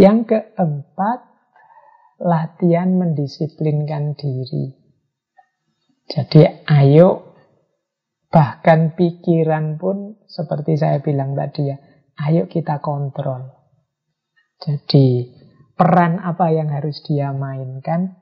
Yang 0.00 0.32
keempat, 0.32 1.18
latihan 2.24 2.96
mendisiplinkan 2.96 4.16
diri. 4.16 4.72
Jadi 6.08 6.64
ayo 6.64 7.36
bahkan 8.32 8.96
pikiran 8.96 9.76
pun 9.76 10.16
seperti 10.24 10.80
saya 10.80 11.04
bilang 11.04 11.36
tadi 11.36 11.68
ya, 11.68 11.76
ayo 12.16 12.48
kita 12.48 12.80
kontrol. 12.80 13.52
Jadi 14.56 15.28
peran 15.76 16.16
apa 16.20 16.48
yang 16.48 16.72
harus 16.72 17.04
dia 17.04 17.36
mainkan, 17.36 18.16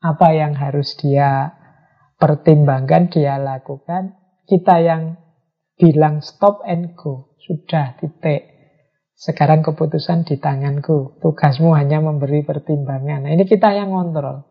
apa 0.00 0.32
yang 0.32 0.56
harus 0.56 0.96
dia 0.96 1.52
pertimbangkan, 2.16 3.12
dia 3.12 3.36
lakukan. 3.36 4.16
Kita 4.48 4.80
yang 4.80 5.20
bilang 5.76 6.24
stop 6.24 6.64
and 6.64 6.96
go, 6.96 7.36
sudah 7.38 8.00
titik. 8.00 8.57
Sekarang 9.18 9.66
keputusan 9.66 10.22
di 10.30 10.38
tanganku. 10.38 11.18
Tugasmu 11.18 11.74
hanya 11.74 11.98
memberi 11.98 12.46
pertimbangan. 12.46 13.26
Nah, 13.26 13.34
ini 13.34 13.50
kita 13.50 13.74
yang 13.74 13.90
ngontrol. 13.90 14.46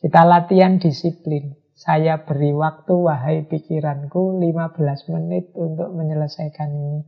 Kita 0.00 0.24
latihan 0.24 0.80
disiplin. 0.80 1.60
Saya 1.76 2.24
beri 2.24 2.56
waktu, 2.56 2.92
wahai 2.96 3.44
pikiranku, 3.44 4.40
15 4.40 5.12
menit 5.12 5.52
untuk 5.52 5.92
menyelesaikan 5.92 6.72
ini. 6.72 7.04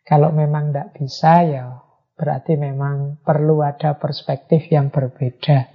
Kalau 0.00 0.32
memang 0.32 0.72
tidak 0.72 0.96
bisa, 0.96 1.44
ya 1.44 1.76
berarti 2.16 2.56
memang 2.56 3.20
perlu 3.20 3.60
ada 3.60 4.00
perspektif 4.00 4.72
yang 4.72 4.88
berbeda. 4.88 5.68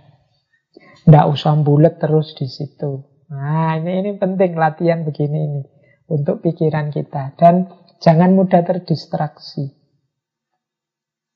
Tidak 1.06 1.26
usah 1.30 1.62
bulat 1.62 2.02
terus 2.02 2.34
di 2.34 2.50
situ. 2.50 3.06
Nah, 3.30 3.78
ini, 3.78 4.02
ini 4.02 4.12
penting 4.18 4.58
latihan 4.58 5.06
begini 5.06 5.40
ini 5.46 5.62
untuk 6.10 6.42
pikiran 6.42 6.90
kita. 6.90 7.38
Dan 7.38 7.70
jangan 8.02 8.34
mudah 8.34 8.66
terdistraksi. 8.66 9.81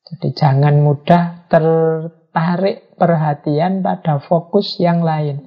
Jadi 0.06 0.38
jangan 0.38 0.86
mudah 0.86 1.50
tertarik 1.50 2.94
perhatian 2.94 3.82
pada 3.82 4.22
fokus 4.22 4.78
yang 4.78 5.02
lain. 5.02 5.42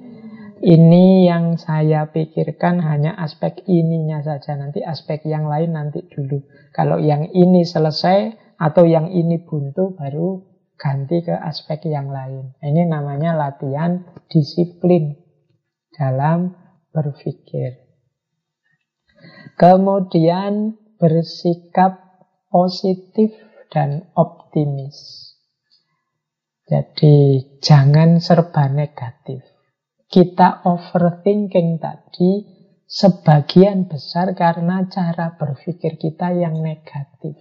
Ini 0.59 1.31
yang 1.31 1.55
saya 1.55 2.11
pikirkan 2.11 2.83
hanya 2.83 3.15
aspek 3.15 3.63
ininya 3.63 4.19
saja. 4.19 4.59
Nanti 4.59 4.83
aspek 4.83 5.23
yang 5.23 5.47
lain 5.47 5.71
nanti 5.71 6.03
dulu. 6.11 6.43
Kalau 6.75 6.99
yang 6.99 7.31
ini 7.31 7.63
selesai 7.63 8.35
atau 8.59 8.83
yang 8.83 9.07
ini 9.15 9.39
buntu 9.47 9.95
baru 9.95 10.43
ganti 10.75 11.23
ke 11.23 11.31
aspek 11.31 11.87
yang 11.87 12.11
lain. 12.11 12.51
Ini 12.59 12.91
namanya 12.91 13.39
latihan 13.39 14.03
disiplin 14.27 15.15
dalam 15.95 16.59
berpikir. 16.91 17.87
Kemudian 19.55 20.75
bersikap 20.99 21.99
positif 22.51 23.31
dan 23.69 24.09
optimis. 24.17 25.29
Jadi 26.69 27.41
jangan 27.61 28.21
serba 28.21 28.69
negatif. 28.69 29.41
Kita 30.09 30.65
overthinking 30.65 31.77
tadi 31.81 32.45
sebagian 32.89 33.85
besar 33.85 34.33
karena 34.33 34.85
cara 34.89 35.37
berpikir 35.37 36.01
kita 36.01 36.33
yang 36.33 36.61
negatif. 36.61 37.37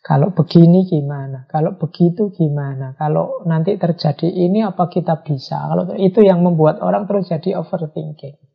Kalau 0.00 0.32
begini 0.32 0.88
gimana? 0.88 1.44
Kalau 1.44 1.76
begitu 1.76 2.32
gimana? 2.32 2.96
Kalau 2.96 3.44
nanti 3.44 3.76
terjadi 3.76 4.32
ini 4.32 4.64
apa 4.64 4.88
kita 4.88 5.20
bisa? 5.20 5.60
Kalau 5.60 5.92
itu 6.00 6.24
yang 6.24 6.40
membuat 6.40 6.80
orang 6.80 7.04
terus 7.04 7.28
jadi 7.28 7.60
overthinking. 7.60 8.49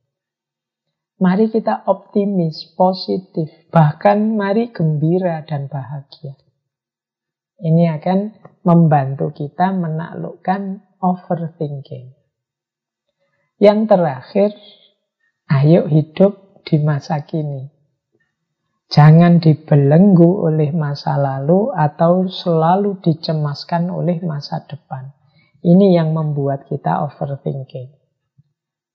Mari 1.16 1.48
kita 1.48 1.88
optimis, 1.88 2.76
positif, 2.76 3.48
bahkan 3.72 4.36
mari 4.36 4.68
gembira 4.76 5.48
dan 5.48 5.72
bahagia. 5.72 6.36
Ini 7.56 7.96
akan 7.96 8.20
membantu 8.68 9.32
kita 9.32 9.72
menaklukkan 9.72 10.84
overthinking. 11.00 12.12
Yang 13.64 13.80
terakhir, 13.88 14.52
ayo 15.48 15.88
hidup 15.88 16.60
di 16.68 16.84
masa 16.84 17.24
kini. 17.24 17.72
Jangan 18.92 19.40
dibelenggu 19.40 20.52
oleh 20.52 20.76
masa 20.76 21.16
lalu 21.16 21.72
atau 21.72 22.28
selalu 22.28 23.00
dicemaskan 23.00 23.88
oleh 23.88 24.20
masa 24.20 24.68
depan. 24.68 25.16
Ini 25.64 25.96
yang 25.96 26.12
membuat 26.12 26.68
kita 26.68 27.08
overthinking. 27.08 27.96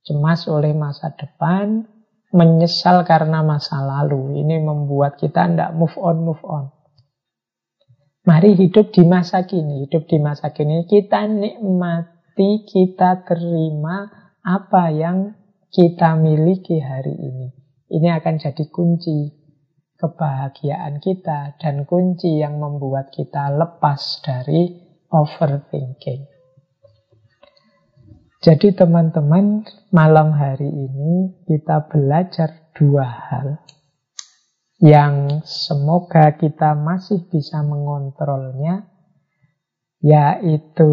Cemas 0.05 0.45
oleh 0.53 0.77
masa 0.77 1.17
depan, 1.17 1.89
menyesal 2.31 3.03
karena 3.07 3.43
masa 3.43 3.83
lalu. 3.83 4.43
Ini 4.43 4.63
membuat 4.63 5.19
kita 5.19 5.51
tidak 5.51 5.71
move 5.75 5.97
on, 5.99 6.17
move 6.23 6.45
on. 6.47 6.71
Mari 8.27 8.55
hidup 8.55 8.95
di 8.95 9.03
masa 9.07 9.43
kini. 9.49 9.87
Hidup 9.89 10.07
di 10.07 10.19
masa 10.23 10.55
kini 10.55 10.87
kita 10.87 11.27
nikmati, 11.27 12.69
kita 12.69 13.27
terima 13.27 14.07
apa 14.45 14.93
yang 14.93 15.35
kita 15.71 16.19
miliki 16.19 16.79
hari 16.79 17.15
ini. 17.15 17.49
Ini 17.91 18.23
akan 18.23 18.35
jadi 18.39 18.65
kunci 18.71 19.35
kebahagiaan 19.99 21.03
kita 21.03 21.61
dan 21.61 21.85
kunci 21.85 22.41
yang 22.41 22.57
membuat 22.57 23.13
kita 23.13 23.53
lepas 23.53 24.23
dari 24.25 24.73
overthinking. 25.11 26.40
Jadi 28.41 28.73
teman-teman, 28.73 29.69
malam 29.93 30.33
hari 30.33 30.65
ini 30.65 31.45
kita 31.45 31.93
belajar 31.93 32.73
dua 32.73 33.05
hal 33.05 33.61
yang 34.81 35.45
semoga 35.45 36.41
kita 36.41 36.73
masih 36.73 37.29
bisa 37.29 37.61
mengontrolnya, 37.61 38.89
yaitu 40.01 40.89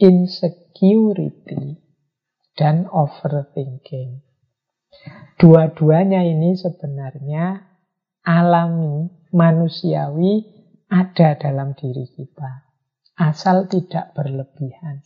insecurity 0.00 1.76
dan 2.56 2.88
overthinking. 2.88 4.24
Dua-duanya 5.36 6.24
ini 6.24 6.56
sebenarnya 6.56 7.68
alami, 8.24 9.12
manusiawi, 9.28 10.40
ada 10.88 11.36
dalam 11.36 11.76
diri 11.76 12.08
kita. 12.16 12.64
Asal 13.20 13.68
tidak 13.68 14.16
berlebihan 14.16 15.04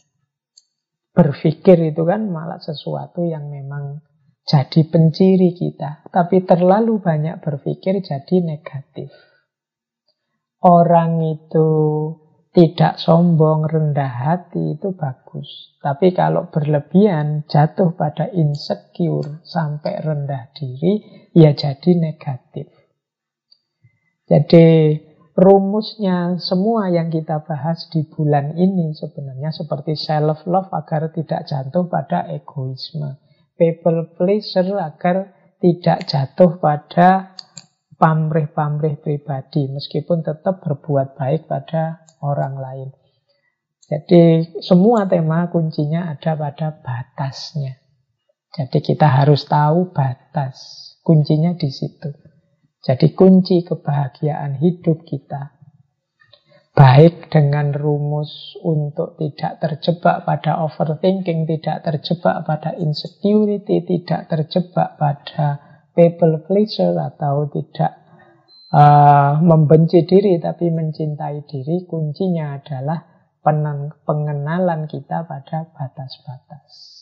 berpikir 1.15 1.95
itu 1.95 2.03
kan 2.03 2.27
malah 2.27 2.59
sesuatu 2.59 3.23
yang 3.23 3.47
memang 3.47 4.03
jadi 4.45 4.85
penciri 4.91 5.55
kita. 5.55 6.05
Tapi 6.11 6.43
terlalu 6.45 7.01
banyak 7.01 7.41
berpikir 7.41 8.03
jadi 8.03 8.37
negatif. 8.43 9.09
Orang 10.61 11.23
itu 11.23 11.71
tidak 12.55 13.03
sombong, 13.03 13.67
rendah 13.67 14.09
hati 14.09 14.79
itu 14.79 14.95
bagus. 14.95 15.75
Tapi 15.83 16.15
kalau 16.15 16.49
berlebihan, 16.55 17.43
jatuh 17.51 17.99
pada 17.99 18.31
insecure 18.31 19.43
sampai 19.43 19.99
rendah 19.99 20.55
diri, 20.55 21.03
ya 21.35 21.51
jadi 21.51 21.91
negatif. 21.99 22.71
Jadi 24.25 24.97
rumusnya 25.35 26.39
semua 26.39 26.91
yang 26.95 27.11
kita 27.11 27.43
bahas 27.43 27.91
di 27.91 28.07
bulan 28.07 28.55
ini 28.55 28.95
sebenarnya 28.95 29.51
seperti 29.51 29.99
self 29.99 30.47
love 30.47 30.71
agar 30.71 31.11
tidak 31.11 31.47
jatuh 31.51 31.91
pada 31.91 32.31
egoisme, 32.31 33.19
people 33.59 34.15
pleasure 34.15 34.79
agar 34.79 35.35
tidak 35.59 36.07
jatuh 36.07 36.59
pada 36.63 37.35
pamrih-pamrih 37.99 38.99
pribadi 39.03 39.71
meskipun 39.71 40.23
tetap 40.23 40.63
berbuat 40.63 41.19
baik 41.19 41.51
pada 41.51 42.07
orang 42.23 42.55
lain. 42.59 42.89
Jadi 43.85 44.55
semua 44.65 45.05
tema 45.05 45.45
kuncinya 45.53 46.09
ada 46.09 46.33
pada 46.35 46.73
batasnya. 46.81 47.77
Jadi 48.55 48.79
kita 48.81 49.11
harus 49.11 49.45
tahu 49.45 49.93
batas. 49.93 50.57
Kuncinya 51.05 51.53
di 51.53 51.69
situ. 51.69 52.09
Jadi 52.85 53.17
kunci 53.17 53.65
kebahagiaan 53.65 54.61
hidup 54.61 55.09
kita 55.09 55.57
baik 56.75 57.31
dengan 57.31 57.71
rumus 57.71 58.59
untuk 58.61 59.15
tidak 59.17 59.63
terjebak 59.63 60.27
pada 60.27 60.59
overthinking, 60.67 61.47
tidak 61.47 61.87
terjebak 61.87 62.45
pada 62.45 62.75
insecurity, 62.77 63.87
tidak 63.87 64.27
terjebak 64.27 64.99
pada 64.99 65.47
people 65.95 66.43
pleasure 66.45 66.99
atau 66.99 67.47
tidak 67.49 67.95
uh, 68.75 69.39
membenci 69.39 70.03
diri 70.03 70.43
tapi 70.43 70.69
mencintai 70.69 71.47
diri, 71.47 71.87
kuncinya 71.87 72.59
adalah 72.59 73.01
pengenalan 74.05 74.91
kita 74.91 75.25
pada 75.31 75.71
batas-batas. 75.73 76.94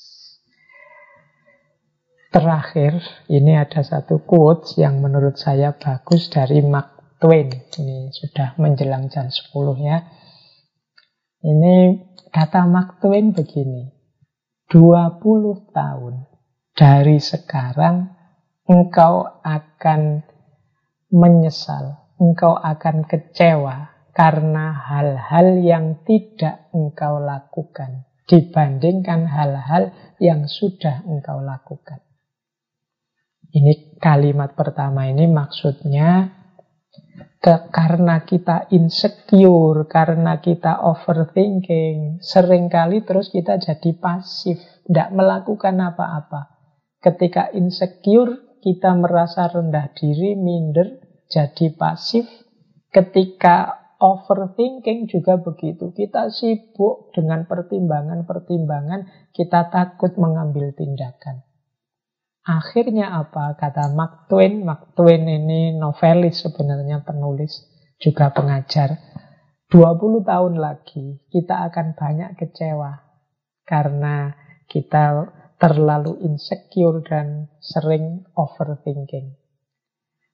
Terakhir, 2.33 2.97
ini 3.29 3.61
ada 3.61 3.85
satu 3.85 4.25
quotes 4.25 4.81
yang 4.81 5.05
menurut 5.05 5.37
saya 5.37 5.77
bagus 5.77 6.33
dari 6.33 6.65
Mark 6.65 7.21
Twain. 7.21 7.53
Ini 7.53 8.09
sudah 8.09 8.57
menjelang 8.57 9.13
jam 9.13 9.29
10 9.29 9.53
ya. 9.85 10.01
Ini 11.45 11.77
kata 12.33 12.65
Mark 12.65 13.05
Twain 13.05 13.37
begini. 13.37 13.85
20 14.73 15.77
tahun 15.77 16.25
dari 16.73 17.21
sekarang 17.21 18.17
engkau 18.65 19.45
akan 19.45 20.25
menyesal, 21.13 22.17
engkau 22.17 22.57
akan 22.57 23.05
kecewa 23.13 24.09
karena 24.17 24.73
hal-hal 24.73 25.61
yang 25.61 26.01
tidak 26.09 26.73
engkau 26.73 27.21
lakukan 27.21 28.09
dibandingkan 28.25 29.29
hal-hal 29.29 29.93
yang 30.17 30.49
sudah 30.49 31.05
engkau 31.05 31.45
lakukan. 31.45 32.01
Ini 33.53 34.01
kalimat 34.01 34.57
pertama 34.57 35.05
ini 35.13 35.29
maksudnya 35.29 36.41
ke, 37.37 37.69
karena 37.69 38.25
kita 38.25 38.73
insecure, 38.73 39.85
karena 39.85 40.41
kita 40.41 40.81
overthinking, 40.81 42.23
sering 42.25 42.73
kali 42.73 43.05
terus 43.05 43.29
kita 43.29 43.61
jadi 43.61 43.93
pasif, 44.01 44.57
tidak 44.89 45.09
melakukan 45.13 45.77
apa-apa. 45.77 46.49
Ketika 47.03 47.53
insecure, 47.53 48.57
kita 48.63 48.95
merasa 48.95 49.51
rendah 49.51 49.91
diri, 49.93 50.39
minder, 50.39 51.03
jadi 51.29 51.75
pasif. 51.75 52.25
Ketika 52.89 53.83
overthinking 54.03 55.07
juga 55.07 55.39
begitu. 55.39 55.95
Kita 55.95 56.27
sibuk 56.29 57.15
dengan 57.15 57.47
pertimbangan-pertimbangan, 57.47 59.31
kita 59.31 59.71
takut 59.71 60.19
mengambil 60.19 60.75
tindakan. 60.75 61.47
Akhirnya 62.43 63.15
apa? 63.15 63.55
Kata 63.55 63.95
Mark 63.95 64.27
Twain. 64.27 64.67
Mark 64.67 64.99
Twain 64.99 65.23
ini 65.23 65.79
novelis 65.79 66.43
sebenarnya 66.43 67.07
penulis, 67.07 67.63
juga 68.03 68.35
pengajar. 68.35 68.99
20 69.71 70.21
tahun 70.27 70.61
lagi 70.61 71.25
kita 71.33 71.65
akan 71.73 71.97
banyak 71.97 72.37
kecewa 72.37 72.93
karena 73.65 74.37
kita 74.69 75.33
terlalu 75.57 76.21
insecure 76.29 77.01
dan 77.07 77.49
sering 77.57 78.27
overthinking. 78.37 79.33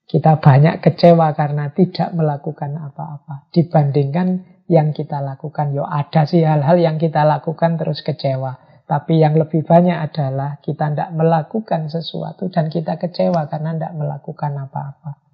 Kita 0.08 0.40
banyak 0.40 0.80
kecewa 0.80 1.36
karena 1.36 1.70
tidak 1.70 2.16
melakukan 2.16 2.80
apa-apa 2.80 3.52
dibandingkan 3.52 4.58
yang 4.66 4.96
kita 4.96 5.20
lakukan. 5.20 5.76
Yo 5.76 5.84
ada 5.84 6.24
sih 6.24 6.42
hal-hal 6.42 6.80
yang 6.80 6.96
kita 6.96 7.22
lakukan 7.22 7.76
terus 7.76 8.00
kecewa. 8.00 8.67
Tapi 8.88 9.20
yang 9.20 9.36
lebih 9.36 9.68
banyak 9.68 10.00
adalah 10.00 10.64
kita 10.64 10.88
tidak 10.88 11.12
melakukan 11.12 11.92
sesuatu 11.92 12.48
dan 12.48 12.72
kita 12.72 12.96
kecewa 12.96 13.44
karena 13.52 13.76
tidak 13.76 13.92
melakukan 14.00 14.64
apa-apa. 14.64 15.28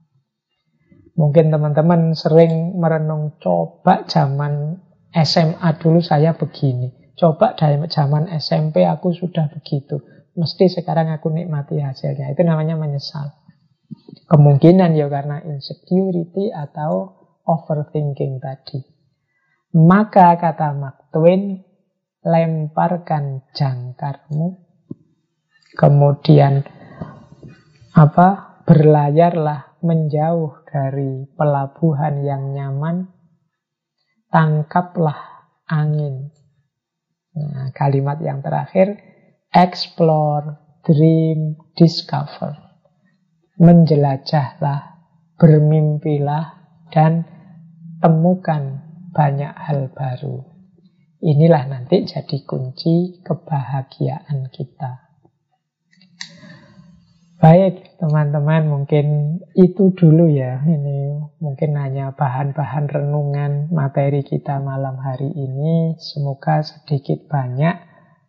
Mungkin 1.14 1.55
teman-teman 1.55 2.18
sering 2.18 2.74
merenung, 2.74 3.39
coba 3.39 4.02
zaman 4.10 4.82
SMA 5.14 5.68
dulu 5.78 6.02
saya 6.02 6.35
begini. 6.35 7.14
Coba 7.14 7.55
dari 7.55 7.78
zaman 7.86 8.26
SMP 8.35 8.82
aku 8.82 9.14
sudah 9.14 9.47
begitu. 9.47 10.02
Mesti 10.35 10.66
sekarang 10.82 11.14
aku 11.14 11.31
nikmati 11.31 11.78
hasilnya. 11.78 12.35
Itu 12.35 12.43
namanya 12.43 12.74
menyesal. 12.74 13.31
Kemungkinan 14.26 14.98
ya 14.98 15.06
karena 15.06 15.39
insecurity 15.47 16.51
atau 16.51 17.14
overthinking 17.47 18.43
tadi. 18.43 18.82
Maka 19.78 20.35
kata 20.35 20.74
Mark 20.74 21.14
Twain, 21.14 21.62
lemparkan 22.24 23.44
jangkarmu, 23.52 24.56
kemudian 25.76 26.64
apa 27.92 28.59
berlayarlah 28.64 29.76
menjauh 29.84 30.64
dari 30.64 31.28
pelabuhan 31.36 32.24
yang 32.24 32.56
nyaman, 32.56 33.12
tangkaplah 34.32 35.52
angin. 35.68 36.32
Nah, 37.36 37.68
kalimat 37.76 38.16
yang 38.24 38.40
terakhir, 38.40 38.96
explore, 39.52 40.80
dream, 40.80 41.60
discover. 41.76 42.56
Menjelajahlah, 43.60 45.05
bermimpilah, 45.36 46.64
dan 46.88 47.28
temukan 48.01 48.80
banyak 49.12 49.52
hal 49.55 49.92
baru. 49.92 50.53
Inilah 51.24 51.64
nanti 51.72 52.05
jadi 52.05 52.44
kunci 52.44 53.24
kebahagiaan 53.24 54.52
kita. 54.52 55.09
Baik, 57.40 57.96
teman-teman, 57.96 58.68
mungkin 58.68 59.40
itu 59.56 59.96
dulu 59.96 60.28
ya. 60.28 60.60
Ini 60.60 61.24
mungkin 61.40 61.80
hanya 61.80 62.12
bahan-bahan 62.12 62.92
renungan 62.92 63.72
materi 63.72 64.20
kita 64.20 64.60
malam 64.60 65.01
hari 65.01 65.32
ini. 65.32 65.96
Semoga 65.96 66.60
sedikit 66.60 67.24
banyak 67.24 67.72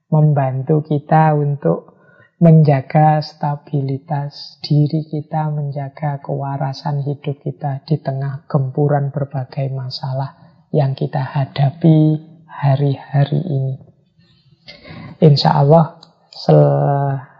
membantu 0.07 0.79
kita 0.87 1.35
untuk 1.35 1.99
menjaga 2.39 3.19
stabilitas 3.19 4.63
diri 4.63 5.03
kita, 5.03 5.51
menjaga 5.51 6.23
kewarasan 6.23 7.03
hidup 7.03 7.43
kita 7.43 7.83
di 7.83 7.99
tengah 7.99 8.47
gempuran 8.47 9.11
berbagai 9.11 9.67
masalah 9.75 10.39
yang 10.71 10.95
kita 10.95 11.19
hadapi 11.19 12.34
hari-hari 12.55 13.41
ini. 13.43 13.75
Insya 15.19 15.59
Allah, 15.59 15.99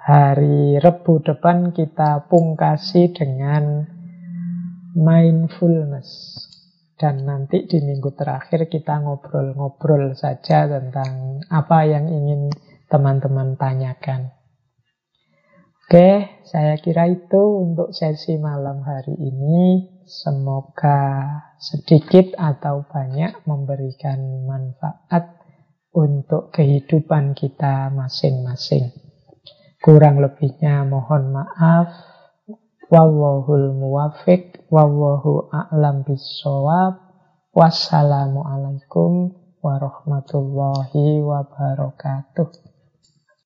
hari 0.06 0.78
Rebu 0.78 1.24
depan 1.24 1.72
kita 1.72 2.28
pungkasi 2.28 3.16
dengan 3.16 3.84
mindfulness. 4.96 6.42
Dan 6.96 7.28
nanti 7.28 7.68
di 7.68 7.84
minggu 7.84 8.16
terakhir 8.16 8.72
kita 8.72 9.04
ngobrol-ngobrol 9.04 10.16
saja 10.16 10.64
tentang 10.64 11.44
apa 11.52 11.84
yang 11.84 12.08
ingin 12.08 12.48
teman-teman 12.88 13.60
tanyakan. 13.60 14.32
Oke, 15.86 16.42
saya 16.48 16.80
kira 16.82 17.06
itu 17.12 17.42
untuk 17.62 17.92
sesi 17.92 18.40
malam 18.40 18.82
hari 18.82 19.14
ini. 19.22 19.92
Semoga 20.08 21.28
sedikit 21.66 22.38
atau 22.38 22.86
banyak 22.86 23.42
memberikan 23.50 24.46
manfaat 24.46 25.42
untuk 25.90 26.54
kehidupan 26.54 27.34
kita 27.34 27.90
masing-masing. 27.90 28.94
Kurang 29.82 30.22
lebihnya 30.22 30.86
mohon 30.86 31.34
maaf. 31.34 31.90
Wallahul 32.94 33.74
muwafiq. 33.74 34.70
Wallahu 34.70 35.50
a'lam 35.50 36.06
bisawab. 36.06 37.02
Wassalamualaikum 37.50 39.34
warahmatullahi 39.66 41.26
wabarakatuh. 41.26 42.75